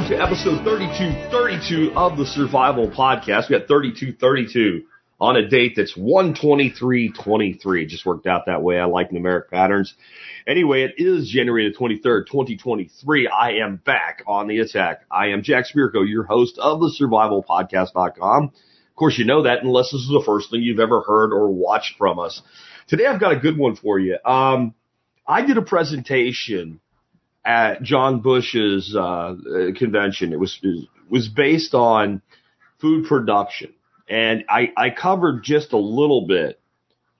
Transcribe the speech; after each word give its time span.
Welcome 0.00 0.06
to 0.08 0.22
episode 0.22 0.64
3232 0.64 1.92
of 1.96 2.16
the 2.16 2.24
Survival 2.24 2.88
Podcast. 2.88 3.50
We 3.50 3.58
got 3.58 3.68
3232 3.68 4.84
on 5.20 5.36
a 5.36 5.48
date 5.48 5.74
that's 5.76 5.94
12323. 5.94 7.86
Just 7.86 8.06
worked 8.06 8.26
out 8.26 8.46
that 8.46 8.62
way. 8.62 8.78
I 8.78 8.84
like 8.84 9.10
numeric 9.10 9.48
patterns. 9.50 9.94
Anyway, 10.50 10.82
it 10.82 10.94
is 10.96 11.28
January 11.28 11.70
the 11.70 11.78
23rd, 11.78 12.26
2023. 12.26 13.28
I 13.28 13.52
am 13.64 13.76
back 13.76 14.24
on 14.26 14.48
the 14.48 14.58
attack. 14.58 15.02
I 15.08 15.28
am 15.28 15.44
Jack 15.44 15.66
Spirko, 15.72 16.04
your 16.04 16.24
host 16.24 16.58
of 16.58 16.80
the 16.80 16.92
survivalpodcast.com. 17.00 18.44
Of 18.46 18.96
course, 18.96 19.16
you 19.16 19.26
know 19.26 19.44
that 19.44 19.62
unless 19.62 19.92
this 19.92 20.00
is 20.00 20.08
the 20.08 20.24
first 20.26 20.50
thing 20.50 20.62
you've 20.62 20.80
ever 20.80 21.02
heard 21.02 21.32
or 21.32 21.52
watched 21.52 21.96
from 21.98 22.18
us. 22.18 22.42
Today 22.88 23.06
I've 23.06 23.20
got 23.20 23.30
a 23.30 23.38
good 23.38 23.56
one 23.56 23.76
for 23.76 24.00
you. 24.00 24.18
Um, 24.24 24.74
I 25.24 25.42
did 25.46 25.56
a 25.56 25.62
presentation 25.62 26.80
at 27.44 27.82
John 27.82 28.20
Bush's 28.20 28.92
uh, 28.96 29.00
uh, 29.00 29.34
convention. 29.78 30.32
It 30.32 30.40
was 30.40 30.58
it 30.64 30.88
was 31.08 31.28
based 31.28 31.74
on 31.74 32.22
food 32.80 33.06
production, 33.06 33.72
and 34.08 34.46
I, 34.48 34.72
I 34.76 34.90
covered 34.90 35.44
just 35.44 35.72
a 35.72 35.78
little 35.78 36.26
bit 36.26 36.60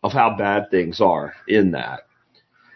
of 0.03 0.11
how 0.11 0.37
bad 0.37 0.73
things 0.73 1.01
are 1.01 1.35
in 1.47 1.71
that. 1.73 2.01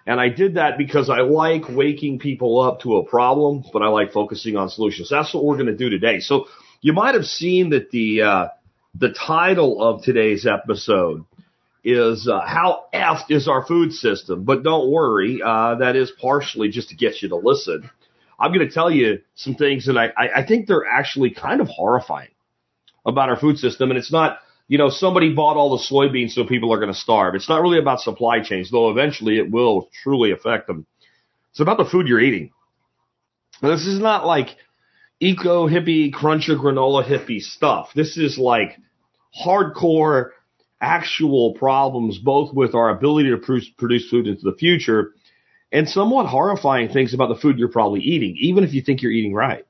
And 0.07 0.21
I 0.21 0.29
did 0.29 0.55
that 0.55 0.77
because 0.77 1.09
I 1.09 1.21
like 1.21 1.69
waking 1.69 2.19
people 2.19 2.61
up 2.61 2.81
to 2.81 2.97
a 2.97 3.05
problem, 3.05 3.65
but 3.73 3.83
I 3.83 3.89
like 3.89 4.13
focusing 4.13 4.57
on 4.57 4.69
solutions. 4.69 5.09
That's 5.11 5.33
what 5.33 5.45
we're 5.45 5.57
going 5.57 5.67
to 5.67 5.77
do 5.77 5.89
today. 5.89 6.21
So 6.21 6.47
you 6.83 6.93
might 6.93 7.15
have 7.15 7.25
seen 7.25 7.71
that 7.71 7.91
the 7.91 8.23
uh, 8.23 8.49
the 8.95 9.13
title 9.13 9.83
of 9.83 10.03
today's 10.03 10.47
episode 10.47 11.25
is 11.83 12.29
uh, 12.29 12.41
how 12.41 12.85
effed 12.95 13.31
is 13.31 13.49
our 13.49 13.65
food 13.65 13.93
system? 13.93 14.45
But 14.45 14.63
don't 14.63 14.91
worry, 14.91 15.41
uh, 15.45 15.77
that 15.77 15.97
is 15.97 16.11
partially 16.21 16.69
just 16.69 16.91
to 16.91 16.97
get 16.97 17.23
you 17.23 17.29
to 17.31 17.37
listen. 17.37 17.91
I'm 18.39 18.53
going 18.53 18.67
to 18.67 18.73
tell 18.73 18.91
you 18.91 19.21
some 19.35 19.55
things 19.55 19.87
that 19.87 19.97
I, 19.97 20.07
I, 20.17 20.41
I 20.41 20.47
think 20.47 20.67
they're 20.67 20.87
actually 20.87 21.31
kind 21.31 21.61
of 21.61 21.69
horrifying 21.69 22.31
about 23.07 23.29
our 23.29 23.39
food 23.39 23.59
system. 23.59 23.91
And 23.91 23.99
it's 23.99 24.13
not, 24.13 24.39
you 24.67 24.79
know, 24.79 24.89
somebody 24.89 25.35
bought 25.35 25.57
all 25.57 25.77
the 25.77 25.85
soybeans 25.95 26.31
so 26.31 26.45
people 26.45 26.73
are 26.73 26.79
going 26.79 26.93
to 26.93 26.99
starve. 26.99 27.35
It's 27.35 27.49
not 27.49 27.63
really 27.63 27.79
about 27.79 28.01
supply 28.01 28.43
chains, 28.43 28.71
though 28.71 28.91
eventually 28.91 29.39
it 29.39 29.51
will 29.51 29.91
truly 30.03 30.33
affect 30.33 30.67
them. 30.67 30.87
It's 31.51 31.61
about 31.61 31.79
the 31.79 31.85
food 31.85 32.09
you're 32.09 32.21
eating. 32.21 32.51
Now, 33.63 33.71
this 33.71 33.87
is 33.87 34.01
not 34.01 34.27
like 34.27 34.49
eco 35.21 35.69
hippie, 35.69 36.13
cruncher 36.13 36.57
granola 36.57 37.07
hippie 37.07 37.41
stuff. 37.41 37.91
This 37.95 38.17
is 38.17 38.39
like 38.39 38.79
hardcore 39.45 40.31
actual 40.81 41.55
problems, 41.55 42.19
both 42.19 42.53
with 42.55 42.75
our 42.75 42.91
ability 42.91 43.31
to 43.31 43.39
produce, 43.39 44.09
food 44.09 44.27
into 44.27 44.43
the 44.43 44.57
future 44.59 45.13
and 45.73 45.89
somewhat 45.89 46.27
horrifying 46.27 46.89
things 46.89 47.15
about 47.15 47.29
the 47.29 47.35
food 47.35 47.59
you're 47.59 47.69
probably 47.69 48.01
eating, 48.01 48.37
even 48.39 48.65
if 48.65 48.73
you 48.73 48.83
think 48.83 49.03
you're 49.03 49.13
eating 49.13 49.35
right. 49.35 49.67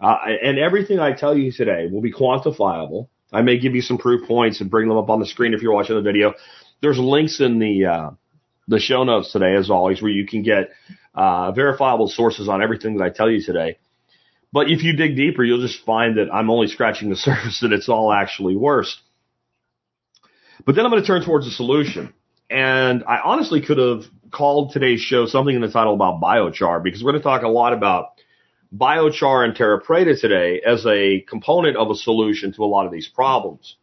Uh, 0.00 0.16
and 0.42 0.58
everything 0.58 0.98
I 0.98 1.12
tell 1.12 1.36
you 1.36 1.50
today 1.50 1.88
will 1.90 2.02
be 2.02 2.12
quantifiable. 2.12 3.08
I 3.32 3.42
may 3.42 3.58
give 3.58 3.74
you 3.74 3.82
some 3.82 3.98
proof 3.98 4.26
points 4.26 4.60
and 4.60 4.70
bring 4.70 4.88
them 4.88 4.96
up 4.96 5.10
on 5.10 5.20
the 5.20 5.26
screen 5.26 5.54
if 5.54 5.62
you're 5.62 5.74
watching 5.74 5.96
the 5.96 6.02
video. 6.02 6.34
There's 6.80 6.98
links 6.98 7.40
in 7.40 7.58
the 7.58 7.86
uh, 7.86 8.10
the 8.68 8.78
show 8.78 9.04
notes 9.04 9.32
today, 9.32 9.54
as 9.54 9.70
always, 9.70 10.02
where 10.02 10.10
you 10.10 10.26
can 10.26 10.42
get 10.42 10.70
uh, 11.14 11.52
verifiable 11.52 12.08
sources 12.08 12.48
on 12.48 12.62
everything 12.62 12.96
that 12.96 13.04
I 13.04 13.10
tell 13.10 13.30
you 13.30 13.42
today. 13.42 13.78
But 14.52 14.70
if 14.70 14.82
you 14.82 14.94
dig 14.94 15.16
deeper, 15.16 15.44
you'll 15.44 15.66
just 15.66 15.84
find 15.84 16.18
that 16.18 16.32
I'm 16.32 16.50
only 16.50 16.68
scratching 16.68 17.10
the 17.10 17.16
surface, 17.16 17.60
that 17.60 17.72
it's 17.72 17.88
all 17.88 18.12
actually 18.12 18.56
worse. 18.56 19.00
But 20.64 20.74
then 20.74 20.84
I'm 20.84 20.90
going 20.90 21.02
to 21.02 21.06
turn 21.06 21.24
towards 21.24 21.46
a 21.46 21.50
solution. 21.50 22.14
And 22.48 23.04
I 23.04 23.18
honestly 23.24 23.60
could 23.60 23.78
have 23.78 24.04
called 24.30 24.72
today's 24.72 25.00
show 25.00 25.26
something 25.26 25.54
in 25.54 25.62
the 25.62 25.70
title 25.70 25.94
about 25.94 26.20
biochar 26.20 26.82
because 26.82 27.02
we're 27.02 27.12
going 27.12 27.22
to 27.22 27.24
talk 27.24 27.42
a 27.42 27.48
lot 27.48 27.72
about 27.72 28.15
biochar 28.76 29.44
and 29.44 29.54
terra 29.54 29.82
preta 29.82 30.20
today 30.20 30.60
as 30.66 30.86
a 30.86 31.20
component 31.28 31.76
of 31.76 31.90
a 31.90 31.94
solution 31.94 32.52
to 32.52 32.64
a 32.64 32.66
lot 32.66 32.86
of 32.86 32.92
these 32.92 33.08
problems. 33.08 33.76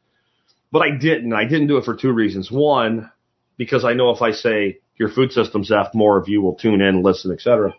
But 0.72 0.82
I 0.82 0.92
didn't. 0.92 1.34
I 1.34 1.46
didn't 1.46 1.68
do 1.68 1.78
it 1.78 1.86
for 1.86 1.96
two 1.96 2.12
reasons. 2.12 2.52
One, 2.52 3.12
because 3.58 3.86
I 3.86 3.94
know 3.94 4.10
if 4.10 4.22
I 4.22 4.32
say 4.32 4.80
your 4.98 5.10
food 5.10 5.32
system's 5.32 5.72
F, 5.72 5.94
more 5.94 6.18
of 6.18 6.28
you 6.28 6.42
will 6.42 6.56
tune 6.56 6.82
in, 6.82 7.04
listen, 7.04 7.32
etc. 7.32 7.74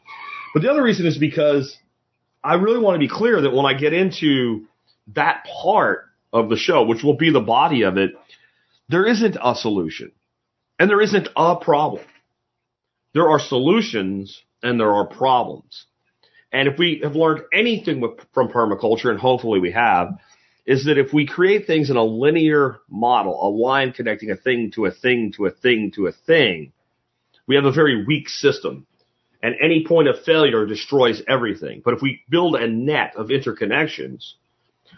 But 0.53 0.63
the 0.63 0.71
other 0.71 0.83
reason 0.83 1.07
is 1.07 1.19
because 1.19 1.77
I 2.43 2.55
really 2.55 2.79
want 2.79 2.95
to 2.95 3.01
be 3.01 3.09
clear 3.09 3.41
that 3.41 3.53
when 3.53 3.67
I 3.67 3.75
get 3.75 3.93
into 3.93 4.67
that 5.15 5.47
part 5.63 6.07
of 6.33 6.49
the 6.49 6.57
show, 6.57 6.85
which 6.85 7.03
will 7.03 7.17
be 7.17 7.31
the 7.31 7.41
body 7.41 7.83
of 7.83 7.97
it, 7.97 8.13
there 8.89 9.07
isn't 9.07 9.37
a 9.43 9.55
solution 9.55 10.13
and 10.79 10.91
there 10.91 11.01
isn't 11.01 11.29
a 11.37 11.57
problem. 11.57 12.05
There 13.15 13.29
are 13.31 13.41
solutions 13.41 14.43
and 14.63 14.79
there 14.79 14.93
are 14.93 15.07
problems. 15.07 15.87
And 16.55 16.69
if 16.69 16.79
we 16.79 17.01
have 17.03 17.17
learned 17.17 17.43
anything 17.53 18.01
with, 18.01 18.13
from 18.33 18.49
permaculture, 18.49 19.11
and 19.11 19.19
hopefully 19.19 19.59
we 19.59 19.73
have, 19.73 20.17
is 20.65 20.85
that 20.85 20.99
if 20.99 21.13
we 21.13 21.27
create 21.27 21.67
things 21.67 21.91
in 21.91 21.97
a 21.97 22.05
linear 22.05 22.79
model, 22.89 23.37
a 23.43 23.51
line 23.51 23.93
connecting 23.93 24.31
a 24.31 24.37
thing 24.37 24.71
to 24.77 24.87
a 24.87 24.93
thing 24.93 25.33
to 25.37 25.47
a 25.47 25.51
thing 25.51 25.91
to 25.97 26.07
a 26.07 26.13
thing, 26.13 26.73
we 27.49 27.57
have 27.57 27.65
a 27.65 27.73
very 27.73 28.07
weak 28.07 28.29
system. 28.29 28.87
And 29.43 29.57
any 29.61 29.85
point 29.85 30.07
of 30.07 30.23
failure 30.25 30.65
destroys 30.65 31.21
everything. 31.29 31.83
But 31.85 31.95
if 31.95 32.03
we 32.03 32.23
build 32.31 32.55
a 32.55 32.69
net 32.69 33.15
of 33.17 33.29
interconnections, 33.29 34.35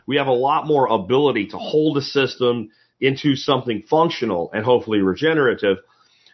we 0.07 0.19
have 0.19 0.27
a 0.27 0.33
lot 0.33 0.67
more 0.67 0.87
ability 0.87 1.47
to 1.49 1.59
hold 1.59 1.97
a 1.97 2.03
system 2.03 2.69
into 3.01 3.35
something 3.35 3.83
functional 3.89 4.51
and 4.53 4.63
hopefully 4.63 5.01
regenerative. 5.01 5.79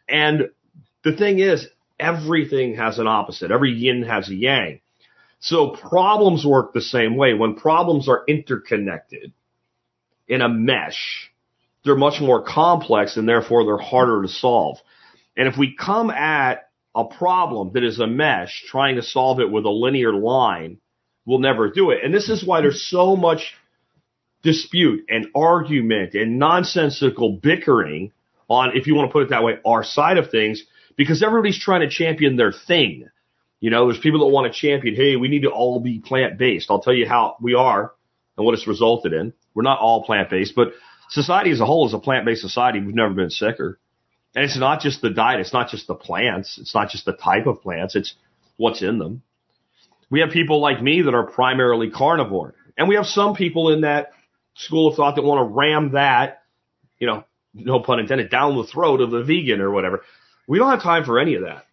And 0.08 0.50
the 1.04 1.16
thing 1.16 1.38
is, 1.38 1.68
everything 2.00 2.74
has 2.74 2.98
an 2.98 3.06
opposite. 3.06 3.52
Every 3.52 3.70
yin 3.70 4.02
has 4.02 4.28
a 4.28 4.34
yang. 4.34 4.80
So 5.42 5.70
problems 5.70 6.46
work 6.46 6.72
the 6.72 6.80
same 6.80 7.16
way. 7.16 7.34
When 7.34 7.56
problems 7.56 8.08
are 8.08 8.22
interconnected 8.28 9.32
in 10.28 10.40
a 10.40 10.48
mesh, 10.48 11.32
they're 11.84 11.96
much 11.96 12.20
more 12.20 12.44
complex 12.44 13.16
and 13.16 13.28
therefore 13.28 13.64
they're 13.64 13.76
harder 13.76 14.22
to 14.22 14.28
solve. 14.28 14.78
And 15.36 15.48
if 15.48 15.58
we 15.58 15.74
come 15.74 16.10
at 16.10 16.68
a 16.94 17.04
problem 17.04 17.72
that 17.74 17.82
is 17.82 17.98
a 17.98 18.06
mesh, 18.06 18.62
trying 18.68 18.96
to 18.96 19.02
solve 19.02 19.40
it 19.40 19.50
with 19.50 19.64
a 19.64 19.70
linear 19.70 20.12
line, 20.12 20.78
we'll 21.26 21.40
never 21.40 21.68
do 21.70 21.90
it. 21.90 22.04
And 22.04 22.14
this 22.14 22.28
is 22.28 22.46
why 22.46 22.60
there's 22.60 22.88
so 22.88 23.16
much 23.16 23.54
dispute 24.44 25.06
and 25.08 25.26
argument 25.34 26.14
and 26.14 26.38
nonsensical 26.38 27.32
bickering 27.42 28.12
on, 28.48 28.76
if 28.76 28.86
you 28.86 28.94
want 28.94 29.08
to 29.08 29.12
put 29.12 29.24
it 29.24 29.30
that 29.30 29.42
way, 29.42 29.58
our 29.66 29.82
side 29.82 30.18
of 30.18 30.30
things, 30.30 30.62
because 30.96 31.20
everybody's 31.20 31.58
trying 31.58 31.80
to 31.80 31.88
champion 31.88 32.36
their 32.36 32.52
thing. 32.52 33.08
You 33.62 33.70
know, 33.70 33.86
there's 33.86 34.00
people 34.00 34.18
that 34.20 34.26
want 34.26 34.52
to 34.52 34.58
champion, 34.58 34.96
hey, 34.96 35.14
we 35.14 35.28
need 35.28 35.42
to 35.42 35.50
all 35.50 35.78
be 35.78 36.00
plant 36.00 36.36
based. 36.36 36.68
I'll 36.68 36.82
tell 36.82 36.92
you 36.92 37.06
how 37.08 37.36
we 37.40 37.54
are 37.54 37.92
and 38.36 38.44
what 38.44 38.54
it's 38.54 38.66
resulted 38.66 39.12
in. 39.12 39.32
We're 39.54 39.62
not 39.62 39.78
all 39.78 40.02
plant 40.02 40.30
based, 40.30 40.56
but 40.56 40.72
society 41.10 41.52
as 41.52 41.60
a 41.60 41.64
whole 41.64 41.86
is 41.86 41.94
a 41.94 42.00
plant 42.00 42.26
based 42.26 42.42
society. 42.42 42.80
We've 42.80 42.92
never 42.92 43.14
been 43.14 43.30
sicker. 43.30 43.78
And 44.34 44.44
it's 44.44 44.58
not 44.58 44.80
just 44.80 45.00
the 45.00 45.10
diet. 45.10 45.38
It's 45.38 45.52
not 45.52 45.70
just 45.70 45.86
the 45.86 45.94
plants. 45.94 46.58
It's 46.58 46.74
not 46.74 46.90
just 46.90 47.04
the 47.04 47.12
type 47.12 47.46
of 47.46 47.62
plants. 47.62 47.94
It's 47.94 48.16
what's 48.56 48.82
in 48.82 48.98
them. 48.98 49.22
We 50.10 50.20
have 50.20 50.30
people 50.30 50.60
like 50.60 50.82
me 50.82 51.02
that 51.02 51.14
are 51.14 51.30
primarily 51.30 51.88
carnivore. 51.88 52.54
And 52.76 52.88
we 52.88 52.96
have 52.96 53.06
some 53.06 53.36
people 53.36 53.72
in 53.72 53.82
that 53.82 54.10
school 54.54 54.88
of 54.88 54.96
thought 54.96 55.14
that 55.14 55.22
want 55.22 55.38
to 55.38 55.54
ram 55.54 55.92
that, 55.92 56.42
you 56.98 57.06
know, 57.06 57.22
no 57.54 57.78
pun 57.78 58.00
intended, 58.00 58.28
down 58.28 58.56
the 58.56 58.64
throat 58.64 59.00
of 59.00 59.12
the 59.12 59.22
vegan 59.22 59.60
or 59.60 59.70
whatever. 59.70 60.02
We 60.48 60.58
don't 60.58 60.70
have 60.70 60.82
time 60.82 61.04
for 61.04 61.20
any 61.20 61.36
of 61.36 61.42
that. 61.42 61.66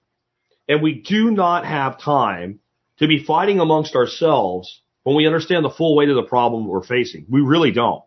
And 0.70 0.82
we 0.82 1.02
do 1.02 1.32
not 1.32 1.66
have 1.66 2.00
time 2.00 2.60
to 3.00 3.08
be 3.08 3.24
fighting 3.26 3.60
amongst 3.60 3.96
ourselves 3.96 4.82
when 5.04 5.16
we 5.16 5.26
understand 5.26 5.66
the 5.66 5.70
full 5.70 5.96
weight 5.96 6.10
of 6.10 6.16
the 6.16 6.24
problem 6.24 6.68
we're 6.68 6.84
facing. 6.84 7.26
We 7.28 7.42
really 7.42 7.72
don't. 7.72 8.04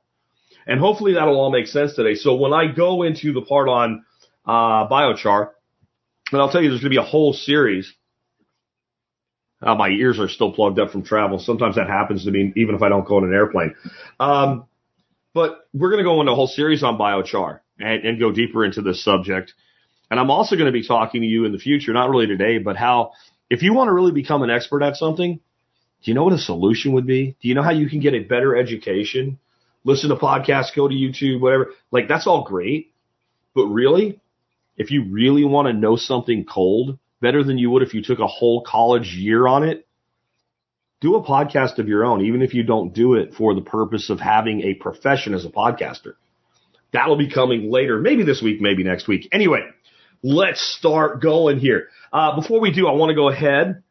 And 0.66 0.78
hopefully 0.78 1.14
that'll 1.14 1.38
all 1.38 1.50
make 1.50 1.66
sense 1.66 1.94
today. 1.94 2.14
So 2.14 2.36
when 2.36 2.52
I 2.52 2.68
go 2.72 3.02
into 3.02 3.32
the 3.32 3.42
part 3.42 3.68
on 3.68 4.04
uh, 4.46 4.88
biochar, 4.88 5.50
and 6.30 6.40
I'll 6.40 6.50
tell 6.50 6.62
you, 6.62 6.70
there's 6.70 6.80
going 6.80 6.92
to 6.92 7.00
be 7.00 7.04
a 7.04 7.10
whole 7.10 7.32
series. 7.32 7.92
Uh, 9.60 9.74
my 9.74 9.88
ears 9.88 10.20
are 10.20 10.28
still 10.28 10.52
plugged 10.52 10.78
up 10.78 10.90
from 10.90 11.02
travel. 11.02 11.38
Sometimes 11.40 11.76
that 11.76 11.88
happens 11.88 12.24
to 12.24 12.30
me, 12.30 12.52
even 12.56 12.74
if 12.74 12.82
I 12.82 12.88
don't 12.88 13.06
go 13.06 13.16
on 13.16 13.24
an 13.24 13.34
airplane. 13.34 13.74
Um, 14.20 14.66
but 15.34 15.68
we're 15.72 15.90
going 15.90 16.02
to 16.02 16.08
go 16.08 16.20
into 16.20 16.32
a 16.32 16.34
whole 16.34 16.46
series 16.46 16.82
on 16.82 16.96
biochar 16.96 17.60
and, 17.78 18.04
and 18.04 18.20
go 18.20 18.30
deeper 18.30 18.64
into 18.64 18.82
this 18.82 19.02
subject. 19.02 19.52
And 20.12 20.20
I'm 20.20 20.30
also 20.30 20.56
going 20.56 20.66
to 20.66 20.72
be 20.72 20.86
talking 20.86 21.22
to 21.22 21.26
you 21.26 21.46
in 21.46 21.52
the 21.52 21.58
future, 21.58 21.90
not 21.94 22.10
really 22.10 22.26
today, 22.26 22.58
but 22.58 22.76
how 22.76 23.12
if 23.48 23.62
you 23.62 23.72
want 23.72 23.88
to 23.88 23.94
really 23.94 24.12
become 24.12 24.42
an 24.42 24.50
expert 24.50 24.82
at 24.82 24.96
something, 24.96 25.36
do 25.36 26.10
you 26.10 26.14
know 26.14 26.24
what 26.24 26.34
a 26.34 26.38
solution 26.38 26.92
would 26.92 27.06
be? 27.06 27.34
Do 27.40 27.48
you 27.48 27.54
know 27.54 27.62
how 27.62 27.70
you 27.70 27.88
can 27.88 28.00
get 28.00 28.12
a 28.12 28.18
better 28.18 28.54
education? 28.54 29.38
Listen 29.84 30.10
to 30.10 30.16
podcasts, 30.16 30.76
go 30.76 30.86
to 30.86 30.94
YouTube, 30.94 31.40
whatever. 31.40 31.70
Like 31.90 32.08
that's 32.08 32.26
all 32.26 32.44
great. 32.44 32.92
But 33.54 33.68
really, 33.68 34.20
if 34.76 34.90
you 34.90 35.06
really 35.10 35.46
want 35.46 35.68
to 35.68 35.72
know 35.72 35.96
something 35.96 36.44
cold 36.44 36.98
better 37.22 37.42
than 37.42 37.56
you 37.56 37.70
would 37.70 37.82
if 37.82 37.94
you 37.94 38.02
took 38.02 38.18
a 38.18 38.26
whole 38.26 38.62
college 38.66 39.14
year 39.14 39.46
on 39.46 39.62
it, 39.62 39.86
do 41.00 41.14
a 41.14 41.24
podcast 41.24 41.78
of 41.78 41.88
your 41.88 42.04
own, 42.04 42.26
even 42.26 42.42
if 42.42 42.52
you 42.52 42.64
don't 42.64 42.92
do 42.92 43.14
it 43.14 43.32
for 43.32 43.54
the 43.54 43.62
purpose 43.62 44.10
of 44.10 44.20
having 44.20 44.60
a 44.60 44.74
profession 44.74 45.32
as 45.32 45.46
a 45.46 45.50
podcaster. 45.50 46.16
That'll 46.92 47.16
be 47.16 47.30
coming 47.30 47.70
later, 47.70 47.98
maybe 47.98 48.24
this 48.24 48.42
week, 48.42 48.60
maybe 48.60 48.84
next 48.84 49.08
week. 49.08 49.26
Anyway, 49.32 49.62
let's 50.22 50.60
start 50.78 51.20
going 51.20 51.58
here. 51.58 51.88
Uh, 52.12 52.36
before 52.36 52.60
we 52.60 52.72
do, 52.72 52.86
I 52.86 52.92
want 52.92 53.10
to 53.10 53.14
go 53.14 53.28
ahead 53.28 53.82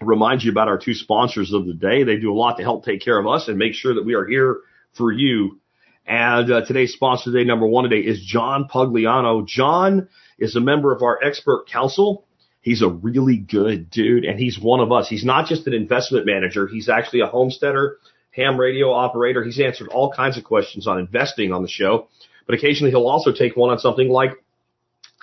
remind 0.00 0.42
you 0.42 0.50
about 0.50 0.68
our 0.68 0.78
two 0.78 0.94
sponsors 0.94 1.52
of 1.52 1.66
the 1.66 1.74
day. 1.74 2.04
They 2.04 2.16
do 2.16 2.32
a 2.32 2.36
lot 2.36 2.56
to 2.58 2.62
help 2.62 2.84
take 2.84 3.02
care 3.02 3.18
of 3.18 3.26
us 3.26 3.48
and 3.48 3.58
make 3.58 3.74
sure 3.74 3.94
that 3.94 4.04
we 4.04 4.14
are 4.14 4.26
here 4.26 4.60
for 4.96 5.12
you. 5.12 5.60
And 6.06 6.50
uh, 6.50 6.64
today's 6.64 6.92
sponsor 6.92 7.30
today, 7.30 7.44
number 7.44 7.66
one 7.66 7.88
today, 7.88 8.06
is 8.06 8.24
John 8.24 8.68
Pugliano. 8.72 9.46
John 9.46 10.08
is 10.38 10.56
a 10.56 10.60
member 10.60 10.94
of 10.94 11.02
our 11.02 11.18
expert 11.22 11.66
council. 11.70 12.24
He's 12.60 12.82
a 12.82 12.88
really 12.88 13.36
good 13.36 13.90
dude, 13.90 14.24
and 14.24 14.38
he's 14.38 14.58
one 14.58 14.80
of 14.80 14.90
us. 14.90 15.08
He's 15.08 15.24
not 15.24 15.46
just 15.46 15.66
an 15.66 15.74
investment 15.74 16.26
manager. 16.26 16.66
He's 16.66 16.88
actually 16.88 17.20
a 17.20 17.26
homesteader, 17.26 17.98
ham 18.30 18.58
radio 18.58 18.92
operator. 18.92 19.44
He's 19.44 19.60
answered 19.60 19.88
all 19.88 20.12
kinds 20.12 20.38
of 20.38 20.44
questions 20.44 20.86
on 20.86 20.98
investing 20.98 21.52
on 21.52 21.62
the 21.62 21.68
show, 21.68 22.08
but 22.46 22.54
occasionally 22.54 22.90
he'll 22.90 23.06
also 23.06 23.32
take 23.32 23.56
one 23.56 23.70
on 23.70 23.78
something 23.78 24.08
like 24.08 24.32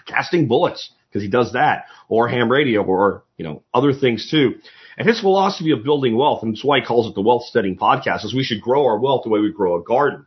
casting 0.05 0.47
bullets 0.47 0.91
because 1.09 1.23
he 1.23 1.29
does 1.29 1.53
that, 1.53 1.85
or 2.09 2.27
ham 2.27 2.51
radio, 2.51 2.83
or 2.83 3.23
you 3.37 3.45
know 3.45 3.63
other 3.73 3.93
things 3.93 4.29
too. 4.29 4.55
And 4.97 5.07
his 5.07 5.19
philosophy 5.19 5.71
of 5.71 5.83
building 5.83 6.15
wealth, 6.15 6.43
and 6.43 6.53
that's 6.53 6.63
why 6.63 6.79
he 6.79 6.85
calls 6.85 7.07
it 7.07 7.15
the 7.15 7.21
Wealthsteading 7.21 7.77
Podcast, 7.77 8.23
is 8.23 8.33
we 8.33 8.43
should 8.43 8.61
grow 8.61 8.85
our 8.85 8.97
wealth 8.97 9.23
the 9.23 9.29
way 9.29 9.39
we 9.39 9.51
grow 9.51 9.79
a 9.79 9.83
garden. 9.83 10.25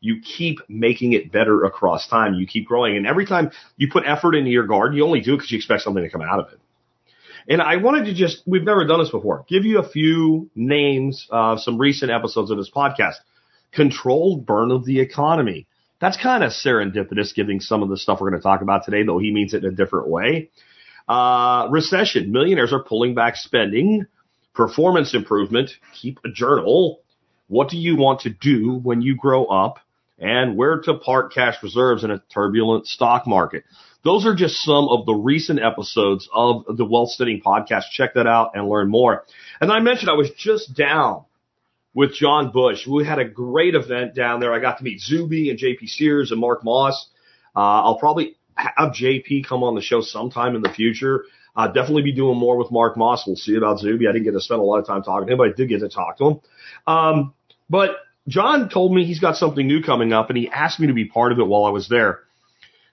You 0.00 0.20
keep 0.20 0.58
making 0.68 1.12
it 1.12 1.32
better 1.32 1.64
across 1.64 2.08
time. 2.08 2.34
You 2.34 2.46
keep 2.46 2.66
growing, 2.66 2.96
and 2.96 3.06
every 3.06 3.26
time 3.26 3.50
you 3.76 3.88
put 3.90 4.04
effort 4.06 4.34
into 4.34 4.50
your 4.50 4.66
garden, 4.66 4.96
you 4.96 5.04
only 5.04 5.20
do 5.20 5.34
it 5.34 5.38
because 5.38 5.50
you 5.50 5.58
expect 5.58 5.82
something 5.82 6.02
to 6.02 6.10
come 6.10 6.22
out 6.22 6.40
of 6.40 6.52
it. 6.52 6.60
And 7.48 7.62
I 7.62 7.76
wanted 7.76 8.04
to 8.06 8.14
just, 8.14 8.42
we've 8.46 8.62
never 8.62 8.86
done 8.86 9.00
this 9.00 9.10
before, 9.10 9.46
give 9.48 9.64
you 9.64 9.78
a 9.78 9.88
few 9.88 10.50
names 10.54 11.26
of 11.30 11.60
some 11.60 11.78
recent 11.78 12.10
episodes 12.10 12.50
of 12.50 12.58
this 12.58 12.70
podcast. 12.70 13.14
Controlled 13.72 14.44
burn 14.44 14.70
of 14.70 14.84
the 14.84 15.00
economy. 15.00 15.66
That's 16.00 16.16
kind 16.16 16.44
of 16.44 16.52
serendipitous, 16.52 17.34
giving 17.34 17.60
some 17.60 17.82
of 17.82 17.88
the 17.88 17.96
stuff 17.96 18.20
we're 18.20 18.30
going 18.30 18.40
to 18.40 18.44
talk 18.44 18.62
about 18.62 18.84
today, 18.84 19.02
though 19.02 19.18
he 19.18 19.32
means 19.32 19.52
it 19.54 19.64
in 19.64 19.72
a 19.72 19.74
different 19.74 20.08
way. 20.08 20.50
Uh, 21.08 21.68
recession. 21.70 22.30
Millionaires 22.30 22.72
are 22.72 22.82
pulling 22.82 23.14
back 23.14 23.36
spending. 23.36 24.06
Performance 24.54 25.14
improvement. 25.14 25.70
Keep 26.00 26.20
a 26.24 26.28
journal. 26.28 27.00
What 27.48 27.68
do 27.68 27.78
you 27.78 27.96
want 27.96 28.20
to 28.20 28.30
do 28.30 28.78
when 28.82 29.00
you 29.00 29.16
grow 29.16 29.46
up? 29.46 29.78
And 30.20 30.56
where 30.56 30.80
to 30.80 30.94
park 30.94 31.32
cash 31.32 31.62
reserves 31.62 32.02
in 32.02 32.10
a 32.10 32.22
turbulent 32.32 32.86
stock 32.86 33.26
market. 33.26 33.64
Those 34.04 34.26
are 34.26 34.34
just 34.34 34.56
some 34.56 34.88
of 34.88 35.06
the 35.06 35.14
recent 35.14 35.60
episodes 35.60 36.28
of 36.34 36.64
the 36.68 36.84
Wealthsteading 36.84 37.40
podcast. 37.40 37.90
Check 37.92 38.14
that 38.14 38.26
out 38.26 38.52
and 38.54 38.68
learn 38.68 38.90
more. 38.90 39.24
And 39.60 39.70
I 39.70 39.80
mentioned 39.80 40.10
I 40.10 40.14
was 40.14 40.30
just 40.36 40.74
down 40.74 41.24
with 41.98 42.14
John 42.14 42.52
Bush. 42.52 42.86
We 42.86 43.04
had 43.04 43.18
a 43.18 43.24
great 43.24 43.74
event 43.74 44.14
down 44.14 44.38
there. 44.38 44.54
I 44.54 44.60
got 44.60 44.78
to 44.78 44.84
meet 44.84 45.00
Zuby 45.00 45.50
and 45.50 45.58
JP 45.58 45.88
Sears 45.88 46.30
and 46.30 46.40
Mark 46.40 46.62
Moss. 46.62 47.08
Uh, 47.56 47.58
I'll 47.82 47.98
probably 47.98 48.36
have 48.54 48.92
JP 48.92 49.44
come 49.46 49.64
on 49.64 49.74
the 49.74 49.80
show 49.80 50.00
sometime 50.00 50.54
in 50.54 50.62
the 50.62 50.68
future. 50.68 51.24
Uh, 51.56 51.66
definitely 51.66 52.02
be 52.02 52.12
doing 52.12 52.38
more 52.38 52.56
with 52.56 52.70
Mark 52.70 52.96
Moss. 52.96 53.24
We'll 53.26 53.34
see 53.34 53.56
about 53.56 53.80
Zuby. 53.80 54.06
I 54.06 54.12
didn't 54.12 54.26
get 54.26 54.34
to 54.34 54.40
spend 54.40 54.60
a 54.60 54.62
lot 54.62 54.78
of 54.78 54.86
time 54.86 55.02
talking 55.02 55.26
to 55.26 55.32
him, 55.32 55.38
but 55.38 55.48
I 55.48 55.52
did 55.56 55.68
get 55.68 55.80
to 55.80 55.88
talk 55.88 56.18
to 56.18 56.24
him. 56.24 56.40
Um, 56.86 57.34
but 57.68 57.96
John 58.28 58.68
told 58.68 58.94
me 58.94 59.04
he's 59.04 59.18
got 59.18 59.34
something 59.34 59.66
new 59.66 59.82
coming 59.82 60.12
up 60.12 60.28
and 60.30 60.38
he 60.38 60.48
asked 60.48 60.78
me 60.78 60.86
to 60.86 60.94
be 60.94 61.06
part 61.06 61.32
of 61.32 61.40
it 61.40 61.48
while 61.48 61.64
I 61.64 61.70
was 61.70 61.88
there. 61.88 62.20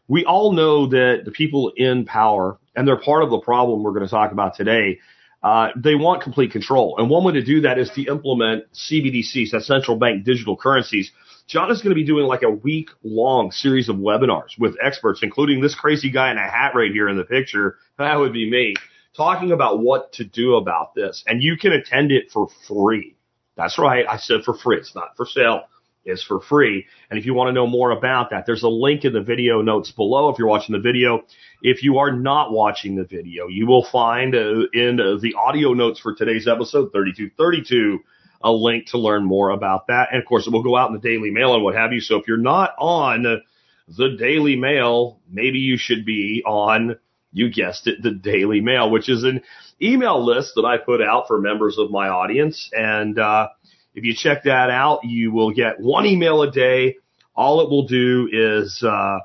We 0.07 0.25
all 0.25 0.51
know 0.51 0.87
that 0.87 1.25
the 1.25 1.31
people 1.31 1.71
in 1.77 2.05
power, 2.05 2.57
and 2.75 2.87
they're 2.87 2.97
part 2.97 3.21
of 3.21 3.29
the 3.29 3.39
problem 3.39 3.83
we're 3.83 3.91
going 3.91 4.01
to 4.01 4.09
talk 4.09 4.31
about 4.31 4.55
today, 4.55 4.97
uh, 5.45 5.69
they 5.75 5.93
want 5.93 6.23
complete 6.23 6.51
control. 6.51 6.95
And 6.97 7.07
one 7.07 7.23
way 7.23 7.33
to 7.33 7.43
do 7.43 7.61
that 7.61 7.77
is 7.77 7.91
to 7.91 8.05
implement 8.05 8.63
CBDCs, 8.73 9.51
that's 9.51 9.67
central 9.67 9.95
bank 9.95 10.25
digital 10.25 10.57
currencies. 10.57 11.11
John 11.47 11.69
is 11.69 11.83
going 11.83 11.91
to 11.91 11.95
be 11.95 12.03
doing 12.03 12.25
like 12.25 12.41
a 12.41 12.49
week 12.49 12.89
long 13.03 13.51
series 13.51 13.87
of 13.87 13.97
webinars 13.97 14.57
with 14.57 14.75
experts, 14.83 15.19
including 15.21 15.61
this 15.61 15.75
crazy 15.75 16.09
guy 16.09 16.31
in 16.31 16.37
a 16.39 16.41
hat 16.41 16.71
right 16.73 16.91
here 16.91 17.07
in 17.07 17.15
the 17.15 17.23
picture. 17.23 17.77
That 17.97 18.19
would 18.19 18.33
be 18.33 18.49
me 18.49 18.73
talking 19.15 19.53
about 19.53 19.79
what 19.79 20.11
to 20.13 20.25
do 20.25 20.55
about 20.55 20.95
this. 20.95 21.23
And 21.27 21.41
you 21.41 21.55
can 21.57 21.71
attend 21.71 22.11
it 22.11 22.29
for 22.29 22.49
free. 22.67 23.15
That's 23.55 23.79
right. 23.79 24.05
I 24.09 24.17
said 24.17 24.43
for 24.43 24.53
free. 24.53 24.77
It's 24.77 24.93
not 24.93 25.15
for 25.15 25.25
sale 25.25 25.61
is 26.05 26.23
for 26.23 26.39
free. 26.39 26.85
And 27.09 27.19
if 27.19 27.25
you 27.25 27.33
want 27.33 27.49
to 27.49 27.53
know 27.53 27.67
more 27.67 27.91
about 27.91 28.29
that, 28.29 28.45
there's 28.45 28.63
a 28.63 28.69
link 28.69 29.05
in 29.05 29.13
the 29.13 29.21
video 29.21 29.61
notes 29.61 29.91
below 29.91 30.29
if 30.29 30.39
you're 30.39 30.47
watching 30.47 30.73
the 30.73 30.81
video. 30.81 31.23
If 31.61 31.83
you 31.83 31.97
are 31.97 32.11
not 32.11 32.51
watching 32.51 32.95
the 32.95 33.05
video, 33.05 33.47
you 33.47 33.65
will 33.65 33.85
find 33.91 34.35
uh, 34.35 34.67
in 34.73 34.99
uh, 34.99 35.17
the 35.21 35.35
audio 35.37 35.73
notes 35.73 35.99
for 35.99 36.13
today's 36.13 36.47
episode 36.47 36.91
3232 36.91 37.99
a 38.45 38.51
link 38.51 38.87
to 38.87 38.97
learn 38.99 39.25
more 39.25 39.49
about 39.49 39.87
that. 39.87 40.09
And 40.11 40.21
of 40.21 40.27
course, 40.27 40.45
it 40.45 40.53
will 40.53 40.63
go 40.63 40.77
out 40.77 40.89
in 40.89 40.93
the 40.93 40.99
Daily 40.99 41.31
Mail 41.31 41.55
and 41.55 41.63
what 41.63 41.75
have 41.75 41.93
you. 41.93 41.99
So 41.99 42.17
if 42.17 42.27
you're 42.27 42.37
not 42.37 42.75
on 42.77 43.41
the 43.87 44.15
Daily 44.17 44.55
Mail, 44.55 45.19
maybe 45.29 45.59
you 45.59 45.77
should 45.77 46.05
be 46.05 46.43
on, 46.45 46.97
you 47.31 47.51
guessed 47.51 47.87
it, 47.87 48.03
the 48.03 48.11
Daily 48.11 48.61
Mail, 48.61 48.91
which 48.91 49.09
is 49.09 49.23
an 49.23 49.41
email 49.81 50.23
list 50.23 50.53
that 50.55 50.65
I 50.65 50.77
put 50.77 51.01
out 51.01 51.27
for 51.27 51.41
members 51.41 51.77
of 51.79 51.89
my 51.89 52.07
audience. 52.07 52.69
And, 52.71 53.17
uh, 53.17 53.49
if 53.95 54.03
you 54.03 54.13
check 54.13 54.43
that 54.43 54.69
out, 54.69 55.03
you 55.03 55.31
will 55.31 55.51
get 55.51 55.79
one 55.79 56.05
email 56.05 56.41
a 56.41 56.51
day. 56.51 56.97
All 57.35 57.61
it 57.61 57.69
will 57.69 57.87
do 57.87 58.29
is, 58.31 58.83
uh, 58.83 59.19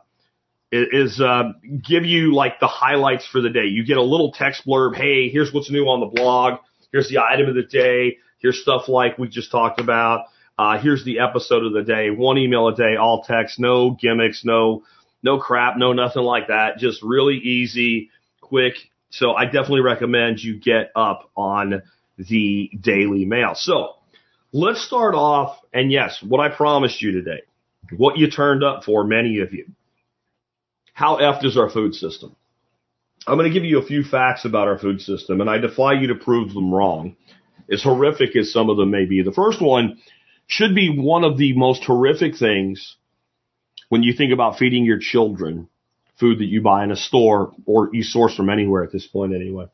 is 0.72 1.20
uh, 1.20 1.52
give 1.86 2.04
you 2.04 2.34
like 2.34 2.60
the 2.60 2.68
highlights 2.68 3.26
for 3.26 3.40
the 3.40 3.50
day. 3.50 3.64
You 3.64 3.84
get 3.84 3.96
a 3.96 4.02
little 4.02 4.32
text 4.32 4.66
blurb. 4.66 4.94
Hey, 4.94 5.28
here's 5.28 5.52
what's 5.52 5.70
new 5.70 5.84
on 5.84 6.00
the 6.00 6.06
blog. 6.06 6.60
Here's 6.92 7.08
the 7.08 7.18
item 7.18 7.48
of 7.48 7.54
the 7.54 7.62
day. 7.62 8.18
Here's 8.38 8.62
stuff 8.62 8.88
like 8.88 9.18
we 9.18 9.28
just 9.28 9.50
talked 9.50 9.80
about. 9.80 10.26
Uh, 10.58 10.78
here's 10.78 11.04
the 11.04 11.20
episode 11.20 11.64
of 11.64 11.72
the 11.72 11.82
day. 11.82 12.10
One 12.10 12.38
email 12.38 12.68
a 12.68 12.74
day, 12.74 12.96
all 12.96 13.22
text, 13.22 13.58
no 13.58 13.90
gimmicks, 13.90 14.44
no 14.44 14.84
no 15.22 15.38
crap, 15.38 15.76
no 15.76 15.92
nothing 15.92 16.22
like 16.22 16.48
that. 16.48 16.78
Just 16.78 17.02
really 17.02 17.36
easy, 17.36 18.10
quick. 18.40 18.74
So 19.10 19.32
I 19.32 19.46
definitely 19.46 19.80
recommend 19.80 20.40
you 20.40 20.58
get 20.58 20.92
up 20.94 21.30
on 21.36 21.82
the 22.16 22.70
Daily 22.80 23.24
Mail. 23.24 23.54
So 23.54 23.94
let's 24.52 24.84
start 24.84 25.14
off. 25.14 25.58
And 25.72 25.90
yes, 25.90 26.22
what 26.26 26.40
I 26.40 26.54
promised 26.54 27.02
you 27.02 27.12
today, 27.12 27.42
what 27.96 28.18
you 28.18 28.30
turned 28.30 28.64
up 28.64 28.84
for, 28.84 29.04
many 29.04 29.40
of 29.40 29.52
you. 29.52 29.66
How 30.92 31.16
effed 31.18 31.44
is 31.44 31.56
our 31.56 31.70
food 31.70 31.94
system? 31.94 32.36
I'm 33.26 33.36
going 33.36 33.50
to 33.50 33.54
give 33.54 33.64
you 33.64 33.78
a 33.78 33.86
few 33.86 34.02
facts 34.02 34.44
about 34.44 34.68
our 34.68 34.78
food 34.78 35.00
system, 35.00 35.40
and 35.40 35.50
I 35.50 35.58
defy 35.58 35.92
you 35.92 36.08
to 36.08 36.14
prove 36.14 36.52
them 36.52 36.72
wrong. 36.72 37.16
As 37.70 37.82
horrific 37.82 38.34
as 38.34 38.52
some 38.52 38.70
of 38.70 38.76
them 38.76 38.90
may 38.90 39.04
be, 39.04 39.22
the 39.22 39.32
first 39.32 39.62
one 39.62 39.98
should 40.46 40.74
be 40.74 40.88
one 40.88 41.22
of 41.22 41.38
the 41.38 41.56
most 41.56 41.84
horrific 41.84 42.36
things 42.36 42.96
when 43.88 44.02
you 44.02 44.12
think 44.12 44.32
about 44.32 44.58
feeding 44.58 44.84
your 44.84 44.98
children 44.98 45.68
food 46.18 46.38
that 46.38 46.46
you 46.46 46.60
buy 46.60 46.84
in 46.84 46.90
a 46.90 46.96
store 46.96 47.52
or 47.66 47.88
you 47.92 48.02
source 48.02 48.34
from 48.34 48.50
anywhere 48.50 48.84
at 48.84 48.92
this 48.92 49.06
point 49.06 49.34
anyway. 49.34 49.66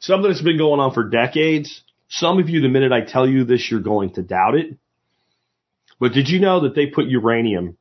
Something 0.00 0.30
that's 0.30 0.42
been 0.42 0.58
going 0.58 0.80
on 0.80 0.92
for 0.92 1.08
decades 1.08 1.82
some 2.18 2.38
of 2.38 2.48
you, 2.48 2.60
the 2.60 2.68
minute 2.68 2.92
I 2.92 3.00
tell 3.00 3.28
you 3.28 3.44
this, 3.44 3.68
you're 3.70 3.80
going 3.80 4.14
to 4.14 4.22
doubt 4.22 4.54
it. 4.56 4.76
But 6.00 6.12
did 6.12 6.28
you 6.28 6.40
know 6.40 6.60
that 6.60 6.74
they 6.74 6.86
put 6.86 7.06
uranium 7.06 7.76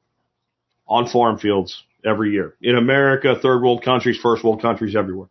on 0.87 1.07
farm 1.07 1.39
fields 1.39 1.83
every 2.05 2.31
year 2.31 2.55
in 2.61 2.77
America, 2.77 3.35
third 3.41 3.61
world 3.61 3.83
countries, 3.83 4.19
first 4.21 4.43
world 4.43 4.61
countries, 4.61 4.95
everywhere 4.95 5.29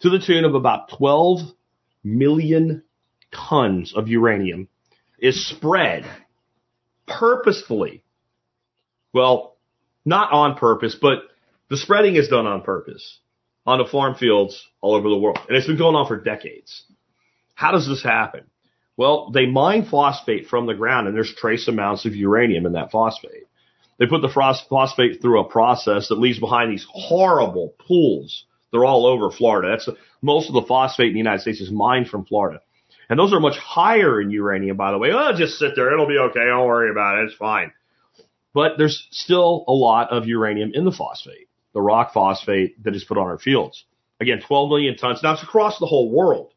to 0.00 0.10
the 0.10 0.18
tune 0.18 0.44
of 0.44 0.54
about 0.54 0.90
12 0.96 1.40
million 2.04 2.82
tons 3.34 3.92
of 3.94 4.08
uranium 4.08 4.68
is 5.18 5.48
spread 5.48 6.04
purposefully. 7.06 8.02
Well, 9.12 9.56
not 10.04 10.32
on 10.32 10.56
purpose, 10.56 10.96
but 11.00 11.18
the 11.68 11.76
spreading 11.76 12.16
is 12.16 12.28
done 12.28 12.46
on 12.46 12.62
purpose 12.62 13.18
onto 13.66 13.86
farm 13.86 14.14
fields 14.14 14.66
all 14.80 14.94
over 14.94 15.08
the 15.08 15.18
world. 15.18 15.38
And 15.48 15.56
it's 15.56 15.66
been 15.66 15.76
going 15.76 15.96
on 15.96 16.06
for 16.06 16.18
decades. 16.18 16.84
How 17.58 17.72
does 17.72 17.88
this 17.88 18.04
happen? 18.04 18.44
Well, 18.96 19.32
they 19.32 19.46
mine 19.46 19.84
phosphate 19.84 20.46
from 20.46 20.66
the 20.66 20.74
ground 20.74 21.08
and 21.08 21.16
there's 21.16 21.34
trace 21.34 21.66
amounts 21.66 22.04
of 22.04 22.14
uranium 22.14 22.66
in 22.66 22.74
that 22.74 22.92
phosphate. 22.92 23.48
They 23.98 24.06
put 24.06 24.22
the 24.22 24.28
phosphate 24.70 25.20
through 25.20 25.40
a 25.40 25.50
process 25.50 26.06
that 26.06 26.20
leaves 26.20 26.38
behind 26.38 26.70
these 26.70 26.86
horrible 26.88 27.74
pools. 27.84 28.44
They're 28.70 28.84
all 28.84 29.06
over 29.06 29.32
Florida. 29.32 29.70
That's 29.70 29.88
most 30.22 30.46
of 30.46 30.54
the 30.54 30.68
phosphate 30.68 31.08
in 31.08 31.14
the 31.14 31.18
United 31.18 31.40
States 31.40 31.60
is 31.60 31.72
mined 31.72 32.06
from 32.06 32.26
Florida. 32.26 32.60
And 33.10 33.18
those 33.18 33.32
are 33.32 33.40
much 33.40 33.58
higher 33.58 34.20
in 34.20 34.30
uranium, 34.30 34.76
by 34.76 34.92
the 34.92 34.98
way. 34.98 35.10
Oh, 35.10 35.32
just 35.36 35.58
sit 35.58 35.72
there. 35.74 35.92
It'll 35.92 36.06
be 36.06 36.18
okay. 36.30 36.46
Don't 36.46 36.68
worry 36.68 36.92
about 36.92 37.18
it. 37.18 37.24
It's 37.24 37.34
fine. 37.34 37.72
But 38.54 38.78
there's 38.78 39.08
still 39.10 39.64
a 39.66 39.72
lot 39.72 40.12
of 40.12 40.28
uranium 40.28 40.70
in 40.74 40.84
the 40.84 40.92
phosphate, 40.92 41.48
the 41.74 41.82
rock 41.82 42.12
phosphate 42.12 42.80
that 42.84 42.94
is 42.94 43.02
put 43.02 43.18
on 43.18 43.26
our 43.26 43.38
fields. 43.40 43.84
Again, 44.20 44.42
12 44.46 44.70
million 44.70 44.96
tons. 44.96 45.24
Now 45.24 45.32
it's 45.32 45.42
across 45.42 45.80
the 45.80 45.86
whole 45.86 46.08
world. 46.08 46.52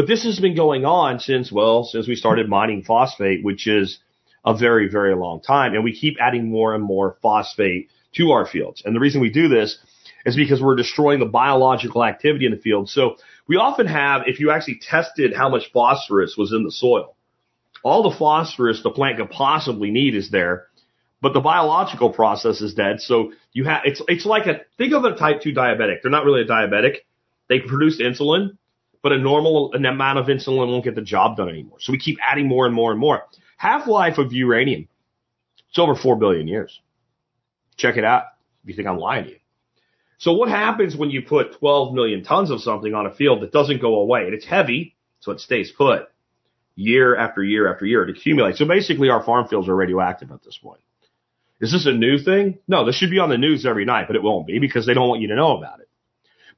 But 0.00 0.06
this 0.06 0.24
has 0.24 0.40
been 0.40 0.56
going 0.56 0.86
on 0.86 1.20
since, 1.20 1.52
well, 1.52 1.84
since 1.84 2.08
we 2.08 2.14
started 2.14 2.48
mining 2.48 2.84
phosphate, 2.84 3.44
which 3.44 3.66
is 3.66 3.98
a 4.46 4.56
very, 4.56 4.88
very 4.88 5.14
long 5.14 5.42
time. 5.42 5.74
And 5.74 5.84
we 5.84 5.92
keep 5.92 6.16
adding 6.18 6.48
more 6.48 6.74
and 6.74 6.82
more 6.82 7.18
phosphate 7.20 7.90
to 8.14 8.30
our 8.30 8.46
fields. 8.46 8.80
And 8.82 8.96
the 8.96 8.98
reason 8.98 9.20
we 9.20 9.28
do 9.28 9.48
this 9.48 9.76
is 10.24 10.36
because 10.36 10.62
we're 10.62 10.76
destroying 10.76 11.20
the 11.20 11.26
biological 11.26 12.02
activity 12.02 12.46
in 12.46 12.52
the 12.52 12.56
field. 12.56 12.88
So 12.88 13.16
we 13.46 13.56
often 13.56 13.86
have, 13.88 14.22
if 14.24 14.40
you 14.40 14.50
actually 14.50 14.80
tested 14.80 15.34
how 15.36 15.50
much 15.50 15.70
phosphorus 15.70 16.34
was 16.34 16.50
in 16.52 16.64
the 16.64 16.72
soil, 16.72 17.14
all 17.82 18.02
the 18.02 18.16
phosphorus 18.16 18.82
the 18.82 18.88
plant 18.88 19.18
could 19.18 19.28
possibly 19.28 19.90
need 19.90 20.14
is 20.14 20.30
there, 20.30 20.68
but 21.20 21.34
the 21.34 21.40
biological 21.40 22.08
process 22.08 22.62
is 22.62 22.72
dead. 22.72 23.02
So 23.02 23.32
you 23.52 23.64
have, 23.64 23.82
it's, 23.84 24.00
it's 24.08 24.24
like 24.24 24.46
a, 24.46 24.60
think 24.78 24.94
of 24.94 25.04
a 25.04 25.14
type 25.14 25.42
2 25.42 25.52
diabetic. 25.52 26.00
They're 26.00 26.10
not 26.10 26.24
really 26.24 26.40
a 26.40 26.46
diabetic. 26.46 27.00
They 27.50 27.60
produce 27.60 28.00
insulin, 28.00 28.56
but 29.02 29.12
a 29.12 29.18
normal 29.18 29.72
amount 29.74 30.18
of 30.18 30.26
insulin 30.26 30.68
won't 30.68 30.84
get 30.84 30.94
the 30.94 31.02
job 31.02 31.36
done 31.36 31.48
anymore. 31.48 31.78
So 31.80 31.92
we 31.92 31.98
keep 31.98 32.18
adding 32.26 32.48
more 32.48 32.66
and 32.66 32.74
more 32.74 32.90
and 32.90 33.00
more. 33.00 33.22
Half 33.56 33.86
life 33.86 34.18
of 34.18 34.32
uranium, 34.32 34.88
it's 35.68 35.78
over 35.78 35.94
4 35.94 36.16
billion 36.16 36.48
years. 36.48 36.80
Check 37.76 37.96
it 37.96 38.04
out 38.04 38.24
if 38.62 38.70
you 38.70 38.74
think 38.74 38.88
I'm 38.88 38.98
lying 38.98 39.24
to 39.24 39.30
you. 39.30 39.36
So 40.18 40.32
what 40.32 40.50
happens 40.50 40.94
when 40.94 41.10
you 41.10 41.22
put 41.22 41.58
12 41.58 41.94
million 41.94 42.22
tons 42.22 42.50
of 42.50 42.60
something 42.60 42.92
on 42.92 43.06
a 43.06 43.14
field 43.14 43.40
that 43.40 43.52
doesn't 43.52 43.80
go 43.80 44.00
away 44.00 44.24
and 44.24 44.34
it's 44.34 44.44
heavy, 44.44 44.94
so 45.20 45.32
it 45.32 45.40
stays 45.40 45.72
put 45.76 46.08
year 46.74 47.16
after 47.16 47.42
year 47.42 47.72
after 47.72 47.86
year. 47.86 48.06
It 48.06 48.16
accumulates. 48.16 48.58
So 48.58 48.66
basically 48.66 49.08
our 49.08 49.22
farm 49.22 49.48
fields 49.48 49.68
are 49.68 49.76
radioactive 49.76 50.30
at 50.30 50.42
this 50.42 50.58
point. 50.58 50.80
Is 51.60 51.72
this 51.72 51.86
a 51.86 51.92
new 51.92 52.18
thing? 52.18 52.58
No, 52.66 52.86
this 52.86 52.96
should 52.96 53.10
be 53.10 53.18
on 53.18 53.28
the 53.28 53.36
news 53.36 53.66
every 53.66 53.84
night, 53.84 54.06
but 54.06 54.16
it 54.16 54.22
won't 54.22 54.46
be 54.46 54.58
because 54.58 54.86
they 54.86 54.94
don't 54.94 55.08
want 55.08 55.20
you 55.20 55.28
to 55.28 55.36
know 55.36 55.58
about 55.58 55.80
it. 55.80 55.88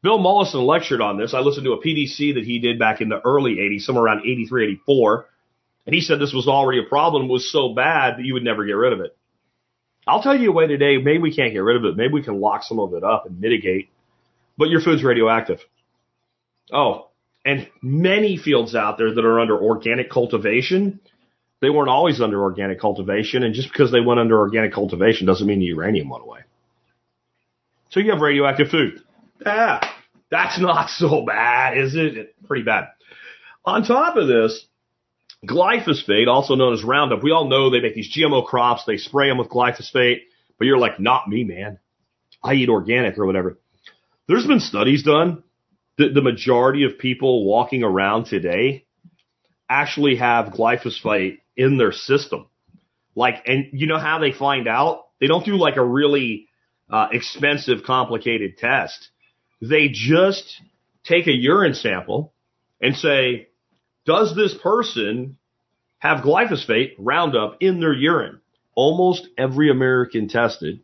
Bill 0.03 0.19
Mollison 0.19 0.61
lectured 0.61 1.01
on 1.01 1.17
this. 1.17 1.33
I 1.33 1.41
listened 1.41 1.65
to 1.65 1.73
a 1.73 1.83
PDC 1.83 2.35
that 2.35 2.45
he 2.45 2.59
did 2.59 2.79
back 2.79 3.01
in 3.01 3.09
the 3.09 3.21
early 3.25 3.57
80s, 3.57 3.83
somewhere 3.83 4.05
around 4.05 4.21
83, 4.21 4.73
84. 4.73 5.27
And 5.87 5.95
he 5.95 6.01
said 6.01 6.19
this 6.19 6.33
was 6.33 6.49
already 6.49 6.81
a 6.81 6.89
problem, 6.89 7.29
was 7.29 7.51
so 7.51 7.75
bad 7.75 8.19
that 8.19 8.25
you 8.25 8.35
would 8.35 8.45
never 8.45 8.65
get 8.65 8.73
rid 8.73 8.93
of 8.93 9.01
it. 9.01 9.17
I'll 10.07 10.23
tell 10.23 10.37
you 10.37 10.51
a 10.51 10.53
way 10.53 10.67
today, 10.67 10.99
maybe 10.99 11.19
we 11.19 11.35
can't 11.35 11.53
get 11.53 11.61
rid 11.61 11.77
of 11.77 11.85
it. 11.85 11.97
Maybe 11.97 12.15
we 12.15 12.23
can 12.23 12.41
lock 12.41 12.65
some 12.65 12.81
of 12.81 12.95
it 12.95 13.05
up 13.05 13.27
and 13.27 13.41
mitigate. 13.41 13.91
But 14.59 14.69
your 14.69 14.81
food's 14.81 15.05
radioactive. 15.05 15.61
Oh, 16.73 17.09
and 17.45 17.69
many 17.81 18.37
fields 18.37 18.75
out 18.75 18.99
there 18.99 19.15
that 19.15 19.25
are 19.25 19.41
under 19.41 19.61
organic 19.61 20.11
cultivation, 20.11 21.01
they 21.61 21.71
weren't 21.71 21.89
always 21.89 22.21
under 22.21 22.43
organic 22.43 22.81
cultivation. 22.81 23.45
And 23.45 23.55
just 23.55 23.73
because 23.73 23.93
they 23.93 24.01
went 24.01 24.19
under 24.19 24.39
organic 24.39 24.73
cultivation 24.73 25.27
doesn't 25.27 25.47
mean 25.47 25.61
the 25.61 25.67
uranium 25.67 26.09
went 26.09 26.25
away. 26.25 26.41
So 27.91 28.01
you 28.01 28.11
have 28.11 28.21
radioactive 28.21 28.69
food. 28.69 29.01
Yeah, 29.45 29.81
that's 30.33 30.59
not 30.59 30.89
so 30.89 31.25
bad, 31.27 31.77
is 31.77 31.95
it? 31.95 32.35
Pretty 32.47 32.65
bad. 32.65 32.89
On 33.65 33.85
top 33.85 34.17
of 34.17 34.27
this, 34.27 34.67
glyphosate, 35.47 36.27
also 36.27 36.55
known 36.55 36.73
as 36.73 36.83
Roundup, 36.83 37.23
we 37.23 37.31
all 37.31 37.49
know 37.49 37.71
they 37.71 37.81
make 37.81 37.95
these 37.95 38.13
GMO 38.17 38.45
crops, 38.45 38.85
they 38.87 38.97
spray 38.97 39.29
them 39.29 39.39
with 39.39 39.51
glyphosate, 39.51 40.21
but 40.59 40.67
you're 40.67 40.79
like, 40.79 40.99
not 40.99 41.29
me, 41.29 41.45
man. 41.45 41.79
I 42.43 42.55
eat 42.55 42.71
organic 42.71 43.19
or 43.19 43.27
whatever. 43.27 43.59
There's 44.27 44.47
been 44.47 44.61
studies 44.61 45.03
done 45.03 45.45
that 45.99 46.15
the 46.15 46.23
majority 46.23 46.85
of 46.85 46.99
people 46.99 47.45
walking 47.45 47.83
around 47.83 48.25
today 48.25 48.87
actually 49.69 50.17
have 50.17 50.47
glyphosate 50.47 51.39
in 51.57 51.77
their 51.77 51.93
system. 51.93 52.47
Like, 53.15 53.43
and 53.47 53.67
you 53.73 53.87
know 53.87 53.99
how 53.99 54.19
they 54.19 54.33
find 54.33 54.67
out? 54.67 55.05
They 55.21 55.27
don't 55.27 55.45
do 55.45 55.57
like 55.57 55.77
a 55.77 55.85
really 55.85 56.49
uh, 56.91 57.09
expensive, 57.13 57.83
complicated 57.85 58.57
test. 58.57 59.11
They 59.63 59.89
just 59.89 60.61
take 61.05 61.29
a 61.29 61.33
urine 61.33 61.75
sample 61.75 62.35
and 62.81 62.97
say, 62.97 63.47
does 64.05 64.35
this 64.35 64.55
person 64.61 65.39
have 65.99 66.25
glyphosate 66.25 66.95
Roundup 66.99 67.59
in 67.61 67.79
their 67.79 67.93
urine? 67.93 68.41
Almost 68.75 69.29
every 69.39 69.71
American 69.71 70.29
tested, 70.29 70.81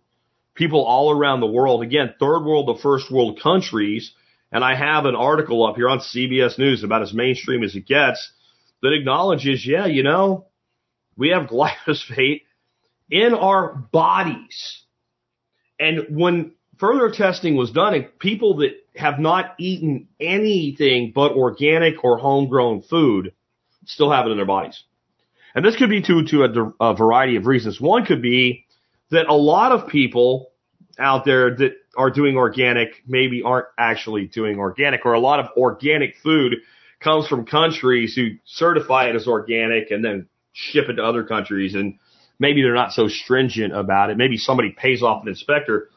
people 0.55 0.85
all 0.85 1.11
around 1.11 1.41
the 1.41 1.47
world, 1.47 1.83
again, 1.83 2.15
third 2.21 2.45
world 2.45 2.69
to 2.69 2.81
first 2.81 3.11
world 3.11 3.41
countries, 3.43 4.13
and 4.53 4.63
I 4.63 4.77
have 4.77 5.07
an 5.07 5.17
article 5.17 5.67
up 5.67 5.75
here 5.75 5.89
on 5.89 5.99
CBS 5.99 6.57
News 6.57 6.85
about 6.85 7.03
as 7.03 7.13
mainstream 7.13 7.65
as 7.65 7.75
it 7.75 7.87
gets 7.87 8.31
that 8.83 8.93
acknowledges, 8.93 9.67
yeah, 9.67 9.87
you 9.87 10.05
know, 10.05 10.47
we 11.17 11.31
have 11.31 11.49
glyphosate 11.49 12.43
in 13.11 13.35
our 13.35 13.75
bodies. 13.75 14.83
And 15.81 16.07
when 16.11 16.53
further 16.79 17.11
testing 17.11 17.57
was 17.57 17.71
done, 17.71 17.95
and 17.95 18.19
people 18.19 18.59
that 18.59 18.73
have 18.97 19.19
not 19.19 19.55
eaten 19.59 20.09
anything 20.21 21.13
but 21.15 21.33
organic 21.33 22.03
or 22.05 22.19
homegrown 22.19 22.83
food 22.83 23.33
still 23.87 24.11
have 24.11 24.27
it 24.27 24.31
in 24.31 24.37
their 24.37 24.47
bodies. 24.47 24.83
And 25.55 25.65
this 25.65 25.77
could 25.77 25.91
be 25.91 26.03
to, 26.03 26.25
to 26.25 26.45
a, 26.45 26.91
a 26.91 26.95
variety 26.95 27.37
of 27.37 27.47
reasons. 27.47 27.81
One 27.81 28.05
could 28.05 28.23
be 28.23 28.67
that 29.11 29.27
a 29.29 29.35
lot 29.35 29.73
of 29.73 29.89
people 29.89 30.51
out 30.99 31.25
there 31.25 31.55
that 31.57 31.73
are 31.97 32.11
doing 32.11 32.37
organic 32.37 33.03
maybe 33.07 33.43
aren't 33.43 33.67
actually 33.79 34.27
doing 34.27 34.59
organic 34.59 35.07
or 35.07 35.15
a 35.15 35.21
lot 35.21 35.41
of 35.41 35.47
organic 35.57 36.17
food 36.23 36.57
comes 37.01 37.27
from 37.29 37.47
countries 37.47 38.15
who 38.15 38.31
certify 38.45 39.09
it 39.09 39.17
as 39.17 39.27
organic 39.27 39.91
and 39.91 40.05
then 40.05 40.29
ship 40.53 40.89
it 40.89 40.95
to 40.95 41.05
other 41.05 41.23
countries 41.23 41.75
and 41.75 41.99
maybe 42.39 42.63
they're 42.63 42.75
not 42.75 42.93
so 42.93 43.09
stringent 43.09 43.75
about 43.75 44.11
it. 44.11 44.17
Maybe 44.17 44.37
somebody 44.37 44.71
pays 44.71 45.03
off 45.03 45.23
an 45.23 45.29
inspector. 45.29 45.89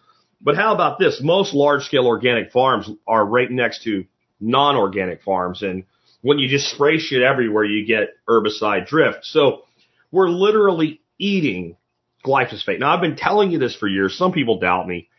But 0.43 0.55
how 0.55 0.73
about 0.73 0.97
this? 0.99 1.21
Most 1.21 1.53
large 1.53 1.83
scale 1.83 2.07
organic 2.07 2.51
farms 2.51 2.89
are 3.07 3.25
right 3.25 3.49
next 3.49 3.83
to 3.83 4.05
non 4.39 4.75
organic 4.75 5.21
farms 5.23 5.61
and 5.61 5.83
when 6.21 6.37
you 6.37 6.47
just 6.47 6.71
spray 6.71 6.99
shit 6.99 7.23
everywhere, 7.23 7.63
you 7.63 7.85
get 7.85 8.09
herbicide 8.29 8.87
drift. 8.87 9.25
So 9.25 9.63
we're 10.11 10.29
literally 10.29 11.01
eating 11.17 11.77
glyphosate. 12.25 12.79
Now 12.79 12.93
I've 12.93 13.01
been 13.01 13.15
telling 13.15 13.51
you 13.51 13.59
this 13.59 13.75
for 13.75 13.87
years. 13.87 14.17
Some 14.17 14.31
people 14.31 14.59
doubt 14.59 14.87
me 14.87 15.09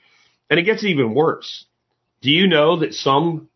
and 0.48 0.60
it 0.60 0.64
gets 0.64 0.84
even 0.84 1.14
worse. 1.14 1.64
Do 2.20 2.30
you 2.30 2.46
know 2.46 2.80
that 2.80 2.94
some, 2.94 3.48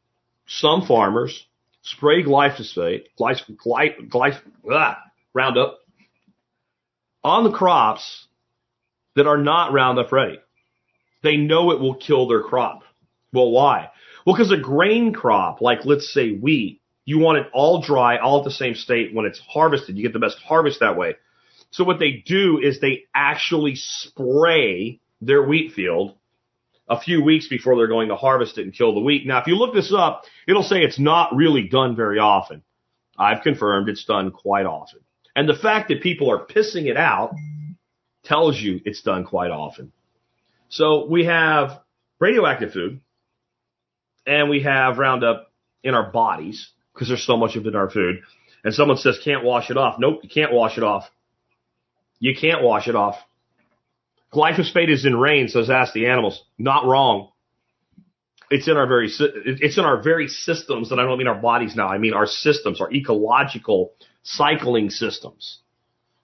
some 0.46 0.86
farmers 0.86 1.46
spray 1.82 2.24
glyphosate, 2.24 3.04
glyph, 3.18 3.42
glyph, 3.64 4.08
glyph, 4.08 4.40
ah, 4.72 4.98
Roundup 5.32 5.78
on 7.22 7.44
the 7.44 7.52
crops 7.52 8.26
that 9.14 9.26
are 9.26 9.38
not 9.38 9.72
Roundup 9.72 10.10
ready? 10.10 10.40
They 11.26 11.36
know 11.36 11.72
it 11.72 11.80
will 11.80 11.96
kill 11.96 12.28
their 12.28 12.42
crop. 12.42 12.84
Well, 13.32 13.50
why? 13.50 13.90
Well, 14.24 14.36
because 14.36 14.52
a 14.52 14.56
grain 14.56 15.12
crop, 15.12 15.60
like 15.60 15.84
let's 15.84 16.14
say 16.14 16.30
wheat, 16.30 16.80
you 17.04 17.18
want 17.18 17.38
it 17.38 17.48
all 17.52 17.82
dry, 17.82 18.18
all 18.18 18.38
at 18.38 18.44
the 18.44 18.52
same 18.52 18.76
state. 18.76 19.12
When 19.12 19.26
it's 19.26 19.40
harvested, 19.40 19.96
you 19.96 20.04
get 20.04 20.12
the 20.12 20.20
best 20.20 20.38
harvest 20.38 20.78
that 20.78 20.96
way. 20.96 21.16
So 21.72 21.82
what 21.82 21.98
they 21.98 22.22
do 22.24 22.60
is 22.62 22.78
they 22.78 23.06
actually 23.12 23.74
spray 23.74 25.00
their 25.20 25.42
wheat 25.42 25.72
field 25.72 26.14
a 26.88 27.00
few 27.00 27.24
weeks 27.24 27.48
before 27.48 27.74
they're 27.76 27.88
going 27.88 28.10
to 28.10 28.16
harvest 28.16 28.56
it 28.56 28.62
and 28.62 28.72
kill 28.72 28.94
the 28.94 29.00
wheat. 29.00 29.26
Now, 29.26 29.40
if 29.40 29.48
you 29.48 29.56
look 29.56 29.74
this 29.74 29.92
up, 29.92 30.22
it'll 30.46 30.62
say 30.62 30.76
it's 30.76 31.00
not 31.00 31.34
really 31.34 31.66
done 31.66 31.96
very 31.96 32.20
often. 32.20 32.62
I've 33.18 33.42
confirmed 33.42 33.88
it's 33.88 34.04
done 34.04 34.30
quite 34.30 34.66
often. 34.66 35.00
And 35.34 35.48
the 35.48 35.56
fact 35.60 35.88
that 35.88 36.02
people 36.02 36.30
are 36.30 36.46
pissing 36.46 36.86
it 36.86 36.96
out 36.96 37.32
tells 38.24 38.60
you 38.60 38.80
it's 38.84 39.02
done 39.02 39.24
quite 39.24 39.50
often. 39.50 39.90
So 40.68 41.06
we 41.06 41.24
have 41.26 41.80
radioactive 42.18 42.72
food 42.72 43.00
and 44.26 44.50
we 44.50 44.62
have 44.62 44.98
Roundup 44.98 45.52
in 45.82 45.94
our 45.94 46.10
bodies 46.10 46.70
because 46.92 47.08
there's 47.08 47.26
so 47.26 47.36
much 47.36 47.56
of 47.56 47.64
it 47.66 47.68
in 47.68 47.76
our 47.76 47.90
food. 47.90 48.20
And 48.64 48.74
someone 48.74 48.96
says, 48.96 49.20
can't 49.22 49.44
wash 49.44 49.70
it 49.70 49.76
off. 49.76 49.96
Nope, 49.98 50.20
you 50.22 50.28
can't 50.28 50.52
wash 50.52 50.76
it 50.76 50.82
off. 50.82 51.04
You 52.18 52.34
can't 52.34 52.62
wash 52.62 52.88
it 52.88 52.96
off. 52.96 53.16
Glyphosate 54.32 54.90
is 54.90 55.04
in 55.04 55.16
rain, 55.16 55.48
says 55.48 55.70
ask 55.70 55.92
the 55.92 56.06
animals. 56.06 56.42
Not 56.58 56.84
wrong. 56.84 57.30
It's 58.50 58.68
in 58.68 58.76
our 58.76 58.86
very, 58.86 59.08
it's 59.08 59.78
in 59.78 59.84
our 59.84 60.02
very 60.02 60.28
systems, 60.28 60.90
and 60.90 61.00
I 61.00 61.04
don't 61.04 61.18
mean 61.18 61.26
our 61.26 61.40
bodies 61.40 61.74
now. 61.76 61.88
I 61.88 61.98
mean 61.98 62.14
our 62.14 62.26
systems, 62.26 62.80
our 62.80 62.92
ecological 62.92 63.92
cycling 64.22 64.90
systems 64.90 65.60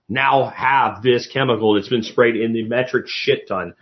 now 0.09 0.51
have 0.51 1.03
this 1.03 1.27
chemical 1.33 1.75
that's 1.75 1.89
been 1.89 2.03
sprayed 2.03 2.37
in 2.37 2.53
the 2.53 2.65
metric 2.65 3.07
shit 3.09 3.49
ton. 3.49 3.75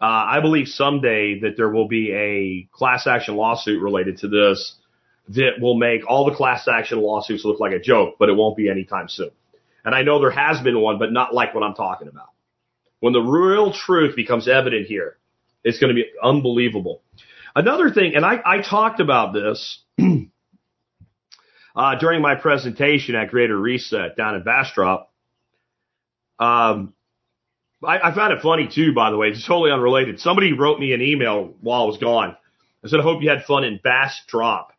Uh, 0.00 0.04
I 0.04 0.40
believe 0.40 0.68
someday 0.68 1.40
that 1.40 1.56
there 1.56 1.70
will 1.70 1.88
be 1.88 2.12
a 2.12 2.68
class 2.76 3.06
action 3.06 3.36
lawsuit 3.36 3.82
related 3.82 4.18
to 4.18 4.28
this 4.28 4.76
that 5.28 5.60
will 5.60 5.76
make 5.76 6.02
all 6.06 6.24
the 6.28 6.36
class 6.36 6.68
action 6.68 7.00
lawsuits 7.00 7.44
look 7.44 7.58
like 7.58 7.72
a 7.72 7.80
joke, 7.80 8.16
but 8.18 8.28
it 8.28 8.34
won't 8.34 8.56
be 8.56 8.68
anytime 8.68 9.08
soon. 9.08 9.30
And 9.84 9.94
I 9.94 10.02
know 10.02 10.20
there 10.20 10.30
has 10.30 10.60
been 10.60 10.80
one, 10.80 10.98
but 10.98 11.12
not 11.12 11.32
like 11.32 11.54
what 11.54 11.64
I'm 11.64 11.74
talking 11.74 12.08
about. 12.08 12.28
When 13.00 13.12
the 13.12 13.20
real 13.20 13.72
truth 13.72 14.16
becomes 14.16 14.48
evident 14.48 14.86
here, 14.86 15.16
it's 15.64 15.78
going 15.78 15.94
to 15.94 15.94
be 15.94 16.06
unbelievable. 16.22 17.02
Another 17.54 17.90
thing, 17.90 18.14
and 18.14 18.24
I, 18.24 18.40
I 18.44 18.58
talked 18.60 19.00
about 19.00 19.32
this 19.32 19.82
uh, 21.76 21.94
during 21.98 22.20
my 22.20 22.34
presentation 22.34 23.14
at 23.14 23.30
Greater 23.30 23.56
Reset 23.58 24.16
down 24.16 24.34
in 24.34 24.42
Bastrop. 24.42 25.10
Um, 26.38 26.92
I, 27.86 28.10
I 28.10 28.14
found 28.14 28.32
it 28.32 28.42
funny 28.42 28.68
too, 28.72 28.92
by 28.92 29.10
the 29.10 29.16
way. 29.16 29.28
It's 29.28 29.46
totally 29.46 29.70
unrelated. 29.70 30.20
Somebody 30.20 30.52
wrote 30.52 30.80
me 30.80 30.92
an 30.92 31.02
email 31.02 31.54
while 31.60 31.82
I 31.82 31.86
was 31.86 31.98
gone. 31.98 32.36
I 32.84 32.88
said, 32.88 33.00
I 33.00 33.02
hope 33.02 33.22
you 33.22 33.30
had 33.30 33.44
fun 33.44 33.64
in 33.64 33.80
Bass 33.82 34.20
Drop. 34.28 34.72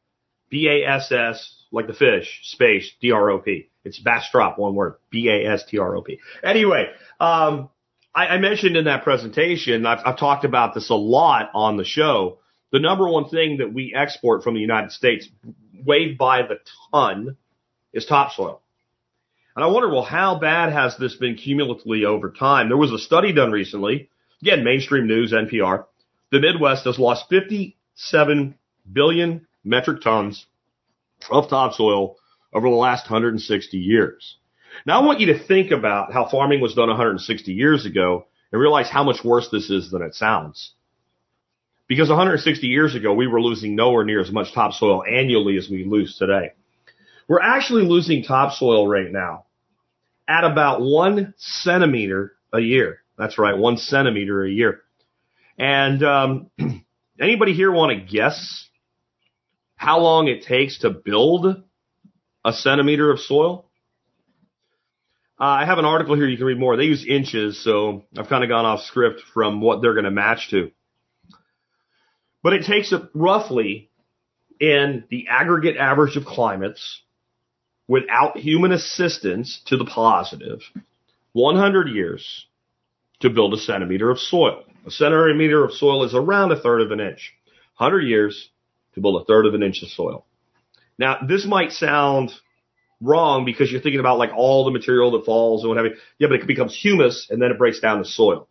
B-A-S-S, 0.49 1.63
like 1.71 1.87
the 1.87 1.93
fish, 1.93 2.39
space, 2.43 2.89
D-R-O-P. 3.01 3.69
It's 3.83 3.99
Bass 3.99 4.29
Drop, 4.31 4.57
one 4.57 4.75
word. 4.75 4.95
B-A-S-T-R-O-P. 5.09 6.19
Anyway, 6.43 6.89
um, 7.19 7.69
I, 8.15 8.27
I 8.27 8.37
mentioned 8.37 8.77
in 8.77 8.85
that 8.85 9.03
presentation, 9.03 9.85
I've, 9.85 9.99
I've 10.05 10.17
talked 10.17 10.45
about 10.45 10.73
this 10.73 10.89
a 10.89 10.95
lot 10.95 11.49
on 11.53 11.77
the 11.77 11.83
show. 11.83 12.39
The 12.71 12.79
number 12.79 13.09
one 13.09 13.29
thing 13.29 13.57
that 13.57 13.73
we 13.73 13.93
export 13.95 14.43
from 14.43 14.53
the 14.53 14.61
United 14.61 14.91
States, 14.91 15.27
weighed 15.85 16.17
by 16.17 16.43
the 16.43 16.59
ton 16.91 17.37
is 17.93 18.05
topsoil. 18.05 18.61
And 19.57 19.63
I 19.63 19.69
wonder, 19.69 19.89
well, 19.89 20.03
how 20.03 20.37
bad 20.37 20.71
has 20.71 20.97
this 20.97 21.15
been 21.15 21.33
cumulatively 21.33 22.05
over 22.05 22.29
time? 22.29 22.69
There 22.69 22.77
was 22.77 22.91
a 22.91 22.99
study 22.99 23.33
done 23.33 23.51
recently, 23.51 24.07
again, 24.39 24.63
mainstream 24.63 25.07
news, 25.07 25.33
NPR. 25.33 25.85
The 26.31 26.39
Midwest 26.39 26.85
has 26.85 26.99
lost 26.99 27.25
57 27.31 28.53
billion 28.93 29.47
metric 29.63 30.03
tons 30.03 30.45
of 31.31 31.49
topsoil 31.49 32.17
over 32.53 32.69
the 32.69 32.75
last 32.75 33.09
160 33.09 33.77
years. 33.79 34.37
Now 34.85 35.01
I 35.01 35.05
want 35.07 35.21
you 35.21 35.33
to 35.33 35.39
think 35.47 35.71
about 35.71 36.13
how 36.13 36.29
farming 36.29 36.61
was 36.61 36.75
done 36.75 36.89
160 36.89 37.51
years 37.51 37.87
ago 37.87 38.27
and 38.51 38.61
realize 38.61 38.91
how 38.91 39.03
much 39.03 39.23
worse 39.23 39.49
this 39.49 39.71
is 39.71 39.89
than 39.89 40.03
it 40.03 40.13
sounds. 40.13 40.73
Because 41.87 42.09
160 42.09 42.67
years 42.67 42.93
ago, 42.93 43.11
we 43.11 43.25
were 43.25 43.41
losing 43.41 43.75
nowhere 43.75 44.05
near 44.05 44.21
as 44.21 44.31
much 44.31 44.53
topsoil 44.53 45.03
annually 45.03 45.57
as 45.57 45.67
we 45.67 45.83
lose 45.83 46.15
today. 46.15 46.51
We're 47.27 47.41
actually 47.41 47.85
losing 47.85 48.21
topsoil 48.21 48.87
right 48.87 49.11
now 49.11 49.45
at 50.27 50.43
about 50.43 50.81
one 50.81 51.33
centimeter 51.37 52.33
a 52.53 52.59
year. 52.59 52.99
That's 53.17 53.37
right, 53.37 53.57
one 53.57 53.77
centimeter 53.77 54.43
a 54.43 54.49
year. 54.49 54.81
And 55.57 56.03
um, 56.03 56.51
anybody 57.19 57.53
here 57.53 57.71
want 57.71 57.97
to 57.97 58.05
guess 58.05 58.67
how 59.75 59.99
long 59.99 60.27
it 60.27 60.43
takes 60.43 60.79
to 60.79 60.89
build 60.89 61.63
a 62.43 62.53
centimeter 62.53 63.11
of 63.11 63.19
soil? 63.19 63.69
Uh, 65.39 65.43
I 65.45 65.65
have 65.65 65.77
an 65.77 65.85
article 65.85 66.15
here 66.15 66.27
you 66.27 66.37
can 66.37 66.47
read 66.47 66.59
more. 66.59 66.77
They 66.77 66.85
use 66.85 67.05
inches, 67.07 67.63
so 67.63 68.05
I've 68.17 68.27
kind 68.27 68.43
of 68.43 68.49
gone 68.49 68.65
off 68.65 68.81
script 68.81 69.21
from 69.33 69.61
what 69.61 69.81
they're 69.81 69.93
going 69.93 70.05
to 70.05 70.11
match 70.11 70.49
to. 70.49 70.71
But 72.41 72.53
it 72.53 72.65
takes 72.65 72.93
roughly 73.13 73.91
in 74.59 75.03
the 75.09 75.27
aggregate 75.29 75.77
average 75.77 76.15
of 76.15 76.25
climates 76.25 77.01
without 77.87 78.37
human 78.37 78.71
assistance 78.71 79.61
to 79.65 79.77
the 79.77 79.85
positive 79.85 80.61
100 81.33 81.89
years 81.89 82.47
to 83.19 83.29
build 83.29 83.53
a 83.53 83.57
centimeter 83.57 84.09
of 84.09 84.19
soil. 84.19 84.63
A 84.85 84.91
centimeter 84.91 85.63
of 85.63 85.73
soil 85.73 86.03
is 86.03 86.13
around 86.13 86.51
a 86.51 86.59
third 86.59 86.81
of 86.81 86.91
an 86.91 86.99
inch. 86.99 87.33
100 87.77 88.01
years 88.01 88.49
to 88.95 89.01
build 89.01 89.21
a 89.21 89.25
third 89.25 89.45
of 89.45 89.53
an 89.53 89.63
inch 89.63 89.83
of 89.83 89.89
soil. 89.89 90.25
Now, 90.97 91.19
this 91.27 91.45
might 91.45 91.71
sound 91.71 92.31
wrong 93.01 93.45
because 93.45 93.71
you're 93.71 93.81
thinking 93.81 93.99
about 93.99 94.17
like 94.17 94.31
all 94.35 94.65
the 94.65 94.71
material 94.71 95.11
that 95.11 95.25
falls 95.25 95.63
and 95.63 95.69
whatever. 95.69 95.89
Yeah, 96.17 96.27
but 96.29 96.39
it 96.39 96.47
becomes 96.47 96.75
humus 96.75 97.27
and 97.29 97.41
then 97.41 97.51
it 97.51 97.57
breaks 97.57 97.79
down 97.79 97.99
to 97.99 98.05
soil. 98.05 98.47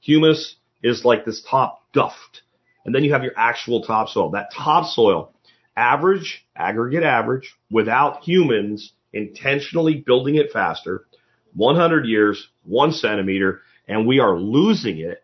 Humus 0.00 0.56
is 0.82 1.04
like 1.04 1.24
this 1.24 1.42
top 1.48 1.82
duff. 1.92 2.16
And 2.84 2.94
then 2.94 3.04
you 3.04 3.12
have 3.12 3.22
your 3.22 3.32
actual 3.36 3.82
topsoil. 3.82 4.30
That 4.30 4.52
topsoil, 4.52 5.32
average, 5.76 6.44
aggregate 6.56 7.02
average, 7.02 7.54
without 7.70 8.22
humans 8.22 8.92
intentionally 9.12 9.96
building 9.96 10.36
it 10.36 10.52
faster, 10.52 11.06
100 11.54 12.06
years, 12.06 12.48
one 12.64 12.92
centimeter, 12.92 13.62
and 13.86 14.06
we 14.06 14.18
are 14.18 14.36
losing 14.36 14.98
it 14.98 15.22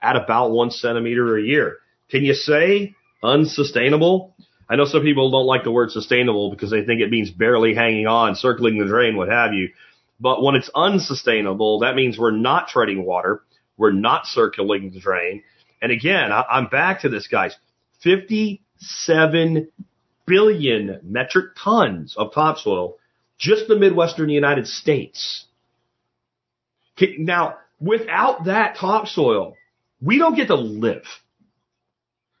at 0.00 0.16
about 0.16 0.50
one 0.50 0.70
centimeter 0.70 1.36
a 1.36 1.42
year. 1.42 1.78
Can 2.10 2.24
you 2.24 2.34
say 2.34 2.94
unsustainable? 3.22 4.36
I 4.68 4.76
know 4.76 4.84
some 4.84 5.02
people 5.02 5.30
don't 5.30 5.46
like 5.46 5.64
the 5.64 5.70
word 5.72 5.90
sustainable 5.90 6.50
because 6.50 6.70
they 6.70 6.84
think 6.84 7.00
it 7.00 7.10
means 7.10 7.30
barely 7.30 7.74
hanging 7.74 8.06
on, 8.06 8.34
circling 8.34 8.78
the 8.78 8.86
drain, 8.86 9.16
what 9.16 9.28
have 9.28 9.52
you. 9.52 9.70
But 10.18 10.42
when 10.42 10.54
it's 10.54 10.70
unsustainable, 10.74 11.80
that 11.80 11.94
means 11.94 12.18
we're 12.18 12.30
not 12.30 12.68
treading 12.68 13.04
water. 13.04 13.42
We're 13.76 13.92
not 13.92 14.26
circling 14.26 14.90
the 14.92 15.00
drain. 15.00 15.42
And 15.82 15.92
again, 15.92 16.32
I, 16.32 16.44
I'm 16.48 16.68
back 16.68 17.02
to 17.02 17.08
this, 17.08 17.28
guys. 17.28 17.54
57 18.80 19.68
billion 20.26 21.00
metric 21.02 21.52
tons 21.62 22.14
of 22.16 22.32
topsoil, 22.34 22.96
just 23.38 23.68
the 23.68 23.76
Midwestern 23.76 24.28
United 24.28 24.66
States. 24.66 25.46
Now, 27.18 27.58
without 27.80 28.46
that 28.46 28.76
topsoil, 28.76 29.54
we 30.00 30.18
don't 30.18 30.34
get 30.34 30.48
to 30.48 30.56
live. 30.56 31.04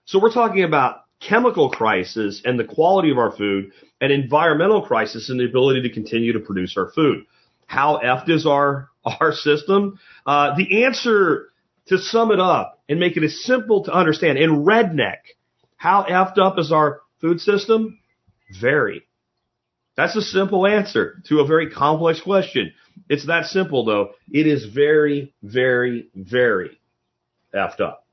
So 0.04 0.20
we're 0.20 0.32
talking 0.32 0.64
about 0.64 1.02
chemical 1.20 1.70
crisis 1.70 2.42
and 2.44 2.58
the 2.58 2.64
quality 2.64 3.10
of 3.10 3.18
our 3.18 3.34
food, 3.34 3.72
and 4.00 4.12
environmental 4.12 4.82
crisis 4.82 5.30
and 5.30 5.40
the 5.40 5.46
ability 5.46 5.82
to 5.82 5.90
continue 5.90 6.34
to 6.34 6.40
produce 6.40 6.76
our 6.76 6.90
food. 6.90 7.24
How 7.66 8.00
effed 8.04 8.28
is 8.28 8.46
our 8.46 8.90
our 9.04 9.32
system? 9.32 9.98
Uh, 10.26 10.54
the 10.56 10.84
answer 10.84 11.48
to 11.86 11.98
sum 11.98 12.30
it 12.32 12.40
up 12.40 12.82
and 12.88 13.00
make 13.00 13.16
it 13.16 13.24
as 13.24 13.42
simple 13.44 13.84
to 13.84 13.92
understand 13.92 14.38
in 14.38 14.64
redneck, 14.64 15.18
how 15.76 16.04
effed 16.04 16.38
up 16.38 16.58
is 16.58 16.72
our 16.72 17.00
food 17.20 17.40
system? 17.40 17.98
Very. 18.60 19.02
That's 19.96 20.16
a 20.16 20.22
simple 20.22 20.66
answer 20.66 21.22
to 21.28 21.40
a 21.40 21.46
very 21.46 21.70
complex 21.70 22.20
question. 22.20 22.72
It's 23.08 23.26
that 23.26 23.46
simple 23.46 23.84
though. 23.84 24.10
It 24.30 24.46
is 24.46 24.66
very, 24.66 25.34
very, 25.42 26.08
very 26.14 26.78
effed 27.54 27.80
up. 27.80 28.06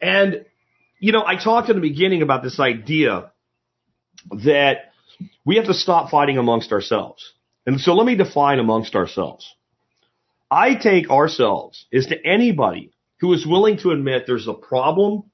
And 0.00 0.46
you 0.98 1.12
know, 1.12 1.24
I 1.26 1.42
talked 1.42 1.70
in 1.70 1.76
the 1.76 1.82
beginning 1.82 2.22
about 2.22 2.42
this 2.42 2.60
idea 2.60 3.32
that 4.30 4.92
we 5.44 5.56
have 5.56 5.66
to 5.66 5.74
stop 5.74 6.10
fighting 6.10 6.38
amongst 6.38 6.72
ourselves. 6.72 7.32
And 7.66 7.80
so 7.80 7.94
let 7.94 8.06
me 8.06 8.16
define 8.16 8.58
amongst 8.58 8.94
ourselves. 8.94 9.54
I 10.50 10.74
take 10.74 11.10
ourselves 11.10 11.86
as 11.92 12.06
to 12.06 12.26
anybody 12.26 12.92
who 13.20 13.32
is 13.32 13.46
willing 13.46 13.78
to 13.78 13.90
admit 13.90 14.24
there's 14.26 14.48
a 14.48 14.54
problem 14.54 15.29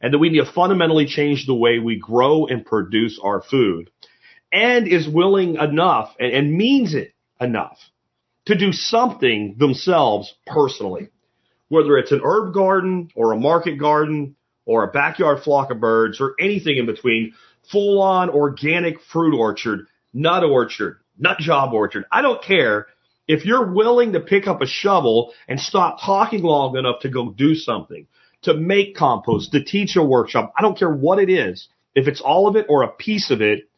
and 0.00 0.12
that 0.12 0.18
we 0.18 0.30
need 0.30 0.44
to 0.44 0.52
fundamentally 0.52 1.06
change 1.06 1.46
the 1.46 1.54
way 1.54 1.78
we 1.78 1.98
grow 1.98 2.46
and 2.46 2.64
produce 2.64 3.20
our 3.22 3.42
food 3.42 3.90
and 4.52 4.88
is 4.88 5.08
willing 5.08 5.56
enough 5.56 6.14
and, 6.18 6.32
and 6.32 6.54
means 6.54 6.94
it 6.94 7.12
enough 7.40 7.78
to 8.46 8.56
do 8.56 8.72
something 8.72 9.56
themselves 9.58 10.34
personally, 10.46 11.08
whether 11.68 11.98
it's 11.98 12.12
an 12.12 12.20
herb 12.24 12.54
garden 12.54 13.08
or 13.14 13.32
a 13.32 13.38
market 13.38 13.76
garden 13.76 14.36
or 14.66 14.84
a 14.84 14.92
backyard 14.92 15.42
flock 15.42 15.70
of 15.70 15.80
birds 15.80 16.20
or 16.20 16.34
anything 16.40 16.76
in 16.76 16.86
between, 16.86 17.34
full 17.70 18.00
on 18.00 18.30
organic 18.30 19.00
fruit 19.12 19.36
orchard, 19.36 19.86
nut 20.12 20.44
orchard, 20.44 20.98
nut 21.18 21.38
job 21.38 21.72
orchard. 21.72 22.04
I 22.10 22.22
don't 22.22 22.42
care 22.42 22.86
if 23.28 23.44
you're 23.44 23.72
willing 23.72 24.14
to 24.14 24.20
pick 24.20 24.48
up 24.48 24.60
a 24.60 24.66
shovel 24.66 25.32
and 25.46 25.60
stop 25.60 26.00
talking 26.04 26.42
long 26.42 26.76
enough 26.76 27.00
to 27.02 27.08
go 27.08 27.30
do 27.30 27.54
something, 27.54 28.06
to 28.42 28.54
make 28.54 28.96
compost, 28.96 29.52
to 29.52 29.62
teach 29.62 29.96
a 29.96 30.02
workshop. 30.02 30.52
I 30.58 30.62
don't 30.62 30.78
care 30.78 30.92
what 30.92 31.18
it 31.18 31.30
is. 31.30 31.68
If 31.94 32.08
it's 32.08 32.20
all 32.20 32.46
of 32.48 32.56
it 32.56 32.66
or 32.68 32.82
a 32.82 32.88
piece 32.88 33.30
of 33.30 33.40
it, 33.40 33.68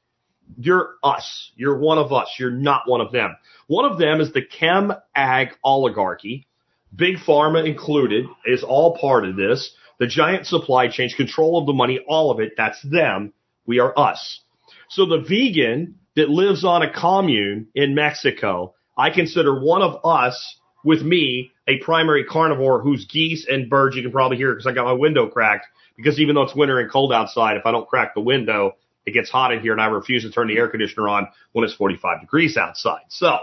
you're 0.59 0.95
us. 1.03 1.51
You're 1.57 1.79
one 1.79 1.99
of 1.99 2.13
us. 2.13 2.35
You're 2.39 2.51
not 2.51 2.83
one 2.87 3.01
of 3.01 3.13
them. 3.13 3.37
One 3.67 3.91
of 3.91 3.99
them 3.99 4.21
is 4.21 4.33
the 4.33 4.43
chem 4.43 4.93
ag 5.15 5.49
oligarchy. 5.65 6.47
Big 6.95 7.17
pharma 7.17 7.67
included 7.67 8.27
is 8.45 8.63
all 8.63 8.99
part 8.99 9.25
of 9.25 9.37
this 9.37 9.75
the 10.03 10.09
giant 10.09 10.47
supply 10.49 10.89
chains, 10.89 11.15
control 11.15 11.59
of 11.59 11.67
the 11.67 11.73
money, 11.73 12.01
all 12.09 12.33
of 12.33 12.41
it, 12.41 12.55
that's 12.57 12.83
them. 12.83 13.33
We 13.67 13.79
are 13.79 13.97
us. 13.97 14.41
So 14.89 15.07
the 15.07 15.21
vegan 15.21 15.95
that 16.17 16.29
lives 16.29 16.65
on 16.65 16.83
a 16.83 16.93
commune 16.93 17.69
in 17.77 17.95
Mexico, 17.95 18.75
I 18.99 19.11
consider 19.11 19.63
one 19.63 19.81
of 19.81 20.05
us 20.05 20.57
with 20.85 21.03
me 21.03 21.52
a 21.67 21.79
primary 21.79 22.25
carnivore 22.25 22.81
whose 22.81 23.07
geese 23.07 23.47
and 23.49 23.71
birds 23.71 23.97
you 23.97 24.03
can 24.03 24.13
probably 24.13 24.37
hear 24.37 24.53
because 24.53 24.67
I 24.67 24.73
got 24.73 24.85
my 24.85 24.93
window 24.93 25.29
cracked 25.29 25.67
because 25.97 26.19
even 26.19 26.35
though 26.35 26.43
it's 26.43 26.55
winter 26.55 26.81
and 26.81 26.91
cold 26.91 27.13
outside, 27.13 27.57
if 27.57 27.67
I 27.67 27.71
don't 27.71 27.89
crack 27.89 28.15
the 28.15 28.21
window, 28.21 28.77
it 29.07 29.13
gets 29.13 29.31
hot 29.31 29.53
in 29.53 29.61
here 29.61 29.73
and 29.73 29.81
I 29.81 29.87
refuse 29.87 30.23
to 30.23 30.31
turn 30.31 30.49
the 30.49 30.57
air 30.57 30.69
conditioner 30.69 31.09
on 31.09 31.29
when 31.53 31.65
it's 31.65 31.75
45 31.75 32.21
degrees 32.21 32.57
outside. 32.57 33.03
So 33.09 33.39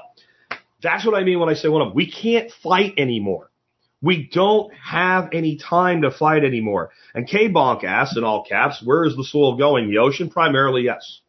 that's 0.82 1.06
what 1.06 1.16
I 1.16 1.24
mean 1.24 1.40
when 1.40 1.50
I 1.50 1.54
say 1.54 1.68
one 1.68 1.86
of 1.86 1.94
we 1.94 2.10
can't 2.10 2.52
fight 2.64 2.94
anymore. 2.98 3.50
We 4.02 4.30
don't 4.32 4.74
have 4.76 5.30
any 5.34 5.58
time 5.58 6.04
to 6.04 6.12
fight 6.12 6.46
anymore. 6.46 6.92
And 7.14 7.28
K-Bonk 7.28 7.84
asks 7.84 8.16
in 8.16 8.24
all 8.24 8.46
caps, 8.46 8.82
where 8.82 9.04
is 9.04 9.18
the 9.18 9.26
soil 9.26 9.58
going? 9.58 9.90
The 9.90 9.98
ocean? 9.98 10.30
Primarily, 10.30 10.84
yes. 10.84 11.20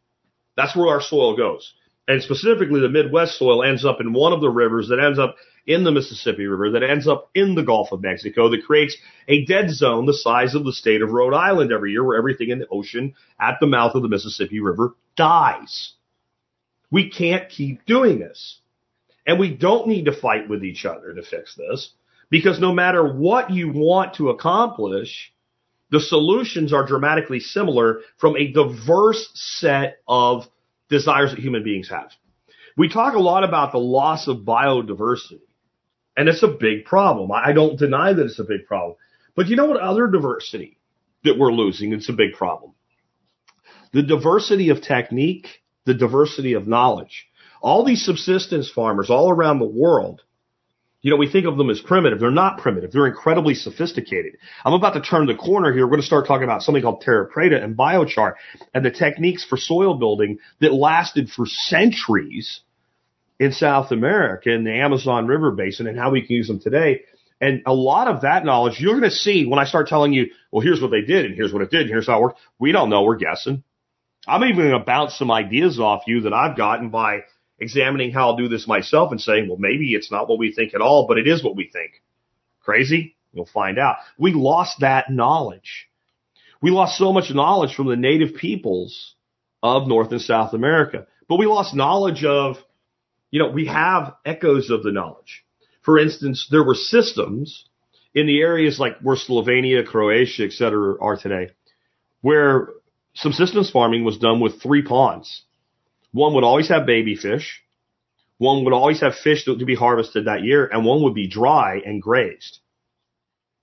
That's 0.55 0.75
where 0.75 0.87
our 0.87 1.01
soil 1.01 1.35
goes. 1.35 1.73
And 2.07 2.21
specifically, 2.21 2.81
the 2.81 2.89
Midwest 2.89 3.37
soil 3.37 3.63
ends 3.63 3.85
up 3.85 4.01
in 4.01 4.13
one 4.13 4.33
of 4.33 4.41
the 4.41 4.49
rivers 4.49 4.89
that 4.89 4.99
ends 4.99 5.19
up 5.19 5.35
in 5.67 5.83
the 5.83 5.91
Mississippi 5.91 6.47
River 6.47 6.71
that 6.71 6.83
ends 6.83 7.07
up 7.07 7.29
in 7.35 7.55
the 7.55 7.63
Gulf 7.63 7.91
of 7.91 8.01
Mexico 8.01 8.49
that 8.49 8.65
creates 8.65 8.97
a 9.27 9.45
dead 9.45 9.69
zone 9.69 10.05
the 10.05 10.13
size 10.13 10.55
of 10.55 10.65
the 10.65 10.73
state 10.73 11.01
of 11.01 11.11
Rhode 11.11 11.35
Island 11.35 11.71
every 11.71 11.91
year 11.91 12.03
where 12.03 12.17
everything 12.17 12.49
in 12.49 12.59
the 12.59 12.67
ocean 12.69 13.13
at 13.39 13.57
the 13.59 13.67
mouth 13.67 13.93
of 13.93 14.01
the 14.01 14.09
Mississippi 14.09 14.59
River 14.59 14.95
dies. 15.15 15.93
We 16.89 17.09
can't 17.09 17.49
keep 17.49 17.85
doing 17.85 18.19
this. 18.19 18.59
And 19.25 19.39
we 19.39 19.55
don't 19.55 19.87
need 19.87 20.05
to 20.05 20.19
fight 20.19 20.49
with 20.49 20.63
each 20.63 20.83
other 20.83 21.13
to 21.13 21.21
fix 21.21 21.55
this. 21.55 21.91
Because 22.31 22.59
no 22.59 22.73
matter 22.73 23.05
what 23.05 23.51
you 23.51 23.71
want 23.71 24.15
to 24.15 24.29
accomplish, 24.29 25.31
the 25.91 25.99
solutions 25.99 26.73
are 26.73 26.85
dramatically 26.85 27.39
similar 27.39 28.01
from 28.17 28.35
a 28.35 28.51
diverse 28.51 29.29
set 29.33 29.97
of 30.07 30.47
desires 30.91 31.31
that 31.31 31.39
human 31.39 31.63
beings 31.63 31.89
have. 31.89 32.11
We 32.77 32.87
talk 32.89 33.15
a 33.15 33.19
lot 33.19 33.43
about 33.43 33.71
the 33.71 33.79
loss 33.79 34.27
of 34.27 34.39
biodiversity, 34.45 35.41
and 36.15 36.29
it's 36.29 36.43
a 36.43 36.47
big 36.47 36.85
problem. 36.85 37.31
I 37.31 37.53
don't 37.53 37.79
deny 37.79 38.13
that 38.13 38.25
it's 38.25 38.39
a 38.39 38.43
big 38.43 38.67
problem. 38.67 38.97
But 39.35 39.47
you 39.47 39.55
know 39.55 39.65
what 39.65 39.81
other 39.81 40.07
diversity 40.07 40.77
that 41.23 41.37
we're 41.39 41.51
losing? 41.51 41.93
It's 41.93 42.09
a 42.09 42.13
big 42.13 42.33
problem. 42.33 42.73
the 43.93 44.03
diversity 44.03 44.69
of 44.69 44.81
technique, 44.81 45.47
the 45.85 45.93
diversity 45.93 46.53
of 46.53 46.67
knowledge. 46.67 47.27
All 47.61 47.85
these 47.85 48.05
subsistence 48.05 48.69
farmers 48.69 49.09
all 49.09 49.29
around 49.29 49.59
the 49.59 49.65
world, 49.65 50.21
you 51.01 51.09
know, 51.09 51.17
we 51.17 51.31
think 51.31 51.47
of 51.47 51.57
them 51.57 51.69
as 51.69 51.79
primitive. 51.79 52.19
They're 52.19 52.29
not 52.29 52.59
primitive. 52.59 52.91
They're 52.91 53.07
incredibly 53.07 53.55
sophisticated. 53.55 54.37
I'm 54.63 54.73
about 54.73 54.93
to 54.93 55.01
turn 55.01 55.25
the 55.25 55.35
corner 55.35 55.73
here. 55.73 55.85
We're 55.85 55.91
going 55.91 56.01
to 56.01 56.05
start 56.05 56.27
talking 56.27 56.43
about 56.43 56.61
something 56.61 56.83
called 56.83 57.01
terra 57.01 57.27
preta 57.27 57.61
and 57.61 57.75
biochar 57.75 58.33
and 58.73 58.85
the 58.85 58.91
techniques 58.91 59.43
for 59.43 59.57
soil 59.57 59.95
building 59.95 60.37
that 60.59 60.73
lasted 60.73 61.29
for 61.29 61.45
centuries 61.47 62.61
in 63.39 63.51
South 63.51 63.91
America 63.91 64.51
in 64.51 64.63
the 64.63 64.71
Amazon 64.71 65.25
River 65.25 65.51
Basin 65.51 65.87
and 65.87 65.97
how 65.97 66.11
we 66.11 66.21
can 66.21 66.35
use 66.35 66.47
them 66.47 66.59
today. 66.59 67.01
And 67.39 67.63
a 67.65 67.73
lot 67.73 68.07
of 68.07 68.21
that 68.21 68.45
knowledge 68.45 68.79
you're 68.79 68.99
going 68.99 69.09
to 69.09 69.15
see 69.15 69.47
when 69.47 69.57
I 69.57 69.65
start 69.65 69.87
telling 69.87 70.13
you, 70.13 70.27
well, 70.51 70.61
here's 70.61 70.79
what 70.79 70.91
they 70.91 71.01
did 71.01 71.25
and 71.25 71.33
here's 71.33 71.51
what 71.51 71.63
it 71.63 71.71
did 71.71 71.81
and 71.81 71.89
here's 71.89 72.05
how 72.05 72.19
it 72.19 72.21
worked. 72.21 72.39
We 72.59 72.71
don't 72.71 72.91
know. 72.91 73.01
We're 73.01 73.15
guessing. 73.15 73.63
I'm 74.27 74.43
even 74.43 74.57
going 74.57 74.79
to 74.79 74.85
bounce 74.85 75.17
some 75.17 75.31
ideas 75.31 75.79
off 75.79 76.03
you 76.05 76.21
that 76.21 76.33
I've 76.33 76.55
gotten 76.55 76.89
by 76.89 77.21
examining 77.61 78.11
how 78.11 78.31
I'll 78.31 78.37
do 78.37 78.49
this 78.49 78.67
myself 78.67 79.11
and 79.11 79.21
saying, 79.21 79.47
well, 79.47 79.57
maybe 79.57 79.93
it's 79.93 80.11
not 80.11 80.27
what 80.27 80.39
we 80.39 80.51
think 80.51 80.73
at 80.73 80.81
all, 80.81 81.05
but 81.07 81.17
it 81.17 81.27
is 81.27 81.43
what 81.43 81.55
we 81.55 81.69
think. 81.71 82.01
Crazy? 82.61 83.15
You'll 83.31 83.45
find 83.45 83.79
out. 83.79 83.97
We 84.17 84.33
lost 84.33 84.81
that 84.81 85.09
knowledge. 85.09 85.87
We 86.61 86.71
lost 86.71 86.97
so 86.97 87.13
much 87.13 87.31
knowledge 87.33 87.75
from 87.75 87.87
the 87.87 87.95
native 87.95 88.35
peoples 88.35 89.15
of 89.63 89.87
North 89.87 90.11
and 90.11 90.21
South 90.21 90.53
America, 90.53 91.07
but 91.29 91.37
we 91.37 91.45
lost 91.45 91.75
knowledge 91.75 92.25
of, 92.25 92.57
you 93.29 93.39
know, 93.39 93.49
we 93.49 93.67
have 93.67 94.15
echoes 94.25 94.69
of 94.69 94.83
the 94.83 94.91
knowledge. 94.91 95.45
For 95.83 95.97
instance, 95.97 96.47
there 96.51 96.63
were 96.63 96.75
systems 96.75 97.65
in 98.13 98.27
the 98.27 98.41
areas 98.41 98.79
like 98.79 98.99
where 99.01 99.15
Slovenia, 99.15 99.85
Croatia, 99.85 100.43
et 100.43 100.51
cetera 100.51 101.01
are 101.01 101.15
today, 101.15 101.51
where 102.21 102.69
subsistence 103.13 103.71
farming 103.71 104.03
was 104.03 104.17
done 104.17 104.39
with 104.39 104.61
three 104.61 104.81
ponds. 104.81 105.43
One 106.11 106.33
would 106.33 106.43
always 106.43 106.69
have 106.69 106.85
baby 106.85 107.15
fish. 107.15 107.61
One 108.37 108.63
would 108.65 108.73
always 108.73 109.01
have 109.01 109.15
fish 109.15 109.45
to 109.45 109.55
be 109.55 109.75
harvested 109.75 110.25
that 110.25 110.43
year, 110.43 110.65
and 110.65 110.83
one 110.83 111.03
would 111.03 111.13
be 111.13 111.27
dry 111.27 111.81
and 111.85 112.01
grazed. 112.01 112.59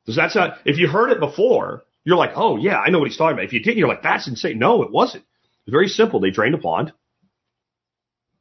Does 0.07 0.17
that 0.17 0.31
sound? 0.31 0.53
If 0.65 0.79
you 0.79 0.89
heard 0.89 1.11
it 1.11 1.21
before, 1.21 1.85
you're 2.05 2.17
like, 2.17 2.33
oh 2.37 2.57
yeah, 2.57 2.79
I 2.79 2.91
know 2.91 2.99
what 2.99 3.09
he's 3.09 3.19
talking 3.19 3.35
about. 3.35 3.45
If 3.45 3.53
you 3.53 3.61
didn't, 3.61 3.79
you're 3.79 3.89
like, 3.89 4.03
that's 4.03 4.29
insane. 4.29 4.59
No, 4.59 4.83
it 4.83 4.91
wasn't. 4.91 5.25
It's 5.67 5.73
very 5.73 5.89
simple. 5.89 6.21
They 6.21 6.31
drained 6.31 6.55
a 6.55 6.59
pond. 6.59 6.93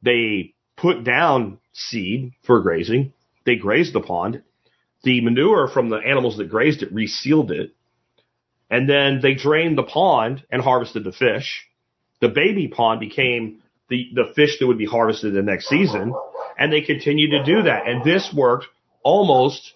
They 0.00 0.54
put 0.76 1.04
down 1.04 1.58
seed 1.72 2.32
for 2.44 2.60
grazing. 2.60 3.12
They 3.44 3.56
grazed 3.56 3.92
the 3.92 4.00
pond. 4.00 4.42
The 5.02 5.20
manure 5.20 5.68
from 5.68 5.90
the 5.90 5.96
animals 5.96 6.36
that 6.38 6.48
grazed 6.48 6.82
it 6.82 6.94
resealed 6.94 7.50
it. 7.50 7.74
And 8.70 8.88
then 8.88 9.20
they 9.20 9.34
drained 9.34 9.76
the 9.76 9.82
pond 9.82 10.44
and 10.50 10.62
harvested 10.62 11.04
the 11.04 11.12
fish. 11.12 11.66
The 12.20 12.28
baby 12.28 12.68
pond 12.68 13.00
became 13.00 13.62
the, 13.88 14.10
the 14.14 14.32
fish 14.34 14.58
that 14.58 14.66
would 14.66 14.78
be 14.78 14.86
harvested 14.86 15.34
the 15.34 15.42
next 15.42 15.68
season. 15.68 16.14
And 16.58 16.72
they 16.72 16.80
continued 16.80 17.30
to 17.30 17.44
do 17.44 17.62
that. 17.62 17.86
And 17.86 18.04
this 18.04 18.32
worked 18.34 18.66
almost 19.02 19.72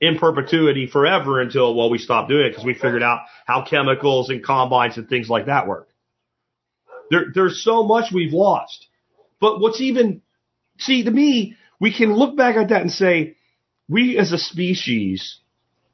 in 0.00 0.18
perpetuity 0.18 0.86
forever 0.86 1.40
until, 1.40 1.74
well, 1.74 1.90
we 1.90 1.98
stopped 1.98 2.28
doing 2.28 2.46
it 2.46 2.50
because 2.50 2.64
we 2.64 2.74
figured 2.74 3.02
out 3.02 3.20
how 3.46 3.64
chemicals 3.68 4.30
and 4.30 4.44
combines 4.44 4.96
and 4.96 5.08
things 5.08 5.28
like 5.28 5.46
that 5.46 5.66
work. 5.66 5.88
There, 7.10 7.26
there's 7.34 7.62
so 7.62 7.82
much 7.84 8.12
we've 8.12 8.32
lost. 8.32 8.86
But 9.40 9.60
what's 9.60 9.80
even, 9.80 10.22
see, 10.78 11.04
to 11.04 11.10
me, 11.10 11.56
we 11.80 11.92
can 11.92 12.12
look 12.14 12.36
back 12.36 12.56
at 12.56 12.70
that 12.70 12.82
and 12.82 12.90
say, 12.90 13.36
we 13.88 14.16
as 14.16 14.32
a 14.32 14.38
species 14.38 15.38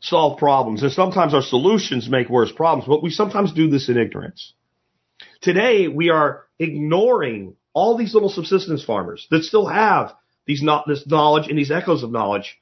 solve 0.00 0.38
problems. 0.38 0.82
And 0.82 0.92
sometimes 0.92 1.34
our 1.34 1.42
solutions 1.42 2.08
make 2.08 2.28
worse 2.28 2.52
problems, 2.52 2.86
but 2.86 3.02
we 3.02 3.10
sometimes 3.10 3.52
do 3.52 3.68
this 3.68 3.88
in 3.88 3.98
ignorance. 3.98 4.52
Today, 5.40 5.88
we 5.88 6.10
are 6.10 6.44
ignoring 6.58 7.54
all 7.72 7.96
these 7.96 8.14
little 8.14 8.28
subsistence 8.28 8.82
farmers 8.84 9.26
that 9.30 9.44
still 9.44 9.66
have 9.66 10.14
these 10.46 10.62
not, 10.62 10.86
this 10.88 11.06
knowledge 11.06 11.48
and 11.48 11.58
these 11.58 11.70
echoes 11.70 12.02
of 12.02 12.10
knowledge, 12.10 12.58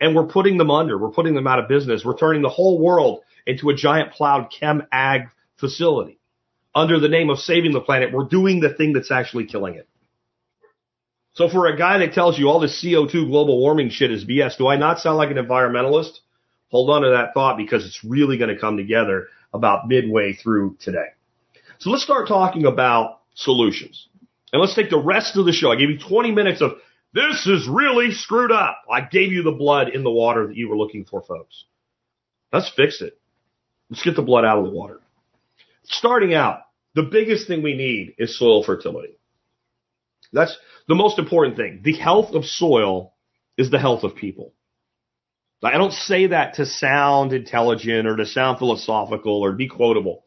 and 0.00 0.16
we're 0.16 0.26
putting 0.26 0.58
them 0.58 0.70
under. 0.70 0.98
We're 0.98 1.10
putting 1.10 1.34
them 1.34 1.46
out 1.46 1.58
of 1.58 1.68
business. 1.68 2.04
We're 2.04 2.16
turning 2.16 2.42
the 2.42 2.48
whole 2.48 2.80
world 2.80 3.20
into 3.46 3.70
a 3.70 3.74
giant 3.74 4.12
plowed 4.12 4.50
chem 4.50 4.82
ag 4.90 5.22
facility. 5.58 6.18
Under 6.74 6.98
the 6.98 7.08
name 7.08 7.30
of 7.30 7.38
saving 7.38 7.72
the 7.72 7.80
planet, 7.80 8.12
we're 8.12 8.24
doing 8.24 8.60
the 8.60 8.72
thing 8.74 8.92
that's 8.92 9.10
actually 9.10 9.46
killing 9.46 9.74
it. 9.74 9.88
So 11.34 11.48
for 11.48 11.66
a 11.66 11.76
guy 11.76 11.98
that 11.98 12.14
tells 12.14 12.38
you 12.38 12.48
all 12.48 12.58
this 12.58 12.82
CO2 12.84 13.28
global 13.28 13.60
warming 13.60 13.90
shit 13.90 14.10
is 14.10 14.24
BS, 14.24 14.58
do 14.58 14.66
I 14.66 14.76
not 14.76 14.98
sound 14.98 15.18
like 15.18 15.30
an 15.30 15.36
environmentalist? 15.36 16.18
Hold 16.70 16.90
on 16.90 17.02
to 17.02 17.10
that 17.10 17.32
thought 17.32 17.56
because 17.56 17.86
it's 17.86 18.04
really 18.04 18.38
going 18.38 18.52
to 18.52 18.60
come 18.60 18.76
together 18.76 19.28
about 19.52 19.86
midway 19.86 20.32
through 20.32 20.76
today. 20.80 21.06
So 21.78 21.90
let's 21.90 22.02
start 22.02 22.28
talking 22.28 22.64
about 22.66 23.20
solutions. 23.34 24.08
And 24.52 24.60
let's 24.60 24.74
take 24.74 24.90
the 24.90 24.98
rest 24.98 25.36
of 25.36 25.46
the 25.46 25.52
show. 25.52 25.70
I 25.70 25.76
gave 25.76 25.90
you 25.90 25.98
20 25.98 26.32
minutes 26.32 26.60
of 26.60 26.72
this 27.12 27.46
is 27.46 27.68
really 27.68 28.12
screwed 28.12 28.52
up. 28.52 28.82
I 28.90 29.00
gave 29.02 29.32
you 29.32 29.42
the 29.42 29.52
blood 29.52 29.88
in 29.88 30.04
the 30.04 30.10
water 30.10 30.46
that 30.46 30.56
you 30.56 30.68
were 30.68 30.76
looking 30.76 31.04
for, 31.04 31.22
folks. 31.22 31.64
Let's 32.52 32.70
fix 32.74 33.00
it. 33.00 33.18
Let's 33.90 34.02
get 34.02 34.16
the 34.16 34.22
blood 34.22 34.44
out 34.44 34.58
of 34.58 34.64
the 34.64 34.70
water. 34.70 35.00
Starting 35.84 36.34
out, 36.34 36.60
the 36.94 37.02
biggest 37.02 37.46
thing 37.46 37.62
we 37.62 37.74
need 37.74 38.14
is 38.18 38.38
soil 38.38 38.62
fertility. 38.62 39.16
That's 40.32 40.56
the 40.86 40.94
most 40.94 41.18
important 41.18 41.56
thing. 41.56 41.80
The 41.82 41.94
health 41.94 42.34
of 42.34 42.44
soil 42.44 43.14
is 43.56 43.70
the 43.70 43.78
health 43.78 44.04
of 44.04 44.16
people. 44.16 44.52
I 45.62 45.72
don't 45.76 45.92
say 45.92 46.28
that 46.28 46.54
to 46.54 46.66
sound 46.66 47.32
intelligent 47.32 48.06
or 48.06 48.16
to 48.16 48.26
sound 48.26 48.58
philosophical 48.58 49.40
or 49.42 49.52
be 49.52 49.68
quotable. 49.68 50.24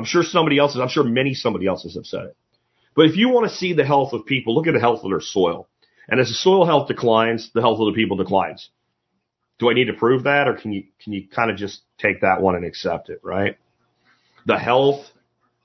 I'm 0.00 0.06
sure 0.06 0.22
somebody 0.22 0.56
else 0.56 0.74
is, 0.74 0.80
I'm 0.80 0.88
sure 0.88 1.04
many 1.04 1.34
somebody 1.34 1.66
else's 1.66 1.94
have 1.94 2.06
said 2.06 2.24
it. 2.24 2.36
But 2.96 3.04
if 3.04 3.18
you 3.18 3.28
want 3.28 3.50
to 3.50 3.54
see 3.54 3.74
the 3.74 3.84
health 3.84 4.14
of 4.14 4.24
people, 4.24 4.54
look 4.54 4.66
at 4.66 4.72
the 4.72 4.80
health 4.80 5.04
of 5.04 5.10
their 5.10 5.20
soil. 5.20 5.68
And 6.08 6.18
as 6.18 6.28
the 6.28 6.34
soil 6.34 6.64
health 6.64 6.88
declines, 6.88 7.50
the 7.52 7.60
health 7.60 7.80
of 7.80 7.84
the 7.84 7.92
people 7.92 8.16
declines. 8.16 8.70
Do 9.58 9.68
I 9.68 9.74
need 9.74 9.88
to 9.88 9.92
prove 9.92 10.22
that 10.22 10.48
or 10.48 10.54
can 10.54 10.72
you, 10.72 10.84
can 11.04 11.12
you 11.12 11.28
kind 11.28 11.50
of 11.50 11.58
just 11.58 11.82
take 11.98 12.22
that 12.22 12.40
one 12.40 12.54
and 12.54 12.64
accept 12.64 13.10
it, 13.10 13.20
right? 13.22 13.58
The 14.46 14.58
health 14.58 15.04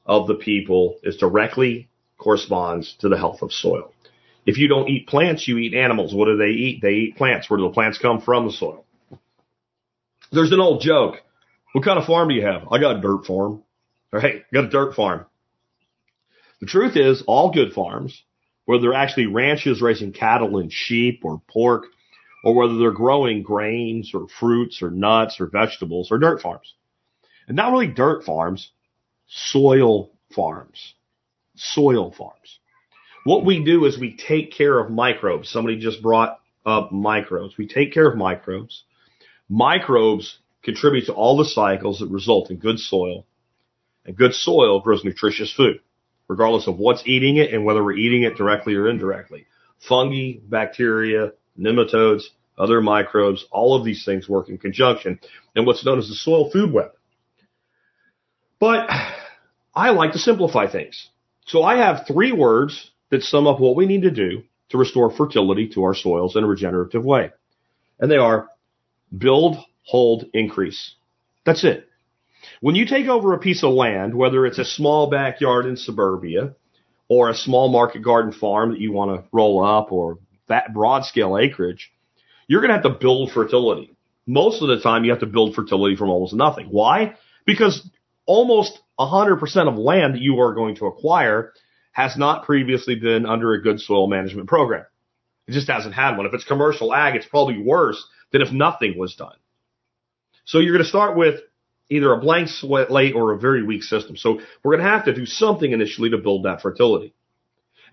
of 0.05 0.27
the 0.27 0.35
people 0.35 0.99
is 1.01 1.15
directly 1.15 1.87
corresponds 2.17 2.93
to 2.99 3.07
the 3.07 3.17
health 3.17 3.41
of 3.41 3.53
soil. 3.53 3.93
If 4.45 4.57
you 4.57 4.67
don't 4.67 4.89
eat 4.89 5.07
plants, 5.07 5.47
you 5.47 5.57
eat 5.59 5.73
animals. 5.73 6.13
What 6.13 6.25
do 6.25 6.35
they 6.35 6.51
eat? 6.51 6.81
They 6.81 6.91
eat 6.91 7.15
plants. 7.15 7.49
Where 7.49 7.55
do 7.57 7.63
the 7.63 7.73
plants 7.73 7.99
come 7.99 8.19
from? 8.19 8.47
The 8.47 8.51
soil. 8.51 8.85
There's 10.33 10.51
an 10.51 10.59
old 10.59 10.81
joke. 10.81 11.21
What 11.71 11.85
kind 11.85 11.97
of 11.97 12.05
farm 12.05 12.27
do 12.27 12.35
you 12.35 12.45
have? 12.45 12.67
I 12.69 12.79
got 12.79 12.97
a 12.97 13.01
dirt 13.01 13.25
farm. 13.25 13.63
Right, 14.11 14.43
got 14.53 14.65
a 14.65 14.69
dirt 14.69 14.95
farm. 14.95 15.25
The 16.61 16.67
truth 16.67 16.95
is, 16.95 17.23
all 17.27 17.51
good 17.51 17.73
farms, 17.73 18.23
whether 18.65 18.81
they're 18.81 18.93
actually 18.93 19.27
ranches 19.27 19.81
raising 19.81 20.13
cattle 20.13 20.57
and 20.57 20.71
sheep 20.71 21.21
or 21.23 21.41
pork, 21.47 21.85
or 22.43 22.55
whether 22.55 22.77
they're 22.77 22.91
growing 22.91 23.43
grains 23.43 24.11
or 24.13 24.27
fruits 24.39 24.81
or 24.81 24.89
nuts 24.89 25.39
or 25.39 25.47
vegetables, 25.47 26.11
are 26.11 26.17
dirt 26.17 26.41
farms. 26.41 26.73
And 27.47 27.57
not 27.57 27.71
really 27.71 27.87
dirt 27.87 28.23
farms, 28.23 28.71
soil 29.27 30.11
farms. 30.33 30.93
Soil 31.55 32.11
farms. 32.11 32.59
What 33.23 33.45
we 33.45 33.63
do 33.63 33.85
is 33.85 33.99
we 33.99 34.15
take 34.15 34.51
care 34.51 34.79
of 34.79 34.91
microbes. 34.91 35.49
Somebody 35.49 35.79
just 35.79 36.01
brought 36.01 36.39
up 36.65 36.91
microbes. 36.91 37.57
We 37.57 37.67
take 37.67 37.93
care 37.93 38.07
of 38.07 38.17
microbes 38.17 38.83
Microbes 39.49 40.39
contribute 40.63 41.05
to 41.05 41.13
all 41.13 41.37
the 41.37 41.45
cycles 41.45 41.99
that 41.99 42.09
result 42.09 42.49
in 42.49 42.57
good 42.57 42.79
soil, 42.79 43.25
and 44.05 44.15
good 44.15 44.33
soil 44.33 44.79
grows 44.79 45.03
nutritious 45.03 45.53
food, 45.53 45.79
regardless 46.27 46.67
of 46.67 46.77
what's 46.77 47.03
eating 47.05 47.37
it 47.37 47.53
and 47.53 47.65
whether 47.65 47.83
we're 47.83 47.97
eating 47.97 48.23
it 48.23 48.37
directly 48.37 48.75
or 48.75 48.87
indirectly. 48.87 49.45
Fungi, 49.87 50.39
bacteria, 50.43 51.31
nematodes, 51.59 52.23
other 52.57 52.81
microbes, 52.81 53.45
all 53.51 53.75
of 53.75 53.83
these 53.83 54.05
things 54.05 54.29
work 54.29 54.49
in 54.49 54.57
conjunction 54.57 55.19
in 55.55 55.65
what's 55.65 55.85
known 55.85 55.99
as 55.99 56.07
the 56.07 56.15
soil 56.15 56.49
food 56.51 56.71
web. 56.71 56.91
But 58.59 58.89
I 59.75 59.89
like 59.89 60.13
to 60.13 60.19
simplify 60.19 60.71
things. 60.71 61.09
So 61.47 61.63
I 61.63 61.77
have 61.77 62.07
three 62.07 62.31
words 62.31 62.91
that 63.09 63.23
sum 63.23 63.47
up 63.47 63.59
what 63.59 63.75
we 63.75 63.85
need 63.85 64.03
to 64.03 64.11
do 64.11 64.43
to 64.69 64.77
restore 64.77 65.11
fertility 65.11 65.69
to 65.69 65.83
our 65.83 65.93
soils 65.93 66.35
in 66.35 66.43
a 66.43 66.47
regenerative 66.47 67.03
way. 67.03 67.31
And 67.99 68.09
they 68.09 68.17
are 68.17 68.47
build, 69.15 69.57
hold, 69.83 70.25
increase. 70.33 70.95
That's 71.45 71.63
it. 71.63 71.87
When 72.61 72.75
you 72.75 72.85
take 72.85 73.07
over 73.07 73.33
a 73.33 73.39
piece 73.39 73.63
of 73.63 73.73
land, 73.73 74.15
whether 74.15 74.45
it's 74.45 74.59
a 74.59 74.65
small 74.65 75.09
backyard 75.09 75.65
in 75.65 75.77
suburbia 75.77 76.55
or 77.07 77.29
a 77.29 77.35
small 77.35 77.69
market 77.69 78.01
garden 78.01 78.31
farm 78.31 78.71
that 78.71 78.79
you 78.79 78.91
want 78.91 79.11
to 79.11 79.27
roll 79.31 79.63
up 79.63 79.91
or 79.91 80.19
that 80.47 80.73
broad 80.73 81.05
scale 81.05 81.37
acreage, 81.37 81.91
you're 82.47 82.61
going 82.61 82.69
to 82.69 82.75
have 82.75 82.83
to 82.83 82.99
build 82.99 83.31
fertility. 83.31 83.95
Most 84.27 84.61
of 84.61 84.69
the 84.69 84.79
time 84.81 85.03
you 85.03 85.11
have 85.11 85.19
to 85.19 85.25
build 85.25 85.55
fertility 85.55 85.95
from 85.95 86.09
almost 86.09 86.33
nothing. 86.33 86.67
Why? 86.67 87.15
Because 87.45 87.87
almost 88.25 88.79
100% 88.99 89.67
of 89.67 89.77
land 89.77 90.15
that 90.15 90.21
you 90.21 90.39
are 90.39 90.53
going 90.53 90.75
to 90.77 90.87
acquire 90.87 91.53
has 91.91 92.17
not 92.17 92.45
previously 92.45 92.95
been 92.95 93.25
under 93.25 93.53
a 93.53 93.61
good 93.61 93.79
soil 93.79 94.07
management 94.07 94.47
program. 94.47 94.85
It 95.47 95.51
just 95.51 95.69
hasn't 95.69 95.93
had 95.93 96.17
one. 96.17 96.25
If 96.25 96.33
it's 96.33 96.43
commercial 96.43 96.93
ag, 96.93 97.15
it's 97.15 97.25
probably 97.25 97.61
worse 97.61 98.03
than 98.31 98.41
if 98.41 98.51
nothing 98.51 98.97
was 98.97 99.15
done. 99.15 99.35
So 100.45 100.59
you're 100.59 100.73
going 100.73 100.83
to 100.83 100.89
start 100.89 101.15
with 101.15 101.41
either 101.89 102.11
a 102.11 102.19
blank 102.19 102.49
slate 102.49 103.15
or 103.15 103.31
a 103.31 103.37
very 103.37 103.63
weak 103.63 103.83
system. 103.83 104.17
So 104.17 104.39
we're 104.63 104.75
going 104.75 104.85
to 104.85 104.91
have 104.91 105.05
to 105.05 105.13
do 105.13 105.25
something 105.25 105.71
initially 105.71 106.09
to 106.11 106.17
build 106.17 106.43
that 106.43 106.61
fertility. 106.61 107.13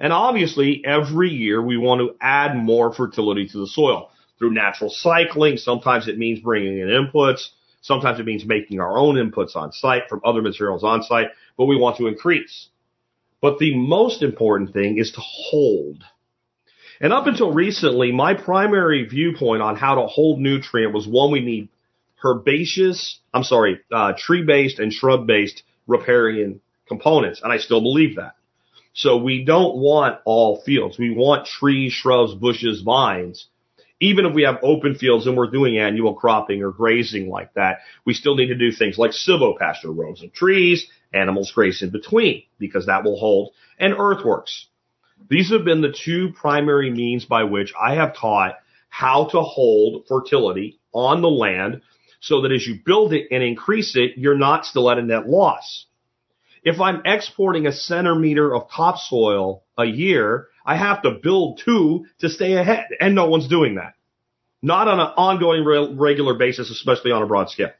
And 0.00 0.12
obviously, 0.12 0.82
every 0.84 1.30
year 1.30 1.62
we 1.62 1.76
want 1.76 2.00
to 2.00 2.16
add 2.20 2.56
more 2.56 2.92
fertility 2.92 3.46
to 3.48 3.58
the 3.58 3.66
soil 3.66 4.10
through 4.38 4.52
natural 4.52 4.90
cycling. 4.90 5.56
Sometimes 5.56 6.08
it 6.08 6.18
means 6.18 6.40
bringing 6.40 6.78
in 6.78 6.88
inputs. 6.88 7.48
Sometimes 7.82 8.18
it 8.18 8.26
means 8.26 8.44
making 8.44 8.80
our 8.80 8.96
own 8.96 9.16
inputs 9.16 9.56
on 9.56 9.72
site 9.72 10.08
from 10.08 10.20
other 10.24 10.40
materials 10.40 10.84
on 10.84 11.02
site, 11.02 11.28
but 11.56 11.66
we 11.66 11.76
want 11.76 11.96
to 11.98 12.06
increase. 12.06 12.68
But 13.40 13.58
the 13.58 13.76
most 13.76 14.22
important 14.22 14.72
thing 14.72 14.98
is 14.98 15.10
to 15.12 15.20
hold. 15.20 16.04
And 17.00 17.12
up 17.12 17.26
until 17.26 17.52
recently, 17.52 18.12
my 18.12 18.34
primary 18.34 19.04
viewpoint 19.04 19.62
on 19.62 19.74
how 19.74 19.96
to 19.96 20.06
hold 20.06 20.38
nutrient 20.38 20.94
was 20.94 21.08
one, 21.08 21.32
we 21.32 21.40
need 21.40 21.68
herbaceous, 22.24 23.20
I'm 23.32 23.44
sorry, 23.44 23.80
uh, 23.90 24.12
tree-based 24.16 24.78
and 24.78 24.92
shrub-based 24.92 25.62
riparian 25.86 26.60
components. 26.86 27.40
And 27.42 27.52
I 27.52 27.58
still 27.58 27.80
believe 27.80 28.16
that. 28.16 28.34
So 28.94 29.16
we 29.16 29.44
don't 29.44 29.76
want 29.76 30.20
all 30.24 30.60
fields. 30.62 30.98
We 30.98 31.14
want 31.14 31.46
trees, 31.46 31.92
shrubs, 31.92 32.34
bushes, 32.34 32.82
vines. 32.82 33.46
Even 34.00 34.26
if 34.26 34.34
we 34.34 34.42
have 34.42 34.58
open 34.62 34.96
fields 34.96 35.26
and 35.26 35.36
we're 35.36 35.50
doing 35.50 35.78
annual 35.78 36.14
cropping 36.14 36.62
or 36.62 36.72
grazing 36.72 37.30
like 37.30 37.54
that, 37.54 37.78
we 38.04 38.14
still 38.14 38.34
need 38.34 38.48
to 38.48 38.56
do 38.56 38.72
things 38.72 38.98
like 38.98 39.12
silvopasture, 39.12 39.96
rows 39.96 40.22
of 40.22 40.32
trees, 40.32 40.88
animals 41.14 41.52
graze 41.52 41.82
in 41.82 41.90
between 41.90 42.42
because 42.58 42.86
that 42.86 43.04
will 43.04 43.18
hold, 43.18 43.52
and 43.78 43.94
earthworks. 43.94 44.66
These 45.30 45.52
have 45.52 45.64
been 45.64 45.80
the 45.80 45.92
two 46.04 46.32
primary 46.32 46.90
means 46.90 47.24
by 47.24 47.44
which 47.44 47.72
I 47.80 47.94
have 47.94 48.16
taught 48.16 48.56
how 48.88 49.26
to 49.26 49.40
hold 49.40 50.06
fertility 50.06 50.80
on 50.92 51.22
the 51.22 51.30
land 51.30 51.80
so 52.22 52.42
that 52.42 52.52
as 52.52 52.64
you 52.64 52.78
build 52.86 53.12
it 53.12 53.26
and 53.32 53.42
increase 53.42 53.96
it, 53.96 54.12
you're 54.16 54.38
not 54.38 54.64
still 54.64 54.88
at 54.88 54.96
a 54.96 55.02
net 55.02 55.28
loss. 55.28 55.86
If 56.62 56.80
I'm 56.80 57.02
exporting 57.04 57.66
a 57.66 57.72
centimeter 57.72 58.54
of 58.54 58.70
topsoil 58.70 59.64
a 59.76 59.84
year, 59.84 60.46
I 60.64 60.76
have 60.76 61.02
to 61.02 61.18
build 61.20 61.60
two 61.64 62.06
to 62.20 62.28
stay 62.28 62.52
ahead, 62.52 62.86
and 63.00 63.16
no 63.16 63.28
one's 63.28 63.48
doing 63.48 63.74
that. 63.74 63.94
Not 64.62 64.86
on 64.86 65.00
an 65.00 65.08
ongoing 65.16 65.64
re- 65.64 65.92
regular 65.92 66.34
basis, 66.34 66.70
especially 66.70 67.10
on 67.10 67.22
a 67.22 67.26
broad 67.26 67.50
scale. 67.50 67.72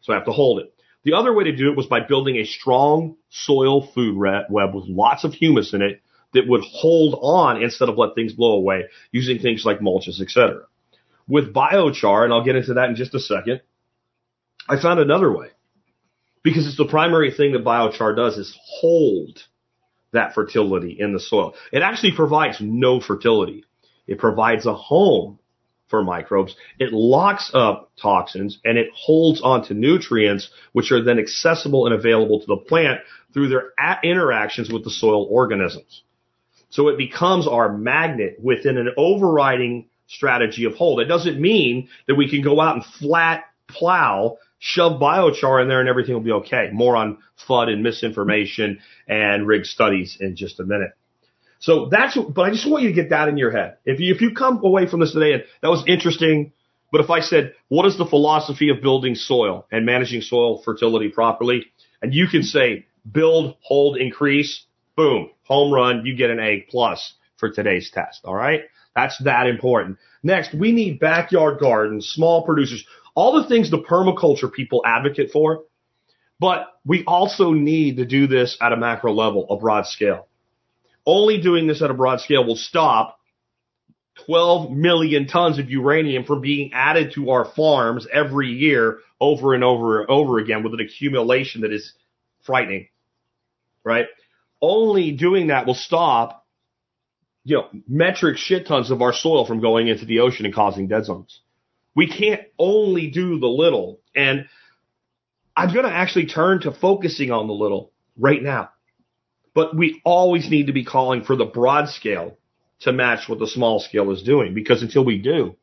So 0.00 0.14
I 0.14 0.16
have 0.16 0.24
to 0.24 0.32
hold 0.32 0.60
it. 0.60 0.72
The 1.04 1.12
other 1.12 1.34
way 1.34 1.44
to 1.44 1.54
do 1.54 1.70
it 1.70 1.76
was 1.76 1.86
by 1.86 2.00
building 2.00 2.36
a 2.36 2.46
strong 2.46 3.16
soil 3.28 3.86
food 3.92 4.16
web 4.16 4.74
with 4.74 4.84
lots 4.86 5.24
of 5.24 5.34
humus 5.34 5.74
in 5.74 5.82
it 5.82 6.00
that 6.32 6.48
would 6.48 6.62
hold 6.64 7.18
on 7.20 7.62
instead 7.62 7.90
of 7.90 7.98
let 7.98 8.14
things 8.14 8.32
blow 8.32 8.52
away 8.52 8.84
using 9.10 9.38
things 9.38 9.66
like 9.66 9.80
mulches, 9.80 10.22
etc. 10.22 10.62
With 11.28 11.52
biochar, 11.52 12.24
and 12.24 12.32
I'll 12.32 12.44
get 12.44 12.56
into 12.56 12.74
that 12.74 12.88
in 12.88 12.96
just 12.96 13.14
a 13.14 13.20
second, 13.20 13.60
I 14.68 14.80
found 14.80 15.00
another 15.00 15.30
way 15.30 15.48
because 16.42 16.66
it's 16.66 16.76
the 16.76 16.86
primary 16.86 17.32
thing 17.32 17.52
that 17.52 17.64
biochar 17.64 18.16
does 18.16 18.36
is 18.36 18.56
hold 18.64 19.42
that 20.12 20.34
fertility 20.34 20.96
in 20.98 21.12
the 21.12 21.20
soil. 21.20 21.54
It 21.72 21.82
actually 21.82 22.12
provides 22.12 22.58
no 22.60 23.00
fertility. 23.00 23.64
It 24.06 24.18
provides 24.18 24.66
a 24.66 24.74
home 24.74 25.38
for 25.88 26.02
microbes. 26.02 26.54
It 26.78 26.92
locks 26.92 27.50
up 27.54 27.92
toxins 28.00 28.58
and 28.64 28.78
it 28.78 28.88
holds 28.94 29.40
onto 29.42 29.74
nutrients, 29.74 30.50
which 30.72 30.90
are 30.90 31.02
then 31.02 31.18
accessible 31.18 31.86
and 31.86 31.94
available 31.94 32.40
to 32.40 32.46
the 32.46 32.56
plant 32.56 33.00
through 33.32 33.48
their 33.48 33.72
interactions 34.02 34.70
with 34.70 34.84
the 34.84 34.90
soil 34.90 35.26
organisms. 35.30 36.02
So 36.70 36.88
it 36.88 36.96
becomes 36.96 37.46
our 37.46 37.76
magnet 37.76 38.38
within 38.42 38.78
an 38.78 38.90
overriding 38.96 39.88
strategy 40.06 40.64
of 40.64 40.74
hold. 40.74 41.00
It 41.00 41.06
doesn't 41.06 41.40
mean 41.40 41.88
that 42.06 42.14
we 42.14 42.28
can 42.28 42.42
go 42.42 42.60
out 42.60 42.76
and 42.76 42.84
flat 42.84 43.44
plow 43.68 44.38
shove 44.64 45.00
biochar 45.00 45.60
in 45.60 45.66
there 45.66 45.80
and 45.80 45.88
everything 45.88 46.14
will 46.14 46.22
be 46.22 46.30
okay. 46.30 46.70
More 46.72 46.94
on 46.94 47.18
FUD 47.48 47.68
and 47.68 47.82
misinformation 47.82 48.78
and 49.08 49.44
rig 49.44 49.64
studies 49.64 50.16
in 50.20 50.36
just 50.36 50.60
a 50.60 50.64
minute. 50.64 50.92
So 51.58 51.88
that's, 51.90 52.16
but 52.16 52.42
I 52.42 52.50
just 52.50 52.70
want 52.70 52.84
you 52.84 52.90
to 52.90 52.94
get 52.94 53.10
that 53.10 53.28
in 53.28 53.36
your 53.36 53.50
head. 53.50 53.78
If 53.84 53.98
you, 53.98 54.14
if 54.14 54.20
you 54.20 54.34
come 54.34 54.64
away 54.64 54.86
from 54.86 55.00
this 55.00 55.12
today 55.12 55.32
and 55.32 55.42
that 55.62 55.68
was 55.68 55.82
interesting, 55.88 56.52
but 56.92 57.00
if 57.00 57.10
I 57.10 57.20
said, 57.20 57.54
what 57.68 57.86
is 57.86 57.98
the 57.98 58.06
philosophy 58.06 58.68
of 58.68 58.80
building 58.80 59.16
soil 59.16 59.66
and 59.72 59.84
managing 59.84 60.20
soil 60.20 60.62
fertility 60.62 61.08
properly? 61.08 61.66
And 62.00 62.14
you 62.14 62.28
can 62.28 62.44
say, 62.44 62.86
build, 63.10 63.56
hold, 63.62 63.96
increase, 63.96 64.64
boom, 64.96 65.30
home 65.42 65.72
run, 65.72 66.06
you 66.06 66.14
get 66.14 66.30
an 66.30 66.38
A 66.38 66.64
plus 66.70 67.14
for 67.36 67.50
today's 67.50 67.90
test. 67.90 68.20
All 68.24 68.36
right. 68.36 68.60
That's 68.94 69.20
that 69.24 69.48
important. 69.48 69.98
Next, 70.22 70.54
we 70.54 70.70
need 70.70 71.00
backyard 71.00 71.58
gardens, 71.58 72.06
small 72.06 72.44
producers 72.44 72.86
all 73.14 73.40
the 73.40 73.48
things 73.48 73.70
the 73.70 73.78
permaculture 73.78 74.52
people 74.52 74.82
advocate 74.84 75.30
for, 75.30 75.64
but 76.40 76.66
we 76.84 77.04
also 77.06 77.52
need 77.52 77.98
to 77.98 78.04
do 78.04 78.26
this 78.26 78.56
at 78.60 78.72
a 78.72 78.76
macro 78.76 79.12
level, 79.12 79.46
a 79.50 79.56
broad 79.56 79.86
scale. 79.86 80.26
Only 81.06 81.40
doing 81.40 81.66
this 81.66 81.82
at 81.82 81.90
a 81.90 81.94
broad 81.94 82.20
scale 82.20 82.44
will 82.44 82.56
stop 82.56 83.18
12 84.26 84.70
million 84.70 85.26
tons 85.26 85.58
of 85.58 85.70
uranium 85.70 86.24
from 86.24 86.40
being 86.40 86.72
added 86.72 87.12
to 87.14 87.30
our 87.30 87.44
farms 87.44 88.06
every 88.12 88.48
year 88.48 88.98
over 89.20 89.54
and 89.54 89.64
over 89.64 90.00
and 90.00 90.10
over 90.10 90.38
again 90.38 90.62
with 90.62 90.74
an 90.74 90.80
accumulation 90.80 91.62
that 91.62 91.72
is 91.72 91.94
frightening, 92.44 92.88
right? 93.84 94.06
Only 94.60 95.12
doing 95.12 95.48
that 95.48 95.66
will 95.66 95.74
stop, 95.74 96.46
you 97.44 97.56
know, 97.56 97.68
metric 97.88 98.36
shit 98.36 98.66
tons 98.66 98.90
of 98.90 99.02
our 99.02 99.12
soil 99.12 99.46
from 99.46 99.60
going 99.60 99.88
into 99.88 100.04
the 100.04 100.20
ocean 100.20 100.44
and 100.44 100.54
causing 100.54 100.88
dead 100.88 101.04
zones. 101.04 101.40
We 101.94 102.06
can't 102.06 102.42
only 102.58 103.10
do 103.10 103.38
the 103.38 103.48
little. 103.48 104.00
And 104.14 104.46
I'm 105.56 105.72
going 105.72 105.84
to 105.84 105.92
actually 105.92 106.26
turn 106.26 106.60
to 106.62 106.72
focusing 106.72 107.30
on 107.30 107.46
the 107.46 107.52
little 107.52 107.92
right 108.18 108.42
now. 108.42 108.70
But 109.54 109.76
we 109.76 110.00
always 110.04 110.48
need 110.50 110.68
to 110.68 110.72
be 110.72 110.84
calling 110.84 111.24
for 111.24 111.36
the 111.36 111.44
broad 111.44 111.88
scale 111.88 112.38
to 112.80 112.92
match 112.92 113.28
what 113.28 113.38
the 113.38 113.46
small 113.46 113.80
scale 113.80 114.10
is 114.10 114.22
doing 114.22 114.54
because 114.54 114.82
until 114.82 115.04
we 115.04 115.18
do, 115.18 115.56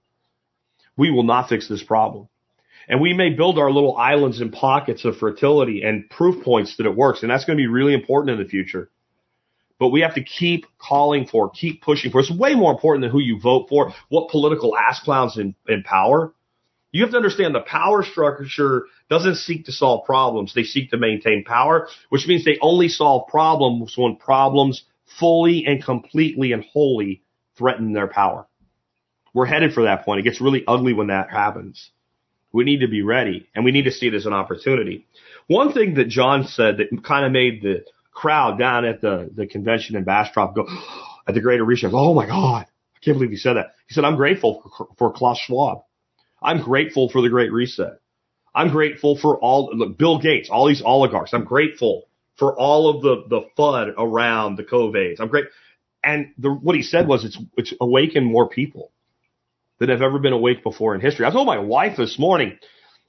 we 0.96 1.12
will 1.12 1.24
not 1.24 1.50
fix 1.50 1.68
this 1.68 1.84
problem. 1.84 2.28
And 2.88 3.02
we 3.02 3.14
may 3.14 3.32
build 3.32 3.60
our 3.60 3.72
little 3.72 3.98
islands 3.98 4.42
and 4.42 4.52
pockets 4.52 5.06
of 5.06 5.18
fertility 5.18 5.84
and 5.84 6.10
proof 6.10 6.44
points 6.44 6.78
that 6.78 6.86
it 6.86 6.96
works. 6.96 7.22
And 7.22 7.32
that's 7.32 7.46
going 7.46 7.58
to 7.58 7.62
be 7.62 7.68
really 7.68 7.94
important 7.94 8.38
in 8.38 8.44
the 8.44 8.50
future 8.50 8.90
but 9.80 9.90
we 9.90 10.02
have 10.02 10.16
to 10.16 10.24
keep 10.24 10.66
calling 10.78 11.26
for, 11.26 11.50
keep 11.50 11.82
pushing 11.82 12.12
for. 12.12 12.20
It's 12.20 12.32
way 12.32 12.54
more 12.54 12.72
important 12.72 13.02
than 13.02 13.12
who 13.12 13.20
you 13.20 13.40
vote 13.40 13.68
for, 13.70 13.94
what 14.10 14.30
political 14.30 14.78
ass 14.78 15.00
clowns 15.02 15.38
in, 15.38 15.56
in 15.68 15.84
power. 15.84 16.34
You 16.92 17.04
have 17.04 17.12
to 17.12 17.18
understand 17.18 17.56
the 17.56 17.62
power 17.62 18.04
structure 18.04 18.86
doesn't 19.10 19.36
seek 19.36 19.66
to 19.66 19.72
solve 19.72 20.06
problems. 20.06 20.54
They 20.54 20.64
seek 20.64 20.92
to 20.92 20.98
maintain 20.98 21.44
power, 21.46 21.88
which 22.10 22.28
means 22.28 22.44
they 22.44 22.58
only 22.62 22.90
solve 22.90 23.28
problems 23.28 23.96
when 23.96 24.18
problems 24.18 24.84
fully 25.20 25.66
and 25.66 25.84
completely 25.84 26.52
and 26.52 26.64
wholly 26.74 27.24
threaten 27.58 27.94
their 27.94 28.08
power. 28.08 28.48
We're 29.34 29.46
headed 29.46 29.74
for 29.74 29.84
that 29.84 30.04
point. 30.04 30.20
It 30.20 30.24
gets 30.24 30.42
really 30.42 30.64
ugly 30.68 30.94
when 30.94 31.08
that 31.08 31.30
happens. 31.30 31.92
We 32.52 32.64
need 32.64 32.80
to 32.80 32.88
be 32.88 33.04
ready 33.04 33.48
and 33.54 33.64
we 33.64 33.72
need 33.72 33.84
to 33.84 33.92
see 33.92 34.08
it 34.08 34.16
as 34.16 34.26
an 34.26 34.34
opportunity. 34.34 35.06
One 35.48 35.72
thing 35.72 35.94
that 35.96 36.10
John 36.10 36.48
said 36.48 36.78
that 36.78 37.04
kind 37.04 37.26
of 37.26 37.32
made 37.32 37.62
the 37.62 37.86
crowd 38.20 38.60
down 38.60 38.84
at 38.84 39.00
the, 39.00 39.30
the 39.34 39.48
convention 39.48 39.96
in 39.96 40.04
Bastrop 40.04 40.54
go, 40.56 40.68
at 41.28 41.34
the 41.34 41.42
Greater 41.42 41.64
Reset, 41.64 41.92
oh 41.94 42.14
my 42.14 42.26
God, 42.26 42.66
I 42.66 43.00
can't 43.06 43.16
believe 43.16 43.32
he 43.32 43.38
said 43.38 43.54
that. 43.54 43.76
He 43.88 43.94
said, 43.94 44.04
I'm 44.04 44.18
grateful 44.18 44.72
for, 44.78 44.88
for 44.98 45.14
Klaus 45.14 45.40
Schwab. 45.40 45.84
I'm 46.42 46.62
grateful 46.62 47.10
for 47.10 47.22
the 47.22 47.30
Great 47.30 47.52
Reset. 47.52 48.00
I'm 48.54 48.70
grateful 48.70 49.18
for 49.18 49.38
all, 49.40 49.70
look, 49.74 49.98
Bill 49.98 50.20
Gates, 50.20 50.50
all 50.50 50.68
these 50.68 50.82
oligarchs. 50.84 51.34
I'm 51.34 51.46
grateful 51.46 52.08
for 52.38 52.58
all 52.58 52.90
of 52.90 53.02
the, 53.02 53.24
the 53.30 53.42
FUD 53.58 53.94
around 53.98 54.58
the 54.58 54.64
COVIDs. 54.64 55.20
I'm 55.20 55.28
great. 55.28 55.46
And 56.04 56.32
the, 56.38 56.50
what 56.50 56.76
he 56.76 56.82
said 56.82 57.08
was 57.08 57.24
it's, 57.24 57.38
it's 57.58 57.74
awakened 57.80 58.26
more 58.26 58.50
people 58.50 58.92
than 59.80 59.90
have 59.90 60.02
ever 60.02 60.20
been 60.20 60.34
awake 60.34 60.64
before 60.64 60.96
in 60.96 61.02
history. 61.02 61.26
I 61.26 61.32
told 61.32 61.48
my 61.48 61.60
wife 61.60 61.96
this 61.98 62.18
morning, 62.20 62.58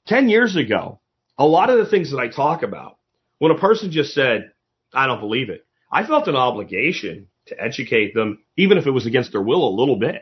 10 0.07 0.29
years 0.29 0.55
ago, 0.55 0.99
a 1.37 1.45
lot 1.45 1.69
of 1.69 1.79
the 1.79 1.89
things 1.89 2.11
that 2.11 2.19
I 2.19 2.27
talk 2.27 2.63
about, 2.63 2.97
when 3.39 3.51
a 3.51 3.57
person 3.57 3.91
just 3.91 4.13
said, 4.13 4.51
I 4.93 5.07
don't 5.07 5.19
believe 5.19 5.49
it. 5.49 5.65
I 5.91 6.05
felt 6.05 6.27
an 6.27 6.35
obligation 6.35 7.27
to 7.47 7.61
educate 7.61 8.13
them, 8.13 8.39
even 8.57 8.77
if 8.77 8.87
it 8.87 8.91
was 8.91 9.05
against 9.05 9.31
their 9.31 9.41
will 9.41 9.67
a 9.67 9.77
little 9.77 9.97
bit. 9.97 10.21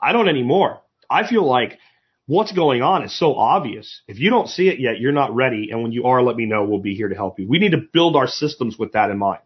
I 0.00 0.12
don't 0.12 0.28
anymore. 0.28 0.80
I 1.10 1.26
feel 1.26 1.44
like 1.44 1.78
what's 2.26 2.52
going 2.52 2.82
on 2.82 3.04
is 3.04 3.18
so 3.18 3.34
obvious. 3.34 4.02
If 4.06 4.18
you 4.18 4.30
don't 4.30 4.48
see 4.48 4.68
it 4.68 4.78
yet, 4.78 5.00
you're 5.00 5.12
not 5.12 5.34
ready. 5.34 5.70
And 5.70 5.82
when 5.82 5.92
you 5.92 6.04
are, 6.04 6.22
let 6.22 6.36
me 6.36 6.46
know. 6.46 6.64
We'll 6.64 6.80
be 6.80 6.94
here 6.94 7.08
to 7.08 7.14
help 7.14 7.38
you. 7.38 7.48
We 7.48 7.58
need 7.58 7.72
to 7.72 7.88
build 7.92 8.16
our 8.16 8.28
systems 8.28 8.78
with 8.78 8.92
that 8.92 9.10
in 9.10 9.18
mind. 9.18 9.42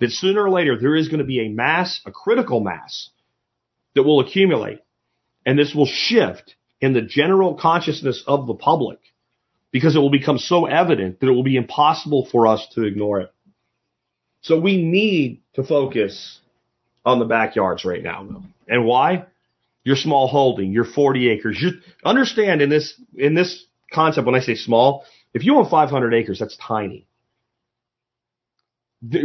That 0.00 0.10
sooner 0.10 0.42
or 0.42 0.50
later, 0.50 0.78
there 0.78 0.96
is 0.96 1.08
going 1.08 1.18
to 1.18 1.24
be 1.24 1.40
a 1.40 1.48
mass, 1.48 2.00
a 2.04 2.10
critical 2.10 2.60
mass 2.60 3.10
that 3.94 4.02
will 4.02 4.20
accumulate. 4.20 4.80
And 5.46 5.58
this 5.58 5.74
will 5.74 5.86
shift 5.86 6.54
in 6.80 6.92
the 6.92 7.02
general 7.02 7.54
consciousness 7.54 8.22
of 8.26 8.46
the 8.46 8.54
public 8.54 8.98
because 9.70 9.96
it 9.96 9.98
will 9.98 10.10
become 10.10 10.38
so 10.38 10.66
evident 10.66 11.20
that 11.20 11.28
it 11.28 11.32
will 11.32 11.42
be 11.42 11.56
impossible 11.56 12.28
for 12.30 12.46
us 12.46 12.66
to 12.74 12.84
ignore 12.84 13.20
it. 13.20 13.33
So 14.44 14.60
we 14.60 14.76
need 14.76 15.40
to 15.54 15.64
focus 15.64 16.38
on 17.02 17.18
the 17.18 17.24
backyards 17.24 17.84
right 17.86 18.02
now, 18.02 18.24
though. 18.24 18.42
And 18.68 18.84
why? 18.84 19.24
Your 19.84 19.96
small 19.96 20.28
holding, 20.28 20.70
your 20.70 20.84
40 20.84 21.30
acres. 21.30 21.58
You 21.60 21.80
understand 22.04 22.60
in 22.60 22.68
this 22.68 22.94
in 23.16 23.34
this 23.34 23.64
concept 23.90 24.26
when 24.26 24.34
I 24.34 24.40
say 24.40 24.54
small, 24.54 25.04
If 25.32 25.44
you 25.44 25.56
own 25.56 25.68
500 25.68 26.12
acres, 26.14 26.38
that's 26.38 26.56
tiny. 26.58 27.06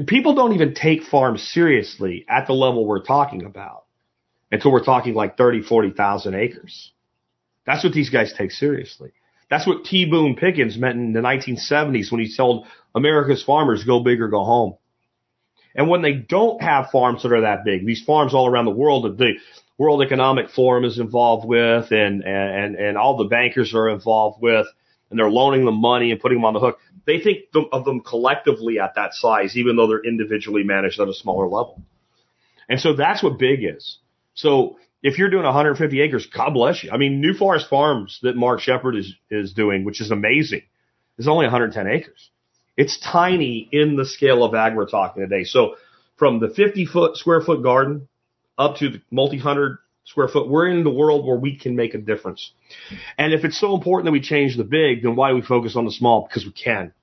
People 0.07 0.35
don't 0.35 0.53
even 0.53 0.73
take 0.73 1.03
farms 1.03 1.43
seriously 1.43 2.25
at 2.29 2.47
the 2.47 2.53
level 2.53 2.85
we're 2.85 3.03
talking 3.03 3.45
about 3.45 3.83
until 4.51 4.71
we're 4.71 4.83
talking 4.83 5.13
like 5.13 5.37
30, 5.37 5.61
40,000 5.63 6.33
acres. 6.33 6.91
That's 7.65 7.83
what 7.83 7.93
these 7.93 8.09
guys 8.09 8.33
take 8.37 8.51
seriously. 8.51 9.11
That's 9.49 9.67
what 9.67 9.83
T. 9.85 10.05
Boone 10.05 10.35
Pickens 10.35 10.77
meant 10.77 10.97
in 10.97 11.13
the 11.13 11.21
1970s 11.21 12.11
when 12.11 12.21
he 12.21 12.33
told 12.35 12.67
America's 12.95 13.43
farmers, 13.43 13.83
go 13.83 13.99
big 14.01 14.21
or 14.21 14.27
go 14.29 14.43
home. 14.43 14.75
And 15.75 15.87
when 15.87 16.01
they 16.01 16.13
don't 16.13 16.61
have 16.61 16.89
farms 16.91 17.23
that 17.23 17.31
are 17.31 17.41
that 17.41 17.63
big, 17.63 17.85
these 17.85 18.03
farms 18.03 18.33
all 18.33 18.47
around 18.47 18.65
the 18.65 18.71
world 18.71 19.05
that 19.05 19.17
the 19.17 19.33
World 19.77 20.01
Economic 20.01 20.49
Forum 20.49 20.83
is 20.83 20.99
involved 20.99 21.47
with 21.47 21.91
and, 21.91 22.23
and, 22.23 22.75
and 22.75 22.97
all 22.97 23.17
the 23.17 23.25
bankers 23.25 23.73
are 23.73 23.87
involved 23.89 24.41
with, 24.41 24.67
and 25.09 25.17
they're 25.17 25.29
loaning 25.29 25.65
them 25.65 25.79
money 25.79 26.11
and 26.11 26.19
putting 26.19 26.37
them 26.37 26.45
on 26.45 26.53
the 26.53 26.59
hook, 26.59 26.79
they 27.05 27.19
think 27.19 27.45
of 27.71 27.85
them 27.85 28.01
collectively 28.01 28.79
at 28.79 28.95
that 28.95 29.13
size, 29.13 29.55
even 29.55 29.75
though 29.75 29.87
they're 29.87 30.03
individually 30.03 30.63
managed 30.63 30.99
at 30.99 31.07
a 31.07 31.13
smaller 31.13 31.45
level. 31.45 31.81
And 32.67 32.79
so 32.79 32.95
that's 32.95 33.23
what 33.23 33.39
big 33.39 33.63
is. 33.63 33.97
So 34.35 34.77
if 35.01 35.17
you're 35.17 35.29
doing 35.29 35.45
150 35.45 36.01
acres, 36.01 36.27
God 36.27 36.53
bless 36.53 36.83
you. 36.83 36.91
I 36.91 36.97
mean, 36.97 37.21
New 37.21 37.33
Forest 37.33 37.67
Farms 37.69 38.19
that 38.21 38.35
Mark 38.35 38.59
Shepard 38.59 38.95
is, 38.95 39.13
is 39.31 39.53
doing, 39.53 39.85
which 39.85 40.01
is 40.01 40.11
amazing, 40.11 40.63
is 41.17 41.27
only 41.27 41.45
110 41.45 41.87
acres. 41.87 42.29
It's 42.79 42.97
tiny 42.97 43.67
in 43.73 43.97
the 43.97 44.05
scale 44.05 44.41
of 44.41 44.55
ag 44.55 44.73
we're 44.73 44.87
talking 44.87 45.21
today. 45.21 45.43
So 45.43 45.75
from 46.15 46.39
the 46.39 46.47
50 46.47 46.85
foot 46.85 47.17
square 47.17 47.41
foot 47.41 47.61
garden 47.61 48.07
up 48.57 48.77
to 48.77 48.87
the 48.87 49.01
multi 49.11 49.37
hundred 49.37 49.79
square 50.05 50.29
foot, 50.29 50.47
we're 50.47 50.69
in 50.69 50.85
the 50.85 50.89
world 50.89 51.27
where 51.27 51.35
we 51.35 51.57
can 51.57 51.75
make 51.75 51.93
a 51.93 51.97
difference. 51.97 52.53
And 53.17 53.33
if 53.33 53.43
it's 53.43 53.59
so 53.59 53.75
important 53.75 54.05
that 54.05 54.13
we 54.13 54.21
change 54.21 54.55
the 54.55 54.63
big, 54.63 55.03
then 55.03 55.17
why 55.17 55.31
do 55.31 55.35
we 55.35 55.41
focus 55.41 55.75
on 55.75 55.83
the 55.83 55.91
small? 55.91 56.25
Because 56.25 56.45
we 56.45 56.53
can. 56.53 56.93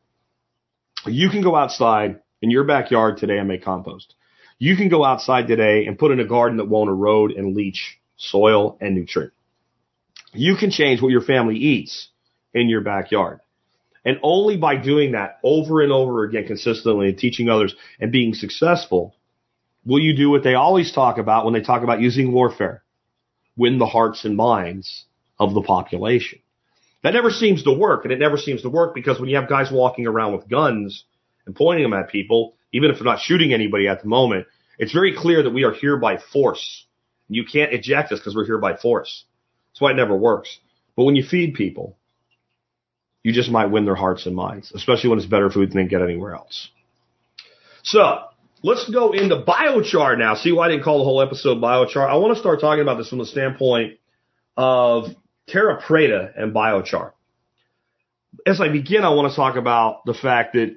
You 1.04 1.28
can 1.28 1.42
go 1.42 1.54
outside 1.54 2.20
in 2.40 2.50
your 2.50 2.64
backyard 2.64 3.18
today 3.18 3.36
and 3.36 3.46
make 3.46 3.62
compost. 3.62 4.14
You 4.58 4.76
can 4.76 4.88
go 4.88 5.04
outside 5.04 5.46
today 5.46 5.84
and 5.84 5.98
put 5.98 6.10
in 6.10 6.20
a 6.20 6.26
garden 6.26 6.56
that 6.56 6.70
won't 6.70 6.88
erode 6.88 7.32
and 7.32 7.54
leach 7.54 8.00
soil 8.16 8.78
and 8.80 8.94
nutrient. 8.94 9.34
You 10.32 10.56
can 10.56 10.70
change 10.70 11.02
what 11.02 11.10
your 11.10 11.20
family 11.20 11.56
eats 11.56 12.08
in 12.54 12.70
your 12.70 12.80
backyard. 12.80 13.40
And 14.06 14.20
only 14.22 14.56
by 14.56 14.76
doing 14.76 15.12
that 15.12 15.40
over 15.42 15.82
and 15.82 15.90
over 15.90 16.22
again 16.22 16.46
consistently 16.46 17.08
and 17.08 17.18
teaching 17.18 17.48
others 17.48 17.74
and 17.98 18.12
being 18.12 18.34
successful 18.34 19.16
will 19.84 19.98
you 19.98 20.16
do 20.16 20.30
what 20.30 20.44
they 20.44 20.54
always 20.54 20.92
talk 20.92 21.18
about 21.18 21.44
when 21.44 21.52
they 21.52 21.60
talk 21.60 21.82
about 21.82 22.00
using 22.00 22.32
warfare. 22.32 22.84
Win 23.56 23.78
the 23.78 23.86
hearts 23.86 24.24
and 24.24 24.36
minds 24.36 25.04
of 25.40 25.54
the 25.54 25.62
population. 25.62 26.38
That 27.02 27.14
never 27.14 27.30
seems 27.30 27.64
to 27.64 27.72
work, 27.72 28.04
and 28.04 28.12
it 28.12 28.20
never 28.20 28.36
seems 28.36 28.62
to 28.62 28.70
work 28.70 28.94
because 28.94 29.18
when 29.18 29.28
you 29.28 29.36
have 29.36 29.48
guys 29.48 29.72
walking 29.72 30.06
around 30.06 30.36
with 30.36 30.48
guns 30.48 31.04
and 31.44 31.54
pointing 31.54 31.82
them 31.82 31.92
at 31.92 32.08
people, 32.08 32.54
even 32.72 32.90
if 32.90 32.96
they're 32.96 33.04
not 33.04 33.20
shooting 33.20 33.52
anybody 33.52 33.88
at 33.88 34.02
the 34.02 34.08
moment, 34.08 34.46
it's 34.78 34.92
very 34.92 35.16
clear 35.16 35.42
that 35.42 35.52
we 35.52 35.64
are 35.64 35.72
here 35.72 35.96
by 35.96 36.18
force. 36.32 36.86
You 37.28 37.44
can't 37.44 37.72
eject 37.72 38.12
us 38.12 38.20
because 38.20 38.36
we're 38.36 38.46
here 38.46 38.58
by 38.58 38.76
force. 38.76 39.24
That's 39.72 39.80
why 39.80 39.90
it 39.90 39.94
never 39.94 40.16
works. 40.16 40.58
But 40.94 41.04
when 41.04 41.16
you 41.16 41.24
feed 41.24 41.54
people, 41.54 41.96
you 43.26 43.32
just 43.32 43.50
might 43.50 43.66
win 43.66 43.84
their 43.84 43.96
hearts 43.96 44.24
and 44.26 44.36
minds, 44.36 44.70
especially 44.72 45.10
when 45.10 45.18
it's 45.18 45.26
better 45.26 45.50
food 45.50 45.72
than 45.72 45.82
they 45.82 45.88
get 45.88 46.00
anywhere 46.00 46.36
else. 46.36 46.68
So 47.82 48.20
let's 48.62 48.88
go 48.88 49.10
into 49.10 49.42
biochar 49.42 50.16
now. 50.16 50.36
See 50.36 50.52
why 50.52 50.66
I 50.66 50.68
didn't 50.68 50.84
call 50.84 50.98
the 50.98 51.04
whole 51.04 51.20
episode 51.20 51.58
biochar. 51.58 52.08
I 52.08 52.14
want 52.18 52.34
to 52.34 52.40
start 52.40 52.60
talking 52.60 52.82
about 52.82 52.98
this 52.98 53.08
from 53.08 53.18
the 53.18 53.26
standpoint 53.26 53.94
of 54.56 55.06
terra 55.48 55.82
preta 55.82 56.40
and 56.40 56.54
biochar. 56.54 57.14
As 58.46 58.60
I 58.60 58.68
begin, 58.68 59.02
I 59.02 59.08
want 59.08 59.28
to 59.28 59.34
talk 59.34 59.56
about 59.56 60.04
the 60.06 60.14
fact 60.14 60.52
that 60.52 60.76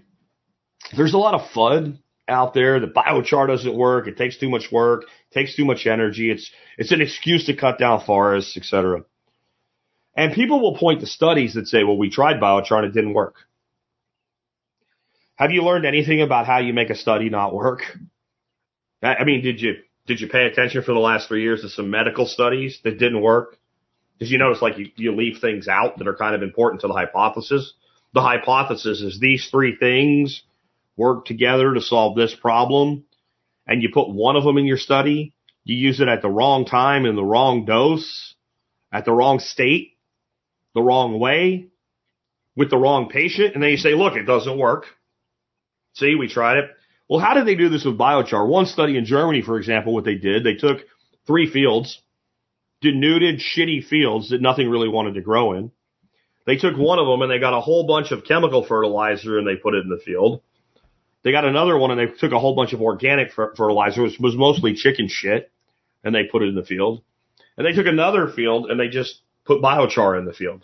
there's 0.97 1.13
a 1.13 1.19
lot 1.19 1.35
of 1.35 1.51
FUD 1.51 1.99
out 2.27 2.55
there 2.55 2.79
that 2.79 2.95
biochar 2.95 3.45
doesn't 3.45 3.77
work. 3.77 4.07
It 4.07 4.17
takes 4.17 4.39
too 4.39 4.49
much 4.49 4.71
work, 4.71 5.03
takes 5.31 5.55
too 5.55 5.65
much 5.65 5.85
energy. 5.85 6.31
It's, 6.31 6.49
it's 6.79 6.91
an 6.91 7.01
excuse 7.01 7.45
to 7.45 7.55
cut 7.55 7.77
down 7.77 8.03
forests, 8.03 8.57
etc. 8.57 9.03
And 10.15 10.33
people 10.33 10.59
will 10.59 10.77
point 10.77 11.01
to 11.01 11.07
studies 11.07 11.53
that 11.53 11.67
say, 11.67 11.83
well, 11.83 11.97
we 11.97 12.09
tried 12.09 12.41
biochar 12.41 12.77
and 12.77 12.85
it 12.85 12.93
didn't 12.93 13.13
work. 13.13 13.35
Have 15.35 15.51
you 15.51 15.63
learned 15.63 15.85
anything 15.85 16.21
about 16.21 16.45
how 16.45 16.59
you 16.59 16.73
make 16.73 16.89
a 16.89 16.95
study 16.95 17.29
not 17.29 17.53
work? 17.53 17.81
I 19.01 19.23
mean, 19.23 19.41
did 19.41 19.61
you, 19.61 19.75
did 20.07 20.19
you 20.19 20.27
pay 20.27 20.45
attention 20.45 20.83
for 20.83 20.93
the 20.93 20.99
last 20.99 21.29
three 21.29 21.43
years 21.43 21.61
to 21.61 21.69
some 21.69 21.89
medical 21.89 22.25
studies 22.25 22.79
that 22.83 22.99
didn't 22.99 23.21
work? 23.21 23.57
Did 24.19 24.29
you 24.29 24.37
notice 24.37 24.61
like 24.61 24.77
you, 24.77 24.87
you 24.97 25.15
leave 25.15 25.39
things 25.39 25.69
out 25.69 25.97
that 25.97 26.07
are 26.07 26.15
kind 26.15 26.35
of 26.35 26.43
important 26.43 26.81
to 26.81 26.87
the 26.87 26.93
hypothesis? 26.93 27.73
The 28.13 28.21
hypothesis 28.21 28.99
is 28.99 29.19
these 29.19 29.47
three 29.49 29.77
things 29.77 30.43
work 30.97 31.25
together 31.25 31.73
to 31.73 31.81
solve 31.81 32.17
this 32.17 32.35
problem 32.35 33.05
and 33.69 33.83
you 33.83 33.89
put 33.93 34.09
one 34.09 34.35
of 34.35 34.43
them 34.43 34.57
in 34.57 34.65
your 34.65 34.77
study, 34.77 35.31
you 35.63 35.75
use 35.75 36.01
it 36.01 36.07
at 36.07 36.23
the 36.23 36.29
wrong 36.29 36.65
time 36.65 37.05
in 37.05 37.15
the 37.15 37.23
wrong 37.23 37.65
dose, 37.65 38.33
at 38.91 39.05
the 39.05 39.11
wrong 39.11 39.37
state, 39.37 39.91
the 40.75 40.81
wrong 40.81 41.19
way, 41.19 41.67
with 42.55 42.69
the 42.69 42.77
wrong 42.77 43.09
patient, 43.09 43.53
and 43.53 43.63
then 43.63 43.71
you 43.71 43.77
say, 43.77 43.93
look, 43.93 44.15
it 44.15 44.25
doesn't 44.25 44.57
work. 44.57 44.85
See, 45.93 46.15
we 46.15 46.27
tried 46.27 46.57
it. 46.57 46.69
Well, 47.09 47.19
how 47.19 47.33
did 47.33 47.47
they 47.47 47.55
do 47.55 47.69
this 47.69 47.85
with 47.85 47.97
biochar? 47.97 48.47
One 48.47 48.65
study 48.65 48.97
in 48.97 49.05
Germany, 49.05 49.41
for 49.41 49.57
example, 49.57 49.93
what 49.93 50.05
they 50.05 50.15
did, 50.15 50.43
they 50.43 50.53
took 50.53 50.79
three 51.25 51.51
fields, 51.51 52.01
denuded, 52.81 53.39
shitty 53.39 53.83
fields 53.85 54.29
that 54.29 54.41
nothing 54.41 54.69
really 54.69 54.89
wanted 54.89 55.15
to 55.15 55.21
grow 55.21 55.53
in. 55.53 55.71
They 56.45 56.55
took 56.55 56.77
one 56.77 56.99
of 56.99 57.07
them 57.07 57.21
and 57.21 57.31
they 57.31 57.39
got 57.39 57.57
a 57.57 57.61
whole 57.61 57.85
bunch 57.85 58.11
of 58.11 58.25
chemical 58.25 58.65
fertilizer 58.65 59.37
and 59.37 59.47
they 59.47 59.55
put 59.55 59.73
it 59.73 59.83
in 59.83 59.89
the 59.89 60.01
field. 60.03 60.41
They 61.23 61.31
got 61.31 61.45
another 61.45 61.77
one 61.77 61.91
and 61.91 61.99
they 61.99 62.13
took 62.17 62.31
a 62.31 62.39
whole 62.39 62.55
bunch 62.55 62.73
of 62.73 62.81
organic 62.81 63.31
fer- 63.31 63.53
fertilizer, 63.55 64.03
which 64.03 64.19
was 64.19 64.35
mostly 64.35 64.73
chicken 64.73 65.07
shit, 65.09 65.51
and 66.03 66.15
they 66.15 66.23
put 66.23 66.43
it 66.43 66.49
in 66.49 66.55
the 66.55 66.63
field. 66.63 67.03
And 67.57 67.65
they 67.67 67.73
took 67.73 67.87
another 67.87 68.27
field 68.27 68.69
and 68.71 68.79
they 68.79 68.87
just 68.87 69.21
put 69.49 69.63
biochar 69.63 70.17
in 70.19 70.25
the 70.25 70.33
field. 70.33 70.63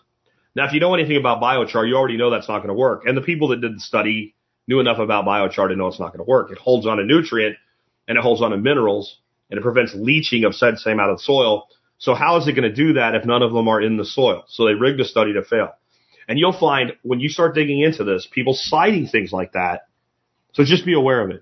Now, 0.55 0.67
if 0.67 0.73
you 0.73 0.79
know 0.79 0.93
anything 0.93 1.17
about 1.17 1.41
biochar, 1.41 1.87
you 1.87 1.95
already 1.95 2.17
know 2.17 2.29
that's 2.29 2.47
not 2.47 2.59
going 2.59 2.69
to 2.69 2.75
work. 2.75 3.01
And 3.05 3.17
the 3.17 3.21
people 3.21 3.47
that 3.47 3.59
did 3.59 3.75
the 3.75 3.79
study 3.79 4.35
knew 4.67 4.79
enough 4.79 4.99
about 4.99 5.25
biochar 5.25 5.69
to 5.69 5.75
know 5.75 5.87
it's 5.87 5.99
not 5.99 6.13
going 6.13 6.23
to 6.23 6.29
work. 6.29 6.51
It 6.51 6.59
holds 6.59 6.85
on 6.85 6.97
to 6.97 7.03
nutrient 7.03 7.57
and 8.07 8.15
it 8.15 8.21
holds 8.21 8.43
on 8.43 8.51
to 8.51 8.57
minerals 8.57 9.17
and 9.49 9.57
it 9.57 9.63
prevents 9.63 9.93
leaching 9.95 10.43
of 10.43 10.53
said 10.53 10.77
same 10.77 10.99
out 10.99 11.09
of 11.09 11.17
the 11.17 11.23
soil. 11.23 11.67
So 11.97 12.13
how 12.13 12.37
is 12.37 12.47
it 12.47 12.53
going 12.53 12.69
to 12.69 12.75
do 12.75 12.93
that 12.93 13.15
if 13.15 13.25
none 13.25 13.41
of 13.41 13.53
them 13.53 13.67
are 13.67 13.81
in 13.81 13.97
the 13.97 14.05
soil? 14.05 14.43
So 14.47 14.65
they 14.65 14.73
rigged 14.73 14.99
the 14.99 15.05
study 15.05 15.33
to 15.33 15.43
fail. 15.43 15.71
And 16.27 16.37
you'll 16.37 16.57
find 16.57 16.93
when 17.01 17.19
you 17.19 17.29
start 17.29 17.55
digging 17.55 17.81
into 17.81 18.03
this, 18.03 18.27
people 18.31 18.53
citing 18.53 19.07
things 19.07 19.31
like 19.31 19.53
that. 19.53 19.87
So 20.53 20.63
just 20.63 20.85
be 20.85 20.93
aware 20.93 21.21
of 21.21 21.31
it 21.31 21.41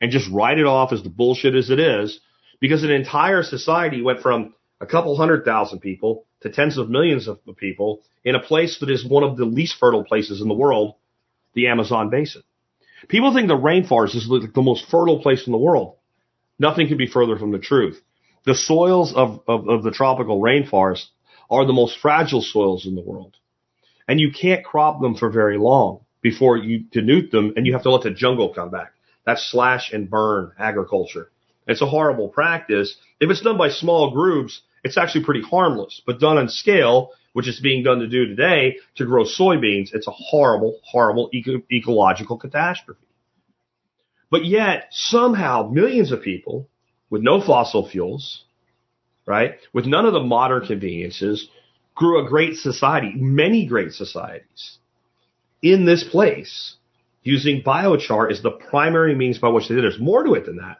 and 0.00 0.12
just 0.12 0.30
write 0.30 0.58
it 0.58 0.66
off 0.66 0.92
as 0.92 1.02
the 1.02 1.08
bullshit 1.08 1.54
as 1.54 1.70
it 1.70 1.80
is 1.80 2.20
because 2.60 2.84
an 2.84 2.90
entire 2.90 3.42
society 3.42 4.02
went 4.02 4.20
from 4.20 4.54
a 4.82 4.86
couple 4.86 5.16
hundred 5.16 5.44
thousand 5.44 5.78
people 5.78 6.26
to 6.40 6.50
tens 6.50 6.76
of 6.76 6.90
millions 6.90 7.28
of 7.28 7.38
people 7.56 8.02
in 8.24 8.34
a 8.34 8.40
place 8.40 8.80
that 8.80 8.90
is 8.90 9.06
one 9.06 9.22
of 9.22 9.36
the 9.36 9.44
least 9.44 9.76
fertile 9.78 10.04
places 10.04 10.42
in 10.42 10.48
the 10.48 10.54
world, 10.54 10.96
the 11.54 11.68
Amazon 11.68 12.10
basin. 12.10 12.42
People 13.08 13.32
think 13.32 13.46
the 13.46 13.54
rainforest 13.54 14.16
is 14.16 14.26
like 14.28 14.52
the 14.52 14.60
most 14.60 14.84
fertile 14.90 15.22
place 15.22 15.46
in 15.46 15.52
the 15.52 15.58
world. 15.58 15.96
Nothing 16.58 16.88
could 16.88 16.98
be 16.98 17.06
further 17.06 17.38
from 17.38 17.52
the 17.52 17.60
truth. 17.60 18.02
The 18.44 18.56
soils 18.56 19.14
of, 19.14 19.40
of, 19.46 19.68
of 19.68 19.82
the 19.84 19.92
tropical 19.92 20.40
rainforest 20.40 21.06
are 21.48 21.64
the 21.64 21.72
most 21.72 21.98
fragile 21.98 22.42
soils 22.42 22.84
in 22.84 22.96
the 22.96 23.02
world. 23.02 23.36
And 24.08 24.18
you 24.18 24.32
can't 24.32 24.64
crop 24.64 25.00
them 25.00 25.14
for 25.14 25.30
very 25.30 25.58
long 25.58 26.00
before 26.22 26.56
you 26.56 26.84
denude 26.90 27.30
them 27.30 27.52
and 27.56 27.66
you 27.66 27.72
have 27.74 27.84
to 27.84 27.90
let 27.90 28.02
the 28.02 28.10
jungle 28.10 28.52
come 28.52 28.70
back. 28.70 28.94
That's 29.24 29.48
slash 29.48 29.92
and 29.92 30.10
burn 30.10 30.52
agriculture. 30.58 31.30
It's 31.68 31.82
a 31.82 31.86
horrible 31.86 32.28
practice. 32.28 32.96
If 33.20 33.30
it's 33.30 33.42
done 33.42 33.56
by 33.56 33.68
small 33.68 34.10
groups, 34.10 34.60
it's 34.84 34.98
actually 34.98 35.24
pretty 35.24 35.42
harmless, 35.42 36.02
but 36.06 36.20
done 36.20 36.38
on 36.38 36.48
scale, 36.48 37.10
which 37.32 37.48
is 37.48 37.60
being 37.60 37.82
done 37.82 38.00
to 38.00 38.08
do 38.08 38.26
today 38.26 38.76
to 38.96 39.06
grow 39.06 39.24
soybeans, 39.24 39.94
it's 39.94 40.08
a 40.08 40.12
horrible, 40.12 40.80
horrible 40.84 41.30
eco- 41.32 41.62
ecological 41.72 42.36
catastrophe. 42.36 43.06
But 44.30 44.44
yet 44.44 44.88
somehow 44.90 45.68
millions 45.70 46.10
of 46.10 46.22
people 46.22 46.68
with 47.10 47.22
no 47.22 47.40
fossil 47.40 47.88
fuels, 47.88 48.44
right? 49.26 49.56
With 49.72 49.86
none 49.86 50.06
of 50.06 50.14
the 50.14 50.20
modern 50.22 50.66
conveniences 50.66 51.48
grew 51.94 52.24
a 52.24 52.28
great 52.28 52.56
society, 52.56 53.12
many 53.14 53.66
great 53.66 53.92
societies 53.92 54.78
in 55.62 55.84
this 55.84 56.02
place 56.02 56.76
using 57.22 57.62
biochar 57.62 58.30
is 58.30 58.42
the 58.42 58.50
primary 58.50 59.14
means 59.14 59.38
by 59.38 59.48
which 59.48 59.68
they 59.68 59.74
did. 59.74 59.84
There's 59.84 60.00
more 60.00 60.24
to 60.24 60.34
it 60.34 60.46
than 60.46 60.56
that. 60.56 60.78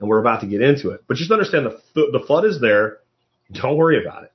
And 0.00 0.08
we're 0.08 0.20
about 0.20 0.40
to 0.40 0.46
get 0.46 0.60
into 0.60 0.90
it, 0.90 1.04
but 1.06 1.16
just 1.16 1.30
understand 1.30 1.66
the, 1.66 1.80
the 1.94 2.24
flood 2.26 2.44
is 2.44 2.60
there. 2.60 2.98
Don't 3.52 3.76
worry 3.76 4.00
about 4.04 4.24
it. 4.24 4.32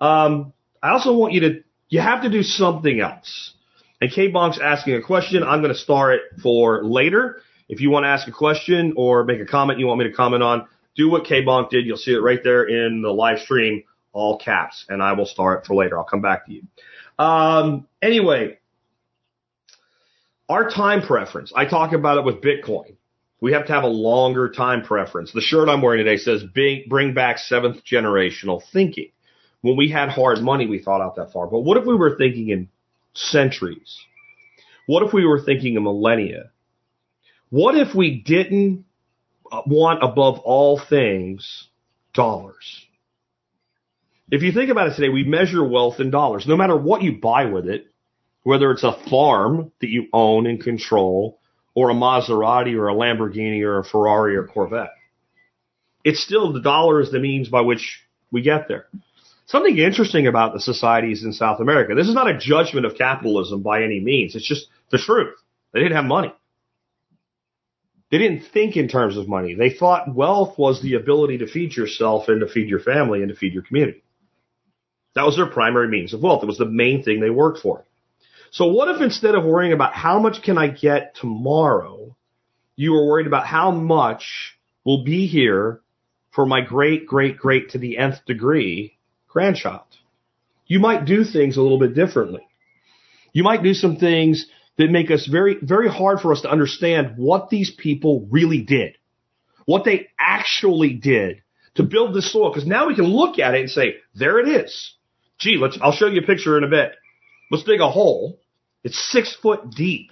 Um, 0.00 0.52
I 0.82 0.90
also 0.90 1.12
want 1.14 1.32
you 1.32 1.40
to, 1.40 1.64
you 1.88 2.00
have 2.00 2.22
to 2.22 2.30
do 2.30 2.42
something 2.42 3.00
else. 3.00 3.54
And 4.00 4.10
K 4.10 4.30
Bonk's 4.30 4.60
asking 4.62 4.94
a 4.94 5.02
question. 5.02 5.42
I'm 5.42 5.60
going 5.60 5.72
to 5.72 5.78
star 5.78 6.12
it 6.12 6.22
for 6.42 6.84
later. 6.84 7.42
If 7.68 7.80
you 7.80 7.90
want 7.90 8.04
to 8.04 8.08
ask 8.08 8.28
a 8.28 8.32
question 8.32 8.94
or 8.96 9.24
make 9.24 9.40
a 9.40 9.44
comment 9.44 9.78
you 9.78 9.86
want 9.86 9.98
me 9.98 10.06
to 10.08 10.12
comment 10.12 10.42
on, 10.42 10.66
do 10.96 11.10
what 11.10 11.24
K 11.24 11.42
Bonk 11.42 11.70
did. 11.70 11.84
You'll 11.84 11.96
see 11.96 12.12
it 12.12 12.22
right 12.22 12.40
there 12.42 12.64
in 12.64 13.02
the 13.02 13.10
live 13.10 13.40
stream, 13.40 13.82
all 14.12 14.38
caps, 14.38 14.86
and 14.88 15.02
I 15.02 15.12
will 15.12 15.26
star 15.26 15.56
it 15.56 15.66
for 15.66 15.74
later. 15.74 15.98
I'll 15.98 16.04
come 16.04 16.22
back 16.22 16.46
to 16.46 16.52
you. 16.52 16.62
Um, 17.18 17.86
anyway, 18.00 18.58
Our 20.48 20.70
time 20.70 21.02
preference, 21.02 21.52
I 21.54 21.66
talk 21.66 21.92
about 21.92 22.16
it 22.16 22.24
with 22.24 22.40
Bitcoin. 22.40 22.96
We 23.40 23.52
have 23.52 23.66
to 23.66 23.72
have 23.72 23.84
a 23.84 23.88
longer 23.88 24.50
time 24.50 24.82
preference. 24.82 25.32
The 25.32 25.40
shirt 25.40 25.68
I'm 25.68 25.80
wearing 25.80 26.04
today 26.04 26.16
says 26.16 26.42
bring 26.44 27.14
back 27.14 27.38
seventh 27.38 27.84
generational 27.84 28.62
thinking. 28.72 29.10
When 29.60 29.76
we 29.76 29.90
had 29.90 30.08
hard 30.08 30.40
money, 30.40 30.66
we 30.66 30.80
thought 30.80 31.00
out 31.00 31.16
that 31.16 31.32
far. 31.32 31.46
But 31.46 31.60
what 31.60 31.76
if 31.76 31.84
we 31.84 31.94
were 31.94 32.16
thinking 32.16 32.48
in 32.48 32.68
centuries? 33.14 33.98
What 34.86 35.02
if 35.02 35.12
we 35.12 35.26
were 35.26 35.40
thinking 35.40 35.74
in 35.74 35.82
millennia? 35.82 36.50
What 37.50 37.76
if 37.76 37.94
we 37.94 38.20
didn't 38.20 38.84
want 39.66 40.02
above 40.02 40.40
all 40.40 40.80
things 40.88 41.68
dollars? 42.14 42.84
If 44.30 44.42
you 44.42 44.52
think 44.52 44.70
about 44.70 44.88
it 44.88 44.96
today, 44.96 45.08
we 45.08 45.24
measure 45.24 45.64
wealth 45.64 46.00
in 46.00 46.10
dollars. 46.10 46.46
No 46.46 46.56
matter 46.56 46.76
what 46.76 47.02
you 47.02 47.18
buy 47.18 47.46
with 47.46 47.66
it, 47.66 47.86
whether 48.42 48.70
it's 48.70 48.84
a 48.84 48.98
farm 49.08 49.72
that 49.80 49.88
you 49.88 50.06
own 50.12 50.46
and 50.46 50.62
control, 50.62 51.40
or 51.78 51.90
a 51.90 51.94
Maserati 51.94 52.76
or 52.76 52.88
a 52.88 52.92
Lamborghini 52.92 53.62
or 53.62 53.78
a 53.78 53.84
Ferrari 53.84 54.34
or 54.34 54.48
Corvette. 54.48 54.90
It's 56.02 56.20
still 56.20 56.52
the 56.52 56.60
dollar 56.60 57.00
is 57.00 57.12
the 57.12 57.20
means 57.20 57.48
by 57.48 57.60
which 57.60 58.00
we 58.32 58.42
get 58.42 58.66
there. 58.66 58.86
Something 59.46 59.78
interesting 59.78 60.26
about 60.26 60.54
the 60.54 60.60
societies 60.60 61.22
in 61.22 61.32
South 61.32 61.60
America. 61.60 61.94
This 61.94 62.08
is 62.08 62.16
not 62.16 62.28
a 62.28 62.36
judgment 62.36 62.84
of 62.84 62.98
capitalism 62.98 63.62
by 63.62 63.84
any 63.84 64.00
means. 64.00 64.34
It's 64.34 64.46
just 64.46 64.66
the 64.90 64.98
truth. 64.98 65.36
They 65.72 65.78
didn't 65.78 65.94
have 65.94 66.04
money. 66.04 66.34
They 68.10 68.18
didn't 68.18 68.42
think 68.52 68.76
in 68.76 68.88
terms 68.88 69.16
of 69.16 69.28
money. 69.28 69.54
They 69.54 69.70
thought 69.70 70.12
wealth 70.12 70.58
was 70.58 70.82
the 70.82 70.94
ability 70.94 71.38
to 71.38 71.46
feed 71.46 71.76
yourself 71.76 72.24
and 72.26 72.40
to 72.40 72.48
feed 72.48 72.68
your 72.68 72.80
family 72.80 73.20
and 73.20 73.28
to 73.28 73.36
feed 73.36 73.54
your 73.54 73.62
community. 73.62 74.02
That 75.14 75.26
was 75.26 75.36
their 75.36 75.46
primary 75.46 75.86
means 75.86 76.12
of 76.12 76.22
wealth. 76.22 76.42
It 76.42 76.46
was 76.46 76.58
the 76.58 76.64
main 76.64 77.04
thing 77.04 77.20
they 77.20 77.30
worked 77.30 77.60
for. 77.60 77.84
So 78.50 78.68
what 78.68 78.94
if 78.94 79.00
instead 79.00 79.34
of 79.34 79.44
worrying 79.44 79.72
about 79.72 79.92
how 79.92 80.18
much 80.18 80.42
can 80.42 80.58
I 80.58 80.68
get 80.68 81.14
tomorrow, 81.16 82.16
you 82.76 82.92
were 82.92 83.06
worried 83.06 83.26
about 83.26 83.46
how 83.46 83.70
much 83.70 84.56
will 84.84 85.04
be 85.04 85.26
here 85.26 85.80
for 86.32 86.46
my 86.46 86.60
great, 86.60 87.06
great, 87.06 87.36
great 87.36 87.70
to 87.70 87.78
the 87.78 87.98
nth 87.98 88.24
degree 88.26 88.96
grandchild? 89.28 89.82
You 90.66 90.80
might 90.80 91.04
do 91.04 91.24
things 91.24 91.56
a 91.56 91.62
little 91.62 91.78
bit 91.78 91.94
differently. 91.94 92.46
You 93.32 93.42
might 93.42 93.62
do 93.62 93.74
some 93.74 93.96
things 93.96 94.46
that 94.76 94.90
make 94.90 95.10
us 95.10 95.26
very, 95.26 95.56
very 95.60 95.88
hard 95.88 96.20
for 96.20 96.32
us 96.32 96.42
to 96.42 96.50
understand 96.50 97.14
what 97.16 97.50
these 97.50 97.70
people 97.70 98.26
really 98.30 98.62
did, 98.62 98.96
what 99.66 99.84
they 99.84 100.08
actually 100.18 100.94
did 100.94 101.42
to 101.74 101.82
build 101.82 102.14
this 102.14 102.32
soil. 102.32 102.50
Because 102.50 102.66
now 102.66 102.86
we 102.86 102.94
can 102.94 103.04
look 103.04 103.38
at 103.38 103.54
it 103.54 103.60
and 103.60 103.70
say, 103.70 103.96
there 104.14 104.38
it 104.38 104.48
is. 104.48 104.94
Gee, 105.38 105.58
let's, 105.60 105.78
I'll 105.80 105.92
show 105.92 106.06
you 106.06 106.20
a 106.20 106.26
picture 106.26 106.56
in 106.58 106.64
a 106.64 106.68
bit. 106.68 106.92
Let's 107.50 107.64
dig 107.64 107.80
a 107.80 107.90
hole. 107.90 108.38
It's 108.84 109.10
six 109.10 109.36
foot 109.42 109.70
deep. 109.70 110.10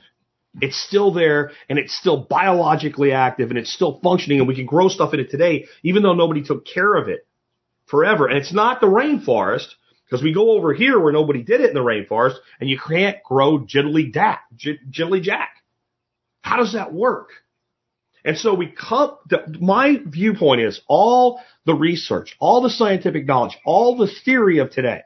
It's 0.61 0.76
still 0.76 1.12
there 1.12 1.53
and 1.68 1.78
it's 1.78 1.97
still 1.97 2.16
biologically 2.16 3.12
active 3.12 3.51
and 3.51 3.59
it's 3.59 3.72
still 3.72 4.01
functioning 4.03 4.39
and 4.39 4.49
we 4.49 4.55
can 4.55 4.66
grow 4.66 4.89
stuff 4.89 5.12
in 5.12 5.20
it 5.20 5.30
today, 5.30 5.66
even 5.82 6.03
though 6.03 6.14
nobody 6.14 6.43
took 6.43 6.66
care 6.66 6.95
of 6.95 7.09
it 7.09 7.26
forever. 7.87 8.26
And 8.26 8.39
it's 8.39 8.55
not 8.55 8.80
the 8.80 8.87
rainforest 8.87 9.68
because 10.05 10.22
we 10.22 10.32
go 10.32 10.53
over 10.53 10.72
here 10.72 10.99
where 10.99 11.12
nobody 11.12 11.43
did 11.43 11.61
it 11.61 11.68
in 11.68 11.74
the 11.74 11.80
rainforest 11.80 12.37
and 12.59 12.70
you 12.70 12.78
can't 12.78 13.22
grow 13.22 13.59
jiddly 13.59 14.12
jack, 14.12 14.45
jiddly 14.57 15.20
jack. 15.20 15.51
How 16.41 16.57
does 16.57 16.72
that 16.72 16.93
work? 16.93 17.30
And 18.24 18.37
so 18.37 18.55
we 18.55 18.68
come, 18.68 19.18
my 19.61 20.01
viewpoint 20.05 20.62
is 20.62 20.80
all 20.89 21.41
the 21.64 21.74
research, 21.74 22.34
all 22.41 22.62
the 22.62 22.70
scientific 22.70 23.26
knowledge, 23.26 23.57
all 23.64 23.97
the 23.97 24.11
theory 24.24 24.59
of 24.59 24.70
today 24.70 25.03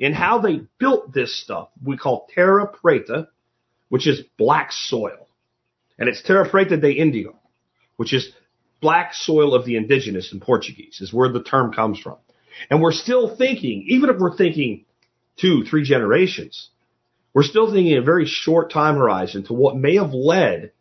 in 0.00 0.14
how 0.14 0.38
they 0.38 0.62
built 0.78 1.12
this 1.12 1.38
stuff 1.38 1.68
we 1.84 1.96
call 1.96 2.26
terra 2.34 2.66
preta, 2.66 3.28
which 3.90 4.08
is 4.08 4.22
black 4.38 4.72
soil. 4.72 5.28
And 5.98 6.08
it's 6.08 6.22
terra 6.22 6.48
preta 6.48 6.80
de 6.80 6.92
indio, 6.92 7.38
which 7.96 8.14
is 8.14 8.32
black 8.80 9.12
soil 9.12 9.54
of 9.54 9.66
the 9.66 9.76
indigenous 9.76 10.32
in 10.32 10.40
Portuguese, 10.40 11.00
is 11.02 11.12
where 11.12 11.30
the 11.30 11.42
term 11.42 11.72
comes 11.74 12.00
from. 12.00 12.16
And 12.70 12.80
we're 12.80 12.92
still 12.92 13.36
thinking, 13.36 13.84
even 13.88 14.08
if 14.08 14.18
we're 14.18 14.36
thinking 14.36 14.86
two, 15.36 15.64
three 15.64 15.84
generations, 15.84 16.70
we're 17.34 17.42
still 17.42 17.70
thinking 17.70 17.96
a 17.96 18.02
very 18.02 18.26
short 18.26 18.72
time 18.72 18.96
horizon 18.96 19.44
to 19.44 19.52
what 19.52 19.76
may 19.76 19.96
have 19.96 20.14
led 20.14 20.72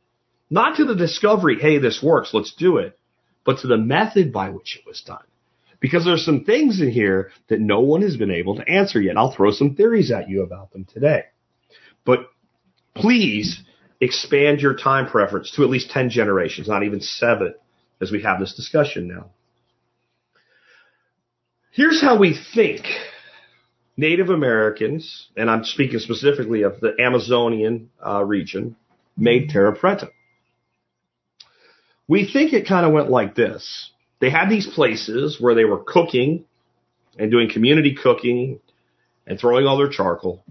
not 0.49 0.77
to 0.77 0.85
the 0.85 0.95
discovery, 0.95 1.59
hey, 1.59 1.77
this 1.77 2.01
works, 2.01 2.33
let's 2.33 2.55
do 2.55 2.77
it, 2.77 2.97
but 3.45 3.59
to 3.59 3.67
the 3.67 3.77
method 3.77 4.33
by 4.33 4.49
which 4.49 4.77
it 4.77 4.87
was 4.87 5.01
done 5.01 5.23
because 5.79 6.05
there's 6.05 6.25
some 6.25 6.43
things 6.43 6.81
in 6.81 6.91
here 6.91 7.31
that 7.47 7.59
no 7.59 7.79
one 7.79 8.01
has 8.01 8.17
been 8.17 8.31
able 8.31 8.55
to 8.55 8.67
answer 8.67 9.01
yet. 9.01 9.17
I'll 9.17 9.33
throw 9.33 9.51
some 9.51 9.75
theories 9.75 10.11
at 10.11 10.29
you 10.29 10.43
about 10.43 10.71
them 10.71 10.85
today. 10.85 11.23
But 12.05 12.29
please 12.95 13.61
expand 14.01 14.61
your 14.61 14.75
time 14.75 15.07
preference 15.07 15.51
to 15.55 15.63
at 15.63 15.69
least 15.69 15.91
10 15.91 16.09
generations, 16.09 16.67
not 16.67 16.83
even 16.83 17.01
seven, 17.01 17.53
as 18.01 18.11
we 18.11 18.21
have 18.23 18.39
this 18.39 18.55
discussion 18.55 19.07
now. 19.07 19.29
Here's 21.71 22.01
how 22.01 22.17
we 22.17 22.37
think 22.55 22.81
Native 23.95 24.29
Americans, 24.29 25.27
and 25.37 25.49
I'm 25.49 25.63
speaking 25.63 25.99
specifically 25.99 26.63
of 26.63 26.79
the 26.79 26.95
Amazonian 26.99 27.89
uh, 28.05 28.23
region, 28.23 28.75
made 29.17 29.49
terra 29.49 29.77
preta. 29.77 30.09
We 32.07 32.29
think 32.31 32.53
it 32.53 32.67
kind 32.67 32.85
of 32.85 32.91
went 32.91 33.11
like 33.11 33.35
this 33.35 33.91
they 34.19 34.29
had 34.29 34.49
these 34.49 34.67
places 34.67 35.37
where 35.39 35.55
they 35.55 35.65
were 35.65 35.83
cooking 35.83 36.45
and 37.17 37.31
doing 37.31 37.49
community 37.49 37.95
cooking 37.95 38.59
and 39.25 39.39
throwing 39.39 39.65
all 39.65 39.77
their 39.77 39.89
charcoal. 39.89 40.43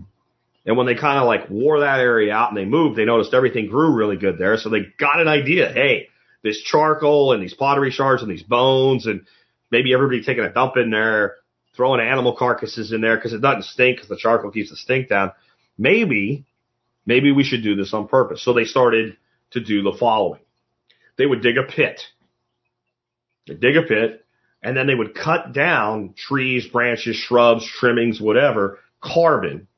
And 0.65 0.77
when 0.77 0.87
they 0.87 0.95
kind 0.95 1.19
of 1.19 1.27
like 1.27 1.49
wore 1.49 1.81
that 1.81 2.01
area 2.01 2.33
out 2.33 2.51
and 2.51 2.57
they 2.57 2.65
moved, 2.65 2.97
they 2.97 3.05
noticed 3.05 3.33
everything 3.33 3.69
grew 3.69 3.95
really 3.95 4.17
good 4.17 4.39
there. 4.39 4.57
So 4.57 4.69
they 4.69 4.87
got 4.99 5.21
an 5.21 5.29
idea. 5.29 5.73
Hey, 5.73 6.09
this 6.43 6.61
charcoal 6.63 7.33
and 7.33 7.43
these 7.43 7.55
pottery 7.55 7.91
shards 7.91 8.23
and 8.23 8.31
these 8.31 8.43
bones 8.43 9.07
and 9.07 9.27
maybe 9.71 9.95
everybody 9.95 10.23
taking 10.23 10.45
a 10.45 10.53
dump 10.53 10.77
in 10.77 10.91
there, 10.91 11.37
throwing 11.77 12.01
animal 12.01 12.37
carcasses 12.37 12.93
in 12.93 13.01
there 13.01 13.17
because 13.17 13.33
it 13.33 13.41
doesn't 13.41 13.65
stink 13.65 13.97
because 13.97 14.09
the 14.09 14.17
charcoal 14.17 14.51
keeps 14.51 14.71
the 14.71 14.77
stink 14.77 15.09
down. 15.09 15.33
Maybe, 15.77 16.45
maybe 17.07 17.33
we 17.33 17.45
should 17.45 17.63
do 17.63 17.77
this 17.77 17.95
on 17.95 18.09
purpose. 18.09 18.43
So 18.45 18.53
they 18.53 18.65
started 18.65 19.17
to 19.53 19.61
do 19.61 19.83
the 19.83 19.97
following. 19.99 20.41
They 21.17 21.27
would 21.27 21.43
dig 21.43 21.57
a 21.57 21.63
pit 21.63 22.01
they 23.49 23.55
dig 23.55 23.77
a 23.77 23.83
pit, 23.83 24.25
and 24.63 24.77
then 24.77 24.87
they 24.87 24.95
would 24.95 25.15
cut 25.15 25.53
down 25.53 26.15
trees, 26.17 26.67
branches, 26.67 27.17
shrubs, 27.17 27.67
trimmings, 27.67 28.21
whatever, 28.21 28.79
carbon, 29.01 29.69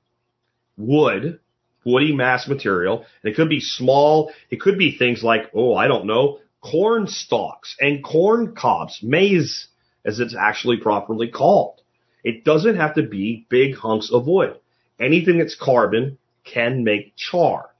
wood, 0.76 1.40
woody 1.84 2.14
mass 2.14 2.48
material. 2.48 3.04
And 3.22 3.32
it 3.32 3.36
could 3.36 3.48
be 3.48 3.60
small. 3.60 4.32
It 4.50 4.60
could 4.60 4.78
be 4.78 4.96
things 4.96 5.22
like, 5.22 5.50
oh, 5.54 5.74
I 5.74 5.88
don't 5.88 6.06
know, 6.06 6.38
corn 6.60 7.06
stalks 7.06 7.76
and 7.80 8.04
corn 8.04 8.54
cobs, 8.54 9.00
maize, 9.02 9.68
as 10.04 10.20
it's 10.20 10.36
actually 10.38 10.78
properly 10.78 11.28
called. 11.28 11.80
It 12.22 12.44
doesn't 12.44 12.76
have 12.76 12.94
to 12.94 13.02
be 13.02 13.46
big 13.48 13.76
hunks 13.76 14.10
of 14.12 14.26
wood. 14.26 14.58
Anything 14.98 15.38
that's 15.38 15.54
carbon 15.54 16.18
can 16.44 16.84
make 16.84 17.16
char, 17.16 17.70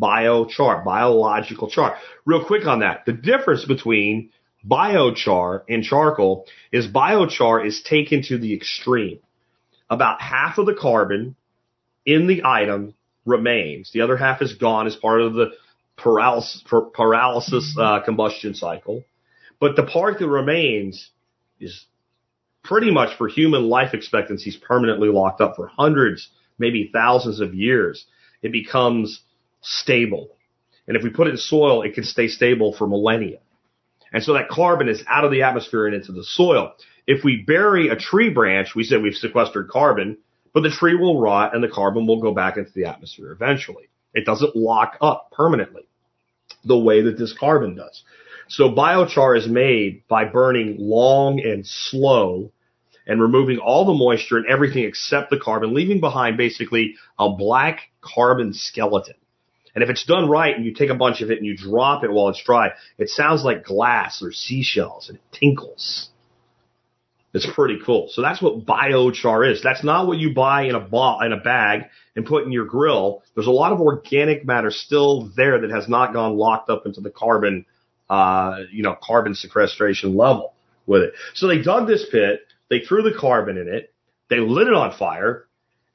biochar, 0.00 0.84
biological 0.84 1.68
char. 1.68 1.96
Real 2.24 2.44
quick 2.44 2.66
on 2.66 2.80
that. 2.80 3.04
The 3.06 3.12
difference 3.12 3.64
between 3.64 4.30
biochar 4.66 5.62
and 5.68 5.82
charcoal 5.82 6.46
is 6.72 6.86
biochar 6.86 7.66
is 7.66 7.82
taken 7.82 8.22
to 8.24 8.38
the 8.38 8.54
extreme. 8.54 9.20
About 9.90 10.20
half 10.20 10.58
of 10.58 10.66
the 10.66 10.74
carbon 10.74 11.36
in 12.04 12.26
the 12.26 12.42
item 12.44 12.94
remains. 13.24 13.90
The 13.92 14.02
other 14.02 14.16
half 14.16 14.42
is 14.42 14.54
gone 14.54 14.86
as 14.86 14.96
part 14.96 15.20
of 15.20 15.34
the 15.34 15.52
pyrolysis, 15.98 16.62
pyrolysis 16.66 17.76
uh, 17.78 18.00
combustion 18.04 18.54
cycle. 18.54 19.04
But 19.60 19.76
the 19.76 19.84
part 19.84 20.18
that 20.18 20.28
remains 20.28 21.10
is 21.60 21.84
pretty 22.62 22.90
much 22.90 23.16
for 23.16 23.28
human 23.28 23.68
life 23.68 23.94
expectancies 23.94 24.56
permanently 24.56 25.08
locked 25.08 25.40
up 25.40 25.56
for 25.56 25.68
hundreds, 25.68 26.28
maybe 26.58 26.90
thousands 26.92 27.40
of 27.40 27.54
years. 27.54 28.06
It 28.42 28.52
becomes 28.52 29.20
stable. 29.62 30.28
And 30.86 30.96
if 30.96 31.02
we 31.02 31.10
put 31.10 31.26
it 31.26 31.30
in 31.30 31.36
soil, 31.36 31.82
it 31.82 31.94
can 31.94 32.04
stay 32.04 32.28
stable 32.28 32.72
for 32.72 32.86
millennia. 32.86 33.38
And 34.12 34.22
so 34.22 34.34
that 34.34 34.48
carbon 34.48 34.88
is 34.88 35.02
out 35.08 35.24
of 35.24 35.30
the 35.30 35.42
atmosphere 35.42 35.86
and 35.86 35.94
into 35.94 36.12
the 36.12 36.24
soil. 36.24 36.72
If 37.06 37.24
we 37.24 37.44
bury 37.46 37.88
a 37.88 37.96
tree 37.96 38.30
branch, 38.30 38.74
we 38.74 38.84
said 38.84 39.02
we've 39.02 39.14
sequestered 39.14 39.68
carbon, 39.68 40.18
but 40.52 40.62
the 40.62 40.70
tree 40.70 40.94
will 40.94 41.20
rot 41.20 41.54
and 41.54 41.62
the 41.62 41.68
carbon 41.68 42.06
will 42.06 42.20
go 42.20 42.32
back 42.32 42.56
into 42.56 42.72
the 42.72 42.86
atmosphere 42.86 43.32
eventually. 43.32 43.88
It 44.14 44.24
doesn't 44.24 44.56
lock 44.56 44.96
up 45.00 45.30
permanently 45.32 45.86
the 46.64 46.78
way 46.78 47.02
that 47.02 47.18
this 47.18 47.32
carbon 47.32 47.76
does. 47.76 48.02
So 48.48 48.70
biochar 48.70 49.36
is 49.36 49.46
made 49.46 50.06
by 50.08 50.24
burning 50.24 50.76
long 50.78 51.40
and 51.40 51.66
slow 51.66 52.50
and 53.06 53.20
removing 53.20 53.58
all 53.58 53.84
the 53.84 53.94
moisture 53.94 54.36
and 54.36 54.46
everything 54.46 54.84
except 54.84 55.30
the 55.30 55.38
carbon, 55.38 55.74
leaving 55.74 56.00
behind 56.00 56.36
basically 56.36 56.94
a 57.18 57.30
black 57.30 57.90
carbon 58.00 58.52
skeleton. 58.52 59.14
And 59.74 59.84
if 59.84 59.90
it's 59.90 60.04
done 60.04 60.28
right 60.28 60.54
and 60.54 60.64
you 60.64 60.74
take 60.74 60.90
a 60.90 60.94
bunch 60.94 61.20
of 61.20 61.30
it 61.30 61.38
and 61.38 61.46
you 61.46 61.56
drop 61.56 62.04
it 62.04 62.10
while 62.10 62.28
it's 62.28 62.42
dry, 62.42 62.70
it 62.98 63.08
sounds 63.08 63.44
like 63.44 63.64
glass 63.64 64.22
or 64.22 64.32
seashells 64.32 65.08
and 65.08 65.18
it 65.18 65.22
tinkles. 65.32 66.10
It's 67.34 67.46
pretty 67.54 67.78
cool. 67.84 68.08
So 68.10 68.22
that's 68.22 68.40
what 68.40 68.64
biochar 68.64 69.52
is. 69.52 69.62
That's 69.62 69.84
not 69.84 70.06
what 70.06 70.18
you 70.18 70.34
buy 70.34 70.62
in 70.62 70.74
a 70.74 70.80
ball, 70.80 71.20
in 71.20 71.32
a 71.32 71.36
bag 71.36 71.82
and 72.16 72.24
put 72.24 72.44
in 72.44 72.52
your 72.52 72.64
grill. 72.64 73.22
There's 73.34 73.46
a 73.46 73.52
lot 73.52 73.72
of 73.72 73.80
organic 73.80 74.46
matter 74.46 74.70
still 74.70 75.30
there 75.36 75.60
that 75.60 75.70
has 75.70 75.88
not 75.88 76.14
gone 76.14 76.36
locked 76.36 76.70
up 76.70 76.86
into 76.86 77.00
the 77.02 77.10
carbon, 77.10 77.66
uh, 78.08 78.60
you 78.72 78.82
know, 78.82 78.96
carbon 79.00 79.34
sequestration 79.34 80.16
level 80.16 80.54
with 80.86 81.02
it. 81.02 81.14
So 81.34 81.46
they 81.46 81.60
dug 81.60 81.86
this 81.86 82.06
pit, 82.10 82.40
they 82.70 82.80
threw 82.80 83.02
the 83.02 83.16
carbon 83.16 83.58
in 83.58 83.68
it, 83.68 83.92
they 84.30 84.38
lit 84.40 84.66
it 84.66 84.74
on 84.74 84.96
fire, 84.96 85.47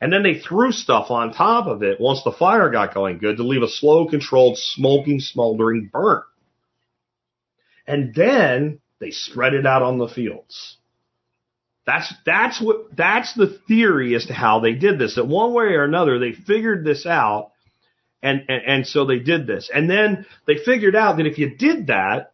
and 0.03 0.11
then 0.11 0.21
they 0.21 0.37
threw 0.37 0.73
stuff 0.73 1.11
on 1.11 1.31
top 1.31 1.65
of 1.65 1.81
it 1.81 1.97
once 1.97 2.23
the 2.25 2.33
fire 2.33 2.69
got 2.69 2.93
going 2.93 3.19
good 3.19 3.37
to 3.37 3.43
leave 3.43 3.61
a 3.61 3.69
slow 3.69 4.05
controlled 4.05 4.57
smoking, 4.57 5.21
smoldering 5.21 5.89
burn. 5.93 6.23
And 7.87 8.13
then 8.13 8.81
they 8.99 9.11
spread 9.11 9.53
it 9.53 9.65
out 9.65 9.81
on 9.81 9.99
the 9.99 10.09
fields. 10.09 10.75
That's, 11.85 12.13
that's 12.25 12.61
what, 12.61 12.93
that's 12.97 13.33
the 13.33 13.57
theory 13.65 14.13
as 14.13 14.25
to 14.25 14.33
how 14.33 14.59
they 14.59 14.73
did 14.73 14.99
this. 14.99 15.15
That 15.15 15.25
one 15.25 15.53
way 15.53 15.67
or 15.67 15.85
another, 15.85 16.19
they 16.19 16.33
figured 16.33 16.83
this 16.83 17.05
out 17.05 17.51
and, 18.21 18.43
and, 18.49 18.61
and 18.67 18.87
so 18.87 19.05
they 19.05 19.19
did 19.19 19.47
this. 19.47 19.71
And 19.73 19.89
then 19.89 20.25
they 20.45 20.57
figured 20.57 20.97
out 20.97 21.15
that 21.15 21.27
if 21.27 21.37
you 21.37 21.55
did 21.55 21.87
that 21.87 22.33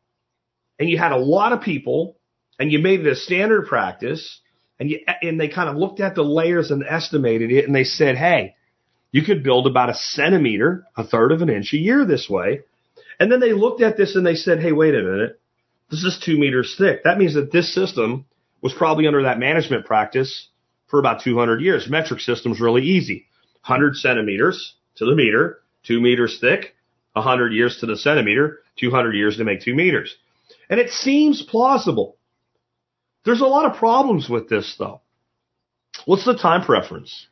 and 0.79 0.89
you 0.89 0.97
had 0.97 1.11
a 1.11 1.17
lot 1.17 1.53
of 1.53 1.61
people 1.61 2.17
and 2.57 2.71
you 2.71 2.79
made 2.79 3.01
it 3.01 3.11
a 3.11 3.15
standard 3.15 3.67
practice 3.67 4.39
and 4.79 4.89
you, 4.89 4.99
and 5.21 5.39
they 5.39 5.49
kind 5.49 5.69
of 5.69 5.75
looked 5.75 5.99
at 5.99 6.15
the 6.15 6.23
layers 6.23 6.71
and 6.71 6.83
estimated 6.87 7.51
it 7.51 7.65
and 7.65 7.75
they 7.75 7.83
said, 7.83 8.15
Hey, 8.15 8.55
you 9.11 9.23
could 9.23 9.43
build 9.43 9.67
about 9.67 9.89
a 9.89 9.95
centimeter, 9.95 10.85
a 10.95 11.03
third 11.03 11.31
of 11.31 11.41
an 11.41 11.49
inch 11.49 11.73
a 11.73 11.77
year 11.77 12.05
this 12.05 12.29
way. 12.29 12.61
And 13.19 13.31
then 13.31 13.39
they 13.39 13.53
looked 13.53 13.81
at 13.81 13.97
this 13.97 14.15
and 14.15 14.25
they 14.25 14.35
said, 14.35 14.59
Hey, 14.59 14.71
wait 14.71 14.95
a 14.95 15.03
minute. 15.03 15.39
This 15.91 16.03
is 16.03 16.21
two 16.23 16.37
meters 16.37 16.75
thick. 16.77 17.03
That 17.03 17.17
means 17.17 17.33
that 17.33 17.51
this 17.51 17.73
system 17.73 18.25
was 18.61 18.73
probably 18.73 19.07
under 19.07 19.23
that 19.23 19.39
management 19.39 19.85
practice 19.85 20.47
for 20.87 20.99
about 20.99 21.23
200 21.23 21.61
years. 21.61 21.89
Metric 21.89 22.19
system's 22.19 22.61
really 22.61 22.83
easy. 22.83 23.25
100 23.65 23.95
centimeters 23.95 24.75
to 24.95 25.05
the 25.05 25.15
meter, 25.15 25.59
two 25.83 25.99
meters 25.99 26.37
thick, 26.39 26.75
100 27.13 27.53
years 27.53 27.77
to 27.79 27.85
the 27.85 27.97
centimeter, 27.97 28.59
200 28.79 29.15
years 29.15 29.37
to 29.37 29.43
make 29.43 29.61
two 29.61 29.75
meters. 29.75 30.15
And 30.69 30.79
it 30.79 30.91
seems 30.91 31.41
plausible. 31.41 32.17
There's 33.25 33.41
a 33.41 33.45
lot 33.45 33.69
of 33.69 33.77
problems 33.77 34.29
with 34.29 34.49
this 34.49 34.75
though. 34.77 35.01
What's 36.05 36.25
the 36.25 36.37
time 36.37 36.63
preference 36.63 37.27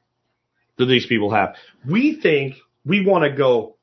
that 0.77 0.85
these 0.85 1.05
people 1.05 1.31
have? 1.31 1.55
We 1.89 2.19
think 2.21 2.55
we 2.85 3.05
want 3.05 3.23
to 3.23 3.35
go 3.35 3.75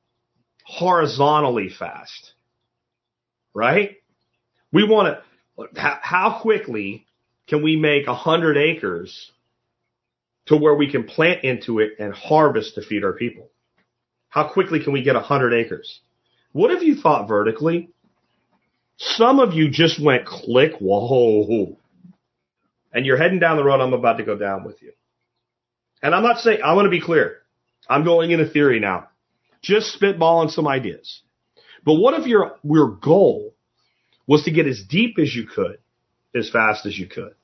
horizontally 0.64 1.68
fast, 1.68 2.32
right? 3.55 3.96
We 4.72 4.86
want 4.86 5.18
to, 5.59 5.72
how 6.02 6.40
quickly 6.42 7.07
can 7.46 7.62
we 7.62 7.76
make 7.76 8.07
a 8.07 8.14
hundred 8.14 8.57
acres 8.57 9.30
to 10.46 10.57
where 10.57 10.74
we 10.74 10.90
can 10.90 11.05
plant 11.05 11.44
into 11.44 11.78
it 11.78 11.92
and 11.98 12.12
harvest 12.12 12.74
to 12.74 12.82
feed 12.82 13.05
our 13.05 13.12
people? 13.12 13.50
How 14.28 14.48
quickly 14.48 14.82
can 14.82 14.92
we 14.92 15.02
get 15.02 15.16
a 15.16 15.20
hundred 15.20 15.55
acres? 15.55 16.00
What 16.52 16.70
if 16.70 16.82
you 16.82 16.96
thought 16.96 17.28
vertically? 17.28 17.90
Some 18.96 19.40
of 19.40 19.55
you 19.55 19.70
just 19.70 20.02
went 20.02 20.26
click, 20.26 20.72
whoa, 20.80 21.76
and 22.95 23.05
you're 23.05 23.18
heading 23.18 23.40
down 23.40 23.59
the 23.59 23.64
road 23.64 23.80
I'm 23.80 23.92
about 23.92 24.18
to 24.18 24.24
go 24.24 24.38
down 24.38 24.64
with 24.64 24.80
you. 24.80 24.92
And 26.03 26.14
I'm 26.14 26.22
not 26.22 26.38
saying, 26.38 26.61
I 26.64 26.74
want 26.74 26.86
to 26.86 26.90
be 26.90 27.01
clear. 27.01 27.38
I'm 27.88 28.05
going 28.05 28.30
in 28.30 28.40
a 28.40 28.49
theory 28.49 28.80
now. 28.80 29.09
Just 29.61 30.01
spitballing 30.01 30.51
some 30.51 30.68
ideas. 30.68 31.20
But 31.84 31.95
what 31.95 32.18
if 32.18 32.26
your, 32.26 32.57
your 32.62 32.92
goal 32.92 33.55
was 34.26 34.45
to 34.45 34.51
get 34.51 34.66
as 34.66 34.82
deep 34.88 35.18
as 35.18 35.34
you 35.34 35.47
could 35.47 35.78
as 36.34 36.51
fast 36.51 36.86
as 36.86 36.99
you 36.99 37.07
could. 37.07 37.34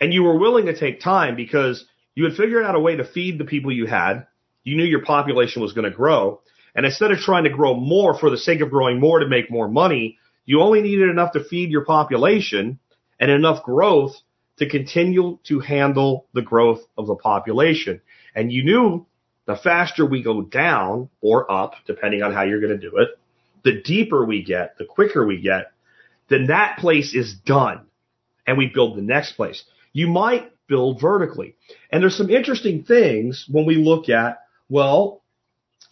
And 0.00 0.12
you 0.12 0.22
were 0.22 0.38
willing 0.38 0.66
to 0.66 0.78
take 0.78 1.00
time 1.00 1.36
because 1.36 1.84
you 2.14 2.24
had 2.24 2.34
figured 2.34 2.64
out 2.64 2.74
a 2.74 2.80
way 2.80 2.96
to 2.96 3.04
feed 3.04 3.38
the 3.38 3.44
people 3.44 3.72
you 3.72 3.86
had. 3.86 4.26
You 4.64 4.76
knew 4.76 4.84
your 4.84 5.04
population 5.04 5.62
was 5.62 5.72
going 5.72 5.90
to 5.90 5.96
grow. 5.96 6.40
And 6.74 6.86
instead 6.86 7.10
of 7.10 7.18
trying 7.18 7.44
to 7.44 7.50
grow 7.50 7.74
more 7.74 8.18
for 8.18 8.30
the 8.30 8.38
sake 8.38 8.60
of 8.60 8.70
growing 8.70 9.00
more 9.00 9.18
to 9.18 9.28
make 9.28 9.50
more 9.50 9.68
money, 9.68 10.18
you 10.44 10.60
only 10.60 10.82
needed 10.82 11.10
enough 11.10 11.32
to 11.32 11.44
feed 11.44 11.70
your 11.70 11.84
population 11.84 12.78
and 13.20 13.30
enough 13.30 13.62
growth 13.62 14.14
to 14.58 14.68
continue 14.68 15.38
to 15.44 15.60
handle 15.60 16.26
the 16.34 16.42
growth 16.42 16.80
of 16.96 17.06
the 17.06 17.16
population. 17.16 18.00
And 18.34 18.52
you 18.52 18.64
knew 18.64 19.06
the 19.46 19.56
faster 19.56 20.06
we 20.06 20.22
go 20.22 20.42
down 20.42 21.08
or 21.20 21.50
up, 21.50 21.74
depending 21.86 22.22
on 22.22 22.32
how 22.32 22.42
you're 22.42 22.60
going 22.60 22.78
to 22.78 22.90
do 22.90 22.96
it, 22.98 23.08
the 23.64 23.80
deeper 23.82 24.24
we 24.24 24.42
get, 24.42 24.76
the 24.78 24.84
quicker 24.84 25.26
we 25.26 25.40
get, 25.40 25.72
then 26.28 26.46
that 26.46 26.78
place 26.78 27.14
is 27.14 27.34
done 27.34 27.86
and 28.46 28.58
we 28.58 28.66
build 28.66 28.96
the 28.96 29.02
next 29.02 29.32
place. 29.32 29.64
You 29.92 30.08
might 30.08 30.52
build 30.66 31.00
vertically. 31.00 31.56
And 31.90 32.02
there's 32.02 32.16
some 32.16 32.30
interesting 32.30 32.84
things 32.84 33.46
when 33.50 33.66
we 33.66 33.76
look 33.76 34.08
at, 34.08 34.40
well, 34.68 35.22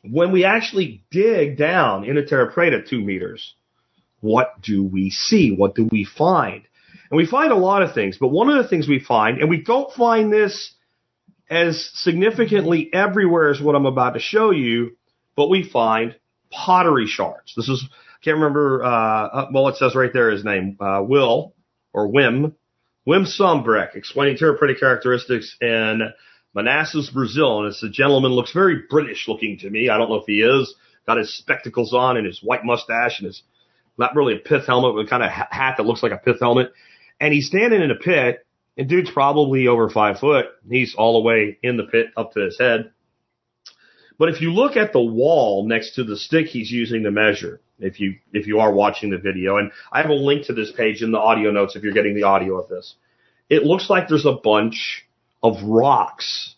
when 0.02 0.32
we 0.32 0.44
actually 0.44 1.04
dig 1.10 1.58
down 1.58 2.04
in 2.04 2.16
a 2.16 2.24
Terra 2.24 2.52
Preta 2.52 2.86
two 2.88 3.00
meters, 3.00 3.54
what 4.20 4.60
do 4.62 4.82
we 4.84 5.10
see? 5.10 5.54
What 5.54 5.74
do 5.74 5.88
we 5.90 6.04
find? 6.04 6.62
And 7.10 7.16
we 7.16 7.26
find 7.26 7.52
a 7.52 7.56
lot 7.56 7.82
of 7.82 7.92
things, 7.92 8.18
but 8.18 8.28
one 8.28 8.48
of 8.48 8.62
the 8.62 8.68
things 8.68 8.88
we 8.88 9.00
find, 9.00 9.38
and 9.38 9.50
we 9.50 9.62
don't 9.62 9.92
find 9.92 10.32
this 10.32 10.72
as 11.50 11.90
significantly 11.94 12.88
everywhere 12.92 13.50
as 13.50 13.60
what 13.60 13.74
I'm 13.74 13.86
about 13.86 14.14
to 14.14 14.20
show 14.20 14.52
you, 14.52 14.96
but 15.34 15.48
we 15.48 15.68
find 15.68 16.14
pottery 16.50 17.06
shards. 17.06 17.54
This 17.56 17.68
is, 17.68 17.84
I 17.90 18.24
can't 18.24 18.36
remember, 18.36 18.84
uh, 18.84 19.46
well, 19.52 19.68
it 19.68 19.76
says 19.76 19.96
right 19.96 20.12
there 20.12 20.30
his 20.30 20.44
name, 20.44 20.76
uh, 20.80 21.02
Will 21.02 21.54
or 21.92 22.08
Wim, 22.08 22.54
Wim 23.08 23.26
Sombroek, 23.26 23.96
explaining 23.96 24.36
terra 24.36 24.56
preta 24.56 24.78
characteristics 24.78 25.56
in 25.60 26.12
Manassas, 26.54 27.10
Brazil. 27.10 27.60
And 27.60 27.68
it's 27.68 27.82
a 27.82 27.88
gentleman 27.88 28.30
looks 28.30 28.52
very 28.52 28.82
British 28.88 29.26
looking 29.26 29.58
to 29.58 29.70
me. 29.70 29.88
I 29.88 29.98
don't 29.98 30.10
know 30.10 30.16
if 30.16 30.26
he 30.26 30.42
is. 30.42 30.74
Got 31.06 31.18
his 31.18 31.36
spectacles 31.36 31.92
on 31.92 32.16
and 32.16 32.26
his 32.26 32.40
white 32.40 32.64
mustache 32.64 33.18
and 33.18 33.26
his 33.26 33.42
not 33.98 34.14
really 34.14 34.36
a 34.36 34.38
pith 34.38 34.66
helmet, 34.66 34.94
but 34.94 35.10
kind 35.10 35.22
of 35.22 35.30
hat 35.30 35.74
that 35.76 35.86
looks 35.86 36.02
like 36.02 36.12
a 36.12 36.16
pith 36.16 36.40
helmet. 36.40 36.72
And 37.20 37.34
he's 37.34 37.46
standing 37.46 37.82
in 37.82 37.90
a 37.90 37.96
pit, 37.96 38.46
and 38.76 38.88
dude's 38.88 39.10
probably 39.10 39.68
over 39.68 39.90
five 39.90 40.18
foot. 40.18 40.46
He's 40.68 40.94
all 40.96 41.20
the 41.20 41.26
way 41.26 41.58
in 41.62 41.76
the 41.76 41.84
pit 41.84 42.06
up 42.16 42.32
to 42.32 42.40
his 42.40 42.58
head. 42.58 42.92
But 44.18 44.30
if 44.30 44.40
you 44.40 44.52
look 44.52 44.76
at 44.76 44.92
the 44.92 45.00
wall 45.00 45.66
next 45.66 45.94
to 45.94 46.04
the 46.04 46.16
stick 46.16 46.46
he's 46.46 46.70
using 46.70 47.04
to 47.04 47.10
measure, 47.10 47.60
if 47.78 48.00
you 48.00 48.16
if 48.32 48.46
you 48.46 48.60
are 48.60 48.72
watching 48.72 49.10
the 49.10 49.18
video, 49.18 49.56
and 49.56 49.72
I 49.90 50.02
have 50.02 50.10
a 50.10 50.14
link 50.14 50.46
to 50.46 50.52
this 50.52 50.72
page 50.72 51.02
in 51.02 51.12
the 51.12 51.18
audio 51.18 51.50
notes 51.50 51.76
if 51.76 51.82
you're 51.82 51.94
getting 51.94 52.14
the 52.14 52.24
audio 52.24 52.60
of 52.60 52.68
this, 52.68 52.94
it 53.48 53.64
looks 53.64 53.88
like 53.88 54.08
there's 54.08 54.26
a 54.26 54.32
bunch 54.32 55.06
of 55.42 55.62
rocks 55.62 56.54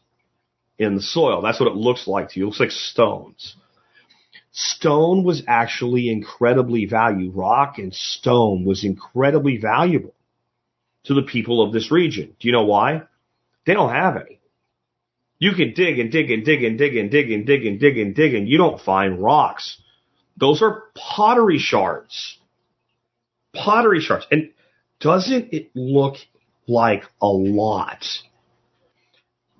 in 0.78 0.96
the 0.96 1.02
soil. 1.02 1.40
That's 1.40 1.60
what 1.60 1.68
it 1.68 1.76
looks 1.76 2.08
like 2.08 2.30
to 2.30 2.40
you. 2.40 2.46
It 2.46 2.48
looks 2.48 2.60
like 2.60 2.70
stones. 2.72 3.56
Stone 4.50 5.24
was 5.24 5.44
actually 5.46 6.10
incredibly 6.10 6.86
valuable. 6.86 7.40
Rock 7.40 7.78
and 7.78 7.94
stone 7.94 8.64
was 8.64 8.84
incredibly 8.84 9.56
valuable 9.56 10.14
to 11.04 11.14
the 11.14 11.22
people 11.22 11.62
of 11.62 11.72
this 11.72 11.90
region. 11.90 12.36
Do 12.38 12.48
you 12.48 12.52
know 12.52 12.64
why? 12.64 13.02
They 13.66 13.74
don't 13.74 13.92
have 13.92 14.16
any. 14.16 14.40
You 15.38 15.52
can 15.52 15.74
dig 15.74 15.98
and 15.98 16.12
dig 16.12 16.30
and 16.30 16.44
dig 16.44 16.62
and 16.62 16.78
dig 16.78 16.96
and 16.96 17.10
dig 17.10 17.30
and 17.32 17.46
dig 17.46 17.66
and 17.66 17.80
dig 17.80 17.98
and 17.98 18.14
dig 18.14 18.34
and 18.34 18.48
you 18.48 18.58
don't 18.58 18.80
find 18.80 19.20
rocks. 19.20 19.80
Those 20.36 20.62
are 20.62 20.84
pottery 20.94 21.58
shards. 21.58 22.38
Pottery 23.52 24.00
shards. 24.00 24.26
And 24.30 24.50
doesn't 25.00 25.52
it 25.52 25.70
look 25.74 26.16
like 26.68 27.04
a 27.20 27.26
lot? 27.26 28.04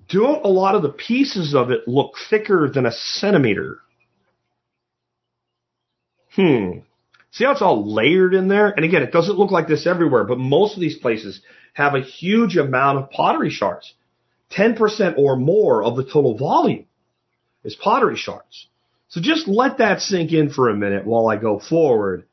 Don't 0.09 0.45
a 0.45 0.49
lot 0.49 0.75
of 0.75 0.83
the 0.83 0.89
pieces 0.89 1.53
of 1.53 1.69
it 1.69 1.87
look 1.87 2.13
thicker 2.29 2.69
than 2.73 2.85
a 2.85 2.91
centimeter? 2.91 3.79
Hmm. 6.35 6.79
See 7.33 7.45
how 7.45 7.51
it's 7.51 7.63
all 7.63 7.91
layered 7.91 8.35
in 8.35 8.47
there? 8.47 8.67
And 8.67 8.85
again, 8.85 9.01
it 9.01 9.11
doesn't 9.11 9.39
look 9.39 9.49
like 9.49 9.67
this 9.67 9.87
everywhere, 9.87 10.23
but 10.23 10.37
most 10.37 10.75
of 10.75 10.81
these 10.81 10.97
places 10.97 11.41
have 11.73 11.95
a 11.95 12.01
huge 12.01 12.57
amount 12.57 12.99
of 12.99 13.09
pottery 13.09 13.49
shards. 13.49 13.91
10% 14.55 15.17
or 15.17 15.35
more 15.35 15.83
of 15.83 15.95
the 15.95 16.03
total 16.03 16.37
volume 16.37 16.85
is 17.63 17.75
pottery 17.75 18.17
shards. 18.17 18.67
So 19.07 19.19
just 19.19 19.47
let 19.47 19.79
that 19.79 20.01
sink 20.01 20.31
in 20.31 20.51
for 20.51 20.69
a 20.69 20.75
minute 20.75 21.07
while 21.07 21.27
I 21.27 21.37
go 21.37 21.59
forward. 21.59 22.25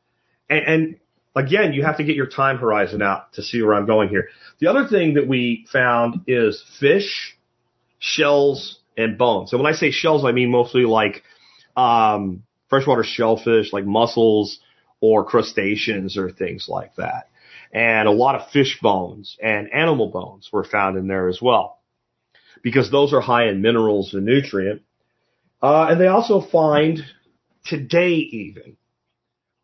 And, 0.51 0.67
and, 0.67 0.97
again, 1.35 1.73
you 1.73 1.83
have 1.83 1.97
to 1.97 2.05
get 2.05 2.15
your 2.15 2.27
time 2.27 2.59
horizon 2.59 3.01
out 3.01 3.33
to 3.35 3.43
see 3.43 3.63
where 3.63 3.75
I'm 3.75 3.87
going 3.87 4.11
here. 4.11 4.29
The 4.59 4.67
other 4.67 4.87
thing 4.87 5.15
that 5.15 5.27
we 5.27 5.67
found 5.73 6.25
is 6.27 6.63
fish, 6.79 7.39
shells, 7.99 8.81
and 8.99 9.17
bones. 9.17 9.51
So 9.51 9.57
when 9.57 9.67
I 9.67 9.75
say 9.75 9.93
shells, 9.93 10.27
I 10.27 10.33
mean 10.33 10.51
mostly 10.51 10.83
like 10.83 11.23
um, 11.75 12.43
freshwater 12.69 13.05
shellfish, 13.05 13.73
like 13.73 13.87
mussels 13.87 14.61
or 15.01 15.25
crustaceans 15.25 16.17
or 16.17 16.31
things 16.31 16.67
like 16.69 16.95
that. 16.97 17.31
And 17.73 18.09
a 18.09 18.13
lot 18.13 18.35
of 18.35 18.51
fish 18.51 18.79
bones 18.83 19.37
and 19.43 19.73
animal 19.73 20.09
bones 20.09 20.51
were 20.53 20.65
found 20.65 20.97
in 20.99 21.07
there 21.09 21.29
as 21.29 21.41
well 21.43 21.81
because 22.63 22.91
those 22.91 23.13
are 23.13 23.21
high 23.21 23.49
in 23.49 23.63
minerals 23.63 24.15
and 24.15 24.25
nutrient. 24.25 24.83
Uh, 25.63 25.89
and 25.91 26.01
they 26.01 26.09
also 26.09 26.41
find 26.41 27.05
today 27.65 28.15
even 28.15 28.77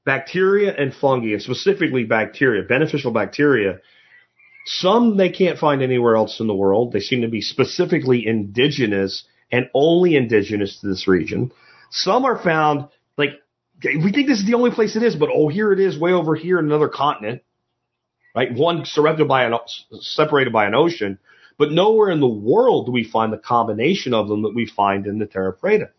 bacteria 0.05 0.75
and 0.75 0.95
fungi, 0.95 1.33
and 1.33 1.43
specifically 1.43 2.05
bacteria, 2.05 2.63
beneficial 2.63 3.13
bacteria 3.13 3.81
Some 4.67 5.17
they 5.17 5.31
can't 5.31 5.59
find 5.59 5.83
anywhere 5.83 6.17
else 6.17 6.41
in 6.41 6.47
the 6.49 6.55
world. 6.55 6.93
They 6.93 7.01
seem 7.01 7.23
to 7.23 7.29
be 7.29 7.41
specifically 7.41 8.27
indigenous 8.27 9.25
and 9.53 9.69
only 9.75 10.17
indigenous 10.17 10.81
to 10.81 10.89
this 10.89 11.09
region. 11.09 11.53
Some 11.91 12.25
are 12.25 12.43
found 12.43 12.89
we 14.03 14.13
think 14.13 14.29
this 14.29 14.39
is 14.39 14.47
the 14.47 14.55
only 14.55 14.71
place 14.71 14.97
it 14.97 15.03
is, 15.03 15.17
but 15.17 15.29
oh, 15.33 15.49
here 15.49 15.73
it 15.73 15.81
is, 15.81 15.99
way 15.99 16.13
over 16.13 16.35
here 16.35 16.59
in 16.59 16.67
another 16.67 16.89
continent, 16.89 17.43
right? 18.35 18.53
One 18.53 18.85
surrounded 18.85 19.29
by 19.29 19.45
an 19.45 19.55
separated 20.01 20.53
by 20.53 20.67
an 20.67 20.75
ocean, 20.75 21.19
but 21.59 21.73
nowhere 21.73 22.11
in 22.11 22.21
the 22.21 22.29
world 22.29 22.87
do 22.87 22.93
we 22.93 23.05
find 23.05 23.33
the 23.33 23.39
combination 23.39 24.15
of 24.15 24.29
them 24.29 24.43
that 24.43 24.55
we 24.55 24.67
find 24.67 25.07
in 25.07 25.19
the 25.19 25.27
Terra 25.27 25.55
Preta. 25.55 25.91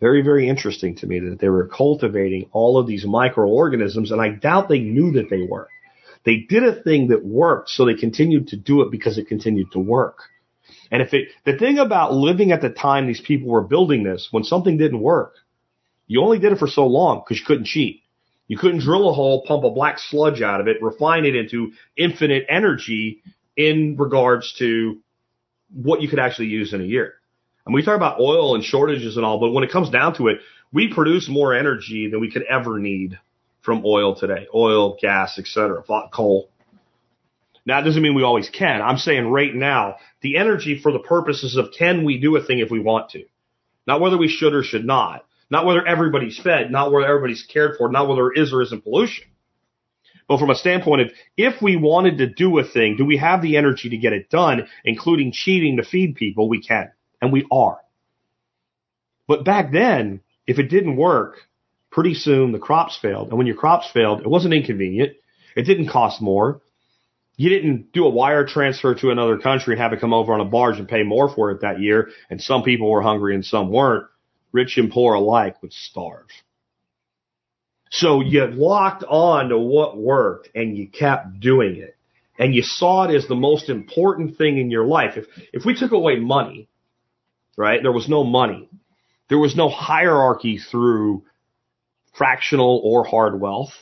Very, 0.00 0.22
very 0.22 0.48
interesting 0.48 0.96
to 0.96 1.06
me 1.06 1.20
that 1.20 1.38
they 1.38 1.48
were 1.48 1.68
cultivating 1.68 2.48
all 2.52 2.76
of 2.76 2.88
these 2.88 3.04
microorganisms, 3.04 4.10
and 4.10 4.20
I 4.20 4.30
doubt 4.30 4.68
they 4.68 4.80
knew 4.80 5.12
that 5.12 5.30
they 5.30 5.42
were. 5.48 5.68
They 6.24 6.38
did 6.38 6.64
a 6.64 6.82
thing 6.82 7.08
that 7.08 7.24
worked, 7.24 7.70
so 7.70 7.84
they 7.84 7.94
continued 7.94 8.48
to 8.48 8.56
do 8.56 8.82
it 8.82 8.90
because 8.90 9.18
it 9.18 9.28
continued 9.28 9.72
to 9.72 9.78
work. 9.78 10.18
And 10.90 11.02
if 11.02 11.14
it, 11.14 11.28
the 11.44 11.56
thing 11.56 11.78
about 11.78 12.12
living 12.12 12.52
at 12.52 12.60
the 12.60 12.68
time 12.68 13.06
these 13.06 13.20
people 13.20 13.48
were 13.48 13.62
building 13.62 14.02
this, 14.02 14.28
when 14.30 14.44
something 14.44 14.76
didn't 14.76 15.00
work, 15.00 15.34
you 16.12 16.22
only 16.22 16.38
did 16.38 16.52
it 16.52 16.58
for 16.58 16.66
so 16.66 16.86
long 16.86 17.20
because 17.20 17.38
you 17.38 17.46
couldn't 17.46 17.64
cheat. 17.64 18.02
You 18.46 18.58
couldn't 18.58 18.80
drill 18.80 19.08
a 19.08 19.14
hole, 19.14 19.46
pump 19.46 19.64
a 19.64 19.70
black 19.70 19.98
sludge 19.98 20.42
out 20.42 20.60
of 20.60 20.68
it, 20.68 20.82
refine 20.82 21.24
it 21.24 21.34
into 21.34 21.72
infinite 21.96 22.44
energy 22.50 23.22
in 23.56 23.96
regards 23.98 24.52
to 24.58 24.98
what 25.72 26.02
you 26.02 26.08
could 26.08 26.18
actually 26.18 26.48
use 26.48 26.74
in 26.74 26.82
a 26.82 26.84
year. 26.84 27.14
And 27.64 27.74
we 27.74 27.82
talk 27.82 27.96
about 27.96 28.20
oil 28.20 28.54
and 28.54 28.62
shortages 28.62 29.16
and 29.16 29.24
all, 29.24 29.40
but 29.40 29.52
when 29.52 29.64
it 29.64 29.72
comes 29.72 29.88
down 29.88 30.14
to 30.16 30.28
it, 30.28 30.40
we 30.70 30.92
produce 30.92 31.30
more 31.30 31.54
energy 31.54 32.10
than 32.10 32.20
we 32.20 32.30
could 32.30 32.42
ever 32.42 32.78
need 32.78 33.18
from 33.62 33.82
oil 33.86 34.14
today. 34.14 34.46
Oil, 34.54 34.98
gas, 35.00 35.38
etc., 35.38 35.82
coal. 36.12 36.50
Now, 37.64 37.80
it 37.80 37.84
doesn't 37.84 38.02
mean 38.02 38.14
we 38.14 38.22
always 38.22 38.50
can. 38.50 38.82
I'm 38.82 38.98
saying 38.98 39.28
right 39.28 39.54
now, 39.54 39.96
the 40.20 40.36
energy 40.36 40.78
for 40.78 40.92
the 40.92 40.98
purposes 40.98 41.56
of 41.56 41.72
can 41.78 42.04
we 42.04 42.18
do 42.18 42.36
a 42.36 42.44
thing 42.44 42.58
if 42.58 42.70
we 42.70 42.80
want 42.80 43.10
to? 43.12 43.24
Not 43.86 44.02
whether 44.02 44.18
we 44.18 44.28
should 44.28 44.52
or 44.52 44.62
should 44.62 44.84
not. 44.84 45.24
Not 45.52 45.66
whether 45.66 45.86
everybody's 45.86 46.38
fed, 46.38 46.70
not 46.70 46.90
whether 46.90 47.06
everybody's 47.06 47.42
cared 47.42 47.76
for, 47.76 47.90
not 47.90 48.08
whether 48.08 48.22
there 48.22 48.42
is 48.42 48.54
or 48.54 48.62
isn't 48.62 48.84
pollution. 48.84 49.26
But 50.26 50.38
from 50.38 50.48
a 50.48 50.54
standpoint 50.54 51.02
of 51.02 51.12
if 51.36 51.60
we 51.60 51.76
wanted 51.76 52.16
to 52.18 52.26
do 52.26 52.58
a 52.58 52.64
thing, 52.64 52.96
do 52.96 53.04
we 53.04 53.18
have 53.18 53.42
the 53.42 53.58
energy 53.58 53.90
to 53.90 53.98
get 53.98 54.14
it 54.14 54.30
done, 54.30 54.66
including 54.82 55.30
cheating 55.30 55.76
to 55.76 55.84
feed 55.84 56.14
people? 56.14 56.48
We 56.48 56.62
can 56.62 56.90
and 57.20 57.30
we 57.30 57.46
are. 57.52 57.76
But 59.28 59.44
back 59.44 59.72
then, 59.72 60.22
if 60.46 60.58
it 60.58 60.70
didn't 60.70 60.96
work, 60.96 61.42
pretty 61.90 62.14
soon 62.14 62.52
the 62.52 62.58
crops 62.58 62.96
failed. 62.96 63.28
And 63.28 63.36
when 63.36 63.46
your 63.46 63.56
crops 63.56 63.90
failed, 63.92 64.22
it 64.22 64.30
wasn't 64.30 64.54
inconvenient. 64.54 65.12
It 65.54 65.64
didn't 65.64 65.88
cost 65.88 66.22
more. 66.22 66.62
You 67.36 67.50
didn't 67.50 67.92
do 67.92 68.06
a 68.06 68.10
wire 68.10 68.46
transfer 68.46 68.94
to 68.94 69.10
another 69.10 69.36
country 69.36 69.74
and 69.74 69.82
have 69.82 69.92
it 69.92 70.00
come 70.00 70.14
over 70.14 70.32
on 70.32 70.40
a 70.40 70.46
barge 70.46 70.78
and 70.78 70.88
pay 70.88 71.02
more 71.02 71.28
for 71.28 71.50
it 71.50 71.60
that 71.60 71.78
year. 71.78 72.08
And 72.30 72.40
some 72.40 72.62
people 72.62 72.90
were 72.90 73.02
hungry 73.02 73.34
and 73.34 73.44
some 73.44 73.68
weren't. 73.68 74.06
Rich 74.52 74.76
and 74.78 74.90
poor 74.90 75.14
alike 75.14 75.60
would 75.62 75.72
starve. 75.72 76.26
So 77.90 78.20
you 78.20 78.46
locked 78.46 79.04
on 79.04 79.50
to 79.50 79.58
what 79.58 79.98
worked 79.98 80.48
and 80.54 80.76
you 80.76 80.88
kept 80.88 81.40
doing 81.40 81.76
it. 81.76 81.96
And 82.38 82.54
you 82.54 82.62
saw 82.62 83.04
it 83.04 83.14
as 83.14 83.28
the 83.28 83.34
most 83.34 83.68
important 83.68 84.38
thing 84.38 84.58
in 84.58 84.70
your 84.70 84.86
life. 84.86 85.16
If, 85.16 85.26
if 85.52 85.64
we 85.64 85.74
took 85.74 85.92
away 85.92 86.16
money, 86.16 86.68
right? 87.56 87.80
There 87.82 87.92
was 87.92 88.08
no 88.08 88.24
money. 88.24 88.70
There 89.28 89.38
was 89.38 89.54
no 89.54 89.68
hierarchy 89.68 90.58
through 90.58 91.24
fractional 92.14 92.80
or 92.82 93.04
hard 93.04 93.40
wealth. 93.40 93.72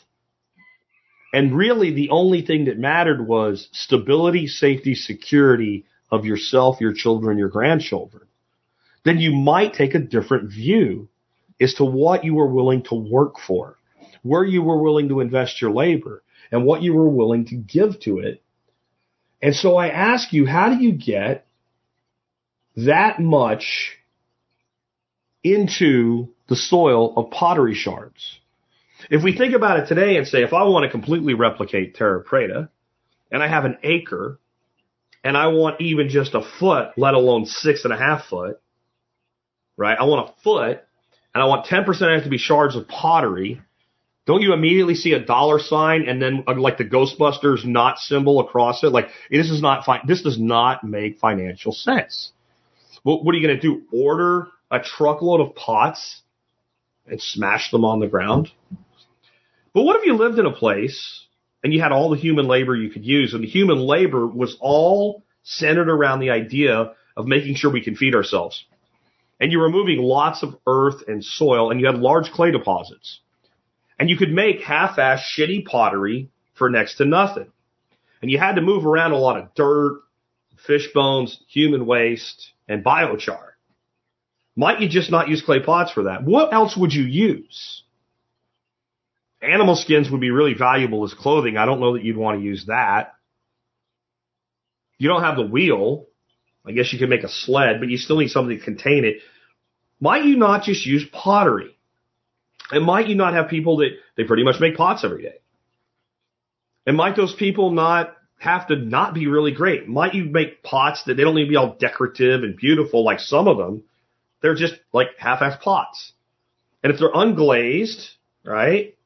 And 1.33 1.57
really 1.57 1.93
the 1.93 2.11
only 2.11 2.43
thing 2.43 2.65
that 2.65 2.79
mattered 2.79 3.27
was 3.27 3.69
stability, 3.73 4.49
safety, 4.49 4.95
security 4.95 5.87
of 6.11 6.25
yourself, 6.25 6.81
your 6.81 6.93
children, 6.93 7.39
your 7.39 7.49
grandchildren. 7.49 8.27
Then 9.05 9.19
you 9.19 9.33
might 9.33 9.75
take 9.75 9.95
a 9.95 9.99
different 9.99 10.51
view 10.51 11.09
as 11.61 11.75
to 11.75 11.85
what 11.85 12.25
you 12.25 12.35
were 12.35 12.47
willing 12.47 12.83
to 12.85 12.95
work 12.95 13.37
for, 13.47 13.77
where 14.23 14.45
you 14.45 14.63
were 14.63 14.83
willing 14.83 15.09
to 15.09 15.21
invest 15.21 15.61
your 15.61 15.71
labor, 15.71 16.23
and 16.51 16.65
what 16.65 16.83
you 16.83 16.95
were 16.95 17.09
willing 17.09 17.47
to 17.47 17.55
give 17.55 18.01
to 18.01 18.19
it. 18.19 18.43
And 19.43 19.55
so 19.55 19.77
I 19.77 19.89
ask 19.89 20.33
you, 20.33 20.47
how 20.47 20.69
do 20.69 20.83
you 20.83 20.93
get 20.93 21.47
that 22.77 23.21
much 23.21 23.97
into 25.43 26.29
the 26.49 26.57
soil 26.57 27.15
of 27.17 27.31
pottery 27.31 27.75
shards. 27.75 28.39
If 29.09 29.23
we 29.23 29.37
think 29.37 29.55
about 29.55 29.81
it 29.81 29.89
today 29.89 30.17
and 30.17 30.27
say, 30.27 30.43
if 30.43 30.53
I 30.53 30.65
want 30.65 30.85
to 30.85 30.91
completely 30.91 31.35
replicate 31.35 31.95
Terra 31.95 32.23
Preta, 32.23 32.69
and 33.31 33.43
I 33.43 33.49
have 33.49 33.65
an 33.65 33.79
acre, 33.83 34.39
and 35.25 35.37
I 35.37 35.49
want 35.49 35.81
even 35.81 36.09
just 36.09 36.35
a 36.35 36.43
foot, 36.59 36.91
let 36.97 37.15
alone 37.15 37.47
six 37.47 37.85
and 37.85 37.93
a 37.93 37.97
half 37.97 38.27
foot, 38.27 38.61
right? 39.81 39.99
I 39.99 40.05
want 40.05 40.29
a 40.29 40.43
foot, 40.43 40.85
and 41.35 41.43
I 41.43 41.47
want 41.47 41.67
10% 41.67 41.89
of 41.89 42.21
it 42.21 42.25
to 42.25 42.31
be 42.31 42.39
shards 42.39 42.77
of 42.77 42.87
pottery. 42.87 43.63
Don't 44.27 44.43
you 44.43 44.53
immediately 44.53 44.95
see 44.95 45.15
a 45.15 45.25
dollar 45.25 45.59
sign 45.59 46.07
and 46.07 46.21
then 46.21 46.45
uh, 46.47 46.55
like 46.55 46.77
the 46.77 46.85
Ghostbusters 46.85 47.65
not 47.65 47.99
symbol 47.99 48.41
across 48.41 48.85
it? 48.85 48.91
Like 48.91 49.09
this 49.31 49.51
is 49.51 49.63
not 49.63 49.85
fine. 49.85 50.03
This 50.07 50.23
does 50.23 50.39
not 50.39 50.85
make 50.85 51.19
financial 51.19 51.73
sense. 51.73 52.31
What, 53.03 53.25
what 53.25 53.35
are 53.35 53.39
you 53.39 53.47
going 53.47 53.59
to 53.59 53.63
do? 53.63 53.83
Order 53.91 54.49
a 54.71 54.81
truckload 54.81 55.41
of 55.41 55.57
pots 55.57 56.21
and 57.07 57.21
smash 57.21 57.71
them 57.71 57.85
on 57.85 57.99
the 57.99 58.07
ground? 58.07 58.51
But 59.73 59.83
what 59.83 59.97
if 59.97 60.05
you 60.05 60.15
lived 60.15 60.39
in 60.39 60.47
a 60.47 60.53
place 60.53 61.25
and 61.65 61.73
you 61.73 61.81
had 61.81 61.91
all 61.91 62.11
the 62.11 62.19
human 62.19 62.47
labor 62.47 62.77
you 62.77 62.91
could 62.91 63.05
use 63.05 63.33
and 63.33 63.43
the 63.43 63.49
human 63.49 63.79
labor 63.79 64.27
was 64.27 64.57
all 64.61 65.25
centered 65.43 65.89
around 65.89 66.21
the 66.21 66.31
idea 66.31 66.93
of 67.17 67.27
making 67.27 67.55
sure 67.55 67.73
we 67.73 67.83
can 67.83 67.97
feed 67.97 68.15
ourselves? 68.15 68.65
And 69.41 69.51
you're 69.51 69.65
removing 69.65 69.99
lots 69.99 70.43
of 70.43 70.55
earth 70.67 71.03
and 71.09 71.25
soil 71.25 71.71
and 71.71 71.81
you 71.81 71.87
had 71.87 71.97
large 71.97 72.31
clay 72.31 72.51
deposits. 72.51 73.21
And 73.99 74.11
you 74.11 74.17
could 74.17 74.31
make 74.31 74.61
half-ass 74.61 75.21
shitty 75.37 75.65
pottery 75.65 76.31
for 76.55 76.69
next 76.71 76.97
to 76.97 77.07
nothing. 77.07 77.51
And 78.23 78.31
you 78.31 78.39
had 78.39 78.57
to 78.57 78.61
move 78.61 78.85
around 78.85 79.13
a 79.13 79.19
lot 79.19 79.39
of 79.39 79.55
dirt, 79.55 80.03
fish 80.67 80.89
bones, 80.93 81.41
human 81.49 81.87
waste, 81.87 82.53
and 82.69 82.85
biochar. 82.85 83.51
Might 84.57 84.81
you 84.81 84.89
just 84.89 85.11
not 85.11 85.29
use 85.29 85.43
clay 85.43 85.61
pots 85.61 85.91
for 85.91 86.05
that? 86.05 86.23
What 86.23 86.53
else 86.53 86.77
would 86.77 86.93
you 86.93 87.05
use? 87.05 87.83
Animal 89.41 89.75
skins 89.75 90.11
would 90.11 90.21
be 90.21 90.31
really 90.31 90.53
valuable 90.53 91.05
as 91.05 91.15
clothing. 91.15 91.57
I 91.57 91.65
don't 91.65 91.81
know 91.81 91.95
that 91.95 92.05
you'd 92.05 92.19
want 92.19 92.39
to 92.39 92.45
use 92.45 92.67
that. 92.67 93.15
You 94.99 95.09
don't 95.09 95.23
have 95.23 95.37
the 95.37 95.47
wheel. 95.47 96.09
I 96.67 96.73
guess 96.73 96.93
you 96.93 96.99
could 96.99 97.09
make 97.09 97.25
a 97.25 97.29
sled, 97.29 97.81
but 97.81 97.89
you 97.89 97.97
still 97.97 98.19
need 98.19 98.29
something 98.29 98.59
to 98.59 98.65
contain 98.65 99.05
it. 99.05 99.19
Might 100.01 100.25
you 100.25 100.37
not 100.37 100.65
just 100.65 100.85
use 100.87 101.05
pottery? 101.13 101.77
And 102.71 102.85
might 102.85 103.09
you 103.09 103.15
not 103.15 103.35
have 103.35 103.49
people 103.49 103.79
that 103.79 103.91
they 104.17 104.25
pretty 104.25 104.45
much 104.45 104.61
make 104.61 104.77
pots 104.77 105.05
every 105.05 105.23
day? 105.23 105.41
And 106.87 106.97
might 106.97 107.17
those 107.17 107.35
people 107.35 107.71
not 107.71 108.17
have 108.39 108.69
to 108.69 108.77
not 108.77 109.13
be 109.15 109.27
really 109.27 109.53
great. 109.53 109.87
Might 109.87 110.15
you 110.15 110.25
make 110.25 110.63
pots 110.63 111.05
that 111.05 111.15
they 111.15 111.25
don't 111.25 111.35
need 111.35 111.45
to 111.45 111.51
be 111.51 111.57
all 111.57 111.77
decorative 111.79 112.43
and 112.43 112.57
beautiful 112.57 113.05
like 113.05 113.21
some 113.21 113.49
of 113.49 113.59
them? 113.59 113.85
They're 114.41 114.55
just 114.55 114.75
like 114.93 115.09
half-ass 115.19 115.59
pots. 115.63 116.13
And 116.83 116.93
if 116.93 116.99
they're 116.99 117.13
unglazed, 117.13 118.09
right? 118.45 118.97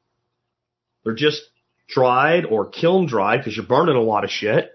They're 1.03 1.13
just 1.13 1.41
dried 1.87 2.45
or 2.45 2.69
kiln 2.69 3.07
dried 3.07 3.39
because 3.39 3.55
you're 3.55 3.65
burning 3.65 3.97
a 3.97 4.01
lot 4.01 4.23
of 4.23 4.29
shit. 4.29 4.74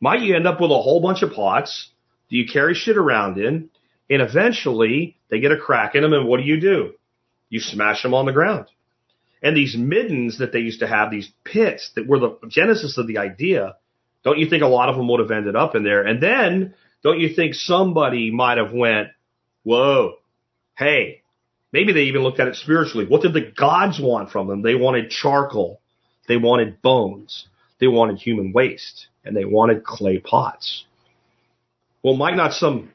Might 0.00 0.22
you 0.22 0.34
end 0.34 0.46
up 0.46 0.60
with 0.60 0.70
a 0.70 0.82
whole 0.82 1.00
bunch 1.00 1.22
of 1.22 1.32
pots 1.32 1.90
that 2.30 2.36
you 2.36 2.46
carry 2.50 2.74
shit 2.74 2.96
around 2.96 3.36
in 3.38 3.68
and 4.08 4.22
eventually 4.22 5.16
they 5.28 5.40
get 5.40 5.52
a 5.52 5.58
crack 5.58 5.94
in 5.94 6.02
them 6.02 6.14
and 6.14 6.26
what 6.26 6.38
do 6.38 6.46
you 6.46 6.58
do? 6.58 6.94
You 7.50 7.60
smash 7.60 8.02
them 8.02 8.14
on 8.14 8.26
the 8.26 8.32
ground. 8.32 8.66
And 9.42 9.56
these 9.56 9.76
middens 9.76 10.38
that 10.38 10.52
they 10.52 10.60
used 10.60 10.80
to 10.80 10.86
have, 10.86 11.10
these 11.10 11.30
pits 11.44 11.90
that 11.96 12.06
were 12.06 12.18
the 12.18 12.38
genesis 12.48 12.98
of 12.98 13.06
the 13.06 13.18
idea, 13.18 13.76
don't 14.24 14.38
you 14.38 14.48
think 14.48 14.62
a 14.62 14.68
lot 14.68 14.88
of 14.88 14.96
them 14.96 15.08
would 15.08 15.20
have 15.20 15.30
ended 15.30 15.56
up 15.56 15.74
in 15.74 15.82
there? 15.82 16.02
And 16.02 16.22
then 16.22 16.74
don't 17.02 17.20
you 17.20 17.34
think 17.34 17.54
somebody 17.54 18.30
might 18.30 18.58
have 18.58 18.72
went, 18.72 19.08
whoa, 19.62 20.16
hey, 20.76 21.22
maybe 21.72 21.92
they 21.92 22.02
even 22.02 22.22
looked 22.22 22.40
at 22.40 22.48
it 22.48 22.56
spiritually. 22.56 23.06
What 23.06 23.22
did 23.22 23.32
the 23.32 23.52
gods 23.56 23.98
want 24.00 24.30
from 24.30 24.46
them? 24.46 24.62
They 24.62 24.74
wanted 24.74 25.10
charcoal. 25.10 25.80
They 26.28 26.36
wanted 26.36 26.82
bones. 26.82 27.46
They 27.80 27.86
wanted 27.86 28.18
human 28.18 28.52
waste 28.52 29.08
and 29.24 29.36
they 29.36 29.44
wanted 29.44 29.84
clay 29.84 30.18
pots. 30.18 30.84
Well, 32.02 32.16
might 32.16 32.36
not 32.36 32.54
some 32.54 32.90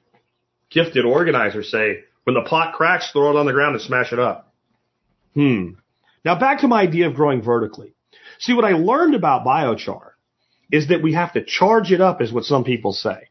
gifted 0.70 1.06
organizer 1.06 1.64
say, 1.64 2.00
when 2.24 2.34
the 2.34 2.42
pot 2.42 2.74
cracks, 2.74 3.12
throw 3.12 3.32
it 3.32 3.40
on 3.40 3.46
the 3.46 3.54
ground 3.54 3.76
and 3.76 3.84
smash 3.84 4.12
it 4.12 4.20
up? 4.20 4.54
Hmm. 5.36 5.72
Now 6.24 6.40
back 6.40 6.62
to 6.62 6.68
my 6.68 6.82
idea 6.82 7.08
of 7.08 7.14
growing 7.14 7.42
vertically. 7.42 7.94
See, 8.40 8.54
what 8.54 8.66
I 8.66 8.72
learned 8.72 9.14
about 9.14 9.46
biochar 9.46 10.12
is 10.72 10.88
that 10.88 11.04
we 11.04 11.14
have 11.14 11.34
to 11.34 11.44
charge 11.44 11.92
it 11.92 12.02
up 12.02 12.22
is 12.22 12.34
what 12.34 12.44
some 12.46 12.64
people 12.64 12.94
say. 12.94 13.30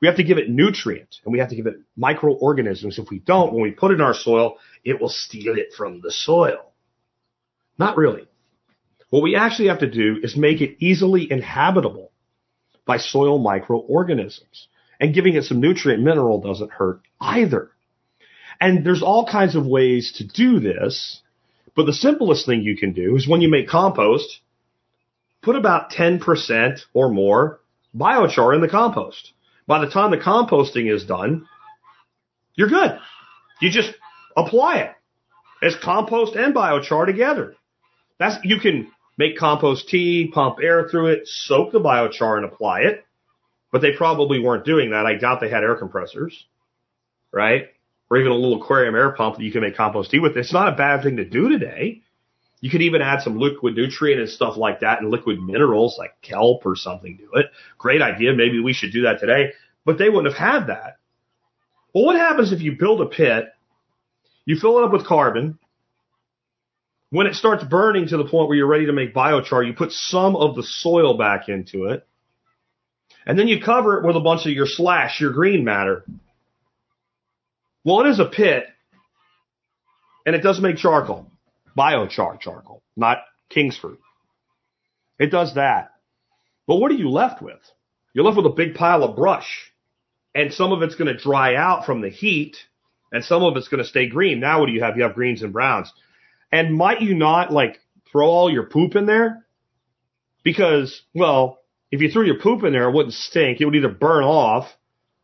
We 0.00 0.06
have 0.06 0.16
to 0.18 0.22
give 0.22 0.38
it 0.38 0.48
nutrients 0.48 1.20
and 1.24 1.32
we 1.32 1.40
have 1.40 1.48
to 1.48 1.56
give 1.56 1.66
it 1.66 1.80
microorganisms. 1.96 2.98
If 2.98 3.10
we 3.10 3.18
don't, 3.18 3.52
when 3.52 3.62
we 3.62 3.72
put 3.72 3.90
it 3.90 3.94
in 3.94 4.00
our 4.00 4.14
soil, 4.14 4.56
it 4.84 5.00
will 5.00 5.08
steal 5.08 5.58
it 5.58 5.72
from 5.76 6.00
the 6.00 6.12
soil. 6.12 6.72
Not 7.78 7.96
really. 7.96 8.28
What 9.10 9.22
we 9.22 9.34
actually 9.34 9.68
have 9.68 9.80
to 9.80 9.90
do 9.90 10.18
is 10.22 10.36
make 10.36 10.60
it 10.60 10.76
easily 10.78 11.30
inhabitable 11.30 12.12
by 12.88 12.96
soil 12.96 13.38
microorganisms. 13.38 14.66
And 14.98 15.14
giving 15.14 15.36
it 15.36 15.44
some 15.44 15.60
nutrient 15.60 16.02
mineral 16.02 16.40
doesn't 16.40 16.72
hurt 16.72 17.02
either. 17.20 17.70
And 18.60 18.84
there's 18.84 19.02
all 19.02 19.28
kinds 19.30 19.54
of 19.54 19.66
ways 19.66 20.14
to 20.16 20.26
do 20.26 20.58
this, 20.58 21.20
but 21.76 21.86
the 21.86 21.92
simplest 21.92 22.46
thing 22.46 22.62
you 22.62 22.76
can 22.76 22.92
do 22.92 23.14
is 23.14 23.28
when 23.28 23.40
you 23.40 23.48
make 23.48 23.68
compost, 23.68 24.40
put 25.42 25.54
about 25.54 25.92
10% 25.92 26.80
or 26.92 27.10
more 27.10 27.60
biochar 27.94 28.54
in 28.54 28.60
the 28.60 28.68
compost. 28.68 29.32
By 29.68 29.84
the 29.84 29.90
time 29.90 30.10
the 30.10 30.16
composting 30.16 30.92
is 30.92 31.04
done, 31.04 31.46
you're 32.54 32.68
good. 32.68 32.98
You 33.60 33.70
just 33.70 33.92
apply 34.36 34.78
it 34.78 34.92
as 35.62 35.76
compost 35.80 36.34
and 36.34 36.54
biochar 36.54 37.06
together. 37.06 37.54
That's, 38.18 38.36
you 38.44 38.58
can 38.58 38.90
make 39.18 39.36
compost 39.36 39.88
tea, 39.88 40.30
pump 40.32 40.58
air 40.62 40.88
through 40.88 41.08
it, 41.08 41.28
soak 41.28 41.72
the 41.72 41.80
biochar 41.80 42.36
and 42.36 42.46
apply 42.46 42.80
it. 42.82 43.04
But 43.70 43.82
they 43.82 43.92
probably 43.92 44.38
weren't 44.38 44.64
doing 44.64 44.92
that. 44.92 45.04
I 45.04 45.16
doubt 45.16 45.40
they 45.42 45.50
had 45.50 45.62
air 45.62 45.76
compressors, 45.76 46.46
right? 47.30 47.66
Or 48.10 48.16
even 48.16 48.32
a 48.32 48.34
little 48.34 48.62
aquarium 48.62 48.94
air 48.94 49.10
pump 49.10 49.36
that 49.36 49.44
you 49.44 49.52
can 49.52 49.60
make 49.60 49.76
compost 49.76 50.10
tea 50.10 50.20
with. 50.20 50.36
It's 50.38 50.54
not 50.54 50.72
a 50.72 50.76
bad 50.76 51.02
thing 51.02 51.16
to 51.16 51.24
do 51.26 51.50
today. 51.50 52.00
You 52.60 52.70
could 52.70 52.82
even 52.82 53.02
add 53.02 53.20
some 53.20 53.38
liquid 53.38 53.76
nutrient 53.76 54.20
and 54.20 54.30
stuff 54.30 54.56
like 54.56 54.80
that 54.80 55.00
and 55.00 55.10
liquid 55.10 55.40
minerals 55.40 55.96
like 55.98 56.20
kelp 56.22 56.64
or 56.64 56.76
something 56.76 57.18
to 57.18 57.38
it. 57.40 57.46
Great 57.76 58.00
idea. 58.00 58.32
Maybe 58.32 58.60
we 58.60 58.72
should 58.72 58.92
do 58.92 59.02
that 59.02 59.20
today. 59.20 59.52
But 59.84 59.98
they 59.98 60.08
wouldn't 60.08 60.34
have 60.34 60.52
had 60.52 60.66
that. 60.68 60.96
Well, 61.94 62.04
what 62.04 62.16
happens 62.16 62.52
if 62.52 62.60
you 62.60 62.76
build 62.78 63.00
a 63.00 63.06
pit, 63.06 63.52
you 64.44 64.56
fill 64.56 64.78
it 64.78 64.84
up 64.84 64.92
with 64.92 65.06
carbon, 65.06 65.58
when 67.10 67.26
it 67.26 67.34
starts 67.34 67.64
burning 67.64 68.08
to 68.08 68.16
the 68.16 68.28
point 68.28 68.48
where 68.48 68.56
you're 68.56 68.66
ready 68.66 68.86
to 68.86 68.92
make 68.92 69.14
biochar, 69.14 69.66
you 69.66 69.72
put 69.72 69.92
some 69.92 70.36
of 70.36 70.54
the 70.54 70.62
soil 70.62 71.16
back 71.16 71.48
into 71.48 71.86
it. 71.86 72.06
And 73.26 73.38
then 73.38 73.48
you 73.48 73.60
cover 73.60 73.98
it 73.98 74.06
with 74.06 74.16
a 74.16 74.20
bunch 74.20 74.46
of 74.46 74.52
your 74.52 74.66
slash, 74.66 75.20
your 75.20 75.32
green 75.32 75.64
matter. 75.64 76.04
Well, 77.84 78.00
it 78.00 78.08
is 78.10 78.20
a 78.20 78.26
pit, 78.26 78.66
and 80.26 80.34
it 80.34 80.42
does 80.42 80.60
make 80.60 80.76
charcoal. 80.76 81.30
Biochar 81.76 82.40
charcoal, 82.40 82.82
not 82.96 83.18
Kingsford. 83.48 83.98
It 85.18 85.30
does 85.30 85.54
that. 85.54 85.92
But 86.66 86.76
what 86.76 86.90
are 86.90 86.96
you 86.96 87.08
left 87.08 87.40
with? 87.40 87.60
You're 88.12 88.24
left 88.24 88.36
with 88.36 88.46
a 88.46 88.50
big 88.50 88.74
pile 88.74 89.04
of 89.04 89.16
brush. 89.16 89.72
And 90.34 90.52
some 90.52 90.72
of 90.72 90.82
it's 90.82 90.96
going 90.96 91.14
to 91.14 91.20
dry 91.20 91.54
out 91.54 91.86
from 91.86 92.00
the 92.00 92.10
heat, 92.10 92.56
and 93.10 93.24
some 93.24 93.42
of 93.42 93.56
it's 93.56 93.68
going 93.68 93.82
to 93.82 93.88
stay 93.88 94.08
green. 94.08 94.40
Now 94.40 94.60
what 94.60 94.66
do 94.66 94.72
you 94.72 94.82
have? 94.82 94.96
You 94.96 95.04
have 95.04 95.14
greens 95.14 95.42
and 95.42 95.52
browns. 95.52 95.92
And 96.50 96.74
might 96.74 97.02
you 97.02 97.14
not 97.14 97.52
like 97.52 97.78
throw 98.10 98.26
all 98.26 98.50
your 98.50 98.64
poop 98.64 98.96
in 98.96 99.06
there? 99.06 99.44
Because, 100.42 101.02
well, 101.14 101.58
if 101.90 102.00
you 102.00 102.10
threw 102.10 102.24
your 102.24 102.40
poop 102.40 102.64
in 102.64 102.72
there, 102.72 102.88
it 102.88 102.94
wouldn't 102.94 103.14
stink. 103.14 103.60
It 103.60 103.64
would 103.64 103.74
either 103.74 103.88
burn 103.88 104.24
off 104.24 104.68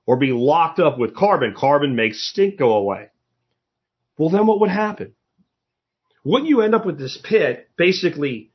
or 0.06 0.16
be 0.16 0.32
locked 0.32 0.78
up 0.78 0.98
with 0.98 1.14
carbon. 1.14 1.54
Carbon 1.56 1.96
makes 1.96 2.30
stink 2.30 2.58
go 2.58 2.74
away. 2.74 3.08
Well, 4.18 4.30
then 4.30 4.46
what 4.46 4.60
would 4.60 4.70
happen? 4.70 5.14
Wouldn't 6.24 6.48
you 6.48 6.62
end 6.62 6.74
up 6.74 6.86
with 6.86 6.98
this 6.98 7.18
pit 7.22 7.68
basically 7.76 8.50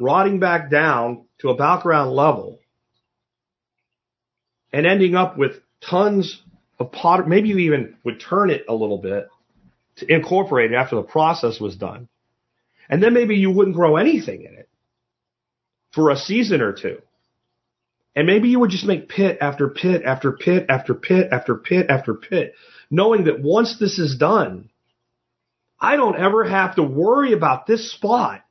rotting 0.00 0.40
back 0.40 0.70
down 0.70 1.24
to 1.40 1.48
about 1.48 1.82
ground 1.82 2.12
level 2.12 2.58
and 4.72 4.86
ending 4.86 5.14
up 5.14 5.38
with 5.38 5.52
tons 5.80 6.42
of 6.78 6.92
pot? 6.92 7.26
Maybe 7.28 7.48
you 7.48 7.58
even 7.58 7.96
would 8.04 8.20
turn 8.20 8.50
it 8.50 8.64
a 8.68 8.74
little 8.74 8.98
bit 8.98 9.28
to 9.96 10.12
incorporate 10.12 10.72
it 10.72 10.76
after 10.76 10.96
the 10.96 11.02
process 11.02 11.60
was 11.60 11.76
done. 11.76 12.08
And 12.88 13.02
then 13.02 13.14
maybe 13.14 13.36
you 13.36 13.50
wouldn't 13.50 13.76
grow 13.76 13.96
anything 13.96 14.42
in 14.42 14.54
it 14.54 14.68
for 15.92 16.10
a 16.10 16.16
season 16.16 16.60
or 16.60 16.72
two. 16.72 17.00
And 18.14 18.26
maybe 18.26 18.48
you 18.48 18.60
would 18.60 18.70
just 18.70 18.86
make 18.86 19.08
pit 19.08 19.38
after 19.40 19.68
pit 19.68 20.02
after 20.04 20.32
pit 20.32 20.66
after 20.68 20.94
pit 20.94 21.28
after 21.32 21.54
pit 21.56 21.86
after 21.88 22.14
pit, 22.14 22.54
knowing 22.90 23.24
that 23.24 23.42
once 23.42 23.78
this 23.78 23.98
is 23.98 24.16
done, 24.16 24.70
I 25.78 25.96
don't 25.96 26.18
ever 26.18 26.44
have 26.44 26.76
to 26.76 26.82
worry 26.82 27.32
about 27.32 27.66
this 27.66 27.92
spot. 27.92 28.42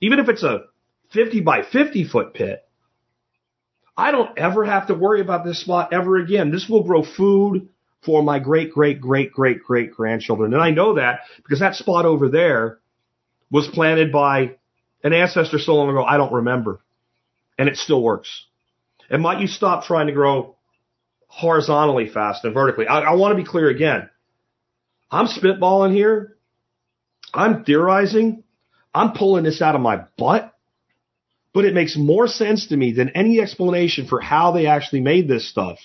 Even 0.00 0.18
if 0.18 0.28
it's 0.28 0.42
a 0.42 0.64
50 1.12 1.40
by 1.40 1.62
50 1.62 2.04
foot 2.04 2.34
pit, 2.34 2.62
I 3.96 4.10
don't 4.10 4.38
ever 4.38 4.64
have 4.64 4.88
to 4.88 4.94
worry 4.94 5.20
about 5.20 5.44
this 5.44 5.60
spot 5.60 5.92
ever 5.92 6.16
again. 6.16 6.50
This 6.50 6.68
will 6.68 6.82
grow 6.82 7.02
food 7.02 7.68
for 8.04 8.22
my 8.22 8.38
great, 8.38 8.72
great, 8.72 9.00
great, 9.00 9.32
great, 9.32 9.62
great 9.62 9.92
grandchildren. 9.92 10.52
And 10.52 10.62
I 10.62 10.70
know 10.70 10.94
that 10.94 11.20
because 11.36 11.60
that 11.60 11.74
spot 11.74 12.04
over 12.04 12.28
there 12.28 12.78
was 13.50 13.68
planted 13.68 14.10
by 14.12 14.56
an 15.04 15.12
ancestor 15.12 15.58
so 15.58 15.74
long 15.74 15.90
ago, 15.90 16.02
I 16.02 16.16
don't 16.16 16.32
remember. 16.32 16.80
And 17.58 17.68
it 17.68 17.76
still 17.76 18.02
works. 18.02 18.46
And 19.10 19.22
might 19.22 19.40
you 19.40 19.46
stop 19.46 19.84
trying 19.84 20.06
to 20.06 20.12
grow 20.12 20.56
horizontally 21.28 22.08
fast 22.08 22.44
and 22.44 22.54
vertically? 22.54 22.86
I, 22.86 23.00
I 23.00 23.14
want 23.14 23.36
to 23.36 23.42
be 23.42 23.48
clear 23.48 23.68
again. 23.68 24.08
I'm 25.10 25.26
spitballing 25.26 25.94
here. 25.94 26.36
I'm 27.34 27.64
theorizing. 27.64 28.44
I'm 28.94 29.12
pulling 29.12 29.44
this 29.44 29.62
out 29.62 29.74
of 29.74 29.80
my 29.80 30.04
butt. 30.16 30.52
But 31.54 31.66
it 31.66 31.74
makes 31.74 31.96
more 31.96 32.26
sense 32.26 32.68
to 32.68 32.76
me 32.76 32.92
than 32.92 33.10
any 33.10 33.40
explanation 33.40 34.06
for 34.08 34.20
how 34.20 34.52
they 34.52 34.66
actually 34.66 35.02
made 35.02 35.28
this 35.28 35.48
stuff 35.48 35.78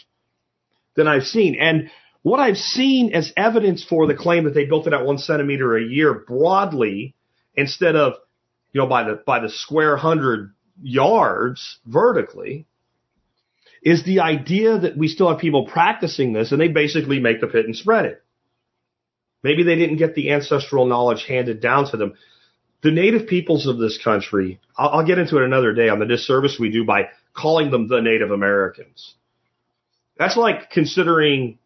than 0.95 1.07
I've 1.07 1.23
seen. 1.23 1.57
And 1.59 1.89
what 2.27 2.41
I've 2.41 2.57
seen 2.57 3.13
as 3.13 3.31
evidence 3.37 3.85
for 3.85 4.05
the 4.05 4.13
claim 4.13 4.43
that 4.43 4.53
they 4.53 4.65
built 4.65 4.85
it 4.85 4.91
at 4.91 5.05
one 5.05 5.17
centimeter 5.17 5.77
a 5.77 5.83
year 5.83 6.13
broadly 6.13 7.15
instead 7.55 7.95
of, 7.95 8.13
you 8.73 8.81
know, 8.81 8.87
by 8.87 9.03
the, 9.03 9.21
by 9.25 9.39
the 9.39 9.49
square 9.49 9.95
hundred 9.95 10.53
yards 10.81 11.79
vertically 11.85 12.67
is 13.81 14.03
the 14.03 14.19
idea 14.19 14.77
that 14.77 14.97
we 14.97 15.07
still 15.07 15.29
have 15.29 15.39
people 15.39 15.67
practicing 15.67 16.33
this 16.33 16.51
and 16.51 16.59
they 16.59 16.67
basically 16.67 17.19
make 17.19 17.39
the 17.39 17.47
pit 17.47 17.65
and 17.65 17.77
spread 17.77 18.03
it. 18.03 18.21
Maybe 19.41 19.63
they 19.63 19.75
didn't 19.75 19.95
get 19.95 20.13
the 20.13 20.31
ancestral 20.31 20.85
knowledge 20.85 21.23
handed 21.25 21.61
down 21.61 21.89
to 21.91 21.97
them. 21.97 22.15
The 22.83 22.91
native 22.91 23.27
peoples 23.27 23.67
of 23.67 23.77
this 23.77 23.97
country, 24.03 24.59
I'll, 24.77 24.89
I'll 24.89 25.05
get 25.05 25.17
into 25.17 25.37
it 25.37 25.43
another 25.43 25.73
day 25.73 25.87
on 25.87 25.99
the 25.99 26.05
disservice 26.05 26.57
we 26.59 26.71
do 26.71 26.83
by 26.83 27.09
calling 27.33 27.71
them 27.71 27.87
the 27.87 28.01
Native 28.01 28.31
Americans. 28.31 29.15
That's 30.17 30.35
like 30.35 30.71
considering 30.71 31.59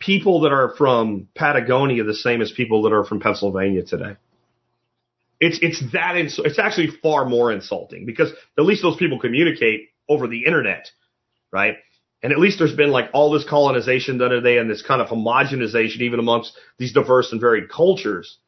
people 0.00 0.40
that 0.40 0.52
are 0.52 0.74
from 0.76 1.28
Patagonia 1.34 2.02
the 2.02 2.14
same 2.14 2.40
as 2.42 2.50
people 2.50 2.82
that 2.82 2.92
are 2.92 3.04
from 3.04 3.20
Pennsylvania 3.20 3.84
today. 3.84 4.16
It's 5.38 5.58
it's 5.62 5.82
that 5.92 6.16
ins- 6.16 6.40
it's 6.42 6.58
actually 6.58 6.88
far 7.02 7.26
more 7.26 7.52
insulting 7.52 8.04
because 8.04 8.30
at 8.58 8.64
least 8.64 8.82
those 8.82 8.96
people 8.96 9.20
communicate 9.20 9.90
over 10.08 10.26
the 10.26 10.44
internet, 10.44 10.90
right? 11.52 11.76
And 12.22 12.32
at 12.32 12.38
least 12.38 12.58
there's 12.58 12.74
been 12.74 12.90
like 12.90 13.10
all 13.14 13.30
this 13.30 13.48
colonization 13.48 14.18
done 14.18 14.30
today 14.30 14.58
and 14.58 14.70
this 14.70 14.82
kind 14.82 15.00
of 15.00 15.08
homogenization 15.08 16.00
even 16.00 16.18
amongst 16.18 16.52
these 16.78 16.92
diverse 16.92 17.32
and 17.32 17.40
varied 17.40 17.70
cultures. 17.70 18.38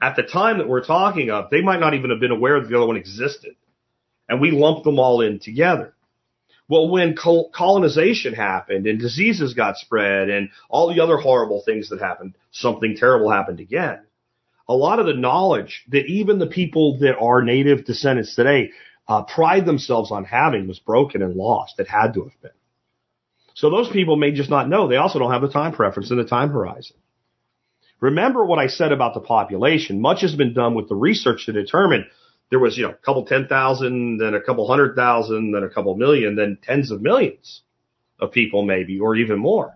At 0.00 0.16
the 0.16 0.24
time 0.24 0.58
that 0.58 0.68
we're 0.68 0.84
talking 0.84 1.30
of, 1.30 1.48
they 1.50 1.60
might 1.60 1.78
not 1.78 1.94
even 1.94 2.10
have 2.10 2.18
been 2.18 2.32
aware 2.32 2.60
that 2.60 2.68
the 2.68 2.76
other 2.76 2.86
one 2.86 2.96
existed. 2.96 3.54
And 4.28 4.40
we 4.40 4.50
lumped 4.50 4.82
them 4.82 4.98
all 4.98 5.20
in 5.20 5.38
together. 5.38 5.94
Well, 6.68 6.88
when 6.88 7.16
col- 7.16 7.50
colonization 7.50 8.34
happened 8.34 8.86
and 8.86 8.98
diseases 8.98 9.54
got 9.54 9.76
spread 9.76 10.30
and 10.30 10.50
all 10.68 10.92
the 10.92 11.00
other 11.00 11.16
horrible 11.16 11.62
things 11.64 11.88
that 11.88 12.00
happened, 12.00 12.34
something 12.50 12.96
terrible 12.96 13.30
happened 13.30 13.60
again. 13.60 14.00
A 14.68 14.74
lot 14.74 15.00
of 15.00 15.06
the 15.06 15.14
knowledge 15.14 15.84
that 15.90 16.06
even 16.06 16.38
the 16.38 16.46
people 16.46 16.98
that 17.00 17.18
are 17.18 17.42
native 17.42 17.84
descendants 17.84 18.34
today 18.34 18.70
uh, 19.08 19.22
pride 19.24 19.66
themselves 19.66 20.10
on 20.10 20.24
having 20.24 20.68
was 20.68 20.78
broken 20.78 21.20
and 21.20 21.34
lost. 21.34 21.78
It 21.78 21.88
had 21.88 22.14
to 22.14 22.24
have 22.24 22.40
been. 22.40 22.52
So 23.54 23.68
those 23.68 23.90
people 23.90 24.16
may 24.16 24.32
just 24.32 24.48
not 24.48 24.68
know. 24.68 24.88
They 24.88 24.96
also 24.96 25.18
don't 25.18 25.32
have 25.32 25.42
the 25.42 25.48
time 25.50 25.72
preference 25.72 26.10
and 26.10 26.18
the 26.18 26.24
time 26.24 26.50
horizon. 26.50 26.96
Remember 28.00 28.44
what 28.44 28.58
I 28.58 28.68
said 28.68 28.92
about 28.92 29.14
the 29.14 29.20
population. 29.20 30.00
Much 30.00 30.22
has 30.22 30.34
been 30.34 30.54
done 30.54 30.74
with 30.74 30.88
the 30.88 30.94
research 30.94 31.46
to 31.46 31.52
determine 31.52 32.06
there 32.52 32.58
was, 32.58 32.76
you 32.76 32.84
know, 32.84 32.90
a 32.90 32.94
couple 32.96 33.24
10,000, 33.24 34.18
then 34.18 34.34
a 34.34 34.40
couple 34.42 34.68
hundred 34.68 34.94
thousand, 34.94 35.52
then 35.52 35.62
a 35.62 35.70
couple 35.70 35.96
million, 35.96 36.36
then 36.36 36.58
tens 36.62 36.90
of 36.90 37.00
millions 37.00 37.62
of 38.20 38.30
people 38.30 38.62
maybe, 38.62 39.00
or 39.00 39.16
even 39.16 39.38
more. 39.38 39.74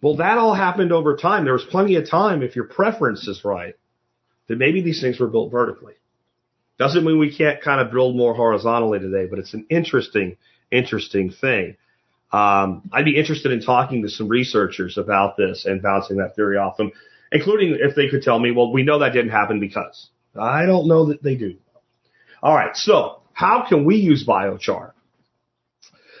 Well, 0.00 0.18
that 0.18 0.38
all 0.38 0.54
happened 0.54 0.92
over 0.92 1.16
time. 1.16 1.42
There 1.42 1.52
was 1.52 1.64
plenty 1.64 1.96
of 1.96 2.08
time, 2.08 2.44
if 2.44 2.54
your 2.54 2.66
preference 2.66 3.26
is 3.26 3.44
right, 3.44 3.74
that 4.46 4.56
maybe 4.56 4.82
these 4.82 5.00
things 5.00 5.18
were 5.18 5.26
built 5.26 5.50
vertically. 5.50 5.94
Doesn't 6.78 7.04
mean 7.04 7.18
we 7.18 7.36
can't 7.36 7.60
kind 7.60 7.80
of 7.80 7.90
build 7.90 8.16
more 8.16 8.34
horizontally 8.34 9.00
today, 9.00 9.26
but 9.28 9.40
it's 9.40 9.52
an 9.52 9.66
interesting, 9.68 10.36
interesting 10.70 11.32
thing. 11.32 11.76
Um, 12.30 12.88
I'd 12.92 13.04
be 13.04 13.16
interested 13.16 13.50
in 13.50 13.62
talking 13.62 14.02
to 14.02 14.08
some 14.08 14.28
researchers 14.28 14.96
about 14.96 15.36
this 15.36 15.64
and 15.64 15.82
bouncing 15.82 16.18
that 16.18 16.36
theory 16.36 16.56
off 16.56 16.76
them, 16.76 16.92
including 17.32 17.78
if 17.80 17.96
they 17.96 18.08
could 18.08 18.22
tell 18.22 18.38
me, 18.38 18.52
well, 18.52 18.72
we 18.72 18.84
know 18.84 19.00
that 19.00 19.12
didn't 19.12 19.32
happen 19.32 19.58
because. 19.58 20.08
I 20.38 20.66
don't 20.66 20.88
know 20.88 21.06
that 21.06 21.22
they 21.22 21.34
do. 21.34 21.56
All 22.42 22.54
right. 22.54 22.76
So 22.76 23.20
how 23.32 23.66
can 23.68 23.84
we 23.84 23.96
use 23.96 24.26
biochar? 24.26 24.92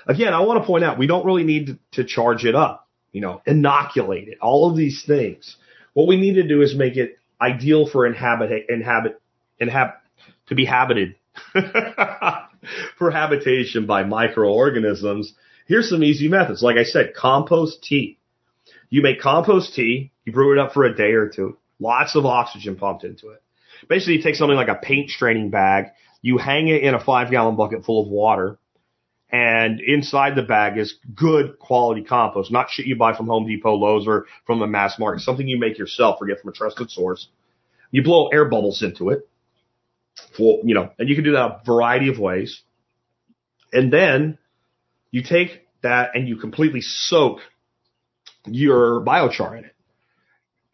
Again, 0.06 0.34
I 0.34 0.40
want 0.40 0.62
to 0.62 0.66
point 0.66 0.84
out 0.84 0.98
we 0.98 1.06
don't 1.06 1.24
really 1.24 1.44
need 1.44 1.78
to 1.92 2.04
charge 2.04 2.44
it 2.44 2.54
up, 2.54 2.88
you 3.12 3.20
know, 3.20 3.40
inoculate 3.46 4.28
it, 4.28 4.38
all 4.40 4.68
of 4.68 4.76
these 4.76 5.04
things. 5.06 5.56
What 5.92 6.08
we 6.08 6.16
need 6.16 6.34
to 6.34 6.46
do 6.46 6.62
is 6.62 6.74
make 6.74 6.96
it 6.96 7.18
ideal 7.40 7.88
for 7.88 8.06
inhabit, 8.06 8.50
inhabit, 8.68 9.20
inhabit, 9.60 9.94
to 10.48 10.54
be 10.54 10.64
habited 10.64 11.14
for 12.98 13.10
habitation 13.10 13.86
by 13.86 14.04
microorganisms, 14.04 15.34
here's 15.66 15.88
some 15.88 16.02
easy 16.02 16.28
methods. 16.28 16.62
Like 16.62 16.76
I 16.76 16.84
said, 16.84 17.14
compost 17.14 17.82
tea. 17.82 18.18
You 18.90 19.02
make 19.02 19.20
compost 19.20 19.74
tea, 19.74 20.12
you 20.24 20.32
brew 20.32 20.52
it 20.52 20.58
up 20.58 20.72
for 20.72 20.84
a 20.84 20.94
day 20.94 21.12
or 21.12 21.28
two, 21.28 21.56
lots 21.78 22.14
of 22.14 22.26
oxygen 22.26 22.76
pumped 22.76 23.04
into 23.04 23.30
it. 23.30 23.42
Basically, 23.88 24.14
you 24.14 24.22
take 24.22 24.36
something 24.36 24.56
like 24.56 24.68
a 24.68 24.74
paint 24.74 25.10
straining 25.10 25.50
bag, 25.50 25.86
you 26.20 26.38
hang 26.38 26.68
it 26.68 26.82
in 26.82 26.94
a 26.94 27.02
five 27.02 27.30
gallon 27.30 27.56
bucket 27.56 27.84
full 27.84 28.02
of 28.02 28.08
water, 28.08 28.58
and 29.30 29.80
inside 29.80 30.34
the 30.36 30.42
bag 30.42 30.76
is 30.78 30.96
good 31.14 31.58
quality 31.58 32.02
compost, 32.02 32.52
not 32.52 32.70
shit 32.70 32.86
you 32.86 32.96
buy 32.96 33.16
from 33.16 33.26
Home 33.26 33.46
Depot, 33.46 33.74
Lowe's, 33.74 34.06
or 34.06 34.26
from 34.46 34.60
the 34.60 34.66
mass 34.66 34.98
market, 34.98 35.22
something 35.22 35.48
you 35.48 35.58
make 35.58 35.78
yourself 35.78 36.18
or 36.20 36.26
get 36.26 36.40
from 36.40 36.50
a 36.50 36.52
trusted 36.52 36.90
source. 36.90 37.28
You 37.90 38.02
blow 38.02 38.28
air 38.28 38.44
bubbles 38.44 38.82
into 38.82 39.08
it, 39.10 39.28
for, 40.36 40.60
you 40.64 40.74
know, 40.74 40.90
and 40.98 41.08
you 41.08 41.14
can 41.14 41.24
do 41.24 41.32
that 41.32 41.40
a 41.40 41.60
variety 41.64 42.08
of 42.08 42.18
ways. 42.18 42.62
And 43.72 43.92
then 43.92 44.38
you 45.10 45.22
take 45.22 45.66
that 45.82 46.10
and 46.14 46.28
you 46.28 46.36
completely 46.36 46.80
soak 46.82 47.40
your 48.46 49.00
biochar 49.00 49.58
in 49.58 49.64
it. 49.64 49.74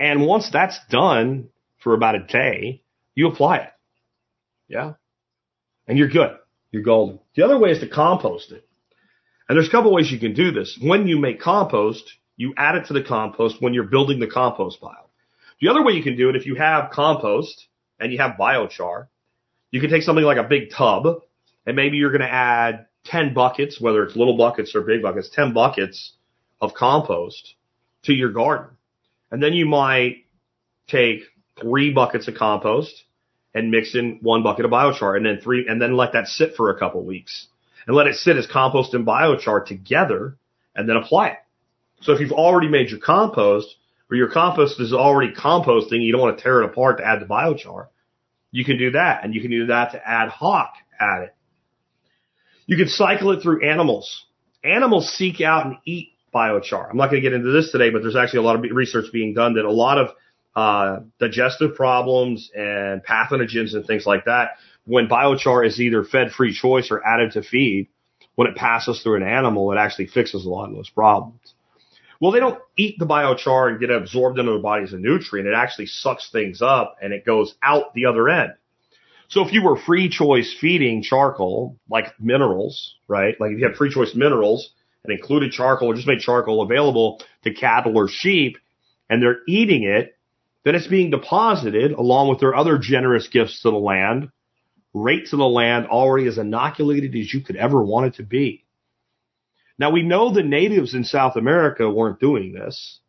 And 0.00 0.26
once 0.26 0.50
that's 0.52 0.78
done 0.90 1.48
for 1.78 1.94
about 1.94 2.14
a 2.14 2.20
day, 2.20 2.82
you 3.18 3.26
apply 3.26 3.56
it. 3.56 3.70
Yeah. 4.68 4.92
And 5.88 5.98
you're 5.98 6.08
good. 6.08 6.36
You're 6.70 6.84
golden. 6.84 7.18
The 7.34 7.44
other 7.44 7.58
way 7.58 7.70
is 7.70 7.80
to 7.80 7.88
compost 7.88 8.52
it. 8.52 8.64
And 9.48 9.56
there's 9.56 9.66
a 9.66 9.72
couple 9.72 9.92
ways 9.92 10.12
you 10.12 10.20
can 10.20 10.34
do 10.34 10.52
this. 10.52 10.78
When 10.80 11.08
you 11.08 11.18
make 11.18 11.40
compost, 11.40 12.12
you 12.36 12.54
add 12.56 12.76
it 12.76 12.86
to 12.86 12.92
the 12.92 13.02
compost 13.02 13.56
when 13.60 13.74
you're 13.74 13.82
building 13.82 14.20
the 14.20 14.28
compost 14.28 14.80
pile. 14.80 15.10
The 15.60 15.66
other 15.66 15.82
way 15.82 15.94
you 15.94 16.02
can 16.04 16.16
do 16.16 16.28
it, 16.28 16.36
if 16.36 16.46
you 16.46 16.54
have 16.54 16.90
compost 16.92 17.66
and 17.98 18.12
you 18.12 18.18
have 18.18 18.36
biochar, 18.38 19.08
you 19.72 19.80
can 19.80 19.90
take 19.90 20.04
something 20.04 20.24
like 20.24 20.38
a 20.38 20.44
big 20.44 20.70
tub 20.70 21.22
and 21.66 21.74
maybe 21.74 21.96
you're 21.96 22.12
going 22.12 22.20
to 22.20 22.32
add 22.32 22.86
10 23.06 23.34
buckets, 23.34 23.80
whether 23.80 24.04
it's 24.04 24.14
little 24.14 24.36
buckets 24.36 24.76
or 24.76 24.82
big 24.82 25.02
buckets, 25.02 25.28
10 25.34 25.52
buckets 25.52 26.12
of 26.60 26.72
compost 26.72 27.56
to 28.04 28.12
your 28.12 28.30
garden. 28.30 28.76
And 29.32 29.42
then 29.42 29.54
you 29.54 29.66
might 29.66 30.26
take 30.86 31.22
three 31.60 31.92
buckets 31.92 32.28
of 32.28 32.36
compost 32.36 33.02
and 33.54 33.70
mix 33.70 33.94
in 33.94 34.18
one 34.22 34.42
bucket 34.42 34.64
of 34.64 34.70
biochar 34.70 35.16
and 35.16 35.24
then 35.24 35.40
three, 35.42 35.66
and 35.68 35.80
then 35.80 35.96
let 35.96 36.12
that 36.12 36.28
sit 36.28 36.54
for 36.54 36.70
a 36.70 36.78
couple 36.78 37.02
weeks 37.04 37.48
and 37.86 37.96
let 37.96 38.06
it 38.06 38.14
sit 38.16 38.36
as 38.36 38.46
compost 38.46 38.94
and 38.94 39.06
biochar 39.06 39.64
together 39.64 40.36
and 40.74 40.88
then 40.88 40.96
apply 40.96 41.28
it. 41.28 41.38
So 42.02 42.12
if 42.12 42.20
you've 42.20 42.32
already 42.32 42.68
made 42.68 42.90
your 42.90 43.00
compost 43.00 43.74
or 44.10 44.16
your 44.16 44.30
compost 44.30 44.80
is 44.80 44.92
already 44.92 45.32
composting, 45.34 46.04
you 46.04 46.12
don't 46.12 46.20
want 46.20 46.36
to 46.36 46.42
tear 46.42 46.62
it 46.62 46.66
apart 46.66 46.98
to 46.98 47.06
add 47.06 47.20
the 47.20 47.26
biochar. 47.26 47.88
You 48.50 48.64
can 48.64 48.78
do 48.78 48.92
that 48.92 49.24
and 49.24 49.34
you 49.34 49.40
can 49.40 49.50
do 49.50 49.66
that 49.66 49.92
to 49.92 50.08
ad 50.08 50.28
hoc 50.28 50.74
add 51.00 51.22
it. 51.22 51.34
You 52.66 52.76
can 52.76 52.88
cycle 52.88 53.32
it 53.32 53.42
through 53.42 53.66
animals. 53.66 54.26
Animals 54.62 55.12
seek 55.16 55.40
out 55.40 55.66
and 55.66 55.76
eat 55.84 56.10
biochar. 56.34 56.90
I'm 56.90 56.96
not 56.96 57.10
going 57.10 57.22
to 57.22 57.28
get 57.28 57.32
into 57.32 57.50
this 57.50 57.72
today, 57.72 57.90
but 57.90 58.02
there's 58.02 58.16
actually 58.16 58.40
a 58.40 58.42
lot 58.42 58.56
of 58.56 58.70
research 58.70 59.06
being 59.12 59.34
done 59.34 59.54
that 59.54 59.64
a 59.64 59.72
lot 59.72 59.98
of 59.98 60.08
uh, 60.54 61.00
digestive 61.20 61.74
problems 61.74 62.50
and 62.54 63.04
pathogens 63.04 63.74
and 63.74 63.86
things 63.86 64.06
like 64.06 64.24
that, 64.24 64.52
when 64.84 65.08
biochar 65.08 65.66
is 65.66 65.80
either 65.80 66.02
fed 66.02 66.32
free 66.32 66.52
choice 66.52 66.90
or 66.90 67.04
added 67.06 67.32
to 67.32 67.42
feed, 67.42 67.88
when 68.34 68.48
it 68.48 68.56
passes 68.56 69.02
through 69.02 69.16
an 69.16 69.22
animal, 69.22 69.72
it 69.72 69.76
actually 69.76 70.06
fixes 70.06 70.46
a 70.46 70.48
lot 70.48 70.68
of 70.68 70.74
those 70.74 70.88
problems. 70.88 71.54
Well, 72.20 72.32
they 72.32 72.40
don't 72.40 72.60
eat 72.76 72.98
the 72.98 73.06
biochar 73.06 73.68
and 73.68 73.80
get 73.80 73.90
absorbed 73.90 74.38
into 74.38 74.52
their 74.52 74.60
body 74.60 74.84
as 74.84 74.92
a 74.92 74.98
nutrient. 74.98 75.48
It 75.48 75.54
actually 75.54 75.86
sucks 75.86 76.30
things 76.30 76.60
up 76.62 76.96
and 77.00 77.12
it 77.12 77.24
goes 77.24 77.54
out 77.62 77.94
the 77.94 78.06
other 78.06 78.28
end. 78.28 78.54
So 79.28 79.44
if 79.44 79.52
you 79.52 79.62
were 79.62 79.76
free 79.76 80.08
choice 80.08 80.56
feeding 80.58 81.02
charcoal, 81.02 81.76
like 81.88 82.18
minerals, 82.18 82.94
right? 83.06 83.38
Like 83.38 83.52
if 83.52 83.58
you 83.58 83.66
had 83.66 83.76
free 83.76 83.92
choice 83.92 84.14
minerals 84.14 84.70
and 85.04 85.12
included 85.12 85.52
charcoal 85.52 85.88
or 85.88 85.94
just 85.94 86.08
made 86.08 86.20
charcoal 86.20 86.62
available 86.62 87.20
to 87.44 87.52
cattle 87.52 87.96
or 87.96 88.08
sheep 88.08 88.56
and 89.08 89.22
they're 89.22 89.40
eating 89.46 89.84
it, 89.84 90.16
then 90.68 90.74
it's 90.74 90.86
being 90.86 91.08
deposited 91.08 91.92
along 91.92 92.28
with 92.28 92.40
their 92.40 92.54
other 92.54 92.76
generous 92.76 93.26
gifts 93.28 93.62
to 93.62 93.70
the 93.70 93.78
land, 93.78 94.30
right 94.92 95.24
to 95.26 95.36
the 95.38 95.48
land 95.48 95.86
already 95.86 96.26
as 96.26 96.36
inoculated 96.36 97.14
as 97.16 97.32
you 97.32 97.40
could 97.40 97.56
ever 97.56 97.82
want 97.82 98.04
it 98.04 98.14
to 98.16 98.22
be. 98.22 98.66
Now 99.78 99.90
we 99.90 100.02
know 100.02 100.30
the 100.30 100.42
natives 100.42 100.92
in 100.92 101.04
South 101.04 101.36
America 101.36 101.88
weren't 101.88 102.20
doing 102.20 102.52
this 102.52 103.00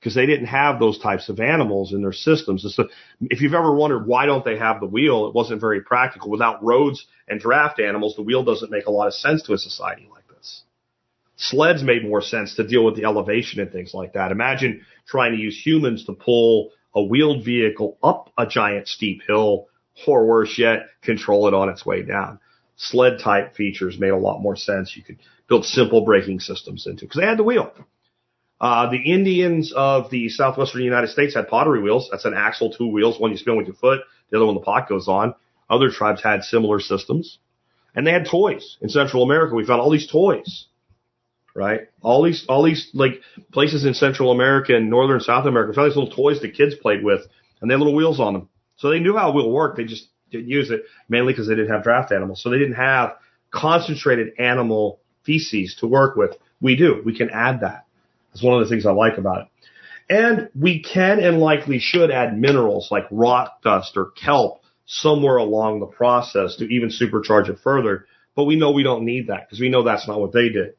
because 0.00 0.16
they 0.16 0.26
didn't 0.26 0.46
have 0.46 0.80
those 0.80 0.98
types 0.98 1.28
of 1.28 1.38
animals 1.38 1.92
in 1.92 2.02
their 2.02 2.12
systems. 2.12 2.66
So 2.74 2.88
if 3.20 3.40
you've 3.40 3.54
ever 3.54 3.72
wondered 3.72 4.08
why 4.08 4.26
don't 4.26 4.44
they 4.44 4.58
have 4.58 4.80
the 4.80 4.86
wheel, 4.86 5.28
it 5.28 5.36
wasn't 5.36 5.60
very 5.60 5.82
practical. 5.82 6.30
Without 6.30 6.64
roads 6.64 7.06
and 7.28 7.38
draft 7.38 7.78
animals, 7.78 8.16
the 8.16 8.22
wheel 8.22 8.42
doesn't 8.42 8.72
make 8.72 8.86
a 8.86 8.90
lot 8.90 9.06
of 9.06 9.14
sense 9.14 9.44
to 9.44 9.52
a 9.52 9.58
society 9.58 10.08
like 10.10 10.26
this. 10.26 10.62
Sleds 11.36 11.84
made 11.84 12.02
more 12.02 12.22
sense 12.22 12.56
to 12.56 12.66
deal 12.66 12.84
with 12.84 12.96
the 12.96 13.04
elevation 13.04 13.60
and 13.60 13.70
things 13.70 13.94
like 13.94 14.14
that. 14.14 14.32
Imagine 14.32 14.84
trying 15.06 15.30
to 15.30 15.38
use 15.38 15.56
humans 15.64 16.06
to 16.06 16.12
pull 16.12 16.72
a 16.94 17.02
wheeled 17.02 17.44
vehicle 17.44 17.98
up 18.02 18.30
a 18.38 18.46
giant 18.46 18.88
steep 18.88 19.22
hill, 19.26 19.66
or 20.06 20.26
worse 20.26 20.58
yet, 20.58 20.88
control 21.02 21.48
it 21.48 21.54
on 21.54 21.68
its 21.68 21.84
way 21.84 22.02
down. 22.02 22.38
Sled 22.76 23.20
type 23.20 23.54
features 23.54 23.98
made 23.98 24.10
a 24.10 24.16
lot 24.16 24.40
more 24.40 24.56
sense. 24.56 24.96
You 24.96 25.02
could 25.02 25.18
build 25.48 25.64
simple 25.64 26.04
braking 26.04 26.40
systems 26.40 26.86
into 26.86 27.04
because 27.04 27.20
they 27.20 27.26
had 27.26 27.38
the 27.38 27.44
wheel. 27.44 27.72
Uh, 28.60 28.90
the 28.90 29.12
Indians 29.12 29.72
of 29.74 30.10
the 30.10 30.28
southwestern 30.28 30.82
United 30.82 31.08
States 31.08 31.34
had 31.34 31.48
pottery 31.48 31.82
wheels. 31.82 32.08
That's 32.10 32.24
an 32.24 32.34
axle, 32.34 32.72
two 32.72 32.86
wheels. 32.86 33.20
One 33.20 33.30
you 33.30 33.36
spin 33.36 33.56
with 33.56 33.66
your 33.66 33.76
foot, 33.76 34.00
the 34.30 34.36
other 34.36 34.46
one 34.46 34.54
the 34.54 34.60
pot 34.60 34.88
goes 34.88 35.08
on. 35.08 35.34
Other 35.68 35.90
tribes 35.90 36.22
had 36.22 36.44
similar 36.44 36.80
systems. 36.80 37.38
And 37.94 38.06
they 38.06 38.12
had 38.12 38.26
toys. 38.26 38.76
In 38.80 38.88
Central 38.88 39.22
America, 39.22 39.54
we 39.54 39.66
found 39.66 39.80
all 39.80 39.90
these 39.90 40.10
toys 40.10 40.66
right? 41.54 41.82
All 42.02 42.22
these, 42.22 42.44
all 42.48 42.62
these 42.64 42.90
like 42.94 43.20
places 43.52 43.84
in 43.84 43.94
Central 43.94 44.30
America 44.30 44.74
and 44.74 44.90
Northern 44.90 45.20
South 45.20 45.46
America 45.46 45.72
found 45.72 45.90
these 45.90 45.96
little 45.96 46.14
toys 46.14 46.40
the 46.40 46.50
kids 46.50 46.74
played 46.74 47.04
with, 47.04 47.20
and 47.60 47.70
they 47.70 47.74
had 47.74 47.78
little 47.78 47.94
wheels 47.94 48.20
on 48.20 48.32
them. 48.32 48.48
So 48.76 48.90
they 48.90 48.98
knew 48.98 49.16
how 49.16 49.30
a 49.30 49.32
wheel 49.32 49.50
worked. 49.50 49.76
They 49.76 49.84
just 49.84 50.08
didn't 50.30 50.48
use 50.48 50.70
it 50.70 50.82
mainly 51.08 51.32
because 51.32 51.48
they 51.48 51.54
didn't 51.54 51.72
have 51.72 51.84
draft 51.84 52.12
animals. 52.12 52.42
So 52.42 52.50
they 52.50 52.58
didn't 52.58 52.74
have 52.74 53.14
concentrated 53.52 54.38
animal 54.38 55.00
feces 55.24 55.76
to 55.80 55.86
work 55.86 56.16
with. 56.16 56.36
We 56.60 56.76
do. 56.76 57.02
We 57.04 57.16
can 57.16 57.30
add 57.30 57.60
that. 57.60 57.86
That's 58.30 58.42
one 58.42 58.60
of 58.60 58.66
the 58.66 58.70
things 58.70 58.84
I 58.84 58.92
like 58.92 59.16
about 59.16 59.42
it. 59.42 59.48
And 60.10 60.50
we 60.60 60.82
can 60.82 61.20
and 61.20 61.38
likely 61.38 61.78
should 61.78 62.10
add 62.10 62.38
minerals 62.38 62.88
like 62.90 63.04
rock 63.10 63.62
dust 63.62 63.96
or 63.96 64.10
kelp 64.10 64.60
somewhere 64.86 65.36
along 65.36 65.80
the 65.80 65.86
process 65.86 66.56
to 66.56 66.64
even 66.64 66.90
supercharge 66.90 67.48
it 67.48 67.58
further. 67.62 68.06
But 68.36 68.44
we 68.44 68.56
know 68.56 68.72
we 68.72 68.82
don't 68.82 69.04
need 69.04 69.28
that 69.28 69.46
because 69.46 69.60
we 69.60 69.70
know 69.70 69.82
that's 69.82 70.06
not 70.06 70.20
what 70.20 70.32
they 70.32 70.48
did. 70.48 70.74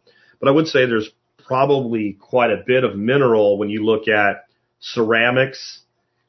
But 0.45 0.51
I 0.51 0.53
would 0.53 0.67
say 0.67 0.85
there's 0.85 1.09
probably 1.47 2.13
quite 2.21 2.51
a 2.51 2.63
bit 2.63 2.83
of 2.83 2.95
mineral 2.95 3.57
when 3.57 3.69
you 3.69 3.83
look 3.83 4.07
at 4.07 4.45
ceramics 4.79 5.79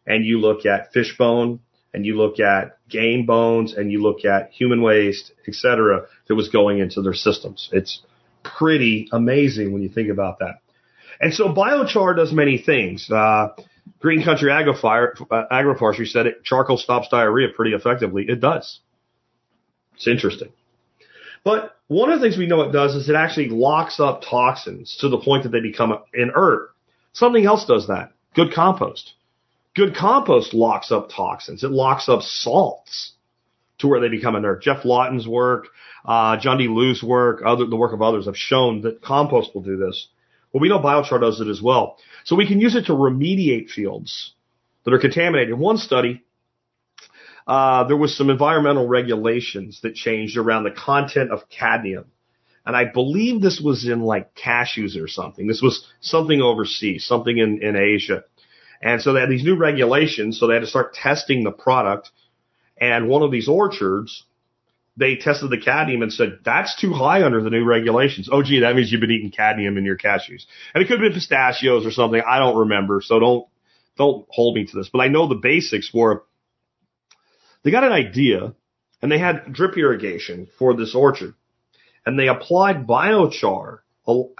and 0.07 0.25
you 0.25 0.41
look 0.41 0.65
at 0.65 0.91
fish 0.95 1.19
bone 1.19 1.61
and 1.93 2.07
you 2.07 2.17
look 2.17 2.41
at 2.41 2.79
game 2.89 3.27
bones 3.27 3.75
and 3.75 3.93
you 3.93 4.01
look 4.01 4.25
at 4.25 4.53
human 4.53 4.81
waste, 4.81 5.33
etc., 5.47 6.07
that 6.29 6.35
was 6.35 6.49
going 6.49 6.79
into 6.79 7.03
their 7.03 7.13
systems. 7.13 7.69
It's 7.73 8.01
pretty 8.43 9.11
amazing 9.13 9.75
when 9.75 9.83
you 9.83 9.91
think 9.91 10.09
about 10.09 10.39
that. 10.39 10.61
And 11.21 11.35
so 11.35 11.53
biochar 11.53 12.17
does 12.17 12.33
many 12.33 12.57
things. 12.57 13.11
Uh, 13.11 13.49
Green 14.01 14.25
Country 14.25 14.51
Agrifire, 14.51 15.21
uh, 15.31 15.45
Agroforestry 15.53 16.07
said 16.07 16.25
it, 16.25 16.43
charcoal 16.43 16.79
stops 16.79 17.09
diarrhea 17.11 17.49
pretty 17.55 17.75
effectively. 17.75 18.25
It 18.27 18.41
does. 18.41 18.81
It's 19.97 20.09
interesting. 20.09 20.53
But 21.45 21.76
one 21.89 22.11
of 22.11 22.21
the 22.21 22.27
things 22.27 22.39
we 22.39 22.47
know 22.47 22.63
it 22.63 22.73
does 22.73 22.95
is 22.95 23.09
it 23.09 23.15
actually 23.15 23.49
locks 23.49 24.01
up 24.01 24.23
toxins 24.23 24.97
to 25.01 25.09
the 25.09 25.19
point 25.19 25.45
that 25.45 25.51
they 25.51 25.61
become 25.61 25.99
inert. 26.13 26.71
Something 27.13 27.47
else 27.47 27.65
does 27.65 27.87
that. 27.87 28.13
Good 28.35 28.53
compost. 28.53 29.15
Good 29.75 29.95
compost 29.95 30.53
locks 30.53 30.91
up 30.91 31.11
toxins. 31.15 31.63
It 31.63 31.71
locks 31.71 32.09
up 32.09 32.23
salts 32.23 33.13
to 33.79 33.89
where 33.89 34.01
they 34.01 34.09
become 34.09 34.35
inert. 34.35 34.63
Geoff 34.63 34.85
Lawton's 34.85 35.29
work, 35.29 35.69
uh, 36.05 36.39
John 36.39 36.59
D. 36.59 36.67
Liu's 36.67 37.03
work, 37.03 37.43
other, 37.45 37.67
the 37.67 37.77
work 37.77 37.93
of 37.93 38.03
others 38.03 38.27
have 38.27 38.37
shown 38.37 38.83
that 38.83 39.03
compost 39.03 39.55
will 39.55 39.63
do 39.63 39.77
this. 39.77 40.09
Well, 40.53 40.61
we 40.61 40.69
know 40.69 40.79
biochar 40.79 41.21
does 41.21 41.41
it 41.41 41.49
as 41.49 41.61
well. 41.61 41.99
So 42.25 42.37
we 42.37 42.49
can 42.49 42.61
use 42.61 42.75
it 42.75 42.87
to 42.87 42.93
remediate 42.93 43.71
fields 43.71 44.33
that 44.85 44.95
are 44.95 44.99
contaminated. 44.99 45.55
In 45.55 45.59
one 45.59 45.77
study, 45.77 46.23
uh, 47.47 47.85
there 47.85 47.97
was 47.97 48.17
some 48.17 48.31
environmental 48.31 48.89
regulations 48.89 49.81
that 49.83 49.95
changed 49.95 50.37
around 50.37 50.65
the 50.65 50.71
content 50.71 51.31
of 51.31 51.49
cadmium. 51.49 52.07
And 52.65 52.77
I 52.77 52.85
believe 52.85 53.41
this 53.41 53.61
was 53.65 53.87
in 53.87 54.01
like 54.01 54.35
cashews 54.35 55.01
or 55.01 55.07
something. 55.07 55.47
This 55.47 55.63
was 55.63 55.87
something 56.01 56.41
overseas, 56.41 57.07
something 57.07 57.39
in, 57.39 57.63
in 57.63 57.77
Asia. 57.77 58.25
And 58.83 59.01
so 59.01 59.13
they 59.13 59.21
had 59.21 59.31
these 59.31 59.45
new 59.45 59.57
regulations, 59.57 60.39
so 60.39 60.47
they 60.47 60.55
had 60.55 60.61
to 60.61 60.67
start 60.67 60.93
testing 60.93 61.45
the 61.45 61.53
product. 61.53 62.11
And 62.79 63.09
one 63.09 63.23
of 63.23 63.31
these 63.31 63.49
orchards, 63.49 64.25
they 64.97 65.15
tested 65.15 65.51
the 65.51 65.61
cadmium 65.61 66.03
and 66.03 66.13
said, 66.13 66.41
that's 66.45 66.79
too 66.79 66.93
high 66.93 67.23
under 67.23 67.41
the 67.41 67.51
new 67.51 67.65
regulations. 67.65 68.29
Oh, 68.31 68.43
gee, 68.43 68.61
that 68.61 68.75
means 68.75 68.91
you've 68.91 69.01
been 69.01 69.13
eating 69.13 69.31
cadmium 69.31 69.79
in 69.79 69.85
your 69.85 69.97
cashews. 69.97 70.45
And 70.75 70.83
it 70.83 70.89
could 70.89 71.01
have 71.01 71.09
been 71.09 71.13
pistachios 71.13 71.87
or 71.87 71.93
something. 71.93 72.21
I 72.27 72.41
don't 72.41 72.57
remember. 72.57 73.01
So 73.01 73.21
don't, 73.21 73.47
don't 73.97 74.27
hold 74.29 74.57
me 74.57 74.67
to 74.67 74.77
this. 74.77 74.91
But 74.93 75.01
I 75.01 75.09
know 75.09 75.29
the 75.29 75.37
basics 75.37 75.95
were 75.95 76.25
they 77.67 77.73
got 77.73 77.83
an 77.83 77.91
idea 77.91 78.55
and 79.03 79.11
they 79.11 79.19
had 79.19 79.53
drip 79.53 79.77
irrigation 79.77 80.47
for 80.57 80.77
this 80.77 80.95
orchard. 80.95 81.35
And 82.07 82.17
they 82.17 82.29
applied 82.29 82.87
biochar 82.87 83.81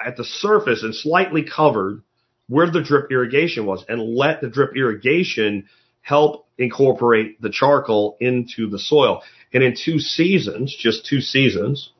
at 0.01 0.17
the 0.17 0.23
surface 0.23 0.85
and 0.85 0.95
slightly 0.95 1.43
covered 1.43 2.05
where 2.47 2.71
the 2.71 2.85
drip 2.85 3.11
irrigation 3.11 3.67
was 3.67 3.85
and 3.89 4.01
let 4.01 4.43
the 4.43 4.49
drip 4.49 4.77
irrigation 4.77 5.69
help 6.03 6.47
incorporate 6.57 7.43
the 7.43 7.51
charcoal 7.51 8.17
into 8.21 8.71
the 8.71 8.79
soil. 8.79 9.25
And 9.53 9.65
in 9.65 9.75
two 9.75 9.99
seasons, 9.99 10.73
just 10.79 11.05
two 11.05 11.21
seasons, 11.21 11.91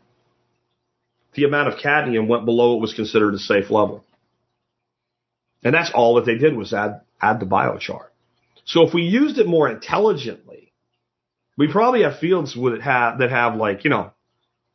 the 1.35 1.43
amount 1.43 1.75
of 1.75 1.81
cadmium 1.81 2.29
went 2.29 2.45
below 2.45 2.75
what 2.75 2.83
was 2.83 2.95
considered 2.95 3.35
a 3.35 3.39
safe 3.39 3.69
level. 3.69 4.05
And 5.65 5.75
that's 5.75 5.91
all 5.93 6.15
that 6.15 6.25
they 6.25 6.39
did 6.39 6.57
was 6.57 6.73
add, 6.73 7.01
add 7.21 7.41
the 7.41 7.47
biochar. 7.47 8.05
So 8.65 8.87
if 8.87 8.95
we 8.95 9.03
used 9.03 9.39
it 9.39 9.49
more 9.49 9.69
intelligently, 9.69 10.46
we 11.57 11.71
probably 11.71 12.03
have 12.03 12.19
fields 12.19 12.57
with 12.57 12.81
have, 12.81 13.19
that 13.19 13.31
have 13.31 13.57
like, 13.57 13.85
you 13.85 13.91
know, 13.91 14.13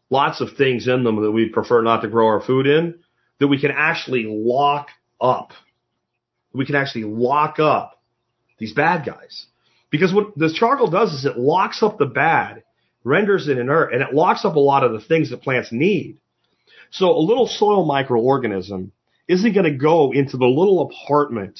lots 0.09 0.41
of 0.41 0.57
things 0.57 0.87
in 0.87 1.03
them 1.03 1.21
that 1.21 1.31
we'd 1.31 1.53
prefer 1.53 1.81
not 1.81 2.01
to 2.01 2.07
grow 2.07 2.27
our 2.27 2.41
food 2.41 2.67
in 2.67 2.99
that 3.39 3.47
we 3.47 3.59
can 3.59 3.71
actually 3.71 4.25
lock 4.27 4.89
up. 5.19 5.51
We 6.53 6.65
can 6.65 6.75
actually 6.75 7.05
lock 7.05 7.59
up 7.59 7.99
these 8.59 8.73
bad 8.73 9.05
guys. 9.05 9.47
Because 9.89 10.13
what 10.13 10.37
this 10.37 10.53
charcoal 10.53 10.91
does 10.91 11.11
is 11.11 11.25
it 11.25 11.37
locks 11.37 11.81
up 11.81 11.97
the 11.97 12.05
bad, 12.05 12.63
renders 13.03 13.47
it 13.47 13.57
inert, 13.57 13.93
and 13.93 14.01
it 14.01 14.13
locks 14.13 14.45
up 14.45 14.55
a 14.55 14.59
lot 14.59 14.83
of 14.83 14.91
the 14.91 15.01
things 15.01 15.31
that 15.31 15.41
plants 15.41 15.71
need. 15.71 16.19
So 16.91 17.09
a 17.09 17.19
little 17.19 17.47
soil 17.47 17.87
microorganism 17.87 18.91
isn't 19.27 19.53
going 19.53 19.71
to 19.71 19.77
go 19.77 20.11
into 20.11 20.37
the 20.37 20.45
little 20.45 20.81
apartment 20.81 21.59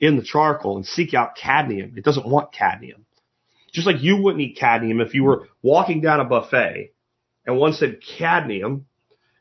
in 0.00 0.16
the 0.16 0.22
charcoal 0.22 0.76
and 0.76 0.84
seek 0.84 1.14
out 1.14 1.36
cadmium. 1.36 1.94
It 1.96 2.04
doesn't 2.04 2.28
want 2.28 2.52
cadmium. 2.52 3.05
Just 3.76 3.86
like 3.86 4.02
you 4.02 4.16
wouldn't 4.16 4.40
eat 4.40 4.56
cadmium 4.56 5.02
if 5.02 5.12
you 5.12 5.22
were 5.22 5.48
walking 5.60 6.00
down 6.00 6.18
a 6.18 6.24
buffet 6.24 6.94
and 7.44 7.58
one 7.58 7.74
said 7.74 8.00
cadmium 8.00 8.86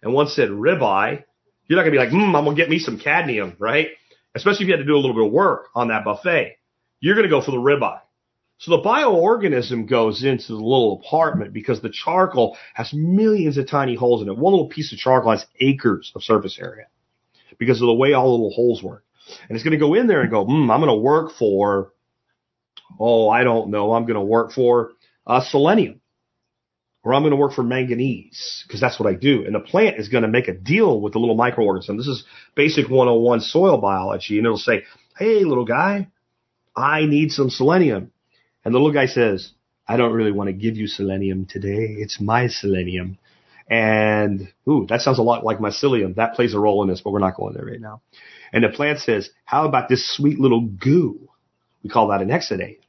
and 0.03 0.13
one 0.13 0.27
said 0.27 0.49
ribeye, 0.49 1.23
you're 1.67 1.77
not 1.77 1.83
going 1.83 1.93
to 1.93 1.97
be 1.97 1.97
like, 1.97 2.09
hmm, 2.09 2.35
I'm 2.35 2.43
going 2.43 2.57
to 2.57 2.61
get 2.61 2.69
me 2.69 2.79
some 2.79 2.99
cadmium, 2.99 3.55
right? 3.59 3.91
Especially 4.35 4.65
if 4.65 4.67
you 4.67 4.73
had 4.73 4.81
to 4.81 4.85
do 4.85 4.93
a 4.93 4.99
little 4.99 5.13
bit 5.13 5.25
of 5.25 5.31
work 5.31 5.67
on 5.73 5.87
that 5.87 6.03
buffet. 6.03 6.57
You're 6.99 7.15
going 7.15 7.23
to 7.23 7.29
go 7.29 7.41
for 7.41 7.51
the 7.51 7.57
ribeye. 7.57 8.01
So 8.57 8.71
the 8.71 8.83
bioorganism 8.83 9.89
goes 9.89 10.25
into 10.25 10.47
the 10.47 10.55
little 10.55 11.01
apartment 11.01 11.53
because 11.53 11.79
the 11.79 11.89
charcoal 11.89 12.57
has 12.73 12.91
millions 12.93 13.57
of 13.57 13.69
tiny 13.69 13.95
holes 13.95 14.21
in 14.21 14.27
it. 14.27 14.37
One 14.37 14.51
little 14.51 14.67
piece 14.67 14.91
of 14.91 14.99
charcoal 14.99 15.31
has 15.31 15.45
acres 15.61 16.11
of 16.13 16.23
surface 16.25 16.59
area 16.59 16.87
because 17.57 17.81
of 17.81 17.87
the 17.87 17.93
way 17.93 18.11
all 18.11 18.25
the 18.25 18.31
little 18.31 18.51
holes 18.53 18.83
work. 18.83 19.05
And 19.47 19.55
it's 19.55 19.63
going 19.63 19.71
to 19.71 19.77
go 19.77 19.93
in 19.93 20.07
there 20.07 20.23
and 20.23 20.29
go, 20.29 20.43
hmm, 20.43 20.69
I'm 20.69 20.81
going 20.81 20.93
to 20.93 21.01
work 21.01 21.31
for, 21.39 21.93
oh, 22.99 23.29
I 23.29 23.43
don't 23.43 23.69
know, 23.69 23.93
I'm 23.93 24.03
going 24.03 24.15
to 24.15 24.21
work 24.21 24.51
for 24.51 24.91
uh, 25.27 25.41
selenium 25.41 26.01
or 27.05 27.13
I'm 27.13 27.21
going 27.21 27.31
to 27.31 27.37
work 27.37 27.53
for 27.53 27.63
manganese 27.63 28.63
because 28.67 28.81
that's 28.81 28.99
what 28.99 29.07
I 29.07 29.13
do. 29.13 29.45
And 29.45 29.53
the 29.53 29.59
plant 29.59 29.99
is 29.99 30.09
going 30.09 30.23
to 30.23 30.27
make 30.27 30.47
a 30.47 30.53
deal 30.53 30.99
with 30.99 31.13
the 31.13 31.19
little 31.19 31.37
microorganism. 31.37 31.97
This 31.97 32.07
is 32.07 32.25
basic 32.55 32.89
101 32.89 33.41
soil 33.41 33.77
biology. 33.77 34.37
And 34.37 34.45
it'll 34.45 34.57
say, 34.57 34.83
Hey, 35.17 35.43
little 35.43 35.65
guy, 35.65 36.07
I 36.75 37.05
need 37.05 37.31
some 37.31 37.51
selenium. 37.51 38.11
And 38.65 38.73
the 38.73 38.79
little 38.79 38.91
guy 38.91 39.05
says, 39.05 39.51
I 39.87 39.97
don't 39.97 40.13
really 40.13 40.31
want 40.31 40.47
to 40.47 40.53
give 40.53 40.77
you 40.77 40.87
selenium 40.87 41.45
today. 41.45 41.95
It's 41.99 42.19
my 42.19 42.47
selenium. 42.47 43.19
And, 43.69 44.51
ooh, 44.67 44.87
that 44.89 45.01
sounds 45.01 45.19
a 45.19 45.23
lot 45.23 45.43
like 45.43 45.59
mycelium. 45.59 46.15
That 46.15 46.33
plays 46.33 46.55
a 46.55 46.59
role 46.59 46.81
in 46.81 46.89
this, 46.89 47.01
but 47.01 47.11
we're 47.11 47.19
not 47.19 47.37
going 47.37 47.53
there 47.53 47.65
right 47.65 47.79
now. 47.79 48.01
And 48.51 48.63
the 48.63 48.69
plant 48.69 48.99
says, 48.99 49.29
how 49.43 49.67
about 49.67 49.89
this 49.89 50.15
sweet 50.15 50.39
little 50.39 50.61
goo? 50.61 51.29
We 51.85 51.91
call 51.91 52.07
that 52.07 52.23
an 52.23 52.29
exudate. 52.29 52.79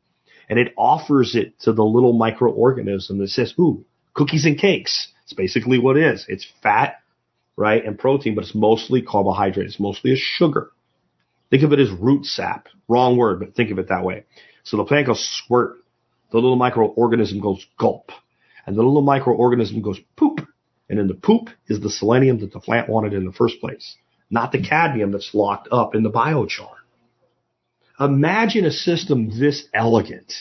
And 0.49 0.59
it 0.59 0.73
offers 0.75 1.37
it 1.37 1.61
to 1.61 1.75
the 1.75 1.85
little 1.85 2.19
microorganism 2.19 3.19
that 3.19 3.29
says, 3.29 3.53
ooh, 3.61 3.85
cookies 4.15 4.47
and 4.47 4.59
cakes. 4.59 5.13
It's 5.25 5.35
basically 5.35 5.79
what 5.79 5.99
it 5.99 6.15
is. 6.15 6.25
It's 6.31 6.47
fat, 6.63 7.03
right, 7.59 7.85
and 7.85 7.99
protein, 7.99 8.35
but 8.35 8.45
it's 8.45 8.55
mostly 8.55 9.03
carbohydrate. 9.03 9.67
It's 9.67 9.79
mostly 9.79 10.15
a 10.15 10.17
sugar. 10.17 10.71
Think 11.51 11.63
of 11.63 11.75
it 11.75 11.79
as 11.79 11.91
root 11.91 12.25
sap. 12.25 12.69
Wrong 12.89 13.19
word, 13.19 13.39
but 13.39 13.55
think 13.55 13.71
of 13.71 13.79
it 13.79 13.91
that 13.91 14.03
way. 14.03 14.25
So 14.65 14.79
the 14.79 14.85
plant 14.85 15.09
goes 15.09 15.23
squirt. 15.45 15.77
The 16.31 16.39
little 16.39 16.59
microorganism 16.59 17.43
goes 17.43 17.67
gulp. 17.79 18.13
And 18.65 18.77
the 18.77 18.83
little 18.83 19.03
microorganism 19.03 19.83
goes 19.83 20.01
poop. 20.17 20.41
And 20.89 20.99
in 20.99 21.07
the 21.07 21.13
poop 21.13 21.51
is 21.69 21.81
the 21.81 21.91
selenium 21.91 22.41
that 22.41 22.55
the 22.55 22.61
plant 22.61 22.89
wanted 22.89 23.13
in 23.13 23.27
the 23.27 23.33
first 23.33 23.61
place, 23.61 23.97
not 24.31 24.53
the 24.53 24.63
cadmium 24.63 25.13
that's 25.13 25.35
locked 25.35 25.69
up 25.71 25.95
in 25.95 26.03
the 26.03 26.11
biochar. 26.11 26.77
Imagine 27.99 28.65
a 28.65 28.71
system 28.71 29.39
this 29.39 29.67
elegant 29.73 30.33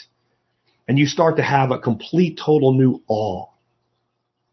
and 0.88 0.99
you 0.99 1.06
start 1.06 1.38
to 1.38 1.43
have 1.43 1.72
a 1.72 1.80
complete 1.80 2.39
total 2.43 2.74
new 2.74 3.01
awe 3.08 3.47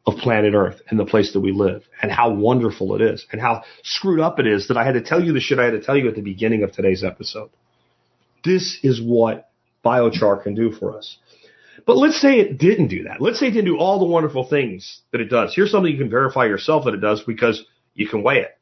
of 0.07 0.16
planet 0.16 0.55
Earth 0.55 0.80
and 0.88 0.98
the 0.98 1.05
place 1.05 1.32
that 1.32 1.40
we 1.40 1.53
live 1.53 1.82
and 2.00 2.11
how 2.11 2.32
wonderful 2.32 2.94
it 2.94 3.03
is 3.03 3.26
and 3.30 3.40
how 3.40 3.62
screwed 3.84 4.20
up 4.20 4.38
it 4.38 4.46
is 4.46 4.68
that 4.68 4.76
I 4.76 4.84
had 4.84 4.94
to 4.94 5.03
tell 5.03 5.22
you 5.22 5.32
the 5.32 5.40
shit 5.40 5.59
I 5.59 5.64
had 5.64 5.72
to 5.72 5.82
tell 5.82 5.96
you 5.96 6.09
at 6.09 6.14
the 6.14 6.22
beginning 6.22 6.62
of 6.64 6.72
today's 6.72 7.05
episode. 7.05 7.50
This 8.44 8.78
is 8.82 9.00
what 9.00 9.50
biochar 9.84 10.42
can 10.42 10.55
do 10.55 10.72
for 10.72 10.96
us. 10.96 11.18
But 11.86 11.96
let's 11.96 12.20
say 12.20 12.38
it 12.38 12.59
didn't 12.59 12.88
do 12.88 13.05
that. 13.05 13.20
Let's 13.20 13.38
say 13.38 13.46
it 13.46 13.53
didn't 13.53 13.72
do 13.72 13.78
all 13.78 13.98
the 13.98 14.07
wonderful 14.07 14.48
things 14.48 15.03
that 15.12 15.20
it 15.20 15.28
does. 15.28 15.55
Here's 15.55 15.70
something 15.70 15.90
you 15.90 15.98
can 15.98 16.11
verify 16.11 16.46
yourself 16.46 16.84
that 16.84 16.94
it 16.94 17.00
does 17.00 17.22
because 17.22 17.64
you 17.94 18.09
can 18.09 18.22
weigh 18.22 18.40
it. 18.40 18.59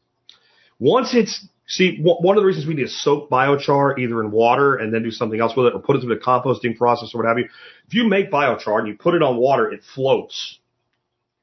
Once 0.79 1.15
it's, 1.15 1.47
see, 1.71 1.99
one 2.03 2.37
of 2.37 2.43
the 2.43 2.47
reasons 2.47 2.67
we 2.67 2.75
need 2.75 2.83
to 2.83 2.89
soak 2.89 3.31
biochar 3.31 3.97
either 3.99 4.21
in 4.21 4.33
water 4.33 4.75
and 4.75 4.93
then 4.93 5.03
do 5.03 5.11
something 5.11 5.41
else 5.41 5.57
with 5.57 5.67
it 5.67 5.75
or 5.75 5.79
put 5.79 5.97
it 5.97 6.01
through 6.01 6.15
the 6.15 6.21
composting 6.21 6.77
process 6.77 7.15
or 7.15 7.19
what 7.23 7.29
have 7.29 7.39
you. 7.39 7.49
If 7.87 7.95
you 7.95 8.09
make 8.09 8.31
biochar 8.31 8.81
and 8.81 8.89
you 8.89 8.95
put 8.95 9.15
it 9.15 9.23
on 9.23 9.37
water, 9.37 9.71
it 9.71 9.83
floats. 9.95 10.59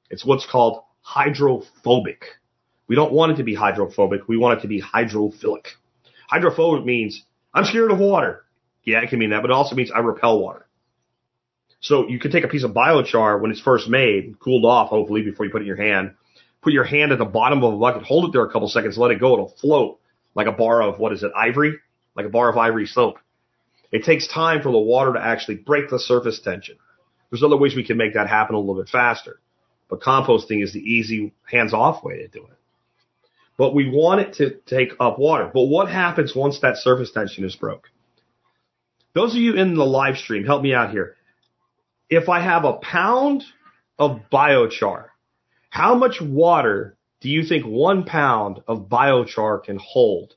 It's 0.09 0.25
what's 0.25 0.45
called 0.45 0.83
hydrophobic. 1.01 2.25
We 2.87 2.95
don't 2.95 3.13
want 3.13 3.31
it 3.31 3.35
to 3.35 3.43
be 3.43 3.55
hydrophobic. 3.55 4.27
We 4.27 4.37
want 4.37 4.59
it 4.59 4.61
to 4.63 4.67
be 4.67 4.81
hydrophilic. 4.81 5.65
Hydrophobic 6.29 6.85
means 6.85 7.23
I'm 7.53 7.63
scared 7.63 7.91
of 7.91 7.99
water. 7.99 8.45
Yeah, 8.83 9.01
it 9.01 9.09
can 9.09 9.19
mean 9.19 9.29
that, 9.29 9.41
but 9.41 9.51
it 9.51 9.53
also 9.53 9.75
means 9.75 9.91
I 9.91 9.99
repel 9.99 10.41
water. 10.41 10.67
So 11.79 12.07
you 12.09 12.19
can 12.19 12.31
take 12.31 12.43
a 12.43 12.49
piece 12.49 12.63
of 12.63 12.71
biochar 12.71 13.41
when 13.41 13.51
it's 13.51 13.61
first 13.61 13.87
made, 13.87 14.39
cooled 14.39 14.65
off 14.65 14.89
hopefully 14.89 15.21
before 15.21 15.45
you 15.45 15.51
put 15.51 15.61
it 15.61 15.63
in 15.63 15.67
your 15.67 15.77
hand, 15.77 16.15
put 16.61 16.73
your 16.73 16.83
hand 16.83 17.11
at 17.13 17.17
the 17.17 17.25
bottom 17.25 17.63
of 17.63 17.73
a 17.73 17.77
bucket, 17.77 18.03
hold 18.03 18.25
it 18.25 18.31
there 18.33 18.43
a 18.43 18.51
couple 18.51 18.67
seconds, 18.67 18.97
let 18.97 19.11
it 19.11 19.19
go, 19.19 19.33
it'll 19.33 19.55
float 19.61 19.99
like 20.37 20.47
a 20.47 20.51
bar 20.53 20.83
of, 20.83 20.99
what 20.99 21.11
is 21.11 21.23
it, 21.23 21.31
ivory? 21.35 21.73
Like 22.15 22.27
a 22.27 22.29
bar 22.29 22.47
of 22.47 22.57
ivory 22.57 22.85
soap. 22.85 23.17
It 23.91 24.03
takes 24.03 24.27
time 24.27 24.61
for 24.61 24.71
the 24.71 24.77
water 24.77 25.13
to 25.13 25.19
actually 25.19 25.55
break 25.55 25.89
the 25.89 25.99
surface 25.99 26.39
tension. 26.39 26.77
There's 27.29 27.43
other 27.43 27.57
ways 27.57 27.75
we 27.75 27.83
can 27.83 27.97
make 27.97 28.13
that 28.13 28.29
happen 28.29 28.55
a 28.55 28.59
little 28.59 28.75
bit 28.75 28.89
faster. 28.89 29.39
But 29.89 30.01
composting 30.01 30.63
is 30.63 30.73
the 30.73 30.79
easy, 30.79 31.33
hands-off 31.49 32.03
way 32.03 32.17
to 32.17 32.27
do 32.27 32.43
it. 32.43 32.57
But 33.57 33.73
we 33.73 33.89
want 33.89 34.21
it 34.21 34.33
to 34.35 34.51
take 34.67 34.91
up 34.99 35.17
water. 35.17 35.49
But 35.51 35.63
what 35.63 35.89
happens 35.89 36.35
once 36.35 36.59
that 36.59 36.77
surface 36.77 37.11
tension 37.11 37.43
is 37.43 37.55
broke? 37.55 37.89
Those 39.15 39.31
of 39.31 39.41
you 39.41 39.55
in 39.55 39.73
the 39.73 39.85
live 39.85 40.17
stream, 40.17 40.45
help 40.45 40.61
me 40.61 40.75
out 40.75 40.91
here. 40.91 41.15
If 42.09 42.29
I 42.29 42.41
have 42.41 42.63
a 42.63 42.73
pound 42.73 43.43
of 43.97 44.19
biochar, 44.31 45.05
how 45.71 45.95
much 45.95 46.21
water 46.21 46.96
do 47.21 47.29
you 47.29 47.43
think 47.43 47.65
one 47.65 48.03
pound 48.03 48.61
of 48.67 48.89
biochar 48.89 49.63
can 49.63 49.77
hold? 49.77 50.35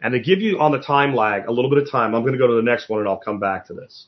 And 0.00 0.12
to 0.12 0.20
give 0.20 0.40
you 0.40 0.58
on 0.58 0.72
the 0.72 0.80
time 0.80 1.14
lag 1.14 1.46
a 1.46 1.52
little 1.52 1.70
bit 1.70 1.82
of 1.82 1.90
time, 1.90 2.14
I'm 2.14 2.22
going 2.22 2.32
to 2.32 2.38
go 2.38 2.48
to 2.48 2.56
the 2.56 2.62
next 2.62 2.88
one 2.88 3.00
and 3.00 3.08
I'll 3.08 3.18
come 3.18 3.38
back 3.38 3.66
to 3.66 3.74
this. 3.74 4.06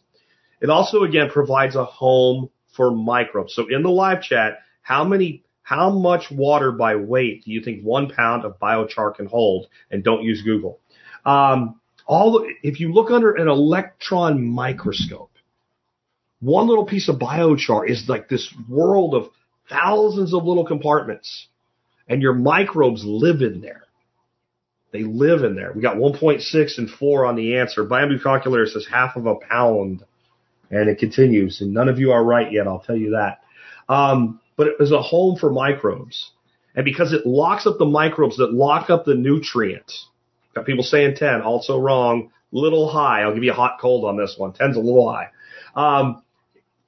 It 0.61 0.70
also 0.70 1.03
again 1.05 1.29
provides 1.31 1.77
a 1.77 1.85
home 1.85 2.49
for 2.75 2.91
microbes. 2.91 3.55
So 3.55 3.66
in 3.68 3.83
the 3.83 3.91
live 3.91 4.22
chat, 4.22 4.59
how 4.83 5.05
many, 5.05 5.45
how 5.62 5.91
much 5.91 6.31
water 6.31 6.72
by 6.72 6.97
weight 6.97 7.45
do 7.45 7.53
you 7.53 7.62
think 7.62 7.83
one 7.83 8.11
pound 8.11 8.45
of 8.45 8.59
biochar 8.59 9.14
can 9.14 9.27
hold? 9.27 9.68
And 9.91 10.03
don't 10.03 10.25
use 10.25 10.43
Google. 10.43 10.81
Um, 11.25 11.81
all 12.07 12.47
if 12.62 12.81
you 12.81 12.93
look 12.93 13.11
under 13.11 13.35
an 13.35 13.49
electron 13.49 14.45
microscope, 14.45 15.31
one 16.41 16.66
little 16.66 16.85
piece 16.85 17.09
of 17.09 17.16
biochar 17.16 17.89
is 17.89 18.09
like 18.09 18.29
this 18.29 18.53
world 18.68 19.14
of 19.14 19.31
thousands 19.70 20.35
of 20.35 20.45
little 20.45 20.66
compartments 20.66 21.49
and 22.09 22.22
your 22.22 22.34
microbes 22.34 23.05
live 23.05 23.40
in 23.40 23.61
there. 23.61 23.82
They 24.92 25.02
live 25.02 25.42
in 25.42 25.57
there. 25.57 25.72
We 25.74 25.82
got 25.82 25.96
1.6 25.96 26.78
and 26.78 26.90
4 26.90 27.26
on 27.26 27.36
the 27.36 27.57
answer. 27.59 27.86
Calculator 27.86 28.66
says 28.66 28.86
half 28.90 29.16
of 29.16 29.26
a 29.26 29.34
pound 29.34 30.05
and 30.70 30.88
it 30.88 30.98
continues 30.98 31.61
and 31.61 31.74
none 31.74 31.88
of 31.88 31.98
you 31.98 32.12
are 32.12 32.22
right 32.22 32.50
yet. 32.50 32.68
I'll 32.68 32.80
tell 32.80 32.96
you 32.96 33.11
that. 33.11 33.40
Um, 33.92 34.40
but 34.57 34.68
it 34.68 34.74
is 34.80 34.92
a 34.92 35.02
home 35.02 35.36
for 35.36 35.50
microbes. 35.50 36.30
And 36.76 36.84
because 36.84 37.12
it 37.12 37.26
locks 37.26 37.66
up 37.66 37.78
the 37.78 37.86
microbes 37.86 38.36
that 38.36 38.52
lock 38.52 38.90
up 38.90 39.05
the 39.05 39.14
nutrients, 39.14 40.09
got 40.55 40.66
people 40.66 40.84
saying 40.84 41.16
10, 41.16 41.42
also 41.42 41.78
wrong, 41.78 42.30
little 42.52 42.88
high. 42.88 43.22
I'll 43.22 43.34
give 43.34 43.44
you 43.44 43.52
a 43.52 43.55
hot 43.55 43.78
cold 43.80 44.05
on 44.05 44.16
this 44.16 44.34
one. 44.38 44.52
10's 44.52 44.76
a 44.76 44.80
little 44.80 45.12
high. 45.12 45.30
Um, 45.74 46.22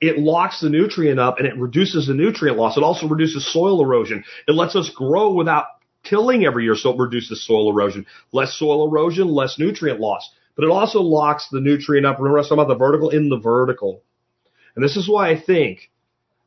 it 0.00 0.18
locks 0.18 0.60
the 0.60 0.68
nutrient 0.68 1.18
up 1.18 1.38
and 1.38 1.46
it 1.46 1.56
reduces 1.56 2.06
the 2.06 2.14
nutrient 2.14 2.58
loss. 2.58 2.76
It 2.76 2.82
also 2.82 3.08
reduces 3.08 3.50
soil 3.52 3.82
erosion. 3.82 4.24
It 4.46 4.52
lets 4.52 4.76
us 4.76 4.90
grow 4.90 5.32
without 5.32 5.66
tilling 6.04 6.44
every 6.44 6.64
year, 6.64 6.74
so 6.74 6.90
it 6.90 6.98
reduces 6.98 7.44
soil 7.46 7.70
erosion. 7.70 8.06
Less 8.32 8.54
soil 8.54 8.86
erosion, 8.86 9.28
less 9.28 9.58
nutrient 9.58 10.00
loss. 10.00 10.30
But 10.54 10.64
it 10.64 10.70
also 10.70 11.00
locks 11.00 11.48
the 11.50 11.60
nutrient 11.60 12.06
up. 12.06 12.18
Remember 12.18 12.38
I 12.38 12.40
was 12.40 12.48
talking 12.48 12.62
about 12.62 12.72
the 12.72 12.78
vertical 12.78 13.10
in 13.10 13.28
the 13.28 13.38
vertical. 13.38 14.02
And 14.74 14.84
this 14.84 14.96
is 14.96 15.08
why 15.08 15.30
I 15.30 15.40
think 15.40 15.90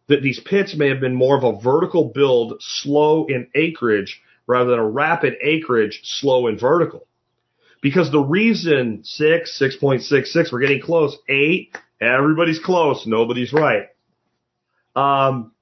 that 0.07 0.21
these 0.21 0.39
pits 0.39 0.75
may 0.75 0.89
have 0.89 0.99
been 0.99 1.15
more 1.15 1.37
of 1.37 1.43
a 1.43 1.59
vertical 1.59 2.05
build, 2.05 2.55
slow 2.59 3.25
in 3.25 3.47
acreage, 3.55 4.21
rather 4.47 4.71
than 4.71 4.79
a 4.79 4.89
rapid 4.89 5.35
acreage, 5.41 6.01
slow 6.03 6.47
in 6.47 6.57
vertical. 6.57 7.07
Because 7.81 8.11
the 8.11 8.19
reason 8.19 9.01
six, 9.03 9.59
6.66, 9.61 10.51
we're 10.51 10.59
getting 10.59 10.81
close, 10.81 11.15
eight, 11.29 11.75
everybody's 12.01 12.59
close, 12.59 13.05
nobody's 13.05 13.53
right. 13.53 13.87
Um, 14.95 15.53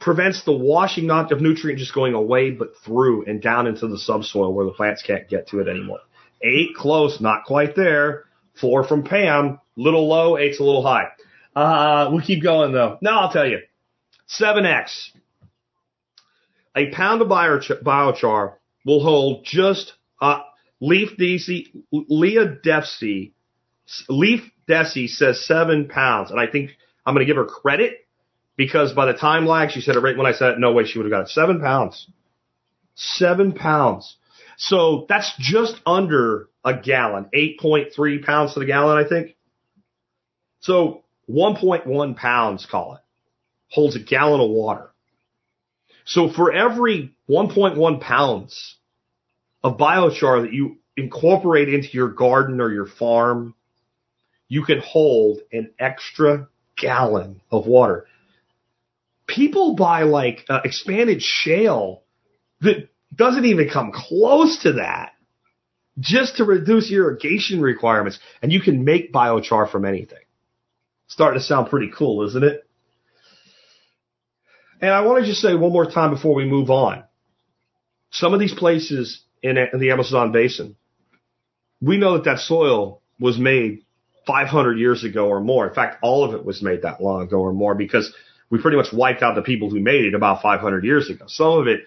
prevents 0.00 0.44
the 0.44 0.52
washing 0.52 1.06
not 1.06 1.32
of 1.32 1.40
nutrient 1.40 1.78
just 1.78 1.94
going 1.94 2.14
away, 2.14 2.50
but 2.50 2.76
through 2.84 3.24
and 3.24 3.40
down 3.40 3.66
into 3.66 3.88
the 3.88 3.98
subsoil 3.98 4.52
where 4.52 4.66
the 4.66 4.72
plants 4.72 5.02
can't 5.02 5.28
get 5.28 5.48
to 5.48 5.60
it 5.60 5.68
anymore. 5.68 6.00
Eight 6.42 6.74
close, 6.76 7.20
not 7.20 7.44
quite 7.44 7.74
there. 7.74 8.24
Four 8.60 8.84
from 8.86 9.02
Pam, 9.02 9.58
little 9.76 10.06
low, 10.06 10.36
eight's 10.36 10.60
a 10.60 10.62
little 10.62 10.82
high. 10.82 11.08
Uh, 11.56 12.10
we'll 12.12 12.20
keep 12.20 12.42
going 12.42 12.72
though. 12.72 12.98
Now 13.00 13.20
I'll 13.20 13.32
tell 13.32 13.48
you. 13.48 13.60
7x. 14.28 15.10
A 16.76 16.90
pound 16.90 17.22
of 17.22 17.28
biochar, 17.28 18.54
will 18.84 19.02
hold 19.02 19.44
just, 19.44 19.94
uh, 20.20 20.40
Leaf 20.80 21.16
DC, 21.18 21.68
Leah 21.92 22.56
Defsey, 22.64 23.32
Leaf 24.08 24.50
Desi 24.68 25.08
says 25.08 25.46
seven 25.46 25.88
pounds. 25.88 26.30
And 26.30 26.40
I 26.40 26.46
think 26.46 26.70
I'm 27.04 27.14
going 27.14 27.26
to 27.26 27.30
give 27.30 27.36
her 27.36 27.44
credit 27.44 28.06
because 28.56 28.92
by 28.92 29.06
the 29.06 29.14
time 29.14 29.46
lag, 29.46 29.70
she 29.70 29.80
said 29.80 29.96
it 29.96 30.00
right 30.00 30.16
when 30.16 30.26
I 30.26 30.32
said 30.32 30.50
it. 30.50 30.58
No 30.58 30.72
way 30.72 30.84
she 30.84 30.98
would 30.98 31.04
have 31.04 31.12
got 31.12 31.22
it. 31.22 31.28
Seven 31.28 31.60
pounds. 31.60 32.08
Seven 32.94 33.52
pounds. 33.52 34.16
So 34.56 35.06
that's 35.08 35.32
just 35.38 35.80
under 35.84 36.48
a 36.64 36.74
gallon. 36.74 37.28
8.3 37.34 38.24
pounds 38.24 38.54
to 38.54 38.60
the 38.60 38.66
gallon, 38.66 39.04
I 39.04 39.08
think. 39.08 39.36
So 40.60 41.04
1.1 41.28 42.16
pounds, 42.16 42.66
call 42.70 42.94
it, 42.94 43.00
holds 43.68 43.96
a 43.96 44.00
gallon 44.00 44.40
of 44.40 44.50
water. 44.50 44.90
So 46.04 46.30
for 46.30 46.52
every 46.52 47.14
1.1 47.28 48.00
pounds 48.00 48.76
of 49.62 49.78
biochar 49.78 50.42
that 50.42 50.52
you 50.52 50.78
incorporate 50.96 51.68
into 51.68 51.88
your 51.92 52.08
garden 52.08 52.60
or 52.60 52.70
your 52.70 52.86
farm, 52.86 53.54
you 54.54 54.62
can 54.62 54.78
hold 54.78 55.40
an 55.52 55.72
extra 55.80 56.46
gallon 56.76 57.40
of 57.50 57.66
water. 57.66 58.06
People 59.26 59.74
buy 59.74 60.04
like 60.04 60.44
uh, 60.48 60.60
expanded 60.64 61.20
shale 61.20 62.04
that 62.60 62.88
doesn't 63.12 63.46
even 63.46 63.68
come 63.68 63.90
close 63.92 64.62
to 64.62 64.74
that 64.74 65.10
just 65.98 66.36
to 66.36 66.44
reduce 66.44 66.92
irrigation 66.92 67.60
requirements. 67.60 68.20
And 68.42 68.52
you 68.52 68.60
can 68.60 68.84
make 68.84 69.12
biochar 69.12 69.68
from 69.68 69.84
anything. 69.84 70.22
Starting 71.08 71.40
to 71.40 71.44
sound 71.44 71.68
pretty 71.68 71.90
cool, 71.90 72.24
isn't 72.28 72.44
it? 72.44 72.64
And 74.80 74.92
I 74.92 75.00
want 75.00 75.24
to 75.24 75.28
just 75.28 75.42
say 75.42 75.56
one 75.56 75.72
more 75.72 75.90
time 75.90 76.10
before 76.10 76.36
we 76.36 76.44
move 76.44 76.70
on. 76.70 77.02
Some 78.12 78.34
of 78.34 78.38
these 78.38 78.54
places 78.54 79.20
in, 79.42 79.58
in 79.58 79.80
the 79.80 79.90
Amazon 79.90 80.30
basin, 80.30 80.76
we 81.80 81.96
know 81.96 82.12
that 82.12 82.24
that 82.26 82.38
soil 82.38 83.02
was 83.18 83.36
made 83.36 83.83
500 84.26 84.78
years 84.78 85.04
ago 85.04 85.28
or 85.28 85.40
more. 85.40 85.68
In 85.68 85.74
fact, 85.74 85.98
all 86.02 86.24
of 86.24 86.34
it 86.34 86.44
was 86.44 86.62
made 86.62 86.82
that 86.82 87.02
long 87.02 87.22
ago 87.22 87.38
or 87.38 87.52
more 87.52 87.74
because 87.74 88.12
we 88.50 88.60
pretty 88.60 88.76
much 88.76 88.92
wiped 88.92 89.22
out 89.22 89.34
the 89.34 89.42
people 89.42 89.70
who 89.70 89.80
made 89.80 90.04
it 90.04 90.14
about 90.14 90.42
500 90.42 90.84
years 90.84 91.10
ago. 91.10 91.24
Some 91.28 91.58
of 91.58 91.66
it 91.66 91.80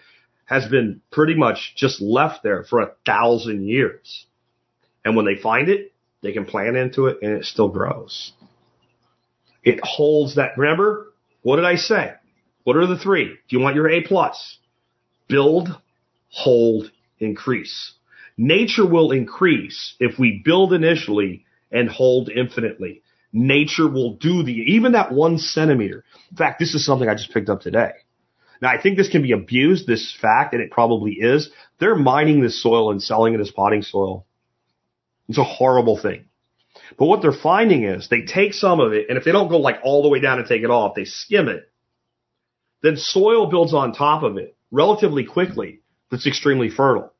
has 0.46 0.66
been 0.68 1.02
pretty 1.12 1.36
much 1.36 1.74
just 1.76 2.02
left 2.02 2.44
there 2.44 2.64
for 2.64 2.82
a 2.82 2.92
thousand 3.06 3.68
years. 3.68 4.26
And 5.04 5.16
when 5.16 5.26
they 5.26 5.36
find 5.36 5.70
it, 5.70 5.94
they 6.22 6.32
can 6.32 6.46
plant 6.46 6.76
into 6.76 7.08
it 7.08 7.20
and 7.22 7.34
it 7.34 7.46
still 7.46 7.70
grows. 7.70 8.32
It 9.64 9.80
holds 9.84 10.36
that. 10.36 10.58
Remember, 10.58 11.14
what 11.42 11.58
did 11.58 11.66
I 11.66 11.76
say? 11.76 12.14
What 12.64 12.78
are 12.78 12.88
the 12.88 12.98
three? 12.98 13.26
Do 13.26 13.58
you 13.58 13.60
want 13.60 13.76
your 13.76 13.90
A 13.90 14.02
plus? 14.02 14.58
Build, 15.28 15.70
hold, 16.30 16.92
increase. 17.20 17.94
Nature 18.38 18.86
will 18.86 19.12
increase 19.12 19.96
if 20.00 20.20
we 20.20 20.42
build 20.44 20.74
initially 20.74 21.46
and 21.72 21.89
hold 21.89 22.30
infinitely. 22.30 23.01
Nature 23.34 23.89
will 23.89 24.13
do 24.15 24.43
the, 24.43 24.51
even 24.51 24.93
that 24.93 25.11
one 25.11 25.38
centimeter. 25.38 26.03
In 26.32 26.38
fact, 26.38 26.59
this 26.59 26.74
is 26.74 26.86
something 26.86 27.07
I 27.07 27.15
just 27.15 27.34
picked 27.34 27.49
up 27.49 27.61
today. 27.61 27.91
Now 28.61 28.70
I 28.70 28.82
think 28.82 28.97
this 28.97 29.09
can 29.09 29.22
be 29.22 29.34
abused, 29.34 29.86
this 29.86 30.15
fact, 30.20 30.53
and 30.53 30.61
it 30.61 30.72
probably 30.72 31.13
is. 31.13 31.49
They're 31.80 31.95
mining 31.95 32.41
this 32.41 32.61
soil 32.61 32.91
and 32.91 33.01
selling 33.01 33.34
it 33.34 33.39
as 33.39 33.51
potting 33.51 33.84
soil. 33.84 34.26
It's 35.30 35.38
a 35.38 35.43
horrible 35.43 35.99
thing. 36.01 36.26
But 36.97 37.05
what 37.05 37.22
they're 37.22 37.32
finding 37.32 37.84
is 37.84 38.07
they 38.07 38.22
take 38.22 38.53
some 38.53 38.80
of 38.80 38.93
it, 38.93 39.07
and 39.09 39.18
if 39.18 39.26
they 39.26 39.32
don't 39.32 39.49
go 39.49 39.57
like 39.57 39.80
all 39.84 40.03
the 40.03 40.09
way 40.09 40.20
down 40.20 40.39
and 40.39 40.47
take 40.47 40.63
it 40.63 40.70
off, 40.70 40.95
they 40.95 41.05
skim 41.05 41.49
it. 41.49 41.70
Then 42.82 42.97
soil 42.97 43.47
builds 43.47 43.74
on 43.74 43.93
top 43.93 44.24
of 44.24 44.38
it 44.38 44.55
relatively 44.72 45.26
quickly 45.26 45.82
that's 46.09 46.28
extremely 46.28 46.70
fertile. 46.70 47.13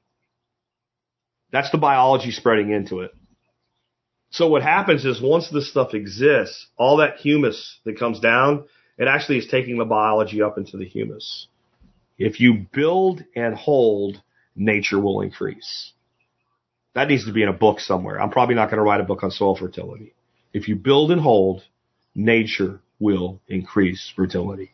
That's 1.51 1.71
the 1.71 1.77
biology 1.77 2.31
spreading 2.31 2.71
into 2.71 3.01
it. 3.01 3.11
So 4.30 4.47
what 4.47 4.61
happens 4.61 5.05
is 5.05 5.21
once 5.21 5.49
this 5.49 5.69
stuff 5.69 5.93
exists, 5.93 6.67
all 6.78 6.97
that 6.97 7.17
humus 7.17 7.80
that 7.86 7.97
comes 7.97 8.19
down, 8.19 8.65
it 8.97 9.07
actually 9.07 9.38
is 9.38 9.47
taking 9.47 9.78
the 9.78 9.86
biology 9.86 10.41
up 10.41 10.57
into 10.57 10.78
the 10.78 10.86
humus. 10.86 11.47
If 12.17 12.39
you 12.39 12.65
build 12.73 13.23
and 13.36 13.55
hold, 13.55 14.21
nature 14.55 14.99
will 14.99 15.21
increase. 15.21 15.93
That 16.95 17.07
needs 17.07 17.25
to 17.25 17.32
be 17.32 17.43
in 17.43 17.49
a 17.49 17.53
book 17.53 17.80
somewhere. 17.80 18.19
I'm 18.19 18.32
probably 18.32 18.55
not 18.55 18.71
going 18.71 18.80
to 18.80 18.84
write 18.84 19.01
a 19.01 19.05
book 19.05 19.23
on 19.23 19.32
soil 19.32 19.55
fertility. 19.55 20.13
If 20.51 20.67
you 20.67 20.75
build 20.75 21.11
and 21.11 21.21
hold, 21.21 21.61
nature 22.15 22.82
will 22.99 23.39
increase 23.47 24.11
fertility. 24.15 24.71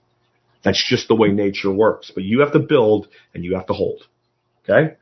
That's 0.64 0.84
just 0.88 1.10
the 1.10 1.16
way 1.16 1.30
nature 1.30 1.72
works. 1.72 2.12
But 2.16 2.24
you 2.24 2.40
have 2.40 2.54
to 2.54 2.60
build 2.60 3.08
and 3.34 3.44
you 3.44 3.56
have 3.56 3.68
to 3.68 3.74
hold. 3.74 4.08
Okay? 4.64 4.96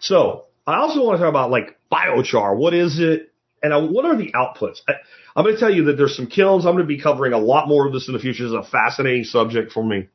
So, 0.00 0.46
I 0.66 0.78
also 0.78 1.04
want 1.04 1.16
to 1.16 1.22
talk 1.22 1.28
about 1.28 1.50
like 1.50 1.78
biochar. 1.90 2.56
What 2.56 2.74
is 2.74 2.98
it? 2.98 3.31
And 3.62 3.90
what 3.90 4.04
are 4.04 4.16
the 4.16 4.32
outputs? 4.32 4.80
I, 4.88 4.94
I'm 5.36 5.44
going 5.44 5.54
to 5.54 5.60
tell 5.60 5.72
you 5.72 5.84
that 5.84 5.96
there's 5.96 6.16
some 6.16 6.26
kilns. 6.26 6.66
I'm 6.66 6.72
going 6.74 6.84
to 6.84 6.88
be 6.88 7.00
covering 7.00 7.32
a 7.32 7.38
lot 7.38 7.68
more 7.68 7.86
of 7.86 7.92
this 7.92 8.08
in 8.08 8.14
the 8.14 8.20
future. 8.20 8.44
It's 8.44 8.52
a 8.54 8.68
fascinating 8.68 9.24
subject 9.24 9.72
for 9.72 9.84
me. 9.84 10.08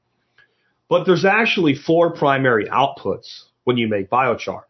But 0.89 1.05
there's 1.05 1.25
actually 1.25 1.75
four 1.75 2.13
primary 2.13 2.65
outputs 2.65 3.43
when 3.63 3.77
you 3.77 3.87
make 3.87 4.09
biochar, 4.09 4.61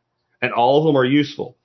and 0.42 0.52
all 0.52 0.80
of 0.80 0.86
them 0.86 0.98
are 0.98 1.06
useful. 1.06 1.56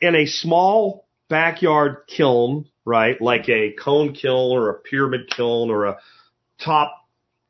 In 0.00 0.16
a 0.16 0.26
small 0.26 1.06
backyard 1.28 1.98
kiln, 2.08 2.66
right, 2.84 3.20
like 3.20 3.48
a 3.48 3.72
cone 3.72 4.12
kiln 4.12 4.58
or 4.58 4.70
a 4.70 4.74
pyramid 4.74 5.30
kiln 5.30 5.70
or 5.70 5.84
a 5.86 5.98
top, 6.60 6.92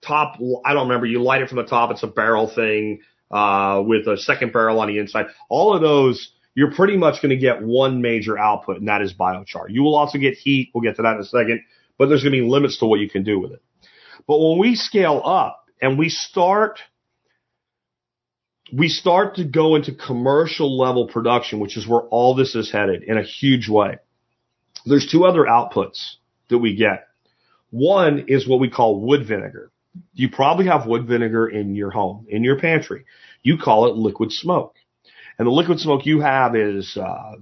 top, 0.02 0.38
I 0.64 0.74
don't 0.74 0.88
remember, 0.88 1.06
you 1.06 1.22
light 1.22 1.40
it 1.40 1.48
from 1.48 1.56
the 1.56 1.64
top, 1.64 1.90
it's 1.90 2.02
a 2.02 2.08
barrel 2.08 2.46
thing, 2.46 3.00
uh, 3.30 3.82
with 3.84 4.06
a 4.06 4.18
second 4.18 4.52
barrel 4.52 4.80
on 4.80 4.88
the 4.88 4.98
inside. 4.98 5.26
All 5.48 5.74
of 5.74 5.80
those 5.80 6.33
you're 6.54 6.72
pretty 6.72 6.96
much 6.96 7.20
going 7.20 7.30
to 7.30 7.36
get 7.36 7.62
one 7.62 8.00
major 8.00 8.38
output, 8.38 8.78
and 8.78 8.88
that 8.88 9.02
is 9.02 9.12
biochar. 9.12 9.66
You 9.68 9.82
will 9.82 9.96
also 9.96 10.18
get 10.18 10.34
heat. 10.34 10.70
We'll 10.72 10.82
get 10.82 10.96
to 10.96 11.02
that 11.02 11.14
in 11.14 11.20
a 11.20 11.24
second, 11.24 11.62
but 11.98 12.06
there's 12.06 12.22
going 12.22 12.32
to 12.32 12.40
be 12.42 12.48
limits 12.48 12.78
to 12.78 12.86
what 12.86 13.00
you 13.00 13.10
can 13.10 13.24
do 13.24 13.40
with 13.40 13.52
it. 13.52 13.62
But 14.26 14.38
when 14.38 14.58
we 14.58 14.76
scale 14.76 15.20
up 15.24 15.66
and 15.82 15.98
we 15.98 16.08
start, 16.08 16.78
we 18.72 18.88
start 18.88 19.36
to 19.36 19.44
go 19.44 19.74
into 19.74 19.94
commercial 19.94 20.78
level 20.78 21.08
production, 21.08 21.60
which 21.60 21.76
is 21.76 21.86
where 21.86 22.02
all 22.02 22.34
this 22.34 22.54
is 22.54 22.70
headed 22.70 23.02
in 23.02 23.18
a 23.18 23.22
huge 23.22 23.68
way. 23.68 23.98
There's 24.86 25.08
two 25.10 25.24
other 25.24 25.42
outputs 25.42 26.14
that 26.50 26.58
we 26.58 26.76
get. 26.76 27.08
One 27.70 28.26
is 28.28 28.46
what 28.46 28.60
we 28.60 28.70
call 28.70 29.00
wood 29.00 29.26
vinegar. 29.26 29.70
You 30.12 30.28
probably 30.30 30.66
have 30.66 30.86
wood 30.86 31.06
vinegar 31.06 31.48
in 31.48 31.74
your 31.74 31.90
home, 31.90 32.26
in 32.28 32.44
your 32.44 32.58
pantry. 32.58 33.04
You 33.42 33.58
call 33.58 33.86
it 33.86 33.96
liquid 33.96 34.32
smoke. 34.32 34.76
And 35.38 35.46
the 35.46 35.52
liquid 35.52 35.80
smoke 35.80 36.06
you 36.06 36.20
have 36.20 36.54
is, 36.54 36.96
uh, 36.96 37.36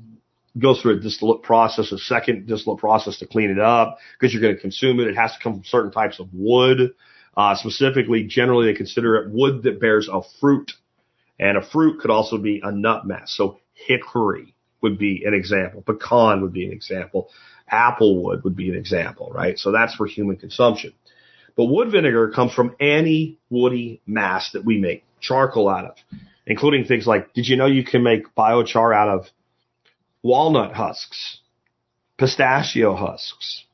goes 0.59 0.81
through 0.81 0.99
a 0.99 1.01
distillate 1.01 1.43
process, 1.43 1.93
a 1.93 1.99
second 1.99 2.47
distillate 2.47 2.79
process 2.79 3.19
to 3.19 3.27
clean 3.27 3.51
it 3.51 3.59
up 3.59 3.99
because 4.19 4.33
you're 4.33 4.43
going 4.43 4.55
to 4.55 4.61
consume 4.61 5.01
it. 5.01 5.09
It 5.09 5.17
has 5.17 5.33
to 5.33 5.39
come 5.43 5.55
from 5.55 5.65
certain 5.65 5.93
types 5.93 6.21
of 6.21 6.29
wood. 6.33 6.95
Uh, 7.37 7.55
specifically, 7.57 8.25
generally 8.25 8.67
they 8.67 8.77
consider 8.77 9.17
it 9.17 9.31
wood 9.31 9.63
that 9.63 9.81
bears 9.81 10.09
a 10.13 10.21
fruit 10.41 10.73
and 11.39 11.57
a 11.57 11.63
fruit 11.63 12.01
could 12.01 12.11
also 12.11 12.39
be 12.39 12.61
a 12.63 12.71
nut 12.71 13.07
mass. 13.07 13.35
So 13.35 13.61
hickory 13.73 14.55
would 14.83 14.99
be 14.99 15.25
an 15.25 15.33
example. 15.33 15.83
Pecan 15.83 16.43
would 16.43 16.53
be 16.53 16.67
an 16.67 16.73
example. 16.73 17.31
Applewood 17.73 18.45
would 18.45 18.57
be 18.57 18.69
an 18.69 18.77
example, 18.77 19.31
right? 19.35 19.59
So 19.59 19.73
that's 19.73 19.95
for 19.95 20.07
human 20.07 20.37
consumption. 20.37 20.93
But 21.57 21.67
wood 21.67 21.91
vinegar 21.91 22.31
comes 22.31 22.53
from 22.53 22.77
any 22.79 23.39
woody 23.49 24.03
mass 24.07 24.53
that 24.53 24.65
we 24.65 24.79
make 24.79 25.05
charcoal 25.21 25.69
out 25.69 25.85
of 25.85 25.97
including 26.47 26.85
things 26.85 27.07
like, 27.07 27.33
did 27.35 27.47
you 27.47 27.57
know 27.57 27.67
you 27.67 27.85
can 27.85 28.03
make 28.03 28.35
biochar 28.35 28.95
out 28.95 29.09
of 29.09 29.27
walnut 30.23 30.75
husks, 30.75 31.39
pistachio 32.19 32.95
husks, 32.95 33.65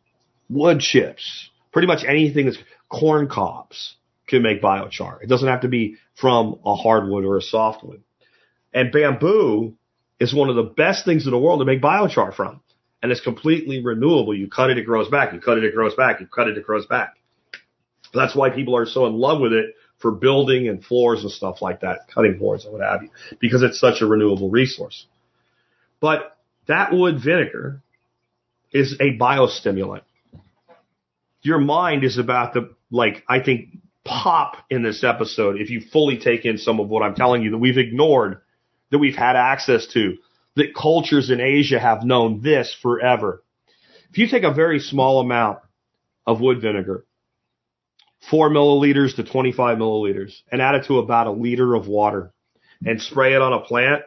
wood 0.48 0.80
chips, 0.80 1.50
pretty 1.72 1.88
much 1.88 2.04
anything 2.04 2.46
that's 2.46 2.58
corn 2.88 3.28
cobs 3.28 3.94
can 4.26 4.42
make 4.42 4.62
biochar. 4.62 5.22
It 5.22 5.28
doesn't 5.28 5.48
have 5.48 5.62
to 5.62 5.68
be 5.68 5.96
from 6.14 6.60
a 6.64 6.74
hardwood 6.74 7.24
or 7.24 7.36
a 7.36 7.42
softwood. 7.42 8.02
And 8.72 8.92
bamboo 8.92 9.74
is 10.20 10.34
one 10.34 10.50
of 10.50 10.56
the 10.56 10.62
best 10.62 11.04
things 11.04 11.26
in 11.26 11.30
the 11.30 11.38
world 11.38 11.60
to 11.60 11.64
make 11.64 11.80
biochar 11.80 12.34
from. 12.34 12.60
And 13.02 13.12
it's 13.12 13.20
completely 13.20 13.82
renewable. 13.82 14.34
You 14.34 14.48
cut 14.48 14.70
it, 14.70 14.78
it 14.78 14.84
grows 14.84 15.08
back. 15.08 15.32
You 15.32 15.40
cut 15.40 15.58
it, 15.58 15.64
it 15.64 15.74
grows 15.74 15.94
back. 15.94 16.20
You 16.20 16.26
cut 16.26 16.48
it, 16.48 16.58
it 16.58 16.66
grows 16.66 16.86
back. 16.86 17.14
That's 18.12 18.34
why 18.34 18.50
people 18.50 18.76
are 18.76 18.86
so 18.86 19.06
in 19.06 19.14
love 19.14 19.40
with 19.40 19.52
it 19.52 19.74
for 19.98 20.12
building 20.12 20.68
and 20.68 20.84
floors 20.84 21.22
and 21.22 21.30
stuff 21.30 21.60
like 21.60 21.80
that, 21.80 22.08
cutting 22.12 22.38
boards 22.38 22.64
and 22.64 22.72
what 22.72 22.82
have 22.82 23.02
you, 23.02 23.10
because 23.40 23.62
it's 23.62 23.80
such 23.80 24.00
a 24.00 24.06
renewable 24.06 24.50
resource. 24.50 25.06
But 26.00 26.36
that 26.66 26.92
wood 26.92 27.20
vinegar 27.22 27.82
is 28.72 28.94
a 29.00 29.16
biostimulant. 29.18 30.02
Your 31.42 31.58
mind 31.58 32.04
is 32.04 32.18
about 32.18 32.54
to, 32.54 32.70
like, 32.90 33.24
I 33.28 33.40
think, 33.40 33.78
pop 34.04 34.56
in 34.70 34.82
this 34.82 35.04
episode 35.04 35.60
if 35.60 35.70
you 35.70 35.82
fully 35.92 36.18
take 36.18 36.44
in 36.44 36.58
some 36.58 36.80
of 36.80 36.88
what 36.88 37.02
I'm 37.02 37.14
telling 37.14 37.42
you 37.42 37.50
that 37.50 37.58
we've 37.58 37.78
ignored, 37.78 38.40
that 38.90 38.98
we've 38.98 39.16
had 39.16 39.36
access 39.36 39.86
to, 39.94 40.16
that 40.56 40.74
cultures 40.74 41.30
in 41.30 41.40
Asia 41.40 41.78
have 41.78 42.04
known 42.04 42.40
this 42.40 42.74
forever. 42.80 43.42
If 44.10 44.18
you 44.18 44.28
take 44.28 44.44
a 44.44 44.52
very 44.52 44.78
small 44.78 45.20
amount 45.20 45.58
of 46.26 46.40
wood 46.40 46.60
vinegar, 46.60 47.04
four 48.30 48.50
milliliters 48.50 49.16
to 49.16 49.24
25 49.24 49.78
milliliters, 49.78 50.34
and 50.50 50.60
add 50.60 50.74
it 50.74 50.86
to 50.86 50.98
about 50.98 51.26
a 51.26 51.32
liter 51.32 51.74
of 51.74 51.88
water 51.88 52.32
and 52.84 53.00
spray 53.00 53.34
it 53.34 53.42
on 53.42 53.52
a 53.52 53.60
plant, 53.60 54.02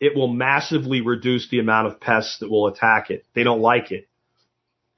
it 0.00 0.14
will 0.14 0.28
massively 0.28 1.00
reduce 1.00 1.48
the 1.48 1.60
amount 1.60 1.86
of 1.86 2.00
pests 2.00 2.38
that 2.40 2.50
will 2.50 2.66
attack 2.66 3.10
it. 3.10 3.24
They 3.34 3.42
don't 3.42 3.60
like 3.60 3.90
it. 3.90 4.08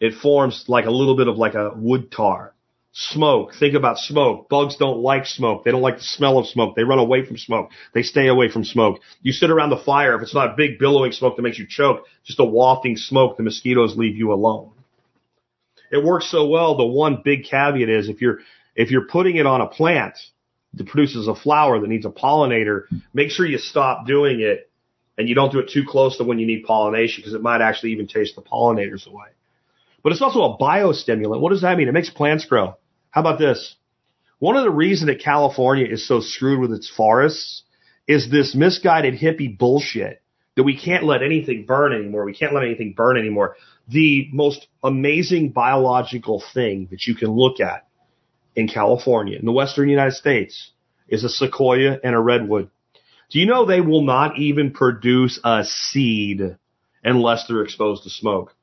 It 0.01 0.14
forms 0.14 0.64
like 0.68 0.86
a 0.86 0.90
little 0.90 1.16
bit 1.16 1.28
of 1.28 1.36
like 1.36 1.55
a 1.55 1.73
wood 1.74 2.10
tar. 2.10 2.55
Smoke. 2.93 3.52
Think 3.60 3.74
about 3.74 3.98
smoke. 3.98 4.48
Bugs 4.48 4.77
don't 4.77 5.01
like 5.01 5.27
smoke. 5.27 5.64
They 5.64 5.70
don't 5.70 5.82
like 5.82 5.98
the 5.98 6.02
smell 6.02 6.39
of 6.39 6.47
smoke. 6.47 6.74
They 6.74 6.82
run 6.82 6.98
away 6.98 7.27
from 7.27 7.36
smoke. 7.36 7.70
They 7.93 8.02
stay 8.02 8.27
away 8.27 8.51
from 8.51 8.64
smoke. 8.64 9.01
You 9.20 9.32
sit 9.32 9.51
around 9.51 9.68
the 9.68 9.77
fire. 9.77 10.16
If 10.16 10.23
it's 10.23 10.35
not 10.35 10.52
a 10.52 10.56
big 10.56 10.78
billowing 10.78 11.12
smoke 11.12 11.36
that 11.36 11.43
makes 11.43 11.59
you 11.59 11.66
choke, 11.68 12.05
just 12.24 12.40
a 12.40 12.44
wafting 12.44 12.97
smoke, 12.97 13.36
the 13.36 13.43
mosquitoes 13.43 13.98
leave 13.98 14.16
you 14.16 14.32
alone. 14.32 14.73
It 15.90 16.04
works 16.04 16.30
so 16.30 16.46
well. 16.46 16.76
The 16.76 16.86
one 16.86 17.22
big 17.24 17.44
caveat 17.44 17.88
is 17.88 18.08
if 18.08 18.20
you're, 18.20 18.38
if 18.74 18.90
you're 18.90 19.06
putting 19.06 19.36
it 19.36 19.46
on 19.46 19.60
a 19.60 19.66
plant 19.66 20.16
that 20.74 20.86
produces 20.86 21.28
a 21.28 21.34
flower 21.34 21.80
that 21.80 21.88
needs 21.88 22.04
a 22.04 22.10
pollinator, 22.10 22.82
make 23.14 23.30
sure 23.30 23.46
you 23.46 23.58
stop 23.58 24.06
doing 24.06 24.40
it 24.40 24.70
and 25.18 25.28
you 25.28 25.34
don't 25.34 25.52
do 25.52 25.58
it 25.58 25.70
too 25.70 25.84
close 25.86 26.18
to 26.18 26.24
when 26.24 26.38
you 26.38 26.46
need 26.46 26.64
pollination 26.64 27.22
because 27.22 27.34
it 27.34 27.42
might 27.42 27.60
actually 27.60 27.92
even 27.92 28.06
chase 28.06 28.34
the 28.34 28.42
pollinators 28.42 29.06
away. 29.06 29.28
But 30.02 30.12
it's 30.12 30.22
also 30.22 30.42
a 30.42 30.58
biostimulant. 30.58 31.40
What 31.40 31.50
does 31.50 31.62
that 31.62 31.76
mean? 31.78 31.88
It 31.88 31.92
makes 31.92 32.10
plants 32.10 32.44
grow. 32.44 32.76
How 33.10 33.22
about 33.22 33.38
this? 33.38 33.74
One 34.38 34.56
of 34.56 34.64
the 34.64 34.70
reasons 34.70 35.08
that 35.08 35.20
California 35.20 35.86
is 35.86 36.06
so 36.06 36.20
screwed 36.20 36.60
with 36.60 36.72
its 36.72 36.88
forests 36.88 37.62
is 38.06 38.30
this 38.30 38.54
misguided 38.54 39.14
hippie 39.14 39.56
bullshit 39.56 40.22
that 40.56 40.62
we 40.62 40.78
can't 40.78 41.04
let 41.04 41.22
anything 41.22 41.64
burn 41.64 41.92
anymore. 41.92 42.24
We 42.24 42.34
can't 42.34 42.54
let 42.54 42.64
anything 42.64 42.94
burn 42.94 43.16
anymore. 43.16 43.56
The 43.88 44.28
most 44.32 44.66
amazing 44.82 45.50
biological 45.50 46.42
thing 46.52 46.88
that 46.90 47.06
you 47.06 47.14
can 47.14 47.30
look 47.30 47.60
at 47.60 47.86
in 48.54 48.68
California, 48.68 49.38
in 49.38 49.44
the 49.44 49.52
western 49.52 49.88
United 49.88 50.14
States, 50.14 50.70
is 51.08 51.22
a 51.22 51.28
sequoia 51.28 51.98
and 52.02 52.14
a 52.14 52.20
redwood. 52.20 52.70
Do 53.30 53.38
you 53.38 53.46
know 53.46 53.64
they 53.64 53.80
will 53.80 54.02
not 54.02 54.38
even 54.38 54.72
produce 54.72 55.38
a 55.44 55.64
seed 55.64 56.56
unless 57.04 57.46
they're 57.46 57.62
exposed 57.62 58.04
to 58.04 58.10
smoke? 58.10 58.54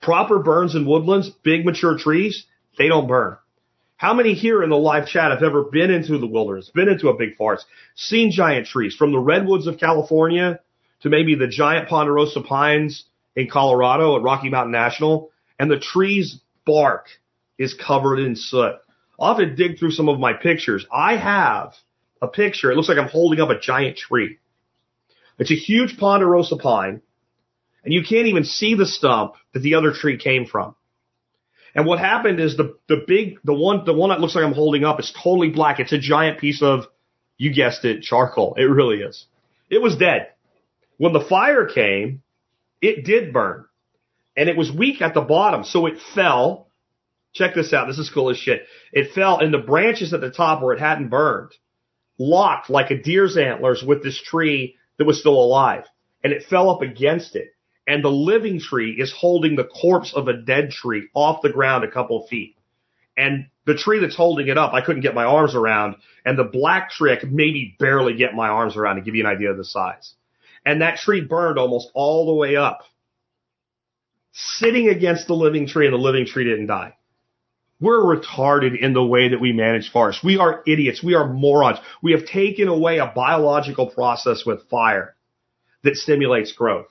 Proper 0.00 0.38
burns 0.38 0.74
in 0.74 0.86
woodlands, 0.86 1.30
big 1.42 1.66
mature 1.66 1.98
trees, 1.98 2.46
they 2.78 2.88
don't 2.88 3.08
burn. 3.08 3.36
How 3.96 4.14
many 4.14 4.32
here 4.32 4.62
in 4.62 4.70
the 4.70 4.76
live 4.76 5.06
chat 5.06 5.30
have 5.30 5.42
ever 5.42 5.64
been 5.64 5.90
into 5.90 6.16
the 6.16 6.26
wilderness, 6.26 6.70
been 6.74 6.88
into 6.88 7.10
a 7.10 7.16
big 7.18 7.36
forest, 7.36 7.66
seen 7.96 8.30
giant 8.30 8.66
trees 8.66 8.94
from 8.94 9.12
the 9.12 9.18
redwoods 9.18 9.66
of 9.66 9.78
California 9.78 10.60
to 11.02 11.10
maybe 11.10 11.34
the 11.34 11.48
giant 11.48 11.88
ponderosa 11.88 12.40
pines 12.40 13.04
in 13.36 13.48
Colorado 13.48 14.16
at 14.16 14.22
Rocky 14.22 14.50
Mountain 14.50 14.72
National 14.72 15.30
and 15.58 15.70
the 15.70 15.78
tree's 15.78 16.40
bark 16.64 17.06
is 17.58 17.74
covered 17.74 18.18
in 18.18 18.36
soot. 18.36 18.76
I'll 19.18 19.34
have 19.34 19.38
to 19.38 19.54
dig 19.54 19.78
through 19.78 19.90
some 19.90 20.08
of 20.08 20.18
my 20.18 20.32
pictures. 20.32 20.86
I 20.92 21.16
have 21.16 21.74
a 22.22 22.28
picture. 22.28 22.70
It 22.70 22.76
looks 22.76 22.88
like 22.88 22.98
I'm 22.98 23.08
holding 23.08 23.40
up 23.40 23.50
a 23.50 23.58
giant 23.58 23.96
tree. 23.98 24.38
It's 25.38 25.50
a 25.50 25.54
huge 25.54 25.98
ponderosa 25.98 26.56
pine 26.56 27.02
and 27.84 27.94
you 27.94 28.02
can't 28.02 28.26
even 28.26 28.44
see 28.44 28.74
the 28.74 28.86
stump 28.86 29.34
that 29.52 29.60
the 29.60 29.74
other 29.74 29.92
tree 29.92 30.18
came 30.18 30.46
from. 30.46 30.74
And 31.74 31.86
what 31.86 31.98
happened 31.98 32.40
is 32.40 32.56
the, 32.56 32.76
the 32.88 33.04
big, 33.06 33.38
the 33.44 33.54
one, 33.54 33.84
the 33.84 33.94
one 33.94 34.10
that 34.10 34.20
looks 34.20 34.34
like 34.34 34.44
I'm 34.44 34.52
holding 34.52 34.84
up 34.84 34.98
is 34.98 35.14
totally 35.22 35.50
black. 35.50 35.78
It's 35.78 35.92
a 35.92 35.98
giant 35.98 36.40
piece 36.40 36.62
of, 36.62 36.86
you 37.38 37.54
guessed 37.54 37.84
it, 37.84 38.02
charcoal. 38.02 38.54
It 38.56 38.64
really 38.64 38.98
is. 38.98 39.26
It 39.70 39.80
was 39.80 39.96
dead. 39.96 40.28
When 40.96 41.12
the 41.12 41.24
fire 41.24 41.66
came, 41.66 42.22
it 42.80 43.04
did 43.04 43.32
burn 43.32 43.66
and 44.36 44.48
it 44.48 44.56
was 44.56 44.72
weak 44.72 45.02
at 45.02 45.14
the 45.14 45.20
bottom. 45.20 45.64
So 45.64 45.86
it 45.86 45.98
fell. 46.14 46.68
Check 47.32 47.54
this 47.54 47.72
out. 47.72 47.86
This 47.86 47.98
is 47.98 48.10
cool 48.10 48.30
as 48.30 48.36
shit. 48.36 48.66
It 48.92 49.12
fell 49.12 49.38
and 49.38 49.54
the 49.54 49.58
branches 49.58 50.12
at 50.12 50.20
the 50.20 50.30
top 50.30 50.62
where 50.62 50.74
it 50.74 50.80
hadn't 50.80 51.08
burned 51.08 51.52
locked 52.18 52.68
like 52.68 52.90
a 52.90 53.02
deer's 53.02 53.36
antlers 53.36 53.82
with 53.82 54.02
this 54.02 54.20
tree 54.20 54.76
that 54.98 55.06
was 55.06 55.20
still 55.20 55.40
alive 55.40 55.84
and 56.22 56.32
it 56.32 56.44
fell 56.44 56.68
up 56.68 56.82
against 56.82 57.34
it 57.34 57.54
and 57.90 58.04
the 58.04 58.08
living 58.08 58.60
tree 58.60 58.92
is 58.92 59.12
holding 59.12 59.56
the 59.56 59.64
corpse 59.64 60.12
of 60.14 60.28
a 60.28 60.36
dead 60.36 60.70
tree 60.70 61.08
off 61.12 61.42
the 61.42 61.50
ground 61.50 61.82
a 61.82 61.90
couple 61.90 62.22
of 62.22 62.28
feet. 62.28 62.56
And 63.16 63.46
the 63.66 63.74
tree 63.74 63.98
that's 63.98 64.14
holding 64.14 64.46
it 64.46 64.56
up, 64.56 64.72
I 64.72 64.80
couldn't 64.80 65.02
get 65.02 65.14
my 65.14 65.24
arms 65.24 65.56
around. 65.56 65.96
And 66.24 66.38
the 66.38 66.44
black 66.44 66.90
tree, 66.90 67.12
I 67.12 67.16
could 67.16 67.32
maybe 67.32 67.74
barely 67.80 68.14
get 68.14 68.32
my 68.32 68.48
arms 68.48 68.76
around 68.76 68.96
to 68.96 69.02
give 69.02 69.16
you 69.16 69.26
an 69.26 69.34
idea 69.34 69.50
of 69.50 69.56
the 69.56 69.64
size. 69.64 70.14
And 70.64 70.82
that 70.82 70.98
tree 70.98 71.22
burned 71.22 71.58
almost 71.58 71.90
all 71.94 72.26
the 72.26 72.34
way 72.34 72.56
up, 72.56 72.80
sitting 74.32 74.88
against 74.88 75.26
the 75.26 75.34
living 75.34 75.66
tree, 75.66 75.86
and 75.86 75.94
the 75.94 75.98
living 75.98 76.26
tree 76.26 76.44
didn't 76.44 76.66
die. 76.66 76.96
We're 77.80 78.16
retarded 78.16 78.78
in 78.78 78.92
the 78.92 79.04
way 79.04 79.28
that 79.28 79.40
we 79.40 79.52
manage 79.52 79.90
forests. 79.90 80.22
We 80.22 80.36
are 80.38 80.62
idiots. 80.66 81.02
We 81.02 81.14
are 81.14 81.32
morons. 81.32 81.78
We 82.02 82.12
have 82.12 82.26
taken 82.26 82.68
away 82.68 82.98
a 82.98 83.10
biological 83.14 83.86
process 83.86 84.44
with 84.44 84.68
fire 84.68 85.16
that 85.82 85.96
stimulates 85.96 86.52
growth. 86.52 86.88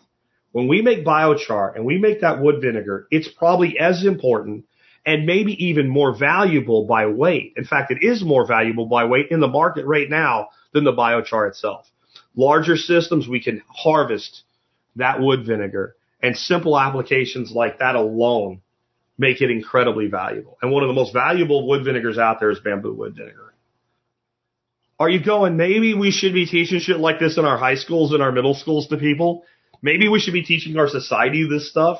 When 0.51 0.67
we 0.67 0.81
make 0.81 1.05
biochar 1.05 1.75
and 1.75 1.85
we 1.85 1.99
make 1.99 2.21
that 2.21 2.41
wood 2.41 2.59
vinegar, 2.59 3.07
it's 3.11 3.27
probably 3.27 3.77
as 3.77 4.03
important 4.03 4.65
and 5.05 5.27
maybe 5.27 5.53
even 5.65 5.87
more 5.87 6.15
valuable 6.17 6.85
by 6.85 7.05
weight. 7.05 7.53
In 7.55 7.65
fact, 7.65 7.91
it 7.91 7.99
is 8.01 8.23
more 8.23 8.47
valuable 8.47 8.87
by 8.87 9.05
weight 9.05 9.27
in 9.29 9.39
the 9.39 9.47
market 9.47 9.85
right 9.85 10.09
now 10.09 10.49
than 10.73 10.83
the 10.83 10.91
biochar 10.91 11.47
itself. 11.47 11.89
Larger 12.39 12.77
systems, 12.77 13.27
we 13.27 13.41
can 13.41 13.61
harvest 13.67 14.43
that 14.95 15.19
wood 15.19 15.45
vinegar 15.45 15.97
and 16.23 16.37
simple 16.37 16.79
applications 16.79 17.51
like 17.51 17.79
that 17.79 17.95
alone 17.95 18.61
make 19.17 19.41
it 19.41 19.51
incredibly 19.51 20.07
valuable. 20.07 20.57
And 20.61 20.71
one 20.71 20.81
of 20.81 20.87
the 20.87 20.93
most 20.93 21.11
valuable 21.11 21.67
wood 21.67 21.83
vinegars 21.83 22.17
out 22.17 22.39
there 22.39 22.49
is 22.49 22.59
bamboo 22.59 22.93
wood 22.93 23.15
vinegar. 23.17 23.53
Are 24.97 25.09
you 25.09 25.21
going, 25.21 25.57
maybe 25.57 25.93
we 25.93 26.11
should 26.11 26.33
be 26.33 26.45
teaching 26.45 26.79
shit 26.79 26.97
like 26.99 27.19
this 27.19 27.37
in 27.37 27.43
our 27.43 27.57
high 27.57 27.75
schools 27.75 28.13
and 28.13 28.23
our 28.23 28.31
middle 28.31 28.53
schools 28.53 28.87
to 28.87 28.95
people? 28.95 29.43
Maybe 29.81 30.07
we 30.07 30.21
should 30.21 30.33
be 30.33 30.43
teaching 30.43 30.77
our 30.77 30.87
society 30.87 31.45
this 31.45 31.69
stuff 31.69 31.99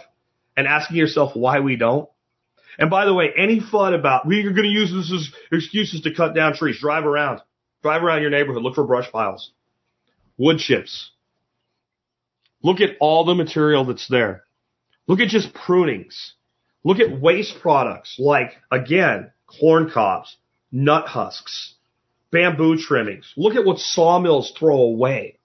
and 0.55 0.67
asking 0.67 0.95
yourself 0.95 1.35
why 1.35 1.59
we 1.59 1.75
don't. 1.75 2.09
And 2.77 2.89
by 2.89 3.03
the 3.03 3.13
way, 3.13 3.29
any 3.37 3.59
fun 3.59 3.93
about 3.93 4.25
we 4.25 4.39
are 4.45 4.53
going 4.53 4.63
to 4.63 4.69
use 4.69 4.89
this 4.89 5.11
as 5.11 5.31
excuses 5.51 6.01
to 6.01 6.13
cut 6.13 6.33
down 6.33 6.53
trees. 6.55 6.79
Drive 6.79 7.05
around, 7.05 7.41
drive 7.81 8.03
around 8.03 8.21
your 8.21 8.31
neighborhood, 8.31 8.63
look 8.63 8.75
for 8.75 8.85
brush 8.85 9.11
piles, 9.11 9.51
wood 10.39 10.57
chips. 10.57 11.11
Look 12.63 12.81
at 12.81 12.95
all 12.99 13.25
the 13.25 13.35
material 13.35 13.85
that's 13.85 14.07
there. 14.07 14.43
Look 15.07 15.19
at 15.19 15.27
just 15.27 15.53
prunings. 15.53 16.33
Look 16.83 16.99
at 16.99 17.21
waste 17.21 17.59
products 17.61 18.15
like 18.17 18.53
again 18.71 19.31
corn 19.59 19.91
cobs, 19.91 20.35
nut 20.71 21.07
husks, 21.07 21.75
bamboo 22.31 22.77
trimmings. 22.77 23.31
Look 23.37 23.55
at 23.55 23.65
what 23.65 23.79
sawmills 23.79 24.53
throw 24.57 24.77
away. 24.77 25.39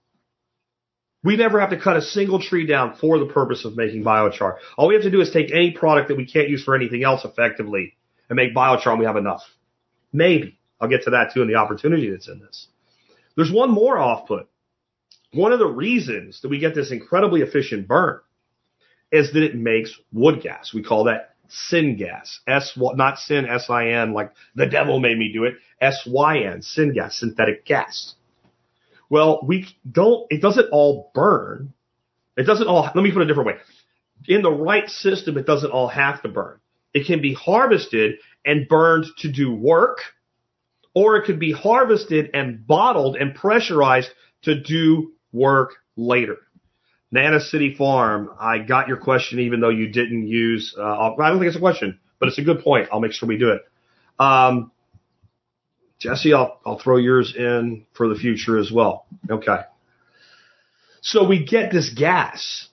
We 1.23 1.35
never 1.37 1.59
have 1.59 1.71
to 1.71 1.79
cut 1.79 1.97
a 1.97 2.01
single 2.01 2.39
tree 2.39 2.67
down 2.67 2.97
for 3.01 3.17
the 3.17 3.25
purpose 3.25 3.65
of 3.65 3.75
making 3.75 4.03
biochar. 4.03 4.57
All 4.77 4.87
we 4.87 4.93
have 4.93 5.03
to 5.03 5.11
do 5.11 5.21
is 5.21 5.31
take 5.31 5.51
any 5.51 5.71
product 5.71 6.09
that 6.09 6.17
we 6.17 6.27
can't 6.27 6.49
use 6.49 6.63
for 6.63 6.75
anything 6.75 7.03
else 7.03 7.25
effectively 7.25 7.97
and 8.29 8.37
make 8.37 8.55
biochar 8.55 8.91
and 8.91 8.99
we 8.99 9.05
have 9.05 9.17
enough. 9.17 9.41
Maybe. 10.13 10.59
I'll 10.79 10.89
get 10.89 11.03
to 11.03 11.11
that 11.11 11.33
too 11.33 11.41
and 11.41 11.49
the 11.49 11.55
opportunity 11.55 12.11
that's 12.11 12.27
in 12.27 12.39
this. 12.39 12.67
There's 13.35 13.51
one 13.51 13.71
more 13.71 13.97
off 13.97 14.27
put. 14.27 14.47
One 15.35 15.51
of 15.51 15.59
the 15.59 15.67
reasons 15.67 16.39
that 16.41 16.49
we 16.49 16.59
get 16.59 16.75
this 16.75 16.91
incredibly 16.91 17.41
efficient 17.41 17.87
burn 17.87 18.21
is 19.11 19.33
that 19.33 19.43
it 19.43 19.55
makes 19.55 19.93
wood 20.13 20.41
gas. 20.41 20.73
We 20.73 20.81
call 20.81 21.05
that 21.05 21.35
syngas. 21.49 22.37
S, 22.47 22.77
not 22.77 23.19
sin, 23.19 23.45
S-I-N, 23.45 24.13
like 24.13 24.31
the 24.55 24.65
devil 24.65 24.99
made 24.99 25.17
me 25.17 25.31
do 25.33 25.43
it. 25.43 25.55
S-Y-N, 25.81 26.61
syngas, 26.61 27.13
synthetic 27.13 27.65
gas. 27.65 28.15
Well, 29.09 29.41
we 29.45 29.67
don't, 29.89 30.25
it 30.29 30.41
doesn't 30.41 30.69
all 30.71 31.11
burn. 31.13 31.73
It 32.37 32.43
doesn't 32.43 32.67
all, 32.67 32.83
let 32.83 32.95
me 32.95 33.11
put 33.11 33.21
it 33.21 33.25
a 33.25 33.27
different 33.27 33.47
way. 33.47 33.55
In 34.27 34.41
the 34.41 34.51
right 34.51 34.89
system, 34.89 35.37
it 35.37 35.45
doesn't 35.45 35.71
all 35.71 35.89
have 35.89 36.21
to 36.21 36.29
burn. 36.29 36.59
It 36.93 37.05
can 37.07 37.21
be 37.21 37.33
harvested 37.33 38.15
and 38.45 38.69
burned 38.69 39.05
to 39.17 39.31
do 39.31 39.53
work, 39.53 39.99
or 40.93 41.17
it 41.17 41.25
could 41.25 41.39
be 41.39 41.51
harvested 41.51 42.29
and 42.33 42.65
bottled 42.65 43.17
and 43.17 43.35
pressurized 43.35 44.09
to 44.43 44.61
do 44.61 45.11
work 45.35 45.73
later. 45.95 46.37
Nana 47.11 47.39
City 47.39 47.75
Farm, 47.75 48.31
I 48.39 48.59
got 48.59 48.87
your 48.87 48.97
question 48.97 49.39
even 49.39 49.59
though 49.59 49.69
you 49.69 49.87
didn't 49.87 50.27
use, 50.27 50.75
uh, 50.77 50.81
I 50.83 51.29
don't 51.29 51.39
think 51.39 51.47
it's 51.47 51.55
a 51.55 51.59
question, 51.59 51.99
but 52.19 52.29
it's 52.29 52.39
a 52.39 52.43
good 52.43 52.61
point. 52.61 52.89
I'll 52.91 52.99
make 52.99 53.13
sure 53.13 53.29
we 53.29 53.37
do 53.37 53.51
it. 53.51 53.61
Um, 54.19 54.71
Jesse, 55.99 56.33
I'll, 56.33 56.59
I'll 56.65 56.79
throw 56.79 56.97
yours 56.97 57.33
in 57.37 57.85
for 57.93 58.07
the 58.07 58.15
future 58.15 58.57
as 58.57 58.71
well. 58.71 59.05
Okay. 59.29 59.59
So 61.01 61.27
we 61.27 61.45
get 61.45 61.71
this 61.71 61.93
gas. 61.93 62.67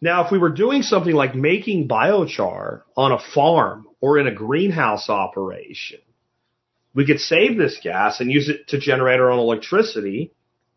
Now, 0.00 0.24
if 0.24 0.32
we 0.32 0.38
were 0.38 0.50
doing 0.50 0.82
something 0.82 1.14
like 1.14 1.34
making 1.34 1.88
biochar 1.88 2.82
on 2.96 3.12
a 3.12 3.18
farm 3.34 3.86
or 4.00 4.18
in 4.18 4.26
a 4.26 4.34
greenhouse 4.34 5.08
operation, 5.08 6.00
we 6.94 7.06
could 7.06 7.20
save 7.20 7.56
this 7.56 7.78
gas 7.82 8.20
and 8.20 8.30
use 8.30 8.48
it 8.48 8.68
to 8.68 8.78
generate 8.78 9.20
our 9.20 9.30
own 9.30 9.38
electricity 9.38 10.32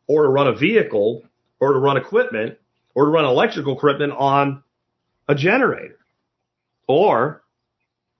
or 0.08 0.24
to 0.24 0.30
run 0.30 0.48
a 0.48 0.56
vehicle 0.56 1.24
or 1.60 1.74
to 1.74 1.80
run 1.80 1.98
equipment 1.98 2.58
or 2.96 3.06
to 3.06 3.12
run 3.12 3.26
electrical 3.26 3.76
equipment 3.76 4.14
on 4.14 4.64
a 5.28 5.36
generator. 5.36 5.98
Or 6.88 7.44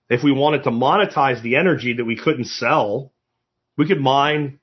if 0.08 0.22
we 0.22 0.32
wanted 0.32 0.64
to 0.64 0.70
monetize 0.70 1.42
the 1.42 1.56
energy 1.56 1.94
that 1.94 2.04
we 2.04 2.16
couldn't 2.16 2.46
sell, 2.46 3.12
we 3.76 3.86
could 3.86 4.00
mine 4.00 4.60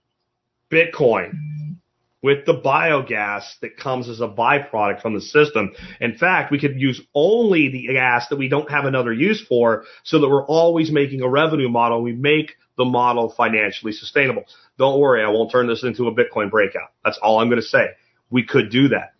Bitcoin 0.71 1.77
with 2.23 2.45
the 2.45 2.53
biogas 2.53 3.43
that 3.61 3.77
comes 3.77 4.07
as 4.07 4.21
a 4.21 4.27
byproduct 4.27 5.01
from 5.01 5.15
the 5.15 5.21
system. 5.21 5.71
In 5.99 6.17
fact, 6.17 6.51
we 6.51 6.59
could 6.59 6.79
use 6.79 7.01
only 7.15 7.69
the 7.69 7.93
gas 7.93 8.27
that 8.29 8.37
we 8.37 8.47
don't 8.47 8.69
have 8.69 8.85
another 8.85 9.11
use 9.11 9.43
for 9.47 9.85
so 10.03 10.19
that 10.19 10.29
we're 10.29 10.45
always 10.45 10.91
making 10.91 11.21
a 11.21 11.29
revenue 11.29 11.69
model. 11.69 12.01
We 12.01 12.13
make 12.13 12.53
the 12.81 12.89
model 12.89 13.29
financially 13.29 13.91
sustainable. 13.91 14.43
Don't 14.79 14.99
worry, 14.99 15.23
I 15.23 15.29
won't 15.29 15.51
turn 15.51 15.67
this 15.67 15.83
into 15.83 16.07
a 16.07 16.15
Bitcoin 16.15 16.49
breakout. 16.49 16.89
That's 17.05 17.19
all 17.21 17.39
I'm 17.39 17.47
going 17.49 17.61
to 17.61 17.67
say. 17.67 17.89
We 18.31 18.43
could 18.43 18.71
do 18.71 18.87
that. 18.87 19.13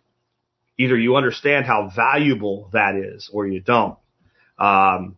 Either 0.78 0.98
you 0.98 1.14
understand 1.14 1.64
how 1.64 1.92
valuable 1.94 2.68
that 2.72 2.96
is 2.96 3.30
or 3.32 3.46
you 3.46 3.60
don't. 3.60 3.96
Um, 4.58 5.16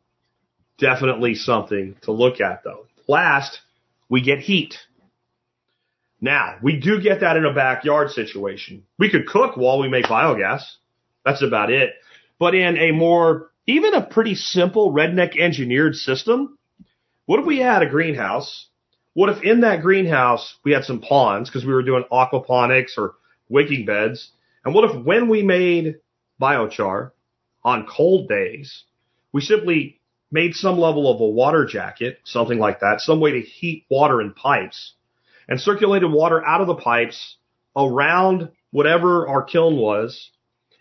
definitely 0.79 1.37
something 1.37 1.97
to 2.03 2.13
look 2.13 2.41
at 2.43 2.65
though. 2.65 2.87
Last, 3.09 3.61
we 4.11 4.21
get 4.21 4.41
heat. 4.41 4.77
Now, 6.21 6.57
we 6.63 6.79
do 6.81 7.01
get 7.01 7.21
that 7.21 7.37
in 7.39 7.47
a 7.47 7.55
backyard 7.55 8.11
situation. 8.11 8.85
We 8.99 9.11
could 9.11 9.27
cook 9.27 9.57
while 9.57 9.81
we 9.81 9.89
make 9.89 10.05
biogas. 10.05 10.63
That's 11.25 11.43
about 11.43 11.71
it. 11.71 11.95
But 12.39 12.55
in 12.55 12.77
a 12.77 12.91
more, 12.93 13.51
even 13.67 13.95
a 13.95 14.05
pretty 14.05 14.35
simple 14.35 14.93
redneck 14.93 15.39
engineered 15.39 15.95
system, 15.95 16.59
what 17.27 17.41
if 17.41 17.47
we 17.47 17.59
had 17.59 17.83
a 17.83 17.89
greenhouse? 17.89 18.69
What 19.15 19.31
if 19.31 19.43
in 19.43 19.61
that 19.61 19.83
greenhouse 19.83 20.57
we 20.65 20.73
had 20.73 20.85
some 20.85 21.01
ponds 21.01 21.49
because 21.49 21.65
we 21.65 21.73
were 21.73 21.83
doing 21.83 22.05
aquaponics 22.11 22.99
or 22.99 23.15
wicking 23.49 23.87
beds? 23.87 24.31
And 24.65 24.75
what 24.75 24.91
if 24.91 25.05
when 25.05 25.29
we 25.29 25.43
made 25.43 25.97
biochar 26.41 27.13
on 27.63 27.87
cold 27.87 28.29
days, 28.29 28.85
we 29.33 29.41
simply 29.41 30.01
made 30.31 30.55
some 30.55 30.79
level 30.79 31.11
of 31.11 31.21
a 31.21 31.27
water 31.27 31.65
jacket, 31.65 32.19
something 32.25 32.59
like 32.59 32.81
that, 32.81 33.01
some 33.01 33.21
way 33.21 33.33
to 33.33 33.41
heat 33.41 33.87
water 33.89 34.21
in 34.21 34.33
pipes 34.33 34.95
and 35.49 35.61
circulated 35.61 36.11
water 36.11 36.45
out 36.45 36.61
of 36.61 36.67
the 36.67 36.75
pipes 36.75 37.37
around 37.77 38.51
whatever 38.71 39.29
our 39.29 39.43
kiln 39.43 39.77
was 39.77 40.31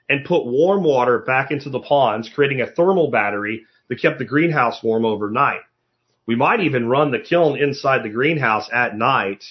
and 0.09 0.25
put 0.25 0.45
warm 0.45 0.83
water 0.83 1.19
back 1.19 1.51
into 1.51 1.69
the 1.69 1.79
ponds, 1.79 2.29
creating 2.33 2.61
a 2.61 2.71
thermal 2.71 3.09
battery 3.11 3.65
that 3.87 4.01
kept 4.01 4.19
the 4.19 4.25
greenhouse 4.25 4.81
warm 4.83 5.05
overnight. 5.05 5.61
We 6.25 6.35
might 6.35 6.61
even 6.61 6.87
run 6.87 7.11
the 7.11 7.19
kiln 7.19 7.57
inside 7.57 8.03
the 8.03 8.09
greenhouse 8.09 8.69
at 8.73 8.97
night 8.97 9.43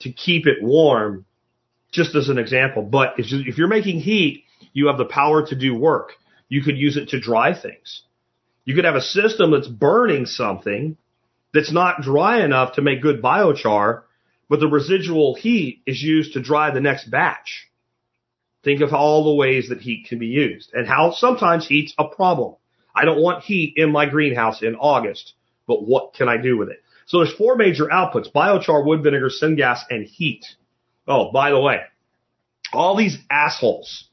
to 0.00 0.12
keep 0.12 0.46
it 0.46 0.62
warm, 0.62 1.24
just 1.90 2.14
as 2.14 2.28
an 2.28 2.38
example. 2.38 2.82
But 2.82 3.14
if 3.18 3.58
you're 3.58 3.68
making 3.68 4.00
heat, 4.00 4.44
you 4.72 4.88
have 4.88 4.98
the 4.98 5.04
power 5.04 5.46
to 5.46 5.56
do 5.56 5.74
work. 5.74 6.12
You 6.48 6.62
could 6.62 6.76
use 6.76 6.96
it 6.96 7.08
to 7.10 7.20
dry 7.20 7.58
things. 7.58 8.02
You 8.64 8.74
could 8.74 8.84
have 8.84 8.94
a 8.94 9.00
system 9.00 9.50
that's 9.52 9.68
burning 9.68 10.26
something 10.26 10.96
that's 11.54 11.72
not 11.72 12.02
dry 12.02 12.44
enough 12.44 12.74
to 12.74 12.82
make 12.82 13.00
good 13.00 13.22
biochar, 13.22 14.02
but 14.50 14.60
the 14.60 14.68
residual 14.68 15.34
heat 15.34 15.82
is 15.86 16.02
used 16.02 16.34
to 16.34 16.42
dry 16.42 16.70
the 16.70 16.80
next 16.80 17.10
batch. 17.10 17.68
Think 18.62 18.82
of 18.82 18.92
all 18.92 19.24
the 19.24 19.34
ways 19.34 19.70
that 19.70 19.80
heat 19.80 20.06
can 20.08 20.18
be 20.18 20.26
used 20.26 20.70
and 20.74 20.86
how 20.86 21.12
sometimes 21.12 21.66
heat's 21.66 21.94
a 21.98 22.06
problem. 22.06 22.56
I 22.94 23.04
don't 23.06 23.22
want 23.22 23.44
heat 23.44 23.74
in 23.76 23.90
my 23.90 24.06
greenhouse 24.06 24.62
in 24.62 24.74
August, 24.74 25.34
but 25.68 25.86
what 25.86 26.14
can 26.14 26.28
I 26.28 26.36
do 26.38 26.58
with 26.58 26.70
it? 26.70 26.78
So 27.06 27.18
there's 27.18 27.34
four 27.34 27.54
major 27.54 27.86
outputs, 27.86 28.32
biochar, 28.32 28.84
wood 28.84 29.04
vinegar, 29.04 29.30
syngas, 29.30 29.78
and 29.88 30.04
heat. 30.04 30.44
Oh, 31.06 31.30
by 31.30 31.50
the 31.50 31.60
way, 31.60 31.82
all 32.72 32.96
these 32.96 33.16
assholes, 33.30 34.08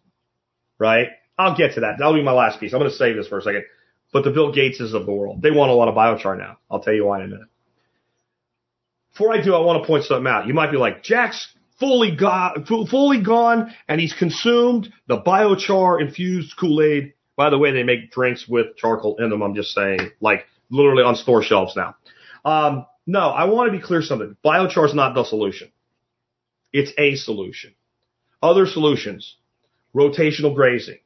right? 0.78 1.08
I'll 1.38 1.58
get 1.58 1.74
to 1.74 1.80
that. 1.82 1.96
That'll 1.98 2.14
be 2.14 2.22
my 2.22 2.32
last 2.32 2.60
piece. 2.60 2.74
I'm 2.74 2.80
going 2.80 2.92
to 2.92 2.96
save 2.96 3.16
this 3.16 3.28
for 3.28 3.40
a 3.40 3.42
second 3.42 3.64
but 4.16 4.24
the 4.24 4.32
Bill 4.32 4.54
Gateses 4.54 4.94
of 4.94 5.06
the 5.06 5.12
world. 5.12 5.42
They 5.42 5.52
want 5.52 5.72
a 5.72 5.74
lot 5.74 5.90
of 5.90 5.94
biochar 5.94 6.38
now. 6.38 6.58
I'll 6.72 6.80
tell 6.80 6.94
you 6.94 7.06
why 7.06 7.20
in 7.20 7.26
a 7.26 7.28
minute. 7.28 7.50
Before 9.12 9.34
I 9.34 9.42
do, 9.42 9.54
I 9.54 9.60
want 9.60 9.84
to 9.84 9.86
point 9.86 10.06
something 10.06 10.26
out. 10.26 10.48
You 10.48 10.54
might 10.54 10.72
be 10.72 10.78
like, 10.78 11.04
Jack's 11.04 11.54
fully 11.82 12.16
gone, 12.16 12.66
fully 12.66 13.22
gone, 13.22 13.74
and 13.90 14.00
he's 14.00 14.14
consumed 14.14 14.88
the 15.08 15.22
biochar 15.22 16.00
infused 16.00 16.56
Kool-Aid. 16.58 17.12
By 17.36 17.50
the 17.50 17.58
way, 17.58 17.74
they 17.74 17.84
make 17.84 18.10
drinks 18.10 18.48
with 18.48 18.78
charcoal 18.78 19.18
in 19.18 19.30
them. 19.30 19.42
I'm 19.42 19.54
just 19.54 19.74
saying, 19.74 20.12
like 20.22 20.46
literally 20.70 21.04
on 21.04 21.16
store 21.16 21.44
shelves 21.44 21.76
now. 21.76 21.96
Um, 22.44 22.86
no, 23.08 23.30
I 23.30 23.46
want 23.46 23.72
to 23.72 23.78
be 23.78 23.84
clear 23.84 24.02
something. 24.02 24.36
Biochar 24.44 24.88
is 24.88 24.94
not 24.94 25.14
the 25.14 25.24
solution. 25.24 25.72
It's 26.74 26.92
a 26.98 27.16
solution. 27.16 27.74
Other 28.42 28.66
solutions, 28.66 29.38
rotational 29.96 30.54
grazing, 30.54 31.00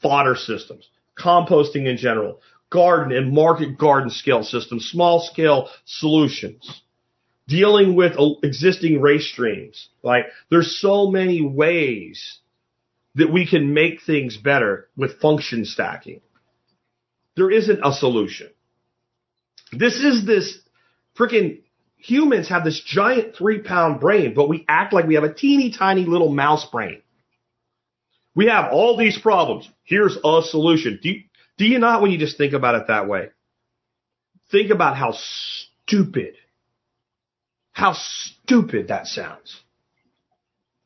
fodder 0.00 0.36
systems, 0.36 0.88
composting 1.18 1.86
in 1.86 1.96
general, 1.96 2.40
garden 2.70 3.16
and 3.16 3.32
market 3.32 3.78
garden 3.78 4.10
scale 4.10 4.42
systems, 4.42 4.86
small 4.86 5.20
scale 5.20 5.68
solutions, 5.84 6.82
dealing 7.48 7.94
with 7.94 8.12
existing 8.42 9.00
race 9.00 9.30
streams. 9.30 9.88
Like 10.02 10.26
there's 10.50 10.80
so 10.80 11.10
many 11.10 11.42
ways 11.42 12.38
that 13.14 13.32
we 13.32 13.46
can 13.46 13.74
make 13.74 14.02
things 14.02 14.36
better 14.36 14.88
with 14.96 15.20
function 15.20 15.64
stacking. 15.64 16.20
There 17.36 17.50
isn't 17.50 17.80
a 17.84 17.92
solution. 17.92 18.50
This 19.72 19.94
is 19.96 20.26
this 20.26 20.58
freaking 21.18 21.62
humans 21.96 22.48
have 22.48 22.64
this 22.64 22.80
giant 22.80 23.36
three 23.36 23.60
pound 23.60 24.00
brain, 24.00 24.34
but 24.34 24.48
we 24.48 24.64
act 24.68 24.92
like 24.92 25.06
we 25.06 25.14
have 25.14 25.24
a 25.24 25.32
teeny 25.32 25.72
tiny 25.72 26.04
little 26.04 26.30
mouse 26.30 26.66
brain. 26.70 27.02
We 28.34 28.46
have 28.46 28.72
all 28.72 28.96
these 28.96 29.18
problems. 29.18 29.68
Here's 29.84 30.16
a 30.16 30.42
solution. 30.42 30.98
Do 31.02 31.10
you, 31.10 31.22
do 31.58 31.66
you 31.66 31.78
not 31.78 32.02
when 32.02 32.10
you 32.10 32.18
just 32.18 32.38
think 32.38 32.54
about 32.54 32.74
it 32.76 32.86
that 32.88 33.08
way? 33.08 33.28
Think 34.50 34.70
about 34.70 34.96
how 34.96 35.12
stupid, 35.12 36.34
how 37.72 37.94
stupid 37.94 38.88
that 38.88 39.06
sounds. 39.06 39.60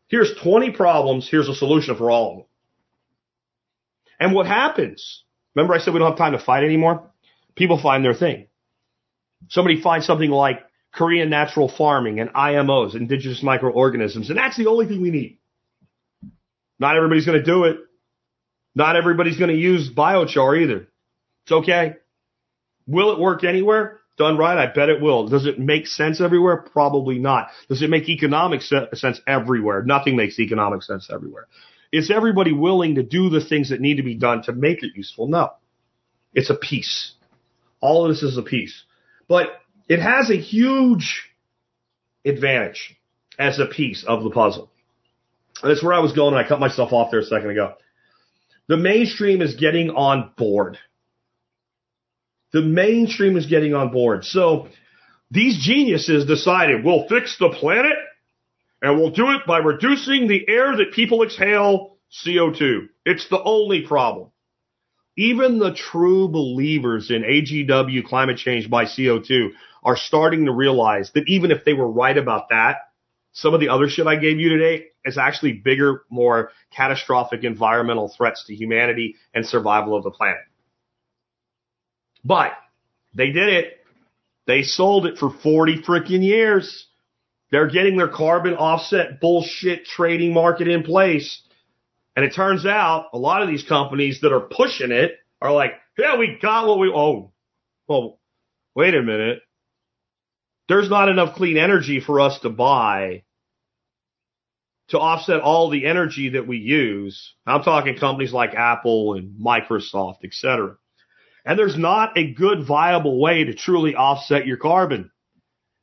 Here's 0.08 0.34
20 0.42 0.72
problems. 0.72 1.28
Here's 1.28 1.48
a 1.48 1.54
solution 1.54 1.96
for 1.96 2.10
all 2.10 2.30
of 2.30 2.36
them. 2.38 2.46
And 4.20 4.34
what 4.34 4.46
happens? 4.46 5.24
Remember 5.54 5.74
I 5.74 5.78
said 5.78 5.92
we 5.92 5.98
don't 5.98 6.10
have 6.10 6.18
time 6.18 6.32
to 6.32 6.38
fight 6.38 6.64
anymore? 6.64 7.10
People 7.54 7.80
find 7.80 8.04
their 8.04 8.14
thing. 8.14 8.46
Somebody 9.48 9.80
finds 9.80 10.06
something 10.06 10.30
like 10.30 10.64
Korean 10.92 11.30
natural 11.30 11.68
farming 11.68 12.20
and 12.20 12.30
IMOs, 12.30 12.94
indigenous 12.94 13.42
microorganisms, 13.42 14.30
and 14.30 14.38
that's 14.38 14.56
the 14.56 14.66
only 14.66 14.86
thing 14.86 15.02
we 15.02 15.10
need. 15.10 15.38
Not 16.78 16.96
everybody's 16.96 17.26
going 17.26 17.38
to 17.38 17.44
do 17.44 17.64
it. 17.64 17.78
Not 18.74 18.96
everybody's 18.96 19.38
going 19.38 19.50
to 19.50 19.56
use 19.56 19.90
biochar 19.90 20.62
either. 20.62 20.88
It's 21.44 21.52
okay. 21.52 21.96
Will 22.86 23.12
it 23.12 23.18
work 23.18 23.44
anywhere? 23.44 24.00
Done 24.18 24.38
right, 24.38 24.56
I 24.56 24.72
bet 24.72 24.88
it 24.88 25.00
will. 25.00 25.28
Does 25.28 25.44
it 25.46 25.58
make 25.58 25.86
sense 25.86 26.20
everywhere? 26.20 26.56
Probably 26.56 27.18
not. 27.18 27.48
Does 27.68 27.82
it 27.82 27.90
make 27.90 28.08
economic 28.08 28.62
sense 28.62 29.20
everywhere? 29.26 29.82
Nothing 29.82 30.16
makes 30.16 30.38
economic 30.38 30.82
sense 30.82 31.08
everywhere. 31.12 31.46
Is 31.92 32.10
everybody 32.10 32.52
willing 32.52 32.94
to 32.94 33.02
do 33.02 33.28
the 33.28 33.44
things 33.44 33.70
that 33.70 33.80
need 33.80 33.96
to 33.96 34.02
be 34.02 34.14
done 34.14 34.42
to 34.44 34.52
make 34.52 34.82
it 34.82 34.92
useful? 34.94 35.28
No. 35.28 35.50
It's 36.32 36.50
a 36.50 36.54
piece. 36.54 37.12
All 37.80 38.04
of 38.04 38.10
this 38.10 38.22
is 38.22 38.38
a 38.38 38.42
piece. 38.42 38.84
But 39.28 39.48
it 39.88 40.00
has 40.00 40.30
a 40.30 40.36
huge 40.36 41.28
advantage 42.24 42.96
as 43.38 43.58
a 43.58 43.66
piece 43.66 44.04
of 44.04 44.24
the 44.24 44.30
puzzle. 44.30 44.70
That's 45.62 45.82
where 45.82 45.94
I 45.94 46.00
was 46.00 46.12
going, 46.12 46.34
and 46.34 46.44
I 46.44 46.48
cut 46.48 46.60
myself 46.60 46.92
off 46.92 47.10
there 47.10 47.20
a 47.20 47.24
second 47.24 47.50
ago. 47.50 47.74
The 48.68 48.76
mainstream 48.76 49.42
is 49.42 49.54
getting 49.54 49.90
on 49.90 50.32
board. 50.36 50.78
The 52.52 52.62
mainstream 52.62 53.36
is 53.36 53.46
getting 53.46 53.74
on 53.74 53.90
board. 53.90 54.24
So 54.24 54.68
these 55.30 55.58
geniuses 55.64 56.26
decided 56.26 56.84
we'll 56.84 57.08
fix 57.08 57.36
the 57.38 57.50
planet 57.50 57.96
and 58.82 58.98
we'll 58.98 59.10
do 59.10 59.30
it 59.32 59.46
by 59.46 59.58
reducing 59.58 60.28
the 60.28 60.44
air 60.48 60.76
that 60.76 60.92
people 60.92 61.22
exhale, 61.22 61.96
CO2. 62.24 62.88
It's 63.04 63.28
the 63.28 63.42
only 63.42 63.82
problem. 63.82 64.30
Even 65.16 65.58
the 65.58 65.72
true 65.72 66.28
believers 66.28 67.10
in 67.10 67.22
AGW 67.22 68.04
climate 68.04 68.36
change 68.36 68.68
by 68.68 68.84
CO2 68.84 69.50
are 69.82 69.96
starting 69.96 70.44
to 70.44 70.52
realize 70.52 71.10
that 71.14 71.24
even 71.26 71.50
if 71.50 71.64
they 71.64 71.72
were 71.72 71.90
right 71.90 72.16
about 72.16 72.50
that, 72.50 72.76
some 73.32 73.54
of 73.54 73.60
the 73.60 73.68
other 73.68 73.88
shit 73.88 74.06
I 74.06 74.16
gave 74.16 74.38
you 74.38 74.48
today 74.50 74.86
is 75.04 75.18
actually 75.18 75.52
bigger, 75.52 76.02
more 76.10 76.50
catastrophic 76.74 77.44
environmental 77.44 78.12
threats 78.14 78.44
to 78.46 78.54
humanity 78.54 79.16
and 79.34 79.46
survival 79.46 79.96
of 79.96 80.04
the 80.04 80.10
planet. 80.10 80.40
But 82.24 82.52
they 83.14 83.30
did 83.30 83.48
it. 83.48 83.74
They 84.46 84.62
sold 84.62 85.06
it 85.06 85.18
for 85.18 85.30
40 85.30 85.82
freaking 85.82 86.22
years. 86.22 86.86
They're 87.50 87.68
getting 87.68 87.96
their 87.96 88.08
carbon 88.08 88.54
offset 88.54 89.20
bullshit 89.20 89.84
trading 89.84 90.32
market 90.32 90.66
in 90.66 90.82
place. 90.82 91.40
And 92.16 92.24
it 92.24 92.34
turns 92.34 92.64
out 92.64 93.10
a 93.12 93.18
lot 93.18 93.42
of 93.42 93.48
these 93.48 93.62
companies 93.62 94.22
that 94.22 94.32
are 94.32 94.40
pushing 94.40 94.90
it 94.90 95.12
are 95.40 95.52
like, 95.52 95.72
yeah, 95.98 96.16
we 96.16 96.38
got 96.40 96.66
what 96.66 96.78
we, 96.78 96.88
oh, 96.88 97.32
well, 97.86 98.18
wait 98.74 98.94
a 98.94 99.02
minute. 99.02 99.40
There's 100.68 100.90
not 100.90 101.10
enough 101.10 101.36
clean 101.36 101.58
energy 101.58 102.00
for 102.00 102.20
us 102.20 102.40
to 102.40 102.50
buy 102.50 103.22
to 104.88 104.98
offset 104.98 105.40
all 105.40 105.68
the 105.68 105.86
energy 105.86 106.30
that 106.30 106.46
we 106.46 106.58
use. 106.58 107.34
I'm 107.46 107.62
talking 107.62 107.96
companies 107.96 108.32
like 108.32 108.54
Apple 108.54 109.14
and 109.14 109.38
Microsoft, 109.38 110.18
et 110.24 110.32
cetera. 110.32 110.76
And 111.44 111.58
there's 111.58 111.76
not 111.76 112.16
a 112.16 112.32
good 112.32 112.66
viable 112.66 113.20
way 113.20 113.44
to 113.44 113.54
truly 113.54 113.94
offset 113.94 114.46
your 114.46 114.56
carbon. 114.56 115.10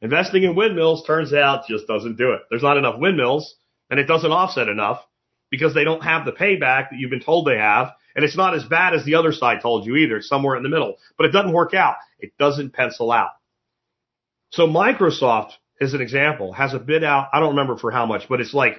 Investing 0.01 0.43
in 0.43 0.55
windmills 0.55 1.05
turns 1.05 1.34
out 1.34 1.68
just 1.68 1.88
doesn't 1.88 2.18
do 2.18 2.31
it. 2.34 2.41
There's 2.49 2.64
not 2.64 2.77
enough 2.77 2.95
windmills 2.97 3.55
and 3.89 3.99
it 3.99 4.05
doesn't 4.07 4.31
offset 4.31 4.68
enough 4.68 5.05
because 5.53 5.75
they 5.75 5.84
don't 5.84 6.03
have 6.03 6.25
the 6.25 6.31
payback 6.31 6.89
that 6.89 6.97
you've 6.97 7.11
been 7.11 7.19
told 7.19 7.45
they 7.45 7.59
have. 7.59 7.91
And 8.15 8.25
it's 8.25 8.35
not 8.35 8.55
as 8.55 8.63
bad 8.63 8.95
as 8.95 9.05
the 9.05 9.13
other 9.13 9.31
side 9.31 9.61
told 9.61 9.85
you 9.85 9.97
either. 9.97 10.17
It's 10.17 10.27
somewhere 10.27 10.57
in 10.57 10.63
the 10.63 10.69
middle, 10.69 10.95
but 11.15 11.27
it 11.27 11.31
doesn't 11.31 11.53
work 11.53 11.75
out. 11.75 11.97
It 12.17 12.34
doesn't 12.39 12.73
pencil 12.73 13.11
out. 13.11 13.30
So 14.49 14.65
Microsoft, 14.65 15.51
as 15.80 15.93
an 15.93 16.01
example, 16.01 16.53
has 16.53 16.73
a 16.73 16.80
bid 16.80 17.03
out. 17.03 17.27
I 17.31 17.39
don't 17.39 17.51
remember 17.51 17.77
for 17.77 17.91
how 17.91 18.07
much, 18.07 18.27
but 18.27 18.41
it's 18.41 18.55
like 18.55 18.77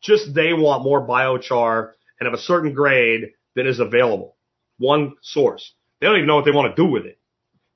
just 0.00 0.32
they 0.32 0.54
want 0.54 0.82
more 0.82 1.06
biochar 1.06 1.90
and 2.18 2.26
of 2.26 2.32
a 2.32 2.38
certain 2.38 2.72
grade 2.72 3.32
that 3.54 3.66
is 3.66 3.78
available. 3.78 4.34
One 4.78 5.16
source. 5.20 5.74
They 6.00 6.06
don't 6.06 6.16
even 6.16 6.26
know 6.26 6.36
what 6.36 6.46
they 6.46 6.52
want 6.52 6.74
to 6.74 6.82
do 6.82 6.90
with 6.90 7.04
it. 7.04 7.18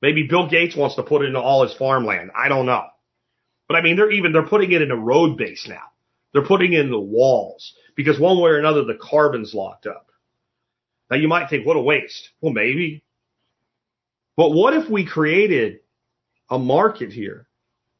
Maybe 0.01 0.27
Bill 0.27 0.49
Gates 0.49 0.75
wants 0.75 0.97
to 0.97 1.03
put 1.03 1.21
it 1.21 1.27
into 1.27 1.41
all 1.41 1.65
his 1.65 1.77
farmland. 1.77 2.31
I 2.35 2.49
don't 2.49 2.65
know. 2.65 2.87
But 3.69 3.77
I 3.77 3.83
mean, 3.83 3.97
they're 3.97 4.11
even, 4.11 4.33
they're 4.33 4.47
putting 4.47 4.73
it 4.73 4.81
in 4.81 4.91
a 4.91 4.97
road 4.97 5.37
base 5.37 5.67
now. 5.69 5.83
They're 6.33 6.47
putting 6.47 6.73
in 6.73 6.91
the 6.91 6.99
walls 7.01 7.75
because 7.99 8.21
one 8.21 8.41
way 8.41 8.51
or 8.51 8.61
another, 8.61 8.85
the 8.85 8.95
carbon's 8.95 9.53
locked 9.53 9.85
up. 9.85 10.13
Now 11.11 11.17
you 11.17 11.27
might 11.27 11.51
think, 11.51 11.67
what 11.67 11.77
a 11.77 11.81
waste. 11.81 12.29
Well, 12.41 12.53
maybe. 12.53 13.03
But 14.37 14.51
what 14.51 14.73
if 14.73 14.89
we 14.89 15.05
created 15.05 15.81
a 16.49 16.61
market 16.61 17.13
here 17.13 17.49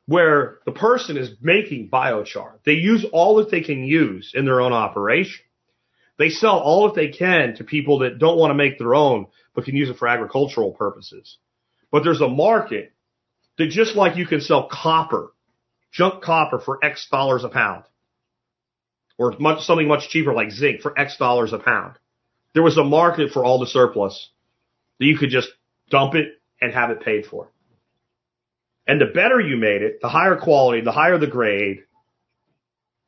where 0.07 0.61
the 0.65 0.71
person 0.71 1.17
is 1.17 1.31
making 1.41 1.91
biochar? 1.91 2.61
They 2.65 2.75
use 2.75 3.05
all 3.13 3.39
that 3.39 3.51
they 3.51 3.61
can 3.61 3.83
use 3.83 4.35
in 4.37 4.45
their 4.45 4.61
own 4.61 4.73
operation. 4.73 5.45
They 6.17 6.29
sell 6.29 6.61
all 6.61 6.87
that 6.87 6.95
they 6.95 7.09
can 7.09 7.57
to 7.57 7.65
people 7.65 7.99
that 8.01 8.21
don't 8.21 8.39
want 8.39 8.53
to 8.53 8.55
make 8.55 8.79
their 8.79 8.95
own, 8.95 9.27
but 9.53 9.65
can 9.65 9.75
use 9.75 9.91
it 9.91 9.99
for 9.99 10.07
agricultural 10.07 10.75
purposes. 10.75 11.39
But 11.91 12.05
there's 12.05 12.21
a 12.21 12.29
market 12.29 12.93
that 13.57 13.71
just 13.71 13.97
like 13.97 14.17
you 14.17 14.29
can 14.29 14.43
sell 14.43 14.69
copper, 14.71 15.33
junk 15.91 16.23
copper 16.23 16.61
for 16.61 16.79
X 16.85 17.09
dollars 17.11 17.43
a 17.43 17.49
pound, 17.49 17.83
or 19.19 19.35
much, 19.39 19.65
something 19.65 19.89
much 19.89 20.09
cheaper 20.09 20.33
like 20.33 20.51
zinc 20.53 20.81
for 20.81 20.99
X 20.99 21.17
dollars 21.19 21.53
a 21.53 21.59
pound. 21.59 21.97
There 22.55 22.63
was 22.63 22.79
a 22.79 22.85
market 22.85 23.33
for 23.33 23.45
all 23.45 23.59
the 23.59 23.67
surplus 23.67 24.31
that 24.99 25.07
you 25.07 25.19
could 25.19 25.31
just 25.31 25.49
dump 25.91 26.15
it 26.15 26.41
and 26.61 26.73
have 26.73 26.91
it 26.91 27.01
paid 27.01 27.27
for. 27.27 27.51
And 28.87 29.01
the 29.01 29.07
better 29.07 29.39
you 29.39 29.57
made 29.57 29.83
it, 29.83 30.01
the 30.01 30.09
higher 30.09 30.37
quality, 30.37 30.81
the 30.81 30.93
higher 30.93 31.19
the 31.19 31.27
grade, 31.27 31.81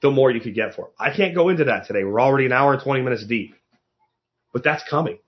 the 0.02 0.10
more 0.10 0.30
you 0.30 0.40
could 0.40 0.54
get 0.54 0.74
for 0.74 0.86
it. 0.86 0.92
I 0.98 1.14
can't 1.14 1.34
go 1.34 1.48
into 1.48 1.64
that 1.64 1.86
today. 1.86 2.04
We're 2.04 2.20
already 2.20 2.46
an 2.46 2.52
hour 2.52 2.74
and 2.74 2.82
20 2.82 3.02
minutes 3.02 3.24
deep, 3.24 3.54
but 4.52 4.62
that's 4.62 4.82
coming. 4.88 5.18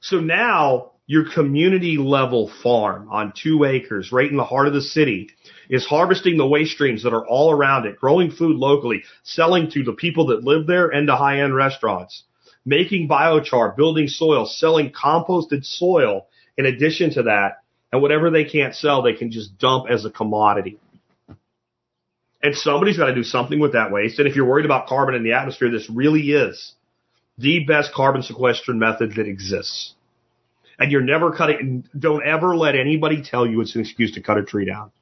So 0.00 0.20
now 0.20 0.92
your 1.08 1.24
community 1.32 1.96
level 1.96 2.52
farm 2.62 3.08
on 3.10 3.32
two 3.34 3.64
acres 3.64 4.12
right 4.12 4.30
in 4.30 4.36
the 4.36 4.44
heart 4.44 4.68
of 4.68 4.74
the 4.74 4.82
city 4.82 5.30
is 5.70 5.86
harvesting 5.86 6.36
the 6.36 6.46
waste 6.46 6.72
streams 6.72 7.02
that 7.02 7.14
are 7.14 7.26
all 7.26 7.50
around 7.50 7.86
it, 7.86 7.98
growing 7.98 8.30
food 8.30 8.56
locally, 8.56 9.02
selling 9.22 9.70
to 9.70 9.82
the 9.82 9.94
people 9.94 10.26
that 10.26 10.44
live 10.44 10.66
there 10.66 10.88
and 10.88 11.06
to 11.08 11.16
high 11.16 11.40
end 11.40 11.54
restaurants, 11.56 12.24
making 12.66 13.08
biochar, 13.08 13.74
building 13.74 14.06
soil, 14.06 14.44
selling 14.44 14.92
composted 14.92 15.64
soil 15.64 16.26
in 16.58 16.66
addition 16.66 17.10
to 17.14 17.22
that. 17.22 17.62
And 17.90 18.02
whatever 18.02 18.30
they 18.30 18.44
can't 18.44 18.74
sell, 18.74 19.00
they 19.00 19.14
can 19.14 19.30
just 19.30 19.58
dump 19.58 19.86
as 19.90 20.04
a 20.04 20.10
commodity. 20.10 20.78
And 22.42 22.54
somebody's 22.54 22.98
got 22.98 23.06
to 23.06 23.14
do 23.14 23.24
something 23.24 23.58
with 23.58 23.72
that 23.72 23.90
waste. 23.90 24.18
And 24.18 24.28
if 24.28 24.36
you're 24.36 24.44
worried 24.44 24.66
about 24.66 24.88
carbon 24.88 25.14
in 25.14 25.24
the 25.24 25.32
atmosphere, 25.32 25.70
this 25.70 25.88
really 25.88 26.32
is 26.32 26.74
the 27.38 27.64
best 27.64 27.94
carbon 27.94 28.22
sequestration 28.22 28.78
method 28.78 29.14
that 29.16 29.26
exists 29.26 29.94
and 30.78 30.92
you're 30.92 31.00
never 31.00 31.32
cutting. 31.32 31.88
Don't 31.98 32.24
ever 32.24 32.56
let 32.56 32.76
anybody 32.76 33.22
tell 33.22 33.46
you 33.46 33.60
it's 33.60 33.74
an 33.74 33.80
excuse 33.80 34.12
to 34.12 34.22
cut 34.22 34.38
a 34.38 34.44
tree 34.44 34.64
down. 34.64 34.92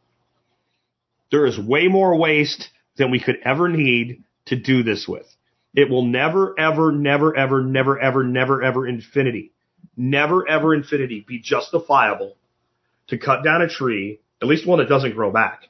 There 1.30 1.46
is 1.46 1.58
way 1.58 1.88
more 1.88 2.16
waste 2.16 2.70
than 2.96 3.10
we 3.10 3.20
could 3.20 3.36
ever 3.44 3.68
need 3.68 4.22
to 4.46 4.56
do 4.56 4.82
this 4.82 5.06
with. 5.06 5.26
It 5.74 5.90
will 5.90 6.06
never, 6.06 6.58
ever, 6.58 6.90
never, 6.90 7.36
ever, 7.36 7.62
never, 7.62 8.00
ever, 8.00 8.24
never, 8.24 8.62
ever 8.62 8.86
infinity, 8.86 9.52
never, 9.96 10.48
ever 10.48 10.74
infinity 10.74 11.24
be 11.26 11.38
justifiable 11.38 12.36
to 13.08 13.18
cut 13.18 13.44
down 13.44 13.60
a 13.60 13.68
tree, 13.68 14.20
at 14.40 14.48
least 14.48 14.66
one 14.66 14.78
that 14.78 14.88
doesn't 14.88 15.14
grow 15.14 15.30
back. 15.30 15.64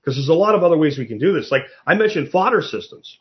Because 0.00 0.16
there's 0.16 0.28
a 0.28 0.34
lot 0.34 0.56
of 0.56 0.64
other 0.64 0.76
ways 0.76 0.98
we 0.98 1.06
can 1.06 1.18
do 1.18 1.32
this. 1.32 1.52
Like 1.52 1.62
I 1.86 1.94
mentioned 1.94 2.30
fodder 2.30 2.60
systems. 2.60 3.18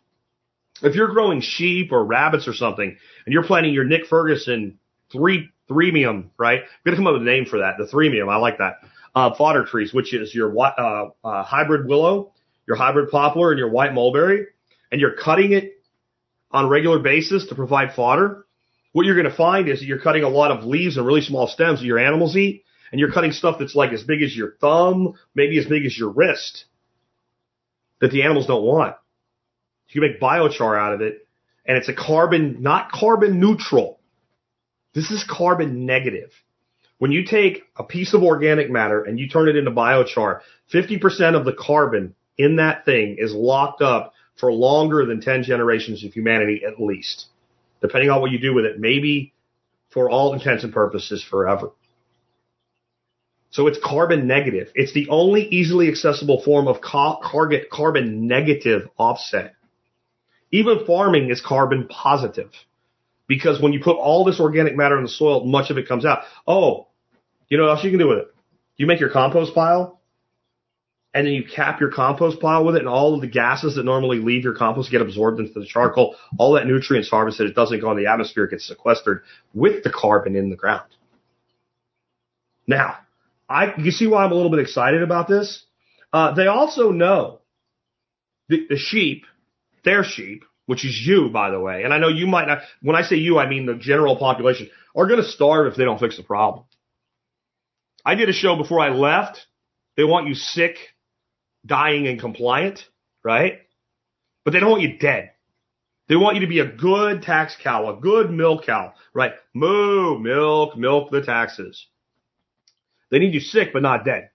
If 0.81 0.95
you're 0.95 1.09
growing 1.09 1.41
sheep 1.41 1.91
or 1.91 2.03
rabbits 2.03 2.47
or 2.47 2.53
something 2.53 2.97
and 3.25 3.33
you're 3.33 3.43
planting 3.43 3.73
your 3.73 3.83
Nick 3.83 4.07
Ferguson 4.07 4.79
three 5.11 5.50
threemium, 5.71 6.29
right? 6.37 6.59
I'm 6.61 6.67
gonna 6.85 6.97
come 6.97 7.07
up 7.07 7.13
with 7.13 7.21
a 7.21 7.25
name 7.25 7.45
for 7.45 7.59
that. 7.59 7.75
The 7.77 7.85
threemium, 7.85 8.31
I 8.31 8.37
like 8.37 8.57
that. 8.57 8.79
Uh, 9.13 9.33
fodder 9.35 9.65
trees, 9.65 9.93
which 9.93 10.13
is 10.13 10.33
your 10.33 10.57
uh, 10.59 11.09
uh, 11.23 11.43
hybrid 11.43 11.87
willow, 11.87 12.33
your 12.67 12.77
hybrid 12.77 13.09
poplar, 13.09 13.51
and 13.51 13.59
your 13.59 13.69
white 13.69 13.93
mulberry, 13.93 14.47
and 14.91 15.01
you're 15.01 15.15
cutting 15.15 15.53
it 15.53 15.81
on 16.51 16.65
a 16.65 16.67
regular 16.67 16.99
basis 16.99 17.47
to 17.47 17.55
provide 17.55 17.93
fodder. 17.93 18.45
What 18.93 19.05
you're 19.05 19.15
gonna 19.15 19.35
find 19.35 19.69
is 19.69 19.79
that 19.79 19.85
you're 19.85 19.99
cutting 19.99 20.23
a 20.23 20.29
lot 20.29 20.51
of 20.51 20.65
leaves 20.65 20.97
and 20.97 21.05
really 21.05 21.21
small 21.21 21.47
stems 21.47 21.79
that 21.79 21.85
your 21.85 21.99
animals 21.99 22.35
eat, 22.35 22.63
and 22.91 22.99
you're 22.99 23.11
cutting 23.11 23.31
stuff 23.31 23.57
that's 23.59 23.75
like 23.75 23.91
as 23.91 24.03
big 24.03 24.21
as 24.21 24.35
your 24.35 24.55
thumb, 24.59 25.13
maybe 25.33 25.57
as 25.57 25.65
big 25.65 25.85
as 25.85 25.97
your 25.97 26.09
wrist, 26.09 26.65
that 27.99 28.11
the 28.11 28.23
animals 28.23 28.47
don't 28.47 28.63
want. 28.63 28.95
You 29.89 29.99
make 29.99 30.21
biochar 30.21 30.79
out 30.79 30.93
of 30.93 31.01
it, 31.01 31.27
and 31.65 31.77
it's 31.77 31.89
a 31.89 31.93
carbon, 31.93 32.61
not 32.61 32.91
carbon 32.93 33.41
neutral 33.41 34.00
this 34.93 35.11
is 35.11 35.23
carbon 35.29 35.85
negative. 35.85 36.31
When 36.97 37.11
you 37.11 37.25
take 37.25 37.63
a 37.75 37.83
piece 37.83 38.13
of 38.13 38.23
organic 38.23 38.69
matter 38.69 39.03
and 39.03 39.19
you 39.19 39.27
turn 39.27 39.49
it 39.49 39.55
into 39.55 39.71
biochar, 39.71 40.41
50% 40.73 41.35
of 41.35 41.45
the 41.45 41.53
carbon 41.53 42.15
in 42.37 42.57
that 42.57 42.85
thing 42.85 43.15
is 43.17 43.33
locked 43.33 43.81
up 43.81 44.13
for 44.39 44.51
longer 44.51 45.05
than 45.05 45.21
10 45.21 45.43
generations 45.43 46.03
of 46.03 46.13
humanity 46.13 46.63
at 46.65 46.81
least. 46.81 47.25
Depending 47.81 48.09
on 48.09 48.21
what 48.21 48.31
you 48.31 48.39
do 48.39 48.53
with 48.53 48.65
it, 48.65 48.79
maybe 48.79 49.33
for 49.89 50.09
all 50.09 50.33
intents 50.33 50.63
and 50.63 50.73
purposes 50.73 51.23
forever. 51.23 51.71
So 53.49 53.67
it's 53.67 53.79
carbon 53.83 54.27
negative. 54.27 54.71
It's 54.75 54.93
the 54.93 55.09
only 55.09 55.43
easily 55.47 55.89
accessible 55.89 56.41
form 56.41 56.67
of 56.67 56.79
carbon 56.81 58.27
negative 58.27 58.87
offset. 58.97 59.55
Even 60.51 60.85
farming 60.85 61.29
is 61.29 61.41
carbon 61.41 61.87
positive 61.87 62.51
because 63.31 63.61
when 63.61 63.71
you 63.71 63.79
put 63.79 63.95
all 63.95 64.25
this 64.25 64.41
organic 64.41 64.75
matter 64.75 64.97
in 64.97 65.03
the 65.03 65.09
soil, 65.09 65.45
much 65.45 65.69
of 65.69 65.77
it 65.77 65.87
comes 65.87 66.03
out. 66.03 66.23
Oh, 66.45 66.87
you 67.47 67.57
know 67.57 67.63
what 67.63 67.77
else 67.77 67.83
you 67.85 67.89
can 67.89 67.97
do 67.97 68.09
with 68.09 68.17
it? 68.17 68.35
You 68.75 68.87
make 68.87 68.99
your 68.99 69.09
compost 69.09 69.55
pile 69.55 70.01
and 71.13 71.25
then 71.25 71.33
you 71.33 71.45
cap 71.45 71.79
your 71.79 71.91
compost 71.91 72.41
pile 72.41 72.65
with 72.65 72.75
it 72.75 72.79
and 72.79 72.89
all 72.89 73.15
of 73.15 73.21
the 73.21 73.27
gases 73.27 73.75
that 73.75 73.85
normally 73.85 74.19
leave 74.19 74.43
your 74.43 74.53
compost 74.53 74.91
get 74.91 74.99
absorbed 74.99 75.39
into 75.39 75.57
the 75.57 75.65
charcoal. 75.65 76.17
All 76.37 76.55
that 76.55 76.67
nutrients 76.67 77.09
harvested, 77.09 77.49
it 77.49 77.55
doesn't 77.55 77.79
go 77.79 77.89
in 77.91 77.97
the 77.97 78.07
atmosphere, 78.07 78.43
it 78.43 78.51
gets 78.51 78.67
sequestered 78.67 79.23
with 79.53 79.85
the 79.85 79.91
carbon 79.91 80.35
in 80.35 80.49
the 80.49 80.57
ground. 80.57 80.89
Now, 82.67 82.97
I, 83.47 83.75
you 83.77 83.91
see 83.91 84.07
why 84.07 84.25
I'm 84.25 84.33
a 84.33 84.35
little 84.35 84.51
bit 84.51 84.59
excited 84.59 85.03
about 85.03 85.29
this? 85.29 85.63
Uh, 86.11 86.33
they 86.33 86.47
also 86.47 86.91
know 86.91 87.39
the, 88.49 88.65
the 88.67 88.77
sheep, 88.77 89.23
their 89.85 90.03
sheep, 90.03 90.43
which 90.71 90.85
is 90.85 90.97
you, 91.05 91.27
by 91.27 91.51
the 91.51 91.59
way, 91.59 91.83
and 91.83 91.93
I 91.93 91.97
know 91.97 92.07
you 92.07 92.27
might 92.27 92.47
not, 92.47 92.59
when 92.81 92.95
I 92.95 93.01
say 93.01 93.17
you, 93.17 93.37
I 93.37 93.45
mean 93.45 93.65
the 93.65 93.75
general 93.75 94.15
population, 94.15 94.69
are 94.95 95.05
going 95.05 95.21
to 95.21 95.27
starve 95.27 95.67
if 95.67 95.75
they 95.75 95.83
don't 95.83 95.99
fix 95.99 96.15
the 96.15 96.23
problem. 96.23 96.63
I 98.05 98.15
did 98.15 98.29
a 98.29 98.31
show 98.31 98.55
before 98.55 98.79
I 98.79 98.87
left. 98.87 99.45
They 99.97 100.05
want 100.05 100.29
you 100.29 100.33
sick, 100.33 100.77
dying, 101.65 102.07
and 102.07 102.21
compliant, 102.21 102.85
right? 103.21 103.59
But 104.45 104.51
they 104.51 104.61
don't 104.61 104.71
want 104.71 104.83
you 104.83 104.97
dead. 104.97 105.31
They 106.07 106.15
want 106.15 106.35
you 106.35 106.41
to 106.43 106.47
be 106.47 106.59
a 106.59 106.71
good 106.71 107.21
tax 107.21 107.53
cow, 107.61 107.89
a 107.89 107.99
good 107.99 108.31
milk 108.31 108.63
cow, 108.65 108.93
right? 109.13 109.33
Moo, 109.53 110.19
milk, 110.19 110.77
milk 110.77 111.11
the 111.11 111.21
taxes. 111.21 111.85
They 113.09 113.19
need 113.19 113.33
you 113.33 113.41
sick, 113.41 113.73
but 113.73 113.81
not 113.81 114.05
dead. 114.05 114.29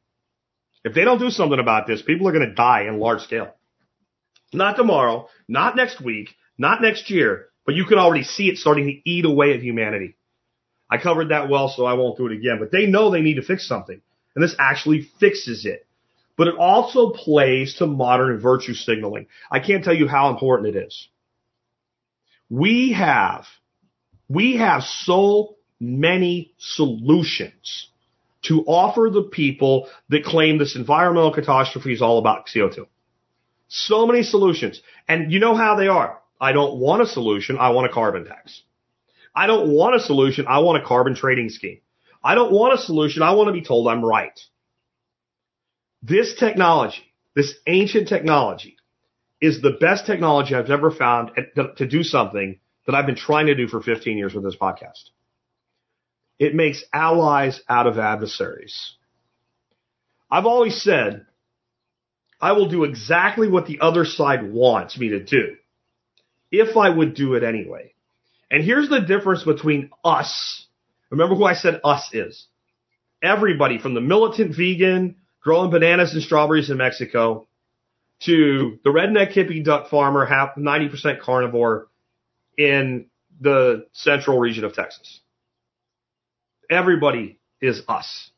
If 0.84 0.92
they 0.92 1.04
don't 1.04 1.18
do 1.18 1.30
something 1.30 1.58
about 1.58 1.86
this, 1.86 2.02
people 2.02 2.28
are 2.28 2.32
going 2.32 2.46
to 2.46 2.54
die 2.54 2.82
in 2.82 3.00
large 3.00 3.22
scale. 3.22 3.54
Not 4.52 4.76
tomorrow, 4.76 5.28
not 5.48 5.77
next 5.77 6.01
week, 6.01 6.31
not 6.59 6.82
next 6.82 7.10
year, 7.10 7.47
but 7.64 7.74
you 7.74 7.85
can 7.85 7.98
already 7.98 8.24
see 8.24 8.48
it 8.48 8.59
starting 8.59 8.86
to 8.86 9.10
eat 9.10 9.24
away 9.24 9.52
at 9.52 9.62
humanity. 9.62 10.16
I 10.89 10.98
covered 10.98 11.31
that 11.31 11.48
well, 11.48 11.68
so 11.68 11.85
I 11.85 11.94
won't 11.94 12.16
do 12.16 12.27
it 12.27 12.32
again, 12.32 12.59
but 12.59 12.70
they 12.70 12.86
know 12.86 13.10
they 13.10 13.20
need 13.20 13.35
to 13.35 13.43
fix 13.43 13.66
something. 13.66 14.01
and 14.35 14.44
this 14.44 14.55
actually 14.59 15.09
fixes 15.18 15.64
it. 15.64 15.86
But 16.36 16.48
it 16.48 16.56
also 16.56 17.10
plays 17.10 17.77
to 17.77 17.86
modern 17.86 18.39
virtue 18.39 18.74
signaling. 18.74 19.27
I 19.51 19.60
can't 19.60 19.82
tell 19.82 19.94
you 19.94 20.06
how 20.06 20.28
important 20.31 20.77
it 20.77 20.86
is. 20.86 21.09
We 22.51 22.93
have, 22.93 23.47
we 24.28 24.56
have 24.59 24.82
so 24.82 25.56
many 25.81 26.52
solutions 26.59 27.89
to 28.43 28.62
offer 28.66 29.10
the 29.12 29.23
people 29.23 29.89
that 30.10 30.24
claim 30.24 30.59
this 30.59 30.77
environmental 30.77 31.32
catastrophe 31.32 31.93
is 31.93 32.02
all 32.02 32.18
about 32.18 32.47
CO2. 32.47 32.86
So 33.68 34.06
many 34.06 34.22
solutions. 34.22 34.80
And 35.09 35.32
you 35.32 35.40
know 35.40 35.55
how 35.56 35.76
they 35.76 35.88
are. 35.88 36.18
I 36.40 36.52
don't 36.52 36.78
want 36.78 37.02
a 37.02 37.06
solution. 37.06 37.59
I 37.59 37.70
want 37.70 37.90
a 37.90 37.93
carbon 37.93 38.24
tax. 38.24 38.62
I 39.34 39.47
don't 39.47 39.70
want 39.70 39.97
a 39.97 40.01
solution. 40.01 40.47
I 40.47 40.60
want 40.60 40.82
a 40.82 40.86
carbon 40.86 41.14
trading 41.14 41.48
scheme. 41.48 41.80
I 42.22 42.34
don't 42.34 42.52
want 42.52 42.74
a 42.74 42.82
solution. 42.82 43.22
I 43.22 43.32
want 43.32 43.48
to 43.48 43.52
be 43.52 43.62
told 43.62 43.88
I'm 43.88 44.05
right. 44.05 44.38
This 46.02 46.34
technology, 46.38 47.12
this 47.34 47.55
ancient 47.66 48.09
technology, 48.09 48.76
is 49.40 49.60
the 49.60 49.76
best 49.80 50.06
technology 50.06 50.55
I've 50.55 50.70
ever 50.70 50.90
found 50.90 51.30
to 51.76 51.86
do 51.86 52.02
something 52.02 52.59
that 52.86 52.94
I've 52.94 53.06
been 53.06 53.16
trying 53.16 53.47
to 53.47 53.55
do 53.55 53.68
for 53.68 53.82
15 53.82 54.16
years 54.16 54.34
with 54.34 54.44
this 54.44 54.56
podcast. 54.56 55.10
It 56.38 56.55
makes 56.55 56.84
allies 56.93 57.60
out 57.68 57.86
of 57.86 57.98
adversaries. 57.98 58.94
I've 60.30 60.47
always 60.47 60.80
said, 60.82 61.26
I 62.40 62.52
will 62.52 62.68
do 62.68 62.84
exactly 62.84 63.48
what 63.48 63.66
the 63.66 63.80
other 63.80 64.04
side 64.04 64.52
wants 64.52 64.98
me 64.98 65.10
to 65.10 65.22
do 65.22 65.56
if 66.50 66.76
I 66.76 66.88
would 66.88 67.14
do 67.14 67.34
it 67.34 67.42
anyway. 67.42 67.94
And 68.50 68.62
here's 68.62 68.88
the 68.88 69.00
difference 69.00 69.42
between 69.42 69.90
us. 70.04 70.66
Remember 71.10 71.34
who 71.34 71.44
I 71.44 71.54
said 71.54 71.80
us 71.82 72.10
is. 72.12 72.46
Everybody 73.22 73.78
from 73.78 73.94
the 73.94 74.00
militant 74.00 74.54
vegan 74.54 75.16
growing 75.46 75.70
bananas 75.70 76.12
and 76.12 76.22
strawberries 76.22 76.70
in 76.70 76.76
Mexico 76.76 77.46
to 78.24 78.78
the 78.82 78.90
redneck 78.90 79.32
hippie 79.32 79.64
duck 79.64 79.90
farmer, 79.90 80.24
half 80.24 80.56
90% 80.56 81.20
carnivore 81.20 81.86
in 82.58 83.06
the 83.40 83.86
central 83.92 84.38
region 84.38 84.64
of 84.64 84.74
Texas. 84.74 85.20
Everybody 86.68 87.38
is 87.60 87.82
us, 87.88 88.30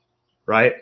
right? 0.44 0.74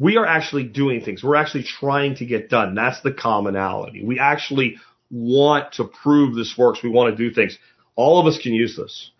We 0.00 0.16
are 0.16 0.26
actually 0.26 0.64
doing 0.64 1.02
things. 1.02 1.22
We're 1.22 1.36
actually 1.36 1.64
trying 1.64 2.16
to 2.16 2.26
get 2.26 2.48
done. 2.48 2.74
That's 2.74 3.02
the 3.02 3.12
commonality. 3.12 4.02
We 4.02 4.18
actually 4.18 4.78
want 5.10 5.74
to 5.74 5.84
prove 5.84 6.34
this 6.34 6.54
works. 6.56 6.82
We 6.82 6.90
want 6.90 7.16
to 7.16 7.28
do 7.28 7.32
things. 7.32 7.56
All 7.94 8.18
of 8.18 8.26
us 8.26 8.40
can 8.42 8.54
use 8.54 8.76
this 8.76 9.10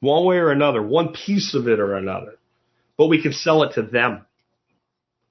one 0.00 0.24
way 0.24 0.36
or 0.36 0.50
another, 0.50 0.82
one 0.82 1.12
piece 1.12 1.54
of 1.54 1.66
it 1.68 1.80
or 1.80 1.96
another, 1.96 2.38
but 2.96 3.08
we 3.08 3.22
can 3.22 3.32
sell 3.32 3.62
it 3.64 3.74
to 3.74 3.82
them. 3.82 4.24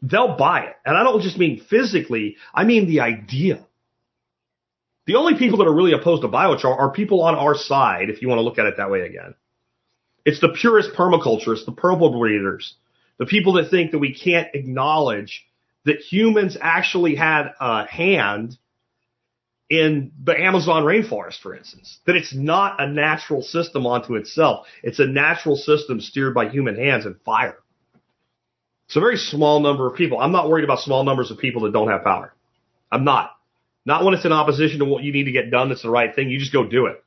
They'll 0.01 0.37
buy 0.37 0.65
it. 0.65 0.75
And 0.85 0.95
I 0.95 1.03
don't 1.03 1.21
just 1.21 1.37
mean 1.37 1.63
physically, 1.69 2.35
I 2.53 2.63
mean 2.63 2.87
the 2.87 2.99
idea. 2.99 3.65
The 5.05 5.15
only 5.15 5.39
people 5.39 5.59
that 5.59 5.67
are 5.67 5.73
really 5.73 5.93
opposed 5.93 6.21
to 6.21 6.27
biochar 6.27 6.77
are 6.77 6.91
people 6.91 7.21
on 7.21 7.35
our 7.35 7.55
side, 7.55 8.09
if 8.09 8.21
you 8.21 8.27
want 8.27 8.39
to 8.39 8.43
look 8.43 8.59
at 8.59 8.65
it 8.65 8.75
that 8.77 8.91
way 8.91 9.01
again. 9.01 9.35
It's 10.25 10.41
the 10.41 10.49
purest 10.49 10.91
permaculturists, 10.93 11.65
the 11.65 11.71
purple 11.71 12.19
breeders, 12.19 12.75
the 13.17 13.25
people 13.25 13.53
that 13.53 13.69
think 13.69 13.91
that 13.91 13.99
we 13.99 14.13
can't 14.13 14.49
acknowledge 14.53 15.45
that 15.85 15.99
humans 15.99 16.57
actually 16.59 17.15
had 17.15 17.53
a 17.59 17.87
hand 17.87 18.57
in 19.69 20.11
the 20.23 20.39
Amazon 20.39 20.83
rainforest, 20.83 21.41
for 21.41 21.53
instance, 21.55 21.99
that 22.05 22.15
it's 22.15 22.33
not 22.33 22.81
a 22.81 22.87
natural 22.87 23.41
system 23.41 23.85
onto 23.85 24.15
itself. 24.15 24.65
It's 24.81 24.99
a 24.99 25.05
natural 25.05 25.55
system 25.55 25.99
steered 25.99 26.33
by 26.33 26.49
human 26.49 26.75
hands 26.75 27.05
and 27.05 27.19
fire. 27.25 27.57
It's 28.87 28.95
a 28.95 29.01
very 29.01 29.17
small 29.17 29.59
number 29.59 29.85
of 29.87 29.97
people. 29.97 30.19
I'm 30.19 30.31
not 30.31 30.49
worried 30.49 30.63
about 30.63 30.79
small 30.79 31.03
numbers 31.03 31.31
of 31.31 31.37
people 31.37 31.63
that 31.63 31.73
don't 31.73 31.89
have 31.89 32.03
power. 32.03 32.33
I'm 32.89 33.03
not. 33.03 33.31
Not 33.85 34.05
when 34.05 34.13
it's 34.13 34.25
in 34.25 34.31
opposition 34.31 34.79
to 34.79 34.85
what 34.85 35.03
you 35.03 35.11
need 35.11 35.25
to 35.25 35.31
get 35.31 35.51
done 35.51 35.69
that's 35.69 35.81
the 35.81 35.89
right 35.89 36.13
thing. 36.13 36.29
You 36.29 36.39
just 36.39 36.53
go 36.53 36.65
do 36.65 36.85
it. 36.85 37.03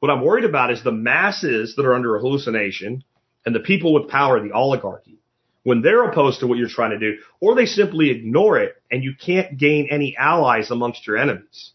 What 0.00 0.10
I'm 0.10 0.24
worried 0.24 0.44
about 0.44 0.72
is 0.72 0.82
the 0.82 0.90
masses 0.90 1.76
that 1.76 1.86
are 1.86 1.94
under 1.94 2.16
a 2.16 2.20
hallucination 2.20 3.04
and 3.46 3.54
the 3.54 3.60
people 3.60 3.94
with 3.94 4.08
power, 4.08 4.40
the 4.40 4.52
oligarchy, 4.52 5.19
when 5.62 5.82
they're 5.82 6.04
opposed 6.04 6.40
to 6.40 6.46
what 6.46 6.58
you're 6.58 6.68
trying 6.68 6.90
to 6.90 6.98
do, 6.98 7.18
or 7.40 7.54
they 7.54 7.66
simply 7.66 8.10
ignore 8.10 8.58
it 8.58 8.74
and 8.90 9.04
you 9.04 9.14
can't 9.14 9.58
gain 9.58 9.88
any 9.90 10.16
allies 10.16 10.70
amongst 10.70 11.06
your 11.06 11.16
enemies. 11.16 11.72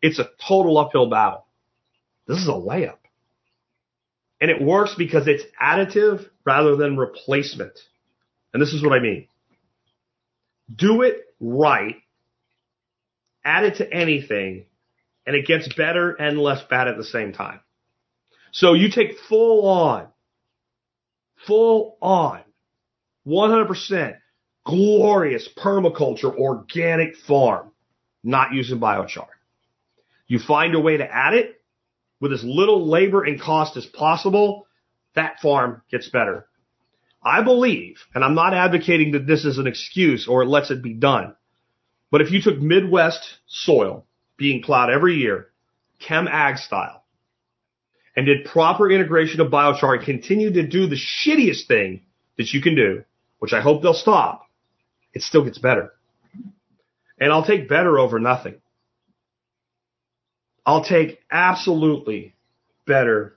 It's 0.00 0.18
a 0.18 0.28
total 0.46 0.78
uphill 0.78 1.08
battle. 1.08 1.46
This 2.26 2.38
is 2.38 2.48
a 2.48 2.52
layup. 2.52 2.98
And 4.40 4.50
it 4.50 4.60
works 4.60 4.94
because 4.98 5.28
it's 5.28 5.44
additive 5.60 6.26
rather 6.44 6.74
than 6.74 6.96
replacement. 6.96 7.78
And 8.52 8.60
this 8.60 8.72
is 8.72 8.82
what 8.82 8.92
I 8.92 8.98
mean. 8.98 9.28
Do 10.74 11.02
it 11.02 11.18
right. 11.40 11.96
Add 13.44 13.64
it 13.64 13.76
to 13.76 13.92
anything 13.92 14.66
and 15.26 15.36
it 15.36 15.46
gets 15.46 15.72
better 15.74 16.12
and 16.12 16.38
less 16.38 16.62
bad 16.68 16.88
at 16.88 16.96
the 16.96 17.04
same 17.04 17.32
time. 17.32 17.60
So 18.50 18.74
you 18.74 18.90
take 18.90 19.18
full 19.28 19.66
on, 19.68 20.08
full 21.46 21.96
on, 22.00 22.40
100% 23.26 24.16
glorious 24.64 25.48
permaculture 25.56 26.34
organic 26.36 27.16
farm, 27.16 27.72
not 28.22 28.52
using 28.52 28.78
biochar. 28.78 29.26
You 30.26 30.38
find 30.38 30.74
a 30.74 30.80
way 30.80 30.96
to 30.96 31.04
add 31.04 31.34
it 31.34 31.60
with 32.20 32.32
as 32.32 32.44
little 32.44 32.88
labor 32.88 33.24
and 33.24 33.40
cost 33.40 33.76
as 33.76 33.86
possible. 33.86 34.66
That 35.14 35.40
farm 35.40 35.82
gets 35.90 36.08
better. 36.08 36.46
I 37.24 37.42
believe, 37.42 37.96
and 38.14 38.24
I'm 38.24 38.34
not 38.34 38.54
advocating 38.54 39.12
that 39.12 39.26
this 39.26 39.44
is 39.44 39.58
an 39.58 39.66
excuse 39.66 40.26
or 40.26 40.42
it 40.42 40.48
lets 40.48 40.70
it 40.70 40.82
be 40.82 40.94
done, 40.94 41.34
but 42.10 42.20
if 42.20 42.30
you 42.30 42.42
took 42.42 42.58
Midwest 42.58 43.38
soil 43.46 44.06
being 44.36 44.62
plowed 44.62 44.90
every 44.90 45.14
year, 45.14 45.48
chem 46.00 46.26
ag 46.28 46.58
style, 46.58 47.04
and 48.16 48.26
did 48.26 48.44
proper 48.44 48.90
integration 48.90 49.40
of 49.40 49.52
biochar 49.52 49.96
and 49.96 50.04
continue 50.04 50.52
to 50.52 50.66
do 50.66 50.86
the 50.86 50.96
shittiest 50.96 51.68
thing 51.68 52.02
that 52.38 52.52
you 52.52 52.60
can 52.60 52.74
do, 52.74 53.04
which 53.42 53.52
I 53.52 53.60
hope 53.60 53.82
they'll 53.82 53.92
stop, 53.92 54.46
it 55.12 55.22
still 55.22 55.44
gets 55.44 55.58
better. 55.58 55.92
And 57.18 57.32
I'll 57.32 57.44
take 57.44 57.68
better 57.68 57.98
over 57.98 58.20
nothing. 58.20 58.60
I'll 60.64 60.84
take 60.84 61.18
absolutely 61.28 62.36
better 62.86 63.36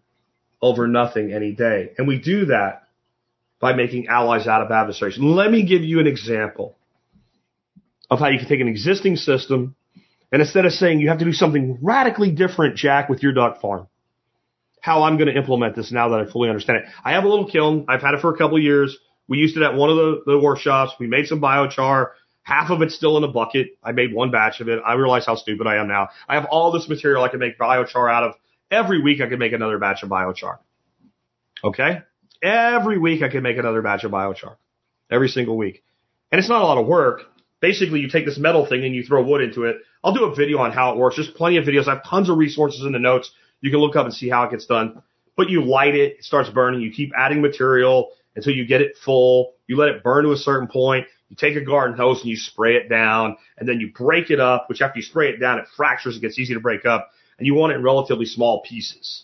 over 0.62 0.88
nothing 0.88 1.34
any 1.34 1.54
day. 1.54 1.94
And 1.98 2.08
we 2.08 2.20
do 2.20 2.46
that 2.46 2.84
by 3.60 3.74
making 3.74 4.06
allies 4.06 4.46
out 4.46 4.62
of 4.62 4.70
adversaries. 4.70 5.18
Let 5.18 5.50
me 5.50 5.66
give 5.66 5.82
you 5.82 6.00
an 6.00 6.06
example 6.06 6.76
of 8.08 8.20
how 8.20 8.28
you 8.28 8.38
can 8.38 8.48
take 8.48 8.62
an 8.62 8.68
existing 8.68 9.16
system 9.16 9.76
and 10.32 10.40
instead 10.40 10.66
of 10.66 10.74
saying 10.74 11.00
you 11.00 11.10
have 11.10 11.18
to 11.18 11.26
do 11.26 11.34
something 11.34 11.80
radically 11.82 12.30
different, 12.30 12.76
Jack, 12.76 13.10
with 13.10 13.24
your 13.24 13.34
duck 13.34 13.60
farm, 13.60 13.88
how 14.82 15.02
I'm 15.02 15.18
going 15.18 15.30
to 15.30 15.36
implement 15.36 15.76
this 15.76 15.92
now 15.92 16.10
that 16.10 16.20
I 16.20 16.32
fully 16.32 16.50
understand 16.50 16.84
it. 16.84 16.86
I 17.04 17.14
have 17.14 17.24
a 17.24 17.28
little 17.28 17.50
kiln. 17.50 17.86
I've 17.90 18.04
had 18.04 18.14
it 18.14 18.22
for 18.22 18.32
a 18.32 18.38
couple 18.38 18.62
years. 18.62 18.96
We 19.28 19.38
used 19.38 19.58
it 19.58 19.64
at 19.64 19.76
one 19.76 19.90
of 19.90 19.96
the, 19.96 20.22
the 20.26 20.40
workshops. 20.40 20.94
We 21.00 21.08
made 21.08 21.28
some 21.28 21.42
biochar. 21.42 22.12
Half 22.44 22.70
of 22.70 22.82
it's 22.84 22.96
still 22.96 23.18
in 23.18 23.24
a 23.24 23.28
bucket. 23.28 23.78
I 23.84 23.92
made 23.92 24.14
one 24.14 24.30
batch 24.30 24.62
of 24.62 24.70
it. 24.70 24.80
I 24.86 24.94
realize 24.94 25.26
how 25.26 25.36
stupid 25.36 25.66
I 25.66 25.78
am 25.78 25.88
now. 25.88 26.10
I 26.30 26.36
have 26.36 26.46
all 26.46 26.72
this 26.72 26.88
material 26.88 27.24
I 27.24 27.30
can 27.30 27.40
make 27.40 27.58
biochar 27.58 28.12
out 28.12 28.24
of. 28.24 28.36
Every 28.70 29.02
week 29.02 29.22
I 29.22 29.28
can 29.28 29.40
make 29.40 29.54
another 29.54 29.80
batch 29.80 30.04
of 30.04 30.10
biochar. 30.10 30.60
Okay? 31.64 32.02
Every 32.44 33.00
week 33.00 33.24
I 33.24 33.30
can 33.30 33.42
make 33.42 33.58
another 33.58 33.82
batch 33.82 34.04
of 34.04 34.12
biochar. 34.12 34.58
Every 35.10 35.30
single 35.30 35.58
week. 35.58 35.84
And 36.32 36.40
it's 36.40 36.50
not 36.50 36.62
a 36.62 36.66
lot 36.66 36.78
of 36.78 36.86
work. 36.86 37.22
Basically, 37.62 38.00
you 38.00 38.10
take 38.10 38.26
this 38.26 38.38
metal 38.38 38.68
thing 38.68 38.84
and 38.84 38.94
you 38.94 39.04
throw 39.04 39.24
wood 39.24 39.42
into 39.42 39.64
it. 39.64 39.78
I'll 40.04 40.14
do 40.14 40.26
a 40.26 40.36
video 40.36 40.60
on 40.60 40.72
how 40.72 40.92
it 40.92 40.98
works. 40.98 41.16
There's 41.16 41.30
plenty 41.30 41.58
of 41.58 41.66
videos. 41.66 41.88
I 41.88 41.96
have 41.96 42.04
tons 42.04 42.30
of 42.30 42.38
resources 42.38 42.86
in 42.86 42.92
the 42.92 43.00
notes. 43.00 43.32
You 43.62 43.72
can 43.72 43.80
look 43.80 43.96
up 43.96 44.06
and 44.06 44.14
see 44.14 44.30
how 44.30 44.44
it 44.44 44.52
gets 44.52 44.68
done. 44.68 45.02
But 45.36 45.50
you 45.50 45.64
light 45.64 45.96
it, 45.96 46.18
it 46.20 46.24
starts 46.24 46.50
burning. 46.50 46.82
You 46.82 46.92
keep 46.92 47.12
adding 47.18 47.42
material 47.42 48.12
until 48.36 48.54
you 48.54 48.66
get 48.66 48.82
it 48.82 48.98
full. 49.04 49.54
You 49.68 49.78
let 49.78 49.90
it 49.90 50.04
burn 50.04 50.26
to 50.26 50.32
a 50.32 50.38
certain 50.38 50.68
point. 50.68 51.08
You 51.30 51.36
take 51.36 51.56
a 51.56 51.66
garden 51.66 51.98
hose 51.98 52.22
and 52.22 52.30
you 52.30 52.38
spray 52.38 52.76
it 52.76 52.90
down 52.90 53.38
and 53.58 53.68
then 53.68 53.80
you 53.80 53.92
break 53.92 54.30
it 54.30 54.40
up, 54.40 54.70
which 54.70 54.82
after 54.82 55.00
you 55.00 55.04
spray 55.04 55.30
it 55.30 55.40
down, 55.40 55.60
it 55.60 55.66
fractures, 55.76 56.18
it 56.18 56.22
gets 56.22 56.38
easy 56.38 56.54
to 56.54 56.60
break 56.60 56.86
up 56.86 57.12
and 57.38 57.48
you 57.48 57.54
want 57.54 57.74
it 57.74 57.78
in 57.78 57.84
relatively 57.84 58.26
small 58.26 58.62
pieces. 58.62 59.24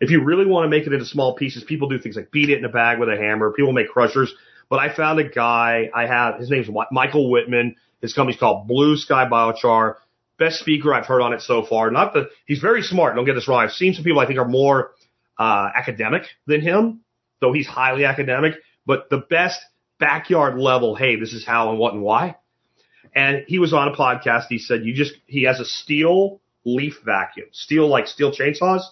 If 0.00 0.10
you 0.10 0.22
really 0.22 0.46
want 0.46 0.64
to 0.64 0.68
make 0.68 0.86
it 0.86 0.92
into 0.92 1.06
small 1.06 1.34
pieces, 1.34 1.64
people 1.64 1.88
do 1.88 1.98
things 1.98 2.16
like 2.16 2.30
beat 2.30 2.50
it 2.50 2.58
in 2.58 2.64
a 2.64 2.68
bag 2.68 2.98
with 2.98 3.08
a 3.08 3.16
hammer. 3.16 3.52
People 3.52 3.72
make 3.72 3.88
crushers. 3.88 4.32
But 4.68 4.78
I 4.78 4.94
found 4.94 5.18
a 5.20 5.28
guy, 5.28 5.90
I 5.94 6.06
have, 6.06 6.38
his 6.38 6.50
name's 6.50 6.68
Michael 6.90 7.30
Whitman. 7.30 7.76
His 8.02 8.12
company's 8.12 8.38
called 8.38 8.68
Blue 8.68 8.96
Sky 8.96 9.26
Biochar. 9.30 9.94
Best 10.38 10.60
speaker 10.60 10.92
I've 10.92 11.06
heard 11.06 11.22
on 11.22 11.32
it 11.32 11.40
so 11.40 11.64
far. 11.64 11.90
Not 11.90 12.12
the, 12.12 12.28
he's 12.46 12.58
very 12.58 12.82
smart. 12.82 13.16
Don't 13.16 13.24
get 13.24 13.34
this 13.34 13.48
wrong. 13.48 13.60
I've 13.60 13.72
seen 13.72 13.94
some 13.94 14.04
people 14.04 14.20
I 14.20 14.26
think 14.26 14.38
are 14.38 14.48
more, 14.48 14.92
uh, 15.38 15.70
academic 15.74 16.24
than 16.46 16.60
him, 16.60 17.00
though 17.40 17.52
he's 17.52 17.66
highly 17.66 18.04
academic, 18.04 18.54
but 18.86 19.10
the 19.10 19.18
best 19.18 19.60
backyard 19.98 20.58
level, 20.58 20.94
hey, 20.94 21.16
this 21.16 21.32
is 21.32 21.44
how 21.44 21.70
and 21.70 21.78
what 21.78 21.94
and 21.94 22.02
why. 22.02 22.36
And 23.14 23.44
he 23.46 23.58
was 23.58 23.72
on 23.72 23.88
a 23.88 23.92
podcast. 23.92 24.44
He 24.48 24.58
said, 24.58 24.84
you 24.84 24.94
just, 24.94 25.14
he 25.26 25.44
has 25.44 25.60
a 25.60 25.64
Stihl 25.64 26.40
leaf 26.64 26.94
vacuum, 27.04 27.46
Stihl 27.52 27.88
like 27.88 28.04
Stihl 28.04 28.36
chainsaws, 28.38 28.82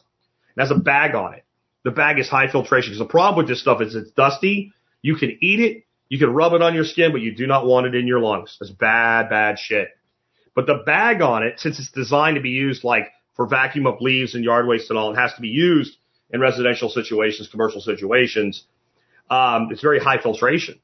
and 0.56 0.58
has 0.58 0.70
a 0.70 0.78
bag 0.78 1.14
on 1.14 1.34
it. 1.34 1.44
The 1.84 1.90
bag 1.90 2.18
is 2.18 2.28
high 2.28 2.50
filtration 2.50 2.92
because 2.92 3.06
the 3.06 3.10
problem 3.10 3.36
with 3.36 3.48
this 3.48 3.60
stuff 3.60 3.82
is 3.82 3.94
it's 3.94 4.10
dusty. 4.12 4.72
You 5.02 5.16
can 5.16 5.36
eat 5.42 5.60
it. 5.60 5.84
You 6.08 6.18
can 6.18 6.32
rub 6.32 6.54
it 6.54 6.62
on 6.62 6.74
your 6.74 6.84
skin, 6.84 7.12
but 7.12 7.20
you 7.20 7.34
do 7.34 7.46
not 7.46 7.66
want 7.66 7.86
it 7.86 7.94
in 7.94 8.06
your 8.06 8.20
lungs. 8.20 8.56
That's 8.58 8.72
bad, 8.72 9.28
bad 9.28 9.58
shit. 9.58 9.88
But 10.54 10.66
the 10.66 10.82
bag 10.86 11.20
on 11.20 11.42
it, 11.42 11.60
since 11.60 11.78
it's 11.78 11.90
designed 11.90 12.36
to 12.36 12.40
be 12.40 12.50
used 12.50 12.84
like 12.84 13.08
for 13.34 13.46
vacuum 13.46 13.86
up 13.86 14.00
leaves 14.00 14.34
and 14.34 14.44
yard 14.44 14.66
waste 14.66 14.88
and 14.90 14.98
all, 14.98 15.12
it 15.12 15.16
has 15.16 15.34
to 15.34 15.40
be 15.40 15.48
used 15.48 15.96
in 16.34 16.40
residential 16.40 16.90
situations, 16.90 17.48
commercial 17.48 17.80
situations. 17.80 18.64
Um, 19.30 19.68
it's 19.70 19.80
very 19.80 20.00
high 20.00 20.20
filtration. 20.20 20.80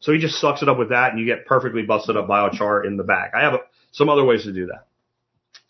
So 0.00 0.12
he 0.12 0.18
just 0.18 0.40
sucks 0.40 0.62
it 0.62 0.68
up 0.68 0.78
with 0.78 0.88
that 0.88 1.12
and 1.12 1.20
you 1.20 1.26
get 1.26 1.46
perfectly 1.46 1.82
busted 1.82 2.16
up 2.16 2.26
biochar 2.26 2.84
in 2.84 2.96
the 2.96 3.04
bag. 3.04 3.30
I 3.32 3.42
have 3.42 3.54
a, 3.54 3.58
some 3.92 4.08
other 4.08 4.24
ways 4.24 4.42
to 4.42 4.52
do 4.52 4.66
that. 4.66 4.88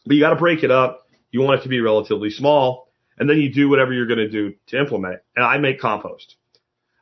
But 0.06 0.16
you 0.16 0.22
got 0.22 0.30
to 0.30 0.36
break 0.36 0.64
it 0.64 0.70
up. 0.70 1.06
You 1.30 1.42
want 1.42 1.60
it 1.60 1.62
to 1.64 1.68
be 1.68 1.80
relatively 1.80 2.30
small 2.30 2.88
and 3.18 3.28
then 3.28 3.38
you 3.38 3.52
do 3.52 3.68
whatever 3.68 3.92
you're 3.92 4.06
going 4.06 4.20
to 4.20 4.30
do 4.30 4.54
to 4.68 4.78
implement 4.78 5.16
it. 5.16 5.24
And 5.36 5.44
I 5.44 5.58
make 5.58 5.80
compost. 5.80 6.36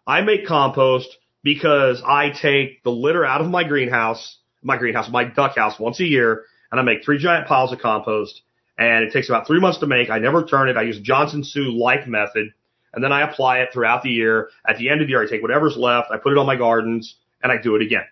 I 0.04 0.20
make 0.22 0.44
compost 0.44 1.16
because 1.44 2.02
I 2.04 2.30
take 2.30 2.82
the 2.82 2.90
litter 2.90 3.24
out 3.24 3.42
of 3.42 3.46
my 3.46 3.62
greenhouse, 3.62 4.38
my 4.60 4.76
greenhouse, 4.76 5.08
my 5.08 5.22
duck 5.22 5.56
house 5.56 5.78
once 5.78 6.00
a 6.00 6.04
year 6.04 6.46
and 6.72 6.80
I 6.80 6.82
make 6.82 7.04
three 7.04 7.18
giant 7.18 7.46
piles 7.46 7.72
of 7.72 7.78
compost 7.78 8.42
and 8.78 9.04
it 9.04 9.12
takes 9.12 9.28
about 9.28 9.46
three 9.46 9.60
months 9.60 9.78
to 9.78 9.86
make. 9.86 10.08
I 10.08 10.18
never 10.18 10.44
turn 10.44 10.68
it. 10.68 10.76
I 10.76 10.82
use 10.82 11.00
Johnson 11.00 11.42
Su 11.44 11.76
like 11.76 12.06
method 12.06 12.52
and 12.94 13.04
then 13.04 13.12
I 13.12 13.22
apply 13.22 13.58
it 13.58 13.70
throughout 13.72 14.02
the 14.02 14.10
year. 14.10 14.50
At 14.66 14.78
the 14.78 14.88
end 14.88 15.00
of 15.00 15.06
the 15.06 15.10
year, 15.10 15.22
I 15.22 15.28
take 15.28 15.42
whatever's 15.42 15.76
left, 15.76 16.10
I 16.10 16.16
put 16.16 16.32
it 16.32 16.38
on 16.38 16.46
my 16.46 16.56
gardens 16.56 17.16
and 17.42 17.52
I 17.52 17.60
do 17.60 17.76
it 17.76 17.82
again. 17.82 18.04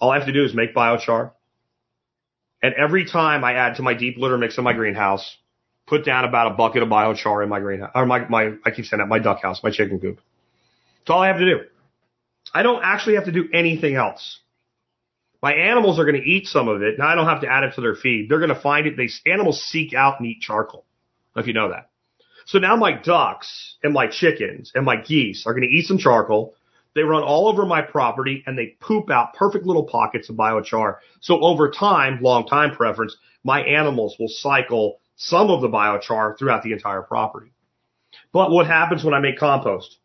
All 0.00 0.10
I 0.10 0.18
have 0.18 0.26
to 0.26 0.32
do 0.32 0.44
is 0.44 0.54
make 0.54 0.74
biochar. 0.74 1.32
And 2.62 2.74
every 2.74 3.04
time 3.04 3.44
I 3.44 3.54
add 3.54 3.76
to 3.76 3.82
my 3.82 3.94
deep 3.94 4.16
litter 4.16 4.38
mix 4.38 4.58
in 4.58 4.64
my 4.64 4.72
greenhouse, 4.72 5.36
put 5.86 6.04
down 6.04 6.24
about 6.24 6.52
a 6.52 6.54
bucket 6.54 6.82
of 6.82 6.88
biochar 6.88 7.42
in 7.42 7.48
my 7.48 7.60
greenhouse, 7.60 7.90
or 7.94 8.06
my, 8.06 8.28
my, 8.28 8.54
I 8.64 8.70
keep 8.70 8.84
saying 8.84 8.98
that, 8.98 9.06
my 9.06 9.18
duck 9.18 9.42
house, 9.42 9.62
my 9.62 9.70
chicken 9.70 10.00
coop. 10.00 10.20
That's 11.00 11.10
all 11.10 11.22
I 11.22 11.28
have 11.28 11.38
to 11.38 11.44
do. 11.44 11.60
I 12.54 12.62
don't 12.62 12.82
actually 12.82 13.14
have 13.16 13.26
to 13.26 13.32
do 13.32 13.48
anything 13.52 13.94
else. 13.96 14.38
My 15.42 15.52
animals 15.54 15.98
are 15.98 16.04
going 16.04 16.20
to 16.20 16.28
eat 16.28 16.46
some 16.46 16.68
of 16.68 16.82
it. 16.82 16.98
Now 16.98 17.08
I 17.08 17.14
don't 17.14 17.26
have 17.26 17.42
to 17.42 17.48
add 17.48 17.64
it 17.64 17.74
to 17.74 17.80
their 17.80 17.94
feed. 17.94 18.28
They're 18.28 18.40
going 18.40 18.54
to 18.54 18.60
find 18.60 18.86
it. 18.86 18.96
They, 18.96 19.08
animals 19.30 19.62
seek 19.62 19.94
out 19.94 20.18
and 20.18 20.28
eat 20.28 20.40
charcoal. 20.40 20.84
If 21.36 21.46
you 21.46 21.52
know 21.52 21.70
that. 21.70 21.90
So 22.46 22.58
now 22.58 22.76
my 22.76 22.92
ducks 22.92 23.76
and 23.82 23.92
my 23.92 24.06
chickens 24.08 24.72
and 24.74 24.84
my 24.84 24.96
geese 24.96 25.46
are 25.46 25.52
going 25.52 25.68
to 25.68 25.74
eat 25.74 25.86
some 25.86 25.98
charcoal. 25.98 26.54
They 26.94 27.02
run 27.02 27.22
all 27.22 27.46
over 27.46 27.64
my 27.66 27.82
property 27.82 28.42
and 28.46 28.58
they 28.58 28.76
poop 28.80 29.10
out 29.10 29.34
perfect 29.34 29.66
little 29.66 29.84
pockets 29.84 30.30
of 30.30 30.36
biochar. 30.36 30.96
So 31.20 31.40
over 31.40 31.70
time, 31.70 32.20
long 32.22 32.46
time 32.46 32.74
preference, 32.74 33.16
my 33.44 33.60
animals 33.60 34.16
will 34.18 34.28
cycle 34.28 35.00
some 35.16 35.50
of 35.50 35.60
the 35.60 35.68
biochar 35.68 36.36
throughout 36.38 36.62
the 36.62 36.72
entire 36.72 37.02
property. 37.02 37.52
But 38.32 38.50
what 38.50 38.66
happens 38.66 39.04
when 39.04 39.14
I 39.14 39.20
make 39.20 39.38
compost? 39.38 39.98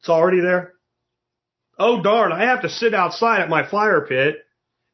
It's 0.00 0.08
already 0.08 0.40
there. 0.40 0.72
Oh 1.78 2.02
darn, 2.02 2.32
I 2.32 2.46
have 2.46 2.62
to 2.62 2.68
sit 2.68 2.94
outside 2.94 3.40
at 3.40 3.48
my 3.48 3.68
fire 3.68 4.06
pit 4.06 4.38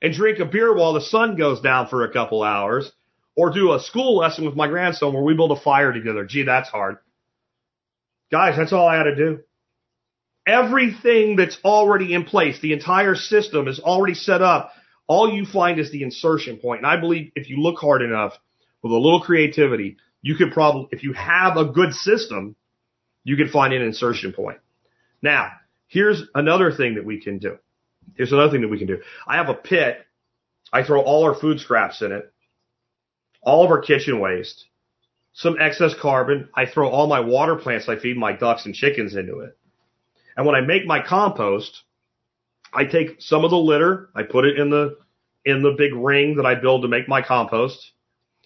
and 0.06 0.14
drink 0.14 0.38
a 0.38 0.44
beer 0.44 0.72
while 0.72 0.92
the 0.92 1.00
sun 1.00 1.34
goes 1.34 1.60
down 1.60 1.88
for 1.88 2.04
a 2.04 2.12
couple 2.12 2.44
hours 2.44 2.92
or 3.34 3.50
do 3.50 3.72
a 3.72 3.80
school 3.80 4.16
lesson 4.16 4.44
with 4.44 4.54
my 4.54 4.68
grandson 4.68 5.12
where 5.12 5.22
we 5.24 5.34
build 5.34 5.50
a 5.50 5.60
fire 5.60 5.92
together. 5.92 6.24
Gee, 6.24 6.44
that's 6.44 6.68
hard. 6.68 6.98
Guys, 8.30 8.56
that's 8.56 8.72
all 8.72 8.86
I 8.86 8.98
had 8.98 9.02
to 9.02 9.16
do. 9.16 9.40
Everything 10.46 11.34
that's 11.34 11.58
already 11.64 12.14
in 12.14 12.22
place, 12.22 12.60
the 12.60 12.72
entire 12.72 13.16
system 13.16 13.66
is 13.66 13.80
already 13.80 14.14
set 14.14 14.42
up. 14.42 14.70
All 15.08 15.28
you 15.28 15.44
find 15.44 15.80
is 15.80 15.90
the 15.90 16.04
insertion 16.04 16.58
point. 16.58 16.82
And 16.82 16.86
I 16.86 17.00
believe 17.00 17.32
if 17.34 17.50
you 17.50 17.56
look 17.56 17.80
hard 17.80 18.00
enough 18.00 18.38
with 18.82 18.92
a 18.92 18.96
little 18.96 19.22
creativity, 19.22 19.96
you 20.22 20.36
could 20.36 20.52
probably, 20.52 20.86
if 20.92 21.02
you 21.02 21.14
have 21.14 21.56
a 21.56 21.64
good 21.64 21.92
system, 21.92 22.54
you 23.24 23.36
can 23.36 23.48
find 23.48 23.74
an 23.74 23.82
insertion 23.82 24.32
point. 24.32 24.58
Now, 25.20 25.50
here's 25.88 26.22
another 26.32 26.70
thing 26.70 26.94
that 26.94 27.04
we 27.04 27.20
can 27.20 27.38
do. 27.38 27.58
Here's 28.14 28.32
another 28.32 28.50
thing 28.50 28.62
that 28.62 28.68
we 28.68 28.78
can 28.78 28.86
do. 28.86 29.00
I 29.26 29.36
have 29.36 29.48
a 29.48 29.54
pit. 29.54 30.06
I 30.72 30.82
throw 30.82 31.00
all 31.00 31.24
our 31.24 31.34
food 31.34 31.60
scraps 31.60 32.02
in 32.02 32.12
it, 32.12 32.32
all 33.42 33.64
of 33.64 33.70
our 33.70 33.80
kitchen 33.80 34.18
waste, 34.18 34.66
some 35.32 35.56
excess 35.60 35.94
carbon. 35.94 36.48
I 36.54 36.66
throw 36.66 36.88
all 36.88 37.06
my 37.06 37.20
water 37.20 37.56
plants 37.56 37.88
I 37.88 37.96
feed 37.96 38.16
my 38.16 38.32
ducks 38.32 38.66
and 38.66 38.74
chickens 38.74 39.14
into 39.14 39.40
it. 39.40 39.56
And 40.36 40.44
when 40.44 40.56
I 40.56 40.60
make 40.60 40.84
my 40.86 41.00
compost, 41.00 41.82
I 42.72 42.84
take 42.84 43.20
some 43.20 43.44
of 43.44 43.50
the 43.50 43.58
litter, 43.58 44.10
I 44.14 44.22
put 44.22 44.44
it 44.44 44.58
in 44.58 44.70
the 44.70 44.98
in 45.44 45.62
the 45.62 45.72
big 45.78 45.94
ring 45.94 46.36
that 46.36 46.46
I 46.46 46.56
build 46.56 46.82
to 46.82 46.88
make 46.88 47.08
my 47.08 47.22
compost. 47.22 47.92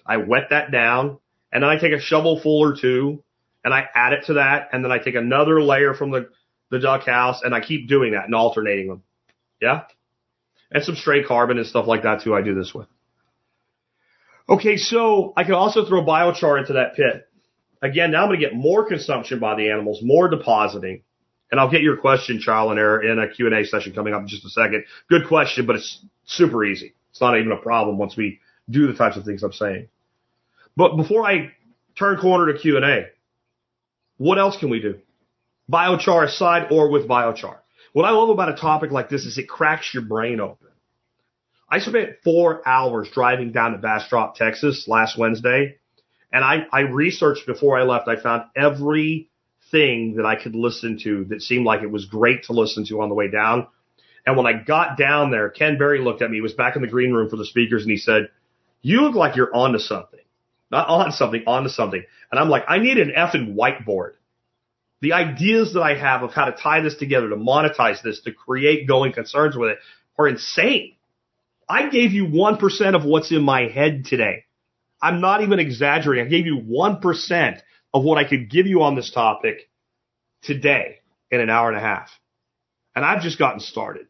I 0.06 0.18
wet 0.18 0.48
that 0.50 0.70
down, 0.70 1.18
and 1.50 1.62
then 1.62 1.70
I 1.70 1.78
take 1.78 1.92
a 1.92 2.00
shovel 2.00 2.38
full 2.40 2.60
or 2.60 2.76
two, 2.76 3.24
and 3.64 3.72
I 3.72 3.88
add 3.94 4.12
it 4.12 4.26
to 4.26 4.34
that, 4.34 4.68
and 4.72 4.84
then 4.84 4.92
I 4.92 4.98
take 4.98 5.14
another 5.14 5.62
layer 5.62 5.94
from 5.94 6.10
the 6.10 6.28
the 6.70 6.78
duck 6.78 7.06
house, 7.06 7.42
and 7.42 7.54
I 7.54 7.60
keep 7.60 7.88
doing 7.88 8.12
that 8.12 8.26
and 8.26 8.34
alternating 8.34 8.88
them. 8.88 9.02
Yeah, 9.60 9.82
and 10.70 10.82
some 10.82 10.96
stray 10.96 11.24
carbon 11.24 11.58
and 11.58 11.66
stuff 11.66 11.86
like 11.86 12.02
that 12.02 12.22
too. 12.22 12.34
I 12.34 12.42
do 12.42 12.54
this 12.54 12.72
with. 12.74 12.86
Okay, 14.48 14.76
so 14.76 15.32
I 15.36 15.44
can 15.44 15.54
also 15.54 15.86
throw 15.86 16.04
biochar 16.04 16.58
into 16.58 16.72
that 16.74 16.96
pit. 16.96 17.28
Again, 17.82 18.10
now 18.10 18.22
I'm 18.22 18.28
going 18.28 18.40
to 18.40 18.46
get 18.46 18.54
more 18.54 18.86
consumption 18.86 19.38
by 19.38 19.54
the 19.54 19.70
animals, 19.70 20.00
more 20.02 20.28
depositing. 20.28 21.02
And 21.50 21.58
I'll 21.58 21.70
get 21.70 21.82
your 21.82 21.96
question, 21.96 22.40
trial 22.40 22.70
and 22.70 22.78
error, 22.78 23.02
in 23.02 23.18
a 23.18 23.28
Q&A 23.28 23.64
session 23.64 23.92
coming 23.92 24.14
up 24.14 24.22
in 24.22 24.28
just 24.28 24.44
a 24.44 24.50
second. 24.50 24.84
Good 25.08 25.26
question, 25.26 25.66
but 25.66 25.76
it's 25.76 26.04
super 26.24 26.64
easy. 26.64 26.94
It's 27.10 27.20
not 27.20 27.38
even 27.38 27.50
a 27.52 27.56
problem 27.56 27.98
once 27.98 28.16
we 28.16 28.38
do 28.68 28.86
the 28.86 28.94
types 28.94 29.16
of 29.16 29.24
things 29.24 29.42
I'm 29.42 29.52
saying. 29.52 29.88
But 30.76 30.96
before 30.96 31.26
I 31.26 31.52
turn 31.98 32.18
corner 32.18 32.52
to 32.52 32.58
Q&A, 32.58 33.06
what 34.16 34.38
else 34.38 34.56
can 34.58 34.70
we 34.70 34.80
do? 34.80 34.98
Biochar 35.70 36.24
aside 36.24 36.68
or 36.70 36.90
with 36.90 37.08
biochar. 37.08 37.56
What 37.92 38.04
I 38.04 38.10
love 38.10 38.28
about 38.28 38.50
a 38.50 38.60
topic 38.60 38.90
like 38.90 39.08
this 39.08 39.24
is 39.24 39.36
it 39.38 39.48
cracks 39.48 39.92
your 39.92 40.04
brain 40.04 40.40
open. 40.40 40.68
I 41.68 41.78
spent 41.78 42.16
four 42.24 42.66
hours 42.66 43.08
driving 43.12 43.52
down 43.52 43.72
to 43.72 43.78
Bastrop, 43.78 44.34
Texas 44.34 44.86
last 44.88 45.18
Wednesday, 45.18 45.76
and 46.32 46.44
I, 46.44 46.66
I 46.72 46.80
researched 46.80 47.46
before 47.46 47.78
I 47.78 47.84
left. 47.84 48.08
I 48.08 48.16
found 48.20 48.44
everything 48.56 50.14
that 50.16 50.26
I 50.26 50.36
could 50.40 50.54
listen 50.54 50.98
to 51.04 51.24
that 51.26 51.42
seemed 51.42 51.64
like 51.64 51.82
it 51.82 51.90
was 51.90 52.06
great 52.06 52.44
to 52.44 52.52
listen 52.52 52.84
to 52.86 53.00
on 53.02 53.08
the 53.08 53.14
way 53.14 53.28
down. 53.28 53.68
And 54.26 54.36
when 54.36 54.46
I 54.46 54.52
got 54.52 54.98
down 54.98 55.30
there, 55.30 55.48
Ken 55.48 55.78
Berry 55.78 56.00
looked 56.00 56.22
at 56.22 56.30
me. 56.30 56.36
He 56.36 56.42
was 56.42 56.52
back 56.52 56.76
in 56.76 56.82
the 56.82 56.88
green 56.88 57.12
room 57.12 57.30
for 57.30 57.36
the 57.36 57.46
speakers 57.46 57.82
and 57.82 57.90
he 57.90 57.96
said, 57.96 58.28
you 58.82 59.02
look 59.02 59.14
like 59.14 59.36
you're 59.36 59.54
onto 59.54 59.78
something. 59.78 60.20
Not 60.70 60.88
on 60.88 61.12
something, 61.12 61.42
onto 61.46 61.68
something. 61.68 62.02
And 62.30 62.38
I'm 62.40 62.48
like, 62.48 62.64
I 62.68 62.78
need 62.78 62.98
an 62.98 63.12
effing 63.16 63.54
whiteboard. 63.54 64.12
The 65.02 65.14
ideas 65.14 65.74
that 65.74 65.82
I 65.82 65.94
have 65.96 66.22
of 66.22 66.32
how 66.32 66.46
to 66.46 66.52
tie 66.52 66.80
this 66.82 66.96
together, 66.96 67.30
to 67.30 67.36
monetize 67.36 68.02
this, 68.02 68.20
to 68.22 68.32
create 68.32 68.86
going 68.86 69.12
concerns 69.12 69.56
with 69.56 69.70
it 69.70 69.78
are 70.18 70.28
insane. 70.28 70.96
I 71.68 71.88
gave 71.88 72.12
you 72.12 72.26
1% 72.26 72.94
of 72.94 73.04
what's 73.04 73.30
in 73.30 73.42
my 73.42 73.68
head 73.68 74.04
today. 74.04 74.44
I'm 75.00 75.20
not 75.20 75.42
even 75.42 75.58
exaggerating. 75.58 76.26
I 76.26 76.28
gave 76.28 76.46
you 76.46 76.60
1% 76.60 77.60
of 77.94 78.04
what 78.04 78.18
I 78.18 78.28
could 78.28 78.50
give 78.50 78.66
you 78.66 78.82
on 78.82 78.94
this 78.94 79.10
topic 79.10 79.70
today 80.42 80.98
in 81.30 81.40
an 81.40 81.48
hour 81.48 81.68
and 81.68 81.78
a 81.78 81.80
half. 81.80 82.10
And 82.94 83.04
I've 83.04 83.22
just 83.22 83.38
gotten 83.38 83.60
started. 83.60 84.06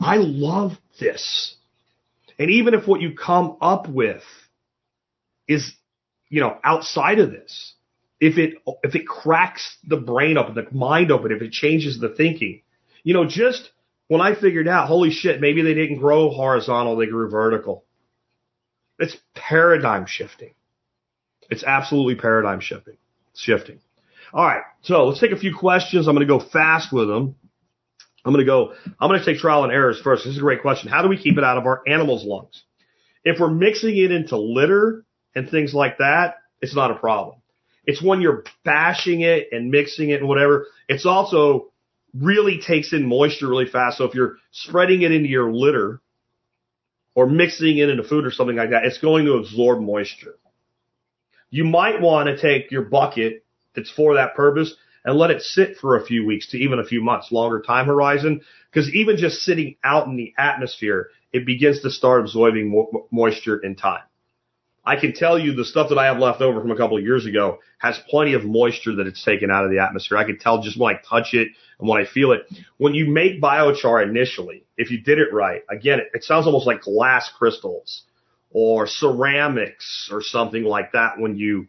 I 0.00 0.16
love 0.16 0.72
this. 1.00 1.56
And 2.38 2.50
even 2.50 2.74
if 2.74 2.86
what 2.86 3.00
you 3.00 3.14
come 3.14 3.56
up 3.60 3.88
with 3.88 4.22
is, 5.48 5.72
you 6.28 6.40
know, 6.40 6.58
outside 6.62 7.18
of 7.18 7.30
this, 7.30 7.74
if 8.22 8.38
it, 8.38 8.54
if 8.84 8.94
it 8.94 9.06
cracks 9.06 9.76
the 9.84 9.96
brain 9.96 10.38
open, 10.38 10.54
the 10.54 10.66
mind 10.70 11.10
open, 11.10 11.32
if 11.32 11.42
it 11.42 11.50
changes 11.50 11.98
the 11.98 12.08
thinking, 12.08 12.62
you 13.02 13.14
know, 13.14 13.26
just 13.26 13.70
when 14.06 14.20
I 14.20 14.34
figured 14.34 14.68
out, 14.68 14.86
holy 14.86 15.10
shit, 15.10 15.40
maybe 15.40 15.62
they 15.62 15.74
didn't 15.74 15.98
grow 15.98 16.30
horizontal, 16.30 16.96
they 16.96 17.06
grew 17.06 17.28
vertical. 17.28 17.84
It's 18.98 19.16
paradigm 19.34 20.06
shifting. 20.06 20.54
It's 21.50 21.64
absolutely 21.64 22.14
paradigm 22.14 22.60
shifting 22.60 22.96
shifting. 23.34 23.80
All 24.32 24.44
right. 24.44 24.62
So 24.82 25.06
let's 25.06 25.20
take 25.20 25.32
a 25.32 25.38
few 25.38 25.54
questions. 25.54 26.06
I'm 26.06 26.14
going 26.14 26.26
to 26.26 26.38
go 26.38 26.40
fast 26.40 26.92
with 26.92 27.08
them. 27.08 27.34
I'm 28.24 28.32
going 28.32 28.44
to 28.44 28.50
go, 28.50 28.74
I'm 29.00 29.08
going 29.08 29.18
to 29.18 29.26
take 29.26 29.38
trial 29.38 29.64
and 29.64 29.72
errors 29.72 30.00
first. 30.00 30.24
This 30.24 30.32
is 30.32 30.38
a 30.38 30.42
great 30.42 30.62
question. 30.62 30.90
How 30.90 31.02
do 31.02 31.08
we 31.08 31.20
keep 31.20 31.38
it 31.38 31.44
out 31.44 31.58
of 31.58 31.66
our 31.66 31.82
animals' 31.88 32.24
lungs? 32.24 32.62
If 33.24 33.40
we're 33.40 33.50
mixing 33.50 33.96
it 33.96 34.12
into 34.12 34.36
litter 34.36 35.04
and 35.34 35.50
things 35.50 35.74
like 35.74 35.98
that, 35.98 36.36
it's 36.60 36.74
not 36.74 36.92
a 36.92 36.94
problem. 36.94 37.41
It's 37.84 38.02
when 38.02 38.20
you're 38.20 38.44
bashing 38.64 39.22
it 39.22 39.48
and 39.52 39.70
mixing 39.70 40.10
it 40.10 40.20
and 40.20 40.28
whatever. 40.28 40.66
It's 40.88 41.06
also 41.06 41.72
really 42.14 42.60
takes 42.60 42.92
in 42.92 43.06
moisture 43.06 43.48
really 43.48 43.66
fast. 43.66 43.98
So 43.98 44.04
if 44.04 44.14
you're 44.14 44.36
spreading 44.50 45.02
it 45.02 45.12
into 45.12 45.28
your 45.28 45.52
litter 45.52 46.00
or 47.14 47.26
mixing 47.26 47.78
it 47.78 47.88
into 47.88 48.04
food 48.04 48.24
or 48.24 48.30
something 48.30 48.56
like 48.56 48.70
that, 48.70 48.84
it's 48.84 48.98
going 48.98 49.24
to 49.26 49.34
absorb 49.34 49.80
moisture 49.80 50.36
you 51.52 51.64
might 51.64 52.00
want 52.00 52.26
to 52.26 52.36
take 52.36 52.72
your 52.72 52.82
bucket 52.82 53.44
that's 53.76 53.90
for 53.90 54.14
that 54.14 54.34
purpose 54.34 54.74
and 55.04 55.16
let 55.16 55.30
it 55.30 55.42
sit 55.42 55.76
for 55.76 55.96
a 55.96 56.04
few 56.04 56.26
weeks 56.26 56.48
to 56.50 56.58
even 56.58 56.78
a 56.78 56.84
few 56.84 57.02
months, 57.02 57.30
longer 57.30 57.60
time 57.60 57.86
horizon. 57.86 58.40
Because 58.70 58.92
even 58.94 59.18
just 59.18 59.42
sitting 59.42 59.76
out 59.84 60.06
in 60.06 60.16
the 60.16 60.32
atmosphere, 60.38 61.10
it 61.32 61.44
begins 61.44 61.80
to 61.82 61.90
start 61.90 62.22
absorbing 62.22 62.70
mo- 62.70 63.06
moisture 63.10 63.58
in 63.58 63.76
time. 63.76 64.02
I 64.84 64.96
can 64.96 65.12
tell 65.12 65.38
you 65.38 65.54
the 65.54 65.64
stuff 65.64 65.90
that 65.90 65.98
I 65.98 66.06
have 66.06 66.18
left 66.18 66.40
over 66.40 66.60
from 66.60 66.72
a 66.72 66.76
couple 66.76 66.96
of 66.96 67.04
years 67.04 67.24
ago 67.24 67.60
has 67.78 67.98
plenty 68.08 68.34
of 68.34 68.44
moisture 68.44 68.96
that 68.96 69.06
it's 69.06 69.24
taken 69.24 69.50
out 69.50 69.64
of 69.64 69.70
the 69.70 69.78
atmosphere. 69.78 70.18
I 70.18 70.24
can 70.24 70.38
tell 70.38 70.60
just 70.60 70.78
when 70.78 70.94
I 70.94 71.00
touch 71.08 71.34
it 71.34 71.48
and 71.78 71.88
when 71.88 72.00
I 72.00 72.04
feel 72.04 72.32
it. 72.32 72.42
When 72.78 72.94
you 72.94 73.06
make 73.06 73.40
biochar 73.40 74.02
initially, 74.02 74.64
if 74.76 74.90
you 74.90 75.00
did 75.00 75.18
it 75.18 75.32
right, 75.32 75.62
again, 75.70 76.00
it, 76.00 76.08
it 76.14 76.24
sounds 76.24 76.46
almost 76.46 76.66
like 76.66 76.82
glass 76.82 77.30
crystals 77.36 78.02
or 78.50 78.88
ceramics 78.88 80.08
or 80.10 80.20
something 80.20 80.64
like 80.64 80.92
that 80.92 81.18
when 81.18 81.36
you 81.36 81.68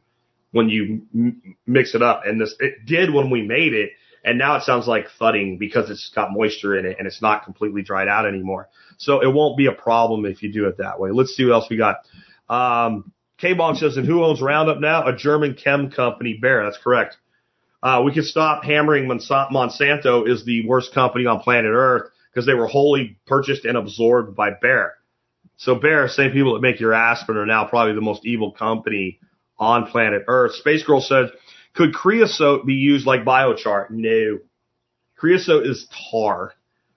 when 0.52 0.70
you 0.70 1.04
m- 1.14 1.56
mix 1.68 1.94
it 1.94 2.02
up. 2.02 2.24
And 2.26 2.42
this 2.42 2.56
it 2.60 2.86
did 2.86 3.14
when 3.14 3.30
we 3.30 3.44
made 3.44 3.74
it, 3.74 3.92
and 4.26 4.40
now 4.40 4.56
it 4.56 4.64
sounds 4.64 4.88
like 4.88 5.08
thudding 5.20 5.60
because 5.60 5.92
it's 5.92 6.10
got 6.16 6.32
moisture 6.32 6.78
in 6.78 6.86
it 6.88 6.96
and 6.98 7.08
it's 7.08 7.22
not 7.22 7.44
completely 7.44 7.84
dried 7.84 8.08
out 8.08 8.26
anymore. 8.26 8.70
So 8.98 9.22
it 9.22 9.32
won't 9.32 9.56
be 9.56 9.68
a 9.68 9.72
problem 9.72 10.26
if 10.26 10.42
you 10.42 10.52
do 10.52 10.68
it 10.68 10.78
that 10.78 11.00
way. 11.00 11.12
Let's 11.12 11.36
see 11.36 11.46
what 11.46 11.54
else 11.54 11.70
we 11.70 11.78
got. 11.78 11.98
Um, 12.50 13.12
K-Bong 13.38 13.76
says, 13.76 13.98
and 13.98 14.06
who 14.06 14.24
owns 14.24 14.42
Roundup 14.42 14.80
now? 14.80 15.08
A 15.08 15.16
German 15.16 15.56
chem 15.56 15.92
company, 15.92 16.38
Bayer. 16.42 16.64
That's 16.64 16.78
correct. 16.82 17.18
Uh, 17.82 18.02
we 18.06 18.14
can 18.14 18.24
stop 18.24 18.64
hammering 18.64 19.08
Monsanto 19.08 20.28
is 20.28 20.46
the 20.46 20.66
worst 20.66 20.94
company 20.94 21.26
on 21.26 21.42
planet 21.42 21.72
Earth 21.74 22.10
because 22.32 22.46
they 22.46 22.54
were 22.54 22.68
wholly 22.68 23.18
purchased 23.28 23.66
and 23.66 23.78
absorbed 23.78 24.36
by 24.36 24.52
Bayer. 24.52 24.94
So 25.58 25.76
Bayer, 25.76 26.08
same 26.08 26.32
people 26.32 26.54
that 26.54 26.62
make 26.62 26.80
your 26.80 26.94
aspirin 26.94 27.38
are 27.38 27.46
now 27.46 27.66
probably 27.66 27.94
the 27.94 28.02
most 28.02 28.26
evil 28.26 28.52
company 28.52 29.20
on 29.58 29.88
planet 29.88 30.24
Earth. 30.28 30.54
Space 30.54 30.84
Girl 30.84 31.02
said, 31.02 31.32
could 31.74 31.94
creosote 31.94 32.66
be 32.66 32.74
used 32.74 33.06
like 33.06 33.26
biochar? 33.26 33.90
No. 33.90 34.40
Creosote 35.18 35.66
is 35.66 35.88
tar. 36.12 36.54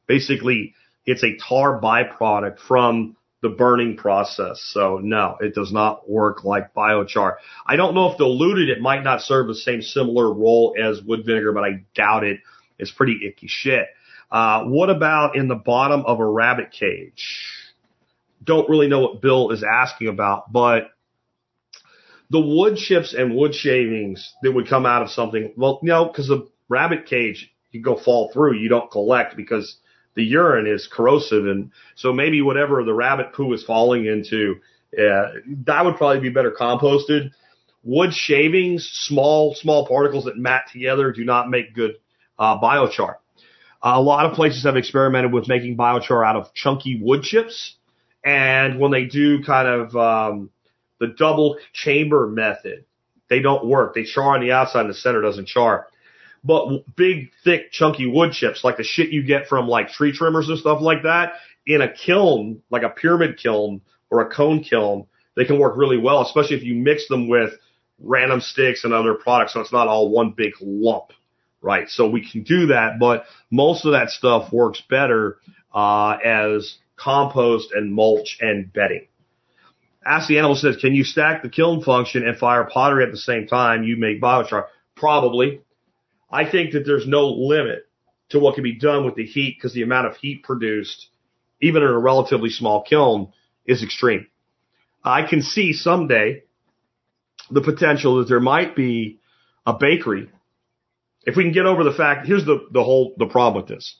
Basically, 0.06 0.74
it's 1.04 1.24
a 1.24 1.36
tar 1.36 1.80
byproduct 1.80 2.60
from 2.60 3.15
the 3.42 3.48
burning 3.50 3.96
process. 3.96 4.60
So 4.72 4.98
no, 5.02 5.36
it 5.40 5.54
does 5.54 5.72
not 5.72 6.08
work 6.08 6.44
like 6.44 6.74
biochar. 6.74 7.36
I 7.66 7.76
don't 7.76 7.94
know 7.94 8.10
if 8.10 8.18
diluted, 8.18 8.70
it 8.70 8.80
might 8.80 9.04
not 9.04 9.20
serve 9.20 9.46
the 9.46 9.54
same 9.54 9.82
similar 9.82 10.32
role 10.32 10.74
as 10.80 11.02
wood 11.02 11.24
vinegar, 11.26 11.52
but 11.52 11.64
I 11.64 11.84
doubt 11.94 12.24
it. 12.24 12.40
It's 12.78 12.90
pretty 12.90 13.20
icky 13.26 13.46
shit. 13.48 13.86
Uh, 14.30 14.64
what 14.64 14.90
about 14.90 15.36
in 15.36 15.48
the 15.48 15.54
bottom 15.54 16.04
of 16.06 16.18
a 16.18 16.26
rabbit 16.26 16.72
cage? 16.72 17.52
Don't 18.42 18.68
really 18.68 18.88
know 18.88 19.00
what 19.00 19.22
Bill 19.22 19.50
is 19.50 19.62
asking 19.62 20.08
about, 20.08 20.52
but 20.52 20.90
the 22.30 22.40
wood 22.40 22.76
chips 22.76 23.14
and 23.14 23.36
wood 23.36 23.54
shavings 23.54 24.34
that 24.42 24.52
would 24.52 24.68
come 24.68 24.84
out 24.84 25.02
of 25.02 25.10
something, 25.10 25.52
well, 25.56 25.78
no, 25.82 26.06
because 26.06 26.28
the 26.28 26.48
rabbit 26.68 27.06
cage, 27.06 27.52
you 27.70 27.82
go 27.82 27.96
fall 27.96 28.30
through, 28.32 28.54
you 28.54 28.68
don't 28.68 28.90
collect 28.90 29.36
because 29.36 29.76
the 30.16 30.24
urine 30.24 30.66
is 30.66 30.88
corrosive. 30.90 31.46
And 31.46 31.70
so 31.94 32.12
maybe 32.12 32.42
whatever 32.42 32.82
the 32.82 32.94
rabbit 32.94 33.32
poo 33.32 33.52
is 33.52 33.62
falling 33.62 34.06
into, 34.06 34.56
uh, 34.98 35.28
that 35.66 35.84
would 35.84 35.96
probably 35.96 36.20
be 36.20 36.30
better 36.30 36.50
composted. 36.50 37.30
Wood 37.84 38.12
shavings, 38.12 38.88
small, 38.90 39.54
small 39.54 39.86
particles 39.86 40.24
that 40.24 40.36
mat 40.36 40.64
together 40.72 41.12
do 41.12 41.24
not 41.24 41.48
make 41.48 41.74
good 41.74 41.92
uh, 42.38 42.58
biochar. 42.58 43.16
a 43.82 44.00
lot 44.00 44.26
of 44.26 44.32
places 44.32 44.64
have 44.64 44.76
experimented 44.76 45.32
with 45.32 45.48
making 45.48 45.76
biochar 45.76 46.26
out 46.26 46.34
of 46.34 46.52
chunky 46.54 46.98
wood 47.00 47.22
chips. 47.22 47.76
And 48.24 48.80
when 48.80 48.90
they 48.90 49.04
do 49.04 49.44
kind 49.44 49.68
of 49.68 49.94
um, 49.94 50.50
the 50.98 51.14
double 51.16 51.58
chamber 51.72 52.26
method, 52.26 52.84
they 53.28 53.40
don't 53.40 53.66
work. 53.66 53.94
They 53.94 54.04
char 54.04 54.34
on 54.34 54.40
the 54.40 54.52
outside 54.52 54.80
and 54.80 54.90
the 54.90 54.94
center 54.94 55.20
doesn't 55.20 55.46
char. 55.46 55.86
But 56.46 56.94
big, 56.96 57.32
thick, 57.42 57.72
chunky 57.72 58.06
wood 58.06 58.32
chips, 58.32 58.62
like 58.62 58.76
the 58.76 58.84
shit 58.84 59.10
you 59.10 59.22
get 59.22 59.48
from 59.48 59.66
like 59.66 59.88
tree 59.88 60.12
trimmers 60.12 60.48
and 60.48 60.58
stuff 60.58 60.80
like 60.80 61.02
that, 61.02 61.34
in 61.66 61.80
a 61.80 61.92
kiln, 61.92 62.62
like 62.70 62.84
a 62.84 62.88
pyramid 62.88 63.38
kiln 63.38 63.80
or 64.10 64.20
a 64.20 64.30
cone 64.30 64.62
kiln, 64.62 65.06
they 65.34 65.44
can 65.44 65.58
work 65.58 65.76
really 65.76 65.98
well, 65.98 66.22
especially 66.22 66.56
if 66.56 66.62
you 66.62 66.74
mix 66.74 67.08
them 67.08 67.28
with 67.28 67.50
random 67.98 68.40
sticks 68.40 68.84
and 68.84 68.92
other 68.92 69.14
products, 69.14 69.54
so 69.54 69.60
it's 69.60 69.72
not 69.72 69.88
all 69.88 70.10
one 70.10 70.34
big 70.36 70.52
lump, 70.60 71.12
right? 71.60 71.88
So 71.88 72.08
we 72.08 72.28
can 72.30 72.42
do 72.42 72.66
that, 72.66 72.98
but 73.00 73.24
most 73.50 73.84
of 73.84 73.92
that 73.92 74.10
stuff 74.10 74.52
works 74.52 74.82
better 74.88 75.38
uh, 75.74 76.16
as 76.24 76.76
compost 76.96 77.72
and 77.74 77.92
mulch 77.92 78.38
and 78.40 78.72
bedding. 78.72 79.08
Ask 80.06 80.28
the 80.28 80.38
Animal 80.38 80.54
says, 80.54 80.76
can 80.76 80.94
you 80.94 81.02
stack 81.02 81.42
the 81.42 81.48
kiln 81.48 81.82
function 81.82 82.26
and 82.26 82.38
fire 82.38 82.64
pottery 82.64 83.04
at 83.04 83.10
the 83.10 83.18
same 83.18 83.48
time? 83.48 83.82
You 83.82 83.96
make 83.96 84.20
biochar. 84.20 84.66
Probably. 84.94 85.62
I 86.30 86.50
think 86.50 86.72
that 86.72 86.84
there's 86.84 87.06
no 87.06 87.28
limit 87.28 87.86
to 88.30 88.40
what 88.40 88.54
can 88.54 88.64
be 88.64 88.78
done 88.78 89.04
with 89.04 89.14
the 89.14 89.24
heat 89.24 89.56
because 89.56 89.72
the 89.72 89.82
amount 89.82 90.08
of 90.08 90.16
heat 90.16 90.42
produced, 90.42 91.08
even 91.60 91.82
in 91.82 91.88
a 91.88 91.98
relatively 91.98 92.50
small 92.50 92.82
kiln, 92.82 93.32
is 93.64 93.82
extreme. 93.82 94.26
I 95.04 95.22
can 95.22 95.42
see 95.42 95.72
someday 95.72 96.42
the 97.50 97.60
potential 97.60 98.18
that 98.18 98.28
there 98.28 98.40
might 98.40 98.74
be 98.74 99.20
a 99.64 99.72
bakery. 99.72 100.28
If 101.24 101.36
we 101.36 101.44
can 101.44 101.52
get 101.52 101.66
over 101.66 101.84
the 101.84 101.92
fact, 101.92 102.26
here's 102.26 102.44
the, 102.44 102.66
the 102.72 102.82
whole, 102.82 103.14
the 103.16 103.26
problem 103.26 103.62
with 103.62 103.68
this. 103.68 103.96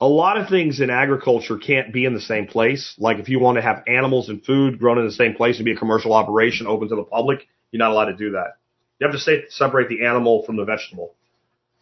A 0.00 0.06
lot 0.06 0.36
of 0.36 0.48
things 0.48 0.80
in 0.80 0.90
agriculture 0.90 1.58
can't 1.58 1.92
be 1.92 2.04
in 2.04 2.14
the 2.14 2.20
same 2.20 2.46
place. 2.46 2.94
Like 2.98 3.18
if 3.18 3.28
you 3.28 3.38
want 3.38 3.56
to 3.56 3.62
have 3.62 3.84
animals 3.86 4.30
and 4.30 4.44
food 4.44 4.78
grown 4.78 4.98
in 4.98 5.06
the 5.06 5.12
same 5.12 5.34
place 5.34 5.56
and 5.56 5.64
be 5.64 5.72
a 5.72 5.76
commercial 5.76 6.12
operation 6.12 6.66
open 6.66 6.88
to 6.88 6.96
the 6.96 7.04
public, 7.04 7.46
you're 7.70 7.78
not 7.78 7.92
allowed 7.92 8.06
to 8.06 8.16
do 8.16 8.32
that. 8.32 8.56
You 9.02 9.08
have 9.08 9.16
to 9.16 9.20
say, 9.20 9.46
separate 9.48 9.88
the 9.88 10.06
animal 10.06 10.44
from 10.44 10.54
the 10.54 10.64
vegetable, 10.64 11.12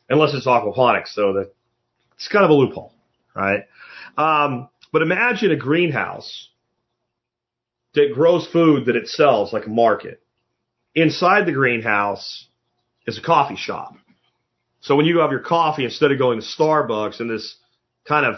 unless 0.09 0.33
it's 0.33 0.47
aquaponics. 0.47 1.09
So 1.09 1.35
that 1.35 1.53
it's 2.15 2.29
kind 2.29 2.47
of 2.47 2.51
a 2.51 2.55
loophole, 2.55 2.95
right? 3.37 3.67
Um, 4.17 4.71
but 4.91 5.03
imagine 5.03 5.51
a 5.51 5.57
greenhouse 5.57 6.49
that 7.93 8.15
grows 8.15 8.47
food 8.47 8.87
that 8.87 8.97
it 8.97 9.07
sells 9.07 9.53
like 9.53 9.67
a 9.67 9.69
market. 9.69 10.23
Inside 10.95 11.45
the 11.45 11.53
greenhouse 11.53 12.47
is 13.07 13.19
a 13.19 13.23
coffee 13.23 13.57
shop. 13.57 13.93
So 14.81 14.97
when 14.97 15.05
you 15.05 15.19
have 15.19 15.31
your 15.31 15.41
coffee, 15.41 15.85
instead 15.85 16.13
of 16.13 16.19
going 16.19 16.41
to 16.41 16.47
Starbucks 16.47 17.21
in 17.21 17.29
this 17.29 17.55
kind 18.09 18.25
of 18.25 18.37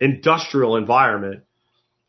industrial 0.00 0.74
environment, 0.74 1.44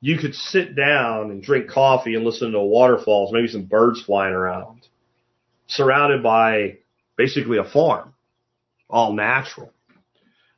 you 0.02 0.18
could 0.18 0.34
sit 0.34 0.76
down 0.76 1.30
and 1.30 1.44
drink 1.44 1.70
coffee 1.70 2.16
and 2.16 2.26
listen 2.26 2.54
to 2.54 2.60
waterfalls, 2.60 3.32
maybe 3.32 3.50
some 3.50 3.66
birds 3.66 4.02
flying 4.02 4.34
around, 4.34 4.88
surrounded 5.68 6.24
by 6.24 6.78
basically 7.18 7.58
a 7.58 7.64
farm, 7.64 8.14
all 8.90 9.14
natural. 9.14 9.72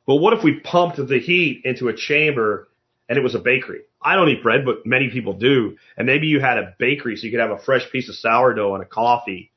But 0.06 0.16
what 0.16 0.32
if 0.32 0.42
we 0.42 0.60
pumped 0.60 0.96
the 0.96 1.18
heat 1.18 1.62
into 1.64 1.88
a 1.88 1.96
chamber 1.96 2.68
and 3.08 3.18
it 3.18 3.22
was 3.22 3.34
a 3.34 3.38
bakery? 3.38 3.82
I 4.00 4.14
don't 4.14 4.28
eat 4.28 4.42
bread, 4.42 4.64
but 4.64 4.86
many 4.86 5.10
people 5.10 5.34
do. 5.34 5.76
And 5.96 6.06
maybe 6.06 6.28
you 6.28 6.40
had 6.40 6.58
a 6.58 6.74
bakery 6.78 7.16
so 7.16 7.26
you 7.26 7.30
could 7.30 7.40
have 7.40 7.50
a 7.50 7.58
fresh 7.58 7.90
piece 7.90 8.08
of 8.08 8.14
sourdough 8.14 8.74
and 8.74 8.82
a 8.82 8.86
coffee 8.86 9.52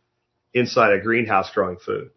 inside 0.53 0.93
a 0.93 0.99
greenhouse 1.01 1.49
growing 1.53 1.77
food. 1.77 2.11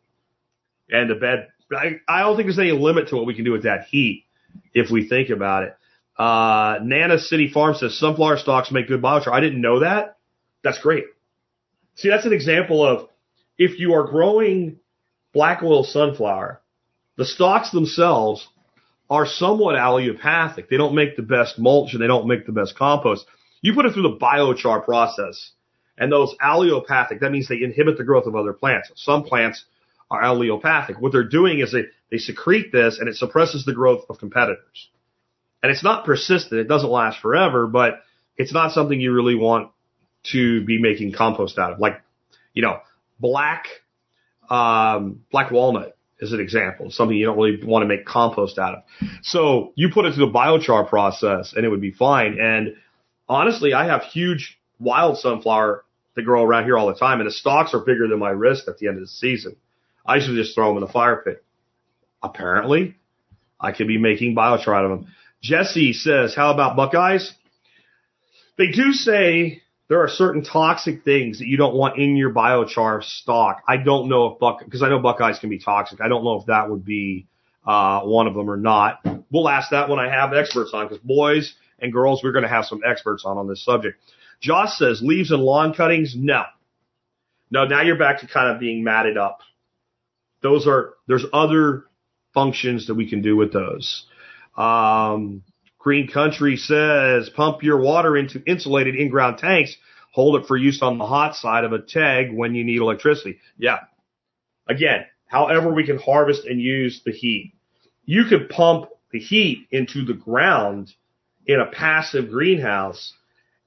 And 0.90 1.08
the 1.10 1.14
bed, 1.14 1.48
I, 1.72 2.00
I 2.08 2.20
don't 2.20 2.36
think 2.36 2.46
there's 2.46 2.58
any 2.58 2.72
limit 2.72 3.08
to 3.08 3.16
what 3.16 3.26
we 3.26 3.34
can 3.34 3.44
do 3.44 3.52
with 3.52 3.64
that 3.64 3.84
heat 3.84 4.24
if 4.72 4.90
we 4.90 5.08
think 5.08 5.30
about 5.30 5.64
it. 5.64 5.76
Uh, 6.16 6.78
Nana 6.82 7.18
City 7.18 7.50
Farm 7.52 7.74
says 7.74 7.98
sunflower 7.98 8.38
stalks 8.38 8.70
make 8.70 8.88
good 8.88 9.02
biochar. 9.02 9.32
I 9.32 9.40
didn't 9.40 9.60
know 9.60 9.80
that. 9.80 10.16
That's 10.62 10.78
great. 10.78 11.04
See, 11.96 12.08
that's 12.08 12.26
an 12.26 12.32
example 12.32 12.84
of 12.84 13.08
if 13.58 13.78
you 13.78 13.94
are 13.94 14.04
growing 14.04 14.78
black 15.32 15.62
oil 15.62 15.84
sunflower, 15.84 16.60
the 17.16 17.24
stalks 17.24 17.70
themselves 17.70 18.46
are 19.10 19.26
somewhat 19.26 19.76
allelopathic. 19.76 20.68
They 20.68 20.76
don't 20.76 20.94
make 20.94 21.16
the 21.16 21.22
best 21.22 21.58
mulch 21.58 21.92
and 21.92 22.02
they 22.02 22.06
don't 22.06 22.26
make 22.26 22.46
the 22.46 22.52
best 22.52 22.76
compost. 22.76 23.26
You 23.60 23.74
put 23.74 23.86
it 23.86 23.92
through 23.92 24.02
the 24.02 24.16
biochar 24.16 24.84
process 24.84 25.52
and 25.96 26.10
those 26.10 26.34
allelopathic, 26.42 27.20
that 27.20 27.30
means 27.30 27.48
they 27.48 27.62
inhibit 27.62 27.98
the 27.98 28.04
growth 28.04 28.26
of 28.26 28.34
other 28.34 28.52
plants. 28.52 28.90
Some 28.96 29.24
plants 29.24 29.64
are 30.10 30.22
allelopathic. 30.22 31.00
What 31.00 31.12
they're 31.12 31.22
doing 31.28 31.60
is 31.60 31.72
they, 31.72 31.84
they 32.10 32.18
secrete 32.18 32.72
this 32.72 32.98
and 32.98 33.08
it 33.08 33.16
suppresses 33.16 33.64
the 33.64 33.74
growth 33.74 34.04
of 34.08 34.18
competitors. 34.18 34.88
And 35.62 35.70
it's 35.70 35.84
not 35.84 36.04
persistent. 36.04 36.60
It 36.60 36.68
doesn't 36.68 36.90
last 36.90 37.20
forever, 37.20 37.66
but 37.66 38.02
it's 38.36 38.52
not 38.52 38.72
something 38.72 39.00
you 39.00 39.12
really 39.12 39.34
want 39.34 39.70
to 40.32 40.64
be 40.64 40.80
making 40.80 41.12
compost 41.12 41.58
out 41.58 41.72
of. 41.72 41.78
Like, 41.78 42.02
you 42.52 42.62
know, 42.62 42.80
black, 43.18 43.66
um, 44.50 45.20
black 45.30 45.50
walnut 45.50 45.96
is 46.20 46.32
an 46.32 46.40
example, 46.40 46.90
something 46.90 47.16
you 47.16 47.26
don't 47.26 47.36
really 47.36 47.62
want 47.64 47.82
to 47.82 47.86
make 47.86 48.04
compost 48.06 48.58
out 48.58 48.74
of. 48.76 49.08
So 49.22 49.72
you 49.74 49.90
put 49.90 50.04
it 50.06 50.14
through 50.14 50.26
the 50.26 50.32
biochar 50.32 50.88
process 50.88 51.52
and 51.54 51.64
it 51.64 51.68
would 51.68 51.80
be 51.80 51.90
fine. 51.90 52.38
And 52.40 52.76
honestly, 53.28 53.74
I 53.74 53.86
have 53.86 54.04
huge 54.04 54.58
wild 54.78 55.18
sunflower 55.18 55.84
that 56.14 56.22
grow 56.22 56.44
around 56.44 56.64
here 56.64 56.78
all 56.78 56.86
the 56.86 56.94
time 56.94 57.20
and 57.20 57.26
the 57.28 57.32
stalks 57.32 57.74
are 57.74 57.80
bigger 57.80 58.06
than 58.08 58.18
my 58.18 58.30
wrist 58.30 58.68
at 58.68 58.78
the 58.78 58.88
end 58.88 58.96
of 58.96 59.02
the 59.02 59.08
season. 59.08 59.56
I 60.06 60.20
should 60.20 60.36
just 60.36 60.54
throw 60.54 60.68
them 60.68 60.82
in 60.82 60.86
the 60.86 60.92
fire 60.92 61.22
pit. 61.24 61.44
Apparently, 62.22 62.96
I 63.60 63.72
could 63.72 63.88
be 63.88 63.98
making 63.98 64.34
biochar 64.34 64.76
out 64.76 64.84
of 64.84 64.90
them. 64.90 65.12
Jesse 65.42 65.92
says, 65.92 66.34
how 66.34 66.52
about 66.52 66.76
Buckeyes? 66.76 67.32
They 68.56 68.68
do 68.68 68.92
say 68.92 69.62
there 69.88 70.00
are 70.00 70.08
certain 70.08 70.42
toxic 70.42 71.04
things 71.04 71.38
that 71.38 71.46
you 71.46 71.56
don't 71.56 71.74
want 71.74 71.98
in 71.98 72.16
your 72.16 72.32
biochar 72.32 73.02
stock. 73.02 73.62
I 73.68 73.76
don't 73.76 74.08
know 74.08 74.26
if 74.26 74.38
Buck, 74.38 74.60
because 74.64 74.82
I 74.82 74.88
know 74.88 74.98
Buckeyes 74.98 75.38
can 75.38 75.50
be 75.50 75.58
toxic. 75.58 76.00
I 76.00 76.08
don't 76.08 76.24
know 76.24 76.40
if 76.40 76.46
that 76.46 76.70
would 76.70 76.84
be 76.84 77.26
uh, 77.66 78.00
one 78.00 78.26
of 78.26 78.34
them 78.34 78.50
or 78.50 78.56
not. 78.56 79.04
We'll 79.30 79.48
ask 79.48 79.70
that 79.70 79.88
when 79.88 79.98
I 79.98 80.08
have 80.08 80.32
experts 80.32 80.70
on, 80.72 80.88
because 80.88 81.02
boys 81.02 81.54
and 81.78 81.92
girls, 81.92 82.22
we're 82.22 82.32
going 82.32 82.44
to 82.44 82.48
have 82.48 82.64
some 82.64 82.80
experts 82.86 83.24
on 83.26 83.36
on 83.36 83.48
this 83.48 83.64
subject. 83.64 84.00
Josh 84.40 84.76
says 84.78 85.00
leaves 85.02 85.30
and 85.30 85.42
lawn 85.42 85.74
cuttings. 85.74 86.14
No, 86.16 86.44
no. 87.50 87.64
Now 87.66 87.82
you're 87.82 87.98
back 87.98 88.20
to 88.20 88.26
kind 88.26 88.52
of 88.52 88.60
being 88.60 88.84
matted 88.84 89.16
up. 89.16 89.40
Those 90.42 90.66
are 90.66 90.94
there's 91.08 91.24
other 91.32 91.84
functions 92.32 92.88
that 92.88 92.94
we 92.94 93.08
can 93.08 93.22
do 93.22 93.36
with 93.36 93.52
those. 93.52 94.06
Um, 94.56 95.42
Green 95.84 96.08
Country 96.08 96.56
says 96.56 97.28
pump 97.28 97.62
your 97.62 97.78
water 97.78 98.16
into 98.16 98.42
insulated 98.46 98.96
in-ground 98.96 99.36
tanks. 99.36 99.76
Hold 100.12 100.40
it 100.40 100.46
for 100.46 100.56
use 100.56 100.80
on 100.80 100.96
the 100.96 101.04
hot 101.04 101.36
side 101.36 101.64
of 101.64 101.74
a 101.74 101.78
TEG 101.78 102.32
when 102.32 102.54
you 102.54 102.64
need 102.64 102.78
electricity. 102.78 103.36
Yeah. 103.58 103.80
Again, 104.66 105.04
however 105.26 105.70
we 105.70 105.84
can 105.84 105.98
harvest 105.98 106.46
and 106.46 106.58
use 106.58 107.02
the 107.04 107.12
heat. 107.12 107.52
You 108.06 108.24
could 108.24 108.48
pump 108.48 108.86
the 109.12 109.18
heat 109.18 109.66
into 109.70 110.06
the 110.06 110.14
ground 110.14 110.90
in 111.46 111.60
a 111.60 111.66
passive 111.66 112.30
greenhouse, 112.30 113.12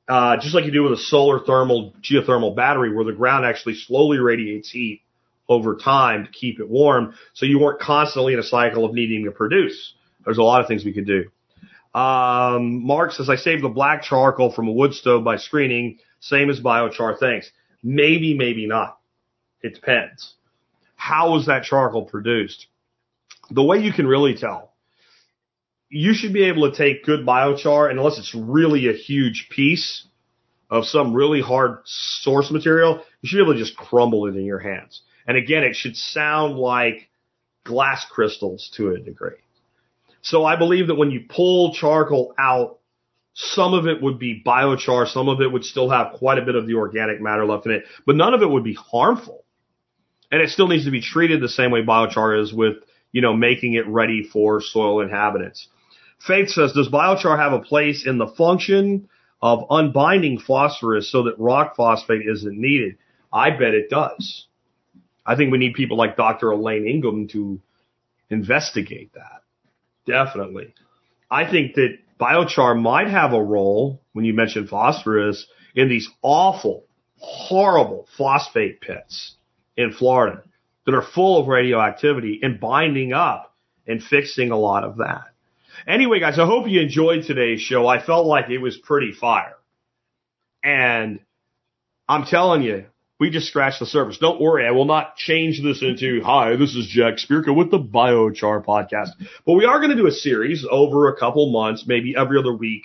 uh, 0.10 0.38
just 0.38 0.56
like 0.56 0.66
you 0.66 0.72
do 0.72 0.84
with 0.84 0.94
a 0.94 0.98
solar 0.98 1.40
thermal 1.46 1.94
geothermal 2.02 2.56
battery 2.56 2.96
where 2.96 3.06
the 3.06 3.14
ground 3.14 3.46
actually 3.46 3.76
slowly 3.76 4.18
radiates 4.18 4.72
heat 4.72 5.02
over 5.48 5.76
time 5.76 6.26
to 6.26 6.32
keep 6.32 6.60
it 6.60 6.68
warm. 6.68 7.14
So 7.36 7.46
you 7.46 7.60
weren't 7.60 7.80
constantly 7.80 8.34
in 8.34 8.40
a 8.40 8.44
cycle 8.44 8.86
of 8.86 8.94
needing 8.96 9.26
to 9.26 9.32
produce. 9.32 9.94
There's 10.26 10.40
a 10.40 10.44
lot 10.44 10.62
of 10.62 10.68
things 10.68 10.84
we 10.84 10.94
could 10.94 11.06
do. 11.06 11.30
Um, 11.98 12.86
Mark 12.86 13.12
says, 13.12 13.28
I 13.28 13.38
saved 13.38 13.64
the 13.64 13.70
black 13.70 14.04
charcoal 14.04 14.52
from 14.52 14.68
a 14.68 14.72
wood 14.72 14.94
stove 14.94 15.24
by 15.24 15.38
screening. 15.38 15.98
Same 16.20 16.52
as 16.52 16.60
biochar. 16.60 17.18
Thanks. 17.18 17.50
Maybe, 17.82 18.36
maybe 18.36 18.68
not. 18.68 19.00
It 19.64 19.74
depends. 19.74 20.36
How 20.96 21.38
is 21.38 21.48
that 21.48 21.64
charcoal 21.64 22.06
produced? 22.06 22.68
The 23.50 23.64
way 23.64 23.80
you 23.80 23.92
can 23.92 24.06
really 24.06 24.36
tell, 24.36 24.74
you 25.90 26.14
should 26.14 26.34
be 26.34 26.44
able 26.44 26.70
to 26.70 26.78
take 26.78 27.04
good 27.04 27.26
biochar, 27.26 27.90
and 27.90 27.98
unless 27.98 28.20
it's 28.20 28.36
really 28.36 28.90
a 28.90 28.94
huge 28.94 29.48
piece 29.50 30.06
of 30.70 30.86
some 30.86 31.14
really 31.14 31.42
hard 31.42 31.80
source 31.86 32.52
material, 32.52 33.04
you 33.22 33.30
should 33.30 33.38
be 33.38 33.44
able 33.44 33.54
to 33.54 33.60
just 33.60 33.76
crumble 33.76 34.28
it 34.28 34.36
in 34.36 34.46
your 34.46 34.60
hands. 34.60 35.02
And 35.26 35.36
again, 35.36 35.64
it 35.64 35.76
should 35.76 35.96
sound 35.96 36.58
like 36.58 37.10
glass 37.64 38.06
crystals 38.08 38.70
to 38.76 38.92
a 38.92 39.00
degree. 39.00 39.38
So 40.22 40.46
I 40.46 40.56
believe 40.56 40.88
that 40.88 40.96
when 40.96 41.12
you 41.12 41.26
pull 41.30 41.74
charcoal 41.74 42.34
out, 42.38 42.80
some 43.34 43.74
of 43.74 43.86
it 43.86 44.02
would 44.02 44.18
be 44.18 44.42
biochar, 44.44 45.08
some 45.08 45.30
of 45.30 45.42
it 45.42 45.52
would 45.52 45.64
still 45.64 45.90
have 45.90 46.14
quite 46.14 46.40
a 46.40 46.46
bit 46.46 46.56
of 46.56 46.66
the 46.66 46.74
organic 46.74 47.22
matter 47.22 47.46
left 47.46 47.68
in 47.68 47.72
it, 47.72 47.84
but 48.06 48.16
none 48.16 48.34
of 48.34 48.42
it 48.42 48.50
would 48.50 48.64
be 48.64 48.74
harmful. 48.74 49.46
And 50.32 50.42
it 50.42 50.50
still 50.50 50.68
needs 50.68 50.86
to 50.86 50.92
be 50.92 51.02
treated 51.02 51.42
the 51.42 51.48
same 51.48 51.72
way 51.72 51.84
biochar 51.84 52.42
is 52.42 52.52
with, 52.52 52.78
you 53.12 53.22
know, 53.22 53.34
making 53.34 53.76
it 53.76 53.88
ready 53.88 54.24
for 54.24 54.60
soil 54.60 55.02
inhabitants. 55.02 55.68
Faith 56.20 56.50
says, 56.50 56.74
does 56.74 56.90
biochar 56.90 57.38
have 57.38 57.54
a 57.54 57.60
place 57.60 58.06
in 58.08 58.18
the 58.18 58.28
function 58.28 59.08
of 59.40 59.66
unbinding 59.70 60.40
phosphorus 60.40 61.12
so 61.12 61.24
that 61.24 61.38
rock 61.38 61.76
phosphate 61.76 62.24
isn't 62.28 62.60
needed? 62.60 62.98
I 63.32 63.52
bet 63.52 63.76
it 63.76 63.90
does. 63.90 64.48
I 65.26 65.36
think 65.36 65.52
we 65.52 65.58
need 65.60 65.74
people 65.74 65.98
like 65.98 66.18
Dr. 66.18 66.52
Elaine 66.52 66.88
Ingham 66.88 67.28
to 67.30 67.62
investigate 68.30 69.14
that. 69.14 69.44
Definitely. 70.08 70.74
I 71.30 71.50
think 71.50 71.76
that 71.76 71.98
biochar 72.20 72.80
might 72.80 73.10
have 73.10 73.34
a 73.34 73.44
role 73.44 74.02
when 74.14 74.26
you 74.26 74.34
mention 74.34 74.68
phosphorus 74.68 75.46
in 75.76 75.90
these 75.90 76.10
awful, 76.22 76.86
horrible 77.18 78.08
phosphate 78.18 78.82
pits 78.82 79.36
in 79.76 79.92
Florida 79.92 80.44
that 80.86 80.96
are 80.96 81.04
full 81.04 81.42
of 81.42 81.48
radioactivity 81.48 82.40
and 82.42 82.60
binding 82.60 83.12
up 83.12 83.54
and 83.86 84.02
fixing 84.02 84.52
a 84.52 84.58
lot 84.58 84.84
of 84.84 84.98
that. 84.98 85.26
Anyway, 85.86 86.20
guys, 86.20 86.40
I 86.40 86.46
hope 86.46 86.68
you 86.68 86.82
enjoyed 86.82 87.26
today's 87.26 87.62
show. 87.62 87.86
I 87.86 88.04
felt 88.04 88.26
like 88.26 88.50
it 88.50 88.58
was 88.58 88.78
pretty 88.78 89.12
fire. 89.12 89.56
And 90.64 91.20
I'm 92.08 92.26
telling 92.26 92.64
you, 92.64 92.86
we 93.20 93.30
just 93.30 93.48
scratched 93.48 93.80
the 93.80 93.86
surface. 93.86 94.18
Don't 94.20 94.40
worry, 94.40 94.68
I 94.68 94.72
will 94.72 94.86
not 94.86 95.16
change 95.16 95.62
this 95.64 95.82
into, 95.82 96.22
hi, 96.24 96.56
this 96.56 96.76
is 96.76 96.88
Jack 96.88 97.16
Spirko 97.16 97.56
with 97.56 97.72
the 97.72 97.80
Biochar 97.80 98.64
podcast. 98.64 99.10
But 99.46 99.54
we 99.54 99.66
are 99.66 99.80
going 99.80 99.90
to 99.90 99.96
do 99.96 100.08
a 100.08 100.12
series 100.12 100.66
over 100.70 101.10
a 101.10 101.18
couple 101.18 101.52
months, 101.52 101.86
maybe 101.88 102.16
every 102.16 102.38
other 102.38 102.54
week, 102.54 102.84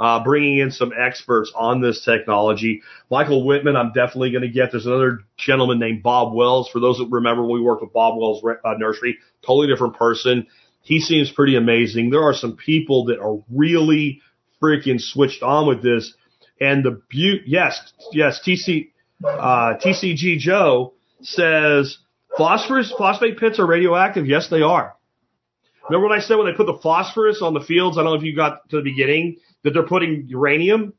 uh, 0.00 0.22
bringing 0.24 0.58
in 0.58 0.72
some 0.72 0.92
experts 0.98 1.52
on 1.54 1.80
this 1.80 2.04
technology. 2.04 2.82
Michael 3.08 3.46
Whitman, 3.46 3.76
I'm 3.76 3.92
definitely 3.92 4.32
going 4.32 4.42
to 4.42 4.48
get. 4.48 4.72
There's 4.72 4.86
another 4.86 5.20
gentleman 5.36 5.78
named 5.78 6.02
Bob 6.02 6.34
Wells. 6.34 6.68
For 6.72 6.80
those 6.80 6.98
that 6.98 7.08
remember, 7.10 7.46
we 7.46 7.60
worked 7.60 7.82
with 7.82 7.92
Bob 7.92 8.18
Wells 8.18 8.42
uh, 8.44 8.74
Nursery, 8.78 9.18
totally 9.46 9.68
different 9.68 9.96
person. 9.96 10.48
He 10.82 11.00
seems 11.00 11.30
pretty 11.30 11.54
amazing. 11.54 12.10
There 12.10 12.22
are 12.22 12.34
some 12.34 12.56
people 12.56 13.06
that 13.06 13.20
are 13.20 13.42
really 13.50 14.22
freaking 14.60 15.00
switched 15.00 15.42
on 15.42 15.68
with 15.68 15.82
this. 15.82 16.14
And 16.60 16.84
the 16.84 17.00
beauty, 17.08 17.44
yes, 17.46 17.92
yes, 18.12 18.40
TC, 18.44 18.88
uh, 19.24 19.74
TCG 19.84 20.38
Joe 20.38 20.94
says 21.22 21.98
phosphorus, 22.36 22.92
phosphate 22.96 23.38
pits 23.38 23.58
are 23.58 23.66
radioactive. 23.66 24.26
Yes, 24.26 24.48
they 24.48 24.62
are. 24.62 24.94
Remember 25.88 26.08
what 26.08 26.18
I 26.18 26.20
said 26.20 26.36
when 26.36 26.46
they 26.46 26.56
put 26.56 26.66
the 26.66 26.78
phosphorus 26.82 27.40
on 27.42 27.54
the 27.54 27.60
fields? 27.60 27.96
I 27.96 28.02
don't 28.02 28.12
know 28.12 28.18
if 28.18 28.22
you 28.22 28.36
got 28.36 28.68
to 28.70 28.76
the 28.76 28.82
beginning 28.82 29.38
that 29.64 29.72
they're 29.72 29.86
putting 29.86 30.26
uranium. 30.28 30.92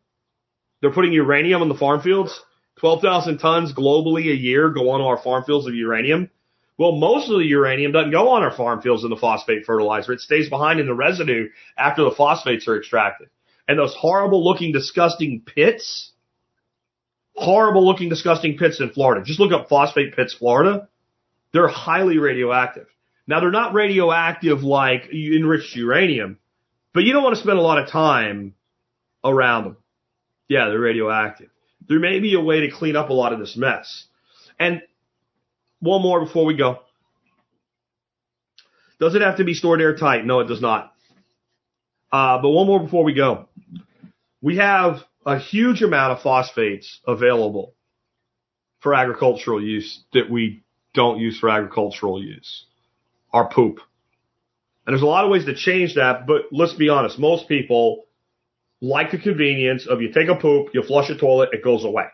They're 0.81 0.91
putting 0.91 1.13
uranium 1.13 1.61
on 1.61 1.69
the 1.69 1.75
farm 1.75 2.01
fields. 2.01 2.41
12,000 2.79 3.37
tons 3.37 3.73
globally 3.73 4.31
a 4.31 4.35
year 4.35 4.69
go 4.69 4.89
on 4.91 5.01
our 5.01 5.21
farm 5.21 5.43
fields 5.43 5.67
of 5.67 5.75
uranium. 5.75 6.29
Well, 6.77 6.93
most 6.93 7.29
of 7.29 7.37
the 7.37 7.45
uranium 7.45 7.91
doesn't 7.91 8.11
go 8.11 8.29
on 8.29 8.41
our 8.41 8.55
farm 8.55 8.81
fields 8.81 9.03
in 9.03 9.09
the 9.09 9.17
phosphate 9.17 9.65
fertilizer. 9.65 10.13
It 10.13 10.21
stays 10.21 10.49
behind 10.49 10.79
in 10.79 10.87
the 10.87 10.93
residue 10.93 11.49
after 11.77 12.03
the 12.03 12.11
phosphates 12.11 12.67
are 12.69 12.77
extracted. 12.77 13.27
And 13.67 13.77
those 13.77 13.93
horrible 13.93 14.43
looking, 14.43 14.71
disgusting 14.71 15.43
pits 15.45 16.13
horrible 17.39 17.85
looking, 17.85 18.09
disgusting 18.09 18.57
pits 18.57 18.79
in 18.79 18.91
Florida. 18.91 19.23
Just 19.25 19.39
look 19.39 19.51
up 19.51 19.69
phosphate 19.69 20.15
pits, 20.15 20.33
Florida. 20.33 20.87
They're 21.53 21.67
highly 21.67 22.17
radioactive. 22.17 22.87
Now 23.27 23.39
they're 23.39 23.51
not 23.51 23.73
radioactive 23.73 24.63
like 24.63 25.09
enriched 25.11 25.75
uranium, 25.75 26.39
but 26.93 27.03
you 27.03 27.13
don't 27.13 27.23
want 27.23 27.35
to 27.35 27.41
spend 27.41 27.57
a 27.57 27.61
lot 27.61 27.77
of 27.77 27.89
time 27.89 28.55
around 29.23 29.65
them. 29.65 29.77
Yeah, 30.47 30.69
they're 30.69 30.79
radioactive. 30.79 31.49
There 31.87 31.99
may 31.99 32.19
be 32.19 32.35
a 32.35 32.41
way 32.41 32.61
to 32.61 32.71
clean 32.71 32.95
up 32.95 33.09
a 33.09 33.13
lot 33.13 33.33
of 33.33 33.39
this 33.39 33.55
mess. 33.55 34.05
And 34.59 34.81
one 35.79 36.01
more 36.01 36.25
before 36.25 36.45
we 36.45 36.55
go. 36.55 36.79
Does 38.99 39.15
it 39.15 39.21
have 39.21 39.37
to 39.37 39.43
be 39.43 39.53
stored 39.53 39.81
airtight? 39.81 40.25
No, 40.25 40.41
it 40.41 40.47
does 40.47 40.61
not. 40.61 40.93
Uh, 42.11 42.41
but 42.41 42.49
one 42.49 42.67
more 42.67 42.79
before 42.79 43.03
we 43.03 43.13
go. 43.13 43.47
We 44.41 44.57
have 44.57 45.03
a 45.25 45.37
huge 45.37 45.81
amount 45.81 46.13
of 46.13 46.21
phosphates 46.21 46.99
available 47.05 47.75
for 48.81 48.93
agricultural 48.93 49.61
use 49.61 50.03
that 50.13 50.29
we 50.29 50.63
don't 50.93 51.19
use 51.19 51.37
for 51.39 51.49
agricultural 51.49 52.23
use. 52.23 52.65
Our 53.31 53.49
poop. 53.49 53.79
And 54.85 54.93
there's 54.93 55.03
a 55.03 55.07
lot 55.07 55.25
of 55.25 55.29
ways 55.29 55.45
to 55.45 55.53
change 55.53 55.95
that, 55.95 56.25
but 56.25 56.43
let's 56.51 56.73
be 56.73 56.89
honest, 56.89 57.19
most 57.19 57.47
people 57.47 58.05
like 58.81 59.11
the 59.11 59.19
convenience 59.19 59.85
of 59.87 60.01
you 60.01 60.11
take 60.11 60.29
a 60.29 60.35
poop, 60.35 60.69
you 60.73 60.81
flush 60.81 61.09
a 61.09 61.17
toilet, 61.17 61.49
it 61.51 61.63
goes 61.63 61.83
away. 61.83 62.05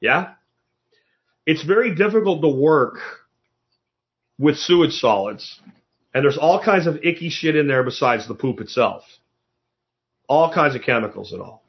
Yeah? 0.00 0.34
It's 1.46 1.64
very 1.64 1.94
difficult 1.94 2.42
to 2.42 2.48
work 2.48 2.98
with 4.38 4.56
sewage 4.58 4.92
solids. 4.92 5.60
And 6.14 6.24
there's 6.24 6.38
all 6.38 6.62
kinds 6.62 6.86
of 6.86 6.98
icky 7.02 7.30
shit 7.30 7.56
in 7.56 7.66
there 7.66 7.82
besides 7.82 8.28
the 8.28 8.34
poop 8.34 8.60
itself. 8.60 9.04
All 10.28 10.52
kinds 10.52 10.74
of 10.74 10.82
chemicals 10.82 11.32
and 11.32 11.40
all 11.40 11.64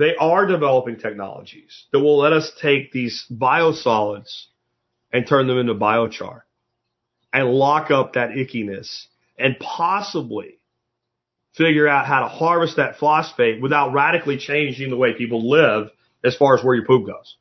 they 0.00 0.16
are 0.16 0.46
developing 0.46 0.96
technologies 0.96 1.84
that 1.92 2.00
will 2.00 2.16
let 2.16 2.32
us 2.32 2.50
take 2.62 2.90
these 2.90 3.26
biosolids 3.30 4.46
and 5.12 5.26
turn 5.26 5.46
them 5.46 5.58
into 5.58 5.74
biochar 5.74 6.40
and 7.34 7.50
lock 7.50 7.90
up 7.90 8.14
that 8.14 8.30
ickiness 8.30 9.04
and 9.38 9.58
possibly 9.58 10.58
figure 11.52 11.86
out 11.86 12.06
how 12.06 12.20
to 12.20 12.28
harvest 12.28 12.76
that 12.76 12.96
phosphate 12.96 13.60
without 13.60 13.92
radically 13.92 14.38
changing 14.38 14.88
the 14.88 14.96
way 14.96 15.12
people 15.12 15.50
live 15.50 15.90
as 16.24 16.34
far 16.34 16.56
as 16.56 16.64
where 16.64 16.74
your 16.74 16.86
poop 16.86 17.06
goes. 17.06 17.36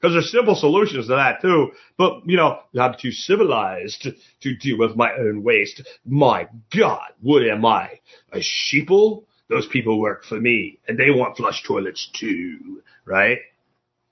Because 0.00 0.14
there's 0.14 0.32
simple 0.32 0.54
solutions 0.54 1.08
to 1.08 1.16
that 1.16 1.42
too. 1.42 1.72
But, 1.98 2.22
you 2.24 2.38
know, 2.38 2.60
I'm 2.80 2.94
too 2.98 3.12
civilized 3.12 4.08
to, 4.40 4.56
deal 4.56 4.78
with 4.78 4.96
my 4.96 5.12
own 5.12 5.42
waste. 5.42 5.82
My 6.06 6.48
God, 6.74 7.10
what 7.20 7.42
am 7.42 7.66
I? 7.66 8.00
A 8.32 8.38
sheeple? 8.38 9.24
Those 9.50 9.66
people 9.66 10.00
work 10.00 10.24
for 10.24 10.40
me 10.40 10.78
and 10.88 10.98
they 10.98 11.10
want 11.10 11.36
flush 11.36 11.62
toilets 11.66 12.08
too, 12.18 12.82
right? 13.04 13.38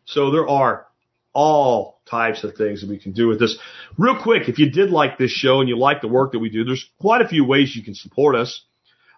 So 0.05 0.31
there 0.31 0.48
are 0.48 0.86
all 1.32 2.01
types 2.10 2.43
of 2.43 2.55
things 2.56 2.81
that 2.81 2.90
we 2.90 2.98
can 2.98 3.12
do 3.12 3.28
with 3.28 3.39
this. 3.39 3.56
Real 3.97 4.20
quick, 4.20 4.48
if 4.48 4.59
you 4.59 4.70
did 4.70 4.90
like 4.90 5.16
this 5.16 5.31
show 5.31 5.60
and 5.60 5.69
you 5.69 5.78
like 5.78 6.01
the 6.01 6.09
work 6.09 6.32
that 6.32 6.40
we 6.40 6.51
do, 6.51 6.65
there's 6.65 6.90
quite 7.01 7.23
a 7.23 7.28
few 7.28 7.44
ways 7.44 7.74
you 7.77 7.85
can 7.85 7.94
support 7.94 8.35
us. 8.35 8.65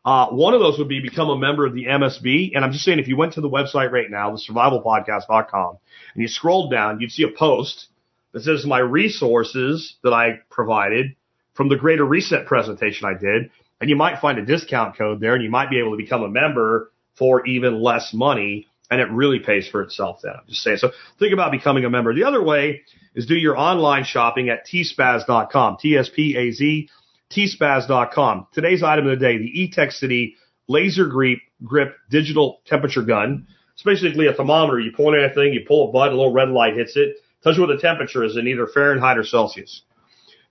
Uh, 0.04 0.26
one 0.28 0.54
of 0.54 0.60
those 0.60 0.78
would 0.78 0.88
be 0.88 1.00
become 1.00 1.30
a 1.30 1.38
member 1.38 1.66
of 1.66 1.74
the 1.74 1.86
MSB. 1.86 2.52
And 2.54 2.64
I'm 2.64 2.72
just 2.72 2.84
saying, 2.84 2.98
if 2.98 3.08
you 3.08 3.16
went 3.16 3.34
to 3.34 3.40
the 3.40 3.48
website 3.48 3.90
right 3.90 4.10
now, 4.10 4.30
the 4.30 4.42
survivalpodcast.com, 4.50 5.78
and 6.14 6.22
you 6.22 6.28
scrolled 6.28 6.70
down, 6.70 7.00
you'd 7.00 7.12
see 7.12 7.22
a 7.22 7.28
post 7.28 7.88
that 8.32 8.42
says 8.42 8.64
my 8.66 8.78
resources 8.78 9.96
that 10.02 10.12
I 10.12 10.40
provided 10.50 11.16
from 11.54 11.68
the 11.68 11.76
greater 11.76 12.04
reset 12.04 12.46
presentation 12.46 13.06
I 13.06 13.18
did 13.18 13.50
and 13.80 13.88
you 13.88 13.96
might 13.96 14.20
find 14.20 14.38
a 14.38 14.44
discount 14.44 14.96
code 14.96 15.20
there 15.20 15.34
and 15.34 15.42
you 15.42 15.50
might 15.50 15.70
be 15.70 15.78
able 15.78 15.92
to 15.92 15.96
become 15.96 16.22
a 16.22 16.28
member 16.28 16.92
for 17.16 17.46
even 17.46 17.80
less 17.80 18.12
money 18.12 18.66
And 18.90 19.00
it 19.00 19.08
really 19.10 19.38
pays 19.38 19.68
for 19.68 19.82
itself 19.82 20.20
then. 20.22 20.32
I'm 20.32 20.46
just 20.48 20.62
saying. 20.62 20.78
So 20.78 20.90
think 21.18 21.32
about 21.32 21.52
becoming 21.52 21.84
a 21.84 21.90
member. 21.90 22.12
The 22.12 22.24
other 22.24 22.42
way 22.42 22.82
is 23.14 23.26
do 23.26 23.34
your 23.34 23.56
online 23.56 24.04
shopping 24.04 24.48
at 24.48 24.66
tspaz.com. 24.66 25.76
T-S-P-A-Z, 25.80 26.88
tspaz.com. 27.30 28.46
Today's 28.52 28.82
item 28.82 29.06
of 29.06 29.18
the 29.18 29.24
day, 29.24 29.38
the 29.38 29.68
Etekcity 29.68 30.34
laser 30.66 31.06
grip, 31.06 31.38
grip 31.64 31.96
digital 32.10 32.60
temperature 32.66 33.02
gun. 33.02 33.46
It's 33.74 33.82
basically 33.84 34.26
a 34.26 34.34
thermometer. 34.34 34.80
You 34.80 34.92
point 34.92 35.16
at 35.16 35.30
a 35.30 35.34
thing, 35.34 35.52
you 35.52 35.64
pull 35.66 35.88
a 35.88 35.92
button, 35.92 36.14
a 36.14 36.16
little 36.16 36.32
red 36.32 36.48
light 36.48 36.76
hits 36.76 36.96
it, 36.96 37.16
tells 37.42 37.56
you 37.56 37.62
what 37.62 37.74
the 37.74 37.80
temperature 37.80 38.24
is 38.24 38.36
in 38.36 38.48
either 38.48 38.66
Fahrenheit 38.66 39.18
or 39.18 39.24
Celsius. 39.24 39.82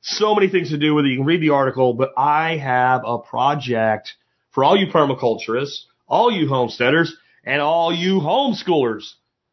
So 0.02 0.34
many 0.34 0.48
things 0.48 0.70
to 0.70 0.78
do 0.78 0.94
with 0.96 1.06
it. 1.06 1.10
You 1.10 1.18
can 1.18 1.26
read 1.26 1.42
the 1.42 1.50
article, 1.50 1.94
but 1.94 2.14
I 2.18 2.58
have 2.58 3.02
a 3.06 3.20
project 3.20 4.14
for 4.52 4.64
all 4.64 4.78
you 4.78 4.88
permaculturists, 4.88 5.84
all 6.08 6.32
you 6.32 6.48
homesteaders, 6.48 7.14
and 7.44 7.62
all 7.62 7.94
you 7.94 8.20
homeschoolers. 8.20 9.04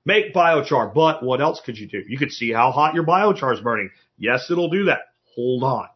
Make 0.05 0.33
biochar, 0.33 0.95
but 0.95 1.25
what 1.25 1.41
else 1.41 1.61
could 1.65 1.77
you 1.77 1.89
do? 1.89 2.03
You 2.07 2.17
could 2.17 2.31
see 2.31 2.53
how 2.53 2.71
hot 2.71 2.95
your 2.95 3.05
biochar 3.05 3.53
is 3.53 3.61
burning. 3.61 3.91
Yes, 4.17 4.51
it'll 4.51 4.71
do 4.71 4.85
that. 4.85 5.01
Hold 5.35 5.65
on. 5.65 5.89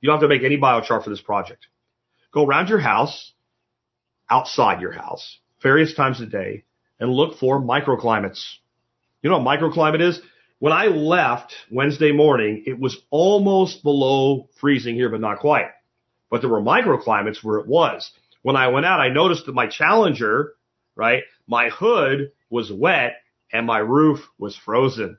You 0.00 0.08
don't 0.08 0.20
have 0.20 0.28
to 0.28 0.34
make 0.34 0.44
any 0.44 0.56
biochar 0.56 1.04
for 1.04 1.10
this 1.10 1.20
project. 1.20 1.66
Go 2.32 2.46
around 2.46 2.68
your 2.68 2.78
house, 2.78 3.32
outside 4.30 4.80
your 4.80 4.92
house, 4.92 5.38
various 5.62 5.94
times 5.94 6.20
a 6.20 6.26
day, 6.26 6.64
and 6.98 7.10
look 7.10 7.38
for 7.38 7.60
microclimates. 7.60 8.42
You 9.22 9.30
know 9.30 9.38
what 9.38 9.60
microclimate 9.60 10.00
is? 10.00 10.20
When 10.58 10.72
I 10.72 10.86
left 10.86 11.54
Wednesday 11.70 12.12
morning, 12.12 12.64
it 12.66 12.78
was 12.78 12.96
almost 13.10 13.82
below 13.82 14.48
freezing 14.60 14.94
here, 14.94 15.08
but 15.08 15.20
not 15.20 15.40
quite. 15.40 15.66
But 16.30 16.40
there 16.40 16.50
were 16.50 16.62
microclimates 16.62 17.42
where 17.42 17.58
it 17.58 17.66
was. 17.66 18.10
When 18.42 18.56
I 18.56 18.68
went 18.68 18.86
out, 18.86 19.00
I 19.00 19.08
noticed 19.08 19.46
that 19.46 19.54
my 19.54 19.66
Challenger, 19.66 20.54
right, 20.96 21.24
my 21.46 21.68
hood 21.68 22.32
was 22.50 22.72
wet 22.72 23.16
and 23.52 23.66
my 23.66 23.78
roof 23.78 24.20
was 24.38 24.56
frozen. 24.56 25.18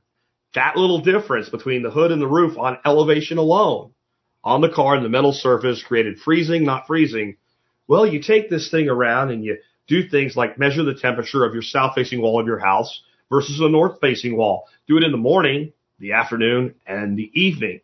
That 0.53 0.77
little 0.77 0.99
difference 0.99 1.49
between 1.49 1.83
the 1.83 1.91
hood 1.91 2.11
and 2.11 2.21
the 2.21 2.27
roof 2.27 2.57
on 2.57 2.77
elevation 2.85 3.37
alone 3.37 3.91
on 4.43 4.61
the 4.61 4.69
car 4.69 4.95
and 4.95 5.03
the 5.03 5.09
metal 5.09 5.33
surface 5.33 5.83
created 5.83 6.19
freezing, 6.19 6.63
not 6.63 6.85
freezing. 6.87 7.35
Well, 7.87 8.05
you 8.05 8.21
take 8.21 8.49
this 8.49 8.69
thing 8.69 8.87
around 8.87 9.31
and 9.31 9.43
you 9.43 9.57
do 9.87 10.07
things 10.07 10.35
like 10.35 10.57
measure 10.57 10.83
the 10.83 10.93
temperature 10.93 11.43
of 11.43 11.53
your 11.53 11.63
south 11.63 11.95
facing 11.95 12.21
wall 12.21 12.39
of 12.39 12.47
your 12.47 12.59
house 12.59 13.01
versus 13.29 13.59
a 13.59 13.69
north 13.69 13.99
facing 14.01 14.37
wall. 14.37 14.67
Do 14.87 14.97
it 14.97 15.03
in 15.03 15.11
the 15.11 15.17
morning, 15.17 15.73
the 15.99 16.13
afternoon, 16.13 16.75
and 16.85 17.17
the 17.17 17.31
evening 17.33 17.81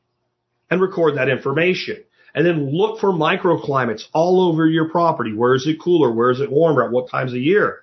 and 0.69 0.81
record 0.81 1.17
that 1.17 1.29
information. 1.29 2.03
And 2.33 2.45
then 2.45 2.71
look 2.71 2.99
for 2.99 3.11
microclimates 3.11 4.03
all 4.13 4.49
over 4.49 4.65
your 4.65 4.89
property. 4.89 5.33
Where 5.33 5.53
is 5.53 5.67
it 5.67 5.81
cooler? 5.81 6.11
Where 6.11 6.31
is 6.31 6.39
it 6.39 6.49
warmer? 6.49 6.85
At 6.85 6.91
what 6.91 7.09
times 7.09 7.33
of 7.33 7.39
year? 7.39 7.79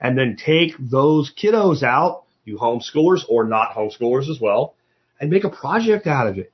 And 0.00 0.18
then 0.18 0.36
take 0.36 0.72
those 0.78 1.32
kiddos 1.32 1.84
out, 1.84 2.24
you 2.44 2.58
homeschoolers 2.58 3.20
or 3.28 3.44
not 3.44 3.74
homeschoolers 3.76 4.28
as 4.28 4.40
well, 4.40 4.74
and 5.20 5.30
make 5.30 5.44
a 5.44 5.50
project 5.50 6.08
out 6.08 6.26
of 6.26 6.38
it. 6.38 6.52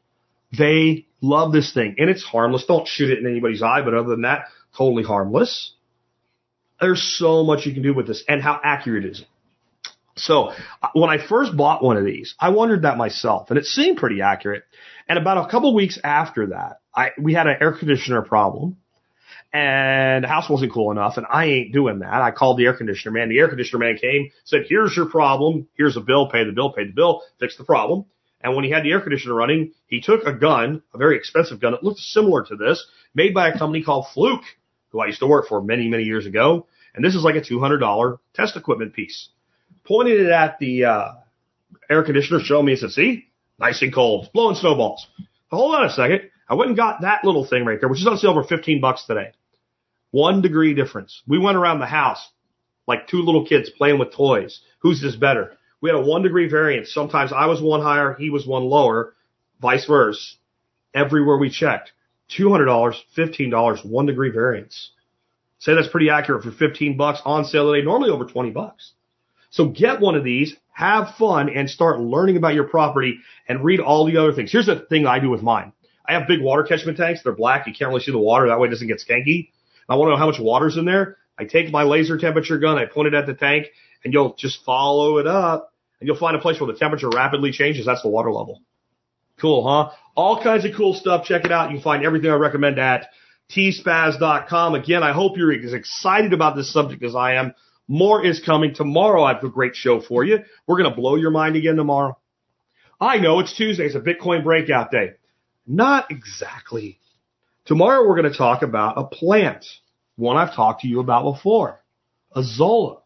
They 0.56 1.06
love 1.22 1.52
this 1.52 1.72
thing 1.72 1.96
and 1.98 2.10
it's 2.10 2.22
harmless. 2.22 2.66
Don't 2.66 2.86
shoot 2.86 3.10
it 3.10 3.18
in 3.18 3.26
anybody's 3.26 3.62
eye, 3.62 3.80
but 3.82 3.94
other 3.94 4.10
than 4.10 4.22
that, 4.22 4.46
totally 4.76 5.02
harmless. 5.02 5.72
There's 6.80 7.02
so 7.02 7.44
much 7.44 7.66
you 7.66 7.72
can 7.72 7.82
do 7.82 7.94
with 7.94 8.06
this 8.06 8.22
and 8.28 8.42
how 8.42 8.60
accurate 8.62 9.06
is 9.06 9.20
it? 9.20 9.26
So 10.18 10.52
uh, 10.82 10.88
when 10.92 11.10
I 11.10 11.24
first 11.24 11.56
bought 11.56 11.82
one 11.82 11.96
of 11.96 12.04
these, 12.04 12.34
I 12.38 12.50
wondered 12.50 12.82
that 12.82 12.96
myself 12.96 13.50
and 13.50 13.58
it 13.58 13.64
seemed 13.64 13.98
pretty 13.98 14.22
accurate. 14.22 14.64
And 15.08 15.18
about 15.18 15.46
a 15.46 15.50
couple 15.50 15.74
weeks 15.74 15.98
after 16.02 16.48
that, 16.48 16.80
I, 16.94 17.10
we 17.20 17.34
had 17.34 17.46
an 17.46 17.56
air 17.60 17.72
conditioner 17.72 18.22
problem 18.22 18.76
and 19.52 20.24
the 20.24 20.28
house 20.28 20.50
wasn't 20.50 20.72
cool 20.72 20.90
enough 20.90 21.16
and 21.16 21.26
I 21.30 21.46
ain't 21.46 21.72
doing 21.72 22.00
that. 22.00 22.22
I 22.22 22.30
called 22.30 22.58
the 22.58 22.66
air 22.66 22.76
conditioner 22.76 23.12
man. 23.12 23.28
The 23.28 23.38
air 23.38 23.48
conditioner 23.48 23.78
man 23.78 23.96
came, 23.96 24.30
said, 24.44 24.66
here's 24.68 24.96
your 24.96 25.06
problem. 25.06 25.68
Here's 25.74 25.96
a 25.96 26.00
bill, 26.00 26.30
pay 26.30 26.44
the 26.44 26.52
bill, 26.52 26.72
pay 26.72 26.84
the 26.84 26.92
bill, 26.92 27.22
fix 27.40 27.56
the 27.56 27.64
problem. 27.64 28.04
And 28.40 28.54
when 28.54 28.64
he 28.64 28.70
had 28.70 28.84
the 28.84 28.92
air 28.92 29.00
conditioner 29.00 29.34
running, 29.34 29.72
he 29.86 30.00
took 30.00 30.24
a 30.24 30.32
gun, 30.32 30.82
a 30.94 30.98
very 30.98 31.16
expensive 31.16 31.60
gun. 31.60 31.74
It 31.74 31.82
looked 31.82 31.98
similar 31.98 32.44
to 32.44 32.56
this, 32.56 32.86
made 33.14 33.34
by 33.34 33.48
a 33.48 33.58
company 33.58 33.82
called 33.82 34.06
Fluke, 34.14 34.44
who 34.90 35.00
I 35.00 35.06
used 35.06 35.20
to 35.20 35.26
work 35.26 35.48
for 35.48 35.60
many, 35.60 35.88
many 35.88 36.04
years 36.04 36.26
ago. 36.26 36.66
And 36.94 37.04
this 37.04 37.14
is 37.14 37.24
like 37.24 37.34
a 37.36 37.40
$200 37.40 38.18
test 38.34 38.56
equipment 38.56 38.94
piece. 38.94 39.28
Pointed 39.88 40.20
it 40.20 40.30
at 40.30 40.58
the 40.58 40.84
uh, 40.84 41.12
air 41.90 42.04
conditioner, 42.04 42.40
showed 42.40 42.62
me, 42.62 42.72
and 42.72 42.80
said, 42.80 42.90
see, 42.90 43.28
nice 43.58 43.80
and 43.82 43.92
cold, 43.92 44.28
blowing 44.34 44.54
snowballs. 44.54 45.06
Hold 45.50 45.74
on 45.74 45.86
a 45.86 45.90
second. 45.90 46.30
I 46.48 46.54
went 46.54 46.68
and 46.68 46.76
got 46.76 47.00
that 47.00 47.24
little 47.24 47.46
thing 47.46 47.64
right 47.64 47.80
there, 47.80 47.88
which 47.88 48.00
is 48.00 48.06
on 48.06 48.18
sale 48.18 48.34
for 48.34 48.44
15 48.44 48.80
bucks 48.80 49.04
today. 49.06 49.32
One 50.10 50.42
degree 50.42 50.74
difference. 50.74 51.22
We 51.26 51.38
went 51.38 51.56
around 51.56 51.80
the 51.80 51.86
house 51.86 52.26
like 52.86 53.06
two 53.06 53.22
little 53.22 53.46
kids 53.46 53.70
playing 53.70 53.98
with 53.98 54.12
toys. 54.12 54.60
Who's 54.80 55.00
this 55.00 55.14
better? 55.14 55.52
We 55.80 55.90
had 55.90 55.98
a 55.98 56.02
one 56.02 56.22
degree 56.22 56.48
variance. 56.48 56.92
Sometimes 56.92 57.32
I 57.32 57.46
was 57.46 57.60
one 57.60 57.82
higher, 57.82 58.14
he 58.18 58.30
was 58.30 58.46
one 58.46 58.64
lower, 58.64 59.14
vice 59.60 59.86
versa. 59.86 60.20
Everywhere 60.94 61.36
we 61.36 61.50
checked. 61.50 61.92
$200, 62.36 62.94
$15, 63.16 63.86
one 63.86 64.06
degree 64.06 64.30
variance. 64.30 64.90
Say 65.60 65.74
that's 65.74 65.88
pretty 65.88 66.10
accurate 66.10 66.44
for 66.44 66.50
15 66.50 66.96
bucks 66.96 67.20
on 67.24 67.44
sale 67.44 67.72
today, 67.72 67.84
normally 67.84 68.10
over 68.10 68.24
20 68.24 68.50
bucks. 68.50 68.92
So 69.50 69.66
get 69.66 70.00
one 70.00 70.14
of 70.14 70.24
these, 70.24 70.54
have 70.72 71.14
fun, 71.18 71.48
and 71.48 71.68
start 71.68 72.00
learning 72.00 72.36
about 72.36 72.54
your 72.54 72.64
property 72.64 73.18
and 73.48 73.64
read 73.64 73.80
all 73.80 74.04
the 74.06 74.16
other 74.18 74.32
things. 74.32 74.52
Here's 74.52 74.66
the 74.66 74.80
thing 74.88 75.06
I 75.06 75.18
do 75.18 75.30
with 75.30 75.42
mine. 75.42 75.72
I 76.06 76.14
have 76.14 76.28
big 76.28 76.40
water 76.40 76.62
catchment 76.62 76.96
tanks. 76.98 77.22
They're 77.22 77.32
black. 77.32 77.66
You 77.66 77.72
can't 77.72 77.88
really 77.88 78.02
see 78.02 78.12
the 78.12 78.18
water. 78.18 78.48
That 78.48 78.60
way 78.60 78.68
it 78.68 78.70
doesn't 78.70 78.86
get 78.88 79.02
skanky. 79.06 79.50
I 79.88 79.96
want 79.96 80.08
to 80.08 80.12
know 80.12 80.18
how 80.18 80.26
much 80.26 80.40
water's 80.40 80.76
in 80.76 80.84
there. 80.84 81.16
I 81.38 81.44
take 81.44 81.70
my 81.70 81.84
laser 81.84 82.18
temperature 82.18 82.58
gun, 82.58 82.78
I 82.78 82.86
point 82.86 83.08
it 83.08 83.14
at 83.14 83.26
the 83.26 83.34
tank, 83.34 83.68
and 84.04 84.12
you'll 84.12 84.34
just 84.34 84.64
follow 84.64 85.18
it 85.18 85.26
up, 85.26 85.72
and 86.00 86.08
you'll 86.08 86.18
find 86.18 86.36
a 86.36 86.40
place 86.40 86.60
where 86.60 86.70
the 86.70 86.78
temperature 86.78 87.08
rapidly 87.08 87.52
changes. 87.52 87.86
That's 87.86 88.02
the 88.02 88.08
water 88.08 88.32
level. 88.32 88.62
Cool, 89.40 89.66
huh? 89.66 89.90
All 90.16 90.42
kinds 90.42 90.64
of 90.64 90.72
cool 90.76 90.94
stuff. 90.94 91.24
Check 91.26 91.44
it 91.44 91.52
out. 91.52 91.70
You 91.70 91.76
can 91.76 91.84
find 91.84 92.04
everything 92.04 92.30
I 92.30 92.34
recommend 92.34 92.78
at 92.80 93.06
tspaz.com. 93.52 94.74
Again, 94.74 95.02
I 95.04 95.12
hope 95.12 95.36
you're 95.36 95.52
as 95.52 95.72
excited 95.72 96.32
about 96.32 96.56
this 96.56 96.72
subject 96.72 97.04
as 97.04 97.14
I 97.14 97.34
am. 97.34 97.54
More 97.88 98.24
is 98.24 98.40
coming 98.40 98.74
tomorrow. 98.74 99.24
I 99.24 99.34
have 99.34 99.42
a 99.42 99.48
great 99.48 99.74
show 99.74 100.00
for 100.00 100.22
you. 100.22 100.40
We're 100.66 100.76
going 100.76 100.90
to 100.90 100.96
blow 100.96 101.16
your 101.16 101.30
mind 101.30 101.56
again 101.56 101.76
tomorrow. 101.76 102.18
I 103.00 103.18
know 103.18 103.40
it's 103.40 103.56
Tuesday. 103.56 103.86
It's 103.86 103.94
a 103.94 104.00
Bitcoin 104.00 104.44
breakout 104.44 104.90
day. 104.90 105.14
Not 105.66 106.10
exactly. 106.10 106.98
Tomorrow 107.64 108.06
we're 108.06 108.20
going 108.20 108.30
to 108.30 108.36
talk 108.36 108.62
about 108.62 108.98
a 108.98 109.04
plant, 109.04 109.64
one 110.16 110.36
I've 110.36 110.54
talked 110.54 110.82
to 110.82 110.88
you 110.88 111.00
about 111.00 111.34
before, 111.34 111.82
Azolla. 112.34 113.00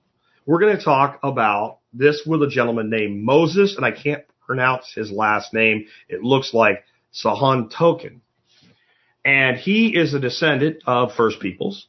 We're 0.47 0.61
going 0.61 0.77
to 0.77 0.85
talk 0.85 1.21
about 1.23 1.79
this 1.93 2.23
with 2.27 2.43
a 2.43 2.49
gentleman 2.49 2.91
named 2.91 3.23
Moses, 3.23 3.77
and 3.77 3.85
I 3.85 3.93
can't 3.93 4.25
pronounce 4.47 4.93
his 4.95 5.11
last 5.11 5.53
name. 5.53 5.87
It 6.09 6.23
looks 6.23 6.55
like 6.55 6.85
Sahan 7.13 7.71
Token. 7.77 8.23
And 9.25 9.57
he 9.57 9.95
is 9.97 10.15
a 10.15 10.21
descendant 10.21 10.83
of 10.87 11.15
First 11.15 11.39
Peoples. 11.41 11.87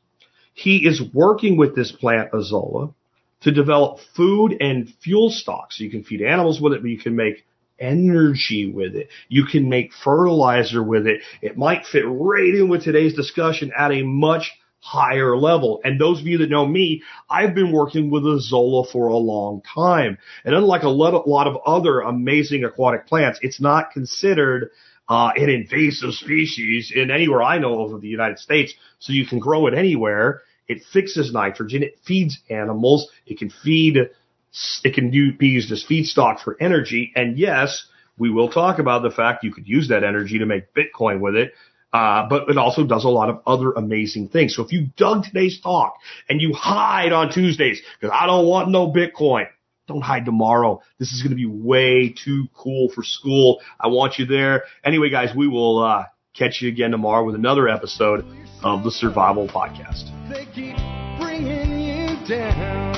He 0.53 0.85
is 0.87 1.01
working 1.13 1.57
with 1.57 1.75
this 1.75 1.91
plant 1.91 2.31
Azolla 2.31 2.93
to 3.41 3.51
develop 3.51 3.99
food 4.15 4.55
and 4.59 4.89
fuel 5.01 5.29
stocks. 5.29 5.79
You 5.79 5.89
can 5.89 6.03
feed 6.03 6.21
animals 6.21 6.61
with 6.61 6.73
it, 6.73 6.81
but 6.81 6.89
you 6.89 6.99
can 6.99 7.15
make 7.15 7.45
energy 7.79 8.71
with 8.71 8.95
it. 8.95 9.09
You 9.27 9.45
can 9.45 9.67
make 9.67 9.91
fertilizer 9.93 10.81
with 10.81 11.07
it. 11.07 11.21
It 11.41 11.57
might 11.57 11.85
fit 11.85 12.05
right 12.07 12.53
in 12.53 12.69
with 12.69 12.83
today's 12.83 13.13
discussion 13.13 13.71
at 13.77 13.91
a 13.91 14.03
much 14.03 14.51
higher 14.79 15.37
level. 15.37 15.81
And 15.83 15.99
those 15.99 16.19
of 16.19 16.27
you 16.27 16.37
that 16.39 16.49
know 16.49 16.65
me, 16.65 17.03
I've 17.29 17.55
been 17.55 17.71
working 17.71 18.09
with 18.11 18.23
Azolla 18.23 18.89
for 18.91 19.07
a 19.07 19.17
long 19.17 19.61
time. 19.61 20.17
And 20.43 20.53
unlike 20.53 20.83
a 20.83 20.89
lot 20.89 21.47
of 21.47 21.57
other 21.65 22.01
amazing 22.01 22.63
aquatic 22.63 23.07
plants, 23.07 23.39
it's 23.41 23.61
not 23.61 23.91
considered 23.91 24.71
uh, 25.09 25.31
an 25.35 25.49
invasive 25.49 26.13
species 26.13 26.91
in 26.95 27.11
anywhere 27.11 27.43
I 27.43 27.57
know 27.57 27.93
of 27.93 28.01
the 28.01 28.07
United 28.07 28.39
States. 28.39 28.73
So 28.99 29.13
you 29.13 29.25
can 29.25 29.39
grow 29.39 29.67
it 29.67 29.73
anywhere. 29.73 30.41
It 30.67 30.83
fixes 30.93 31.33
nitrogen. 31.33 31.83
It 31.83 31.99
feeds 32.05 32.39
animals. 32.49 33.09
It 33.25 33.37
can 33.37 33.49
feed, 33.49 33.97
it 33.97 34.93
can 34.93 35.09
be 35.37 35.47
used 35.47 35.71
as 35.71 35.85
feedstock 35.89 36.39
for 36.39 36.55
energy. 36.59 37.11
And 37.15 37.37
yes, 37.37 37.85
we 38.17 38.29
will 38.29 38.49
talk 38.49 38.79
about 38.79 39.03
the 39.03 39.11
fact 39.11 39.43
you 39.43 39.53
could 39.53 39.67
use 39.67 39.89
that 39.89 40.03
energy 40.03 40.39
to 40.39 40.45
make 40.45 40.73
Bitcoin 40.73 41.19
with 41.19 41.35
it. 41.35 41.53
Uh, 41.91 42.27
but 42.27 42.49
it 42.49 42.57
also 42.57 42.83
does 42.83 43.03
a 43.03 43.09
lot 43.09 43.29
of 43.29 43.41
other 43.45 43.71
amazing 43.73 44.27
things. 44.29 44.55
So 44.55 44.63
if 44.63 44.71
you 44.71 44.87
dug 44.97 45.25
today's 45.25 45.61
talk 45.61 45.97
and 46.27 46.41
you 46.41 46.53
hide 46.53 47.11
on 47.11 47.31
Tuesdays 47.31 47.81
because 47.99 48.15
I 48.19 48.25
don't 48.25 48.47
want 48.47 48.69
no 48.69 48.91
Bitcoin, 48.91 49.45
don't 49.87 50.01
hide 50.01 50.25
tomorrow. 50.25 50.81
This 50.99 51.11
is 51.11 51.21
going 51.21 51.31
to 51.31 51.35
be 51.35 51.45
way 51.45 52.09
too 52.13 52.47
cool 52.53 52.89
for 52.89 53.03
school. 53.03 53.61
I 53.79 53.87
want 53.87 54.17
you 54.17 54.25
there. 54.25 54.63
Anyway, 54.83 55.09
guys, 55.09 55.35
we 55.35 55.47
will 55.47 55.79
uh, 55.79 56.05
catch 56.33 56.61
you 56.61 56.69
again 56.69 56.91
tomorrow 56.91 57.23
with 57.25 57.35
another 57.35 57.67
episode 57.67 58.25
of 58.63 58.83
the 58.83 58.91
Survival 58.91 59.47
Podcast. 59.47 60.09
They 60.29 60.45
keep 60.53 60.77
bringing 61.19 61.79
you 61.79 62.27
down. 62.27 62.95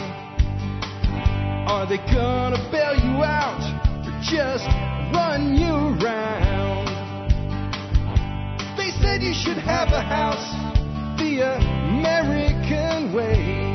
Are 1.67 1.87
they 1.87 1.97
gonna 1.97 2.69
bail 2.71 2.93
you 2.95 3.23
out 3.23 3.59
or 4.05 4.13
just 4.21 4.67
run 5.15 5.55
you 5.55 6.05
around? 6.05 6.85
They 8.77 8.91
said 9.01 9.23
you 9.23 9.33
should 9.33 9.57
have 9.57 9.89
a 9.89 10.01
house 10.01 10.53
the 11.17 11.41
American 11.41 13.13
way. 13.13 13.74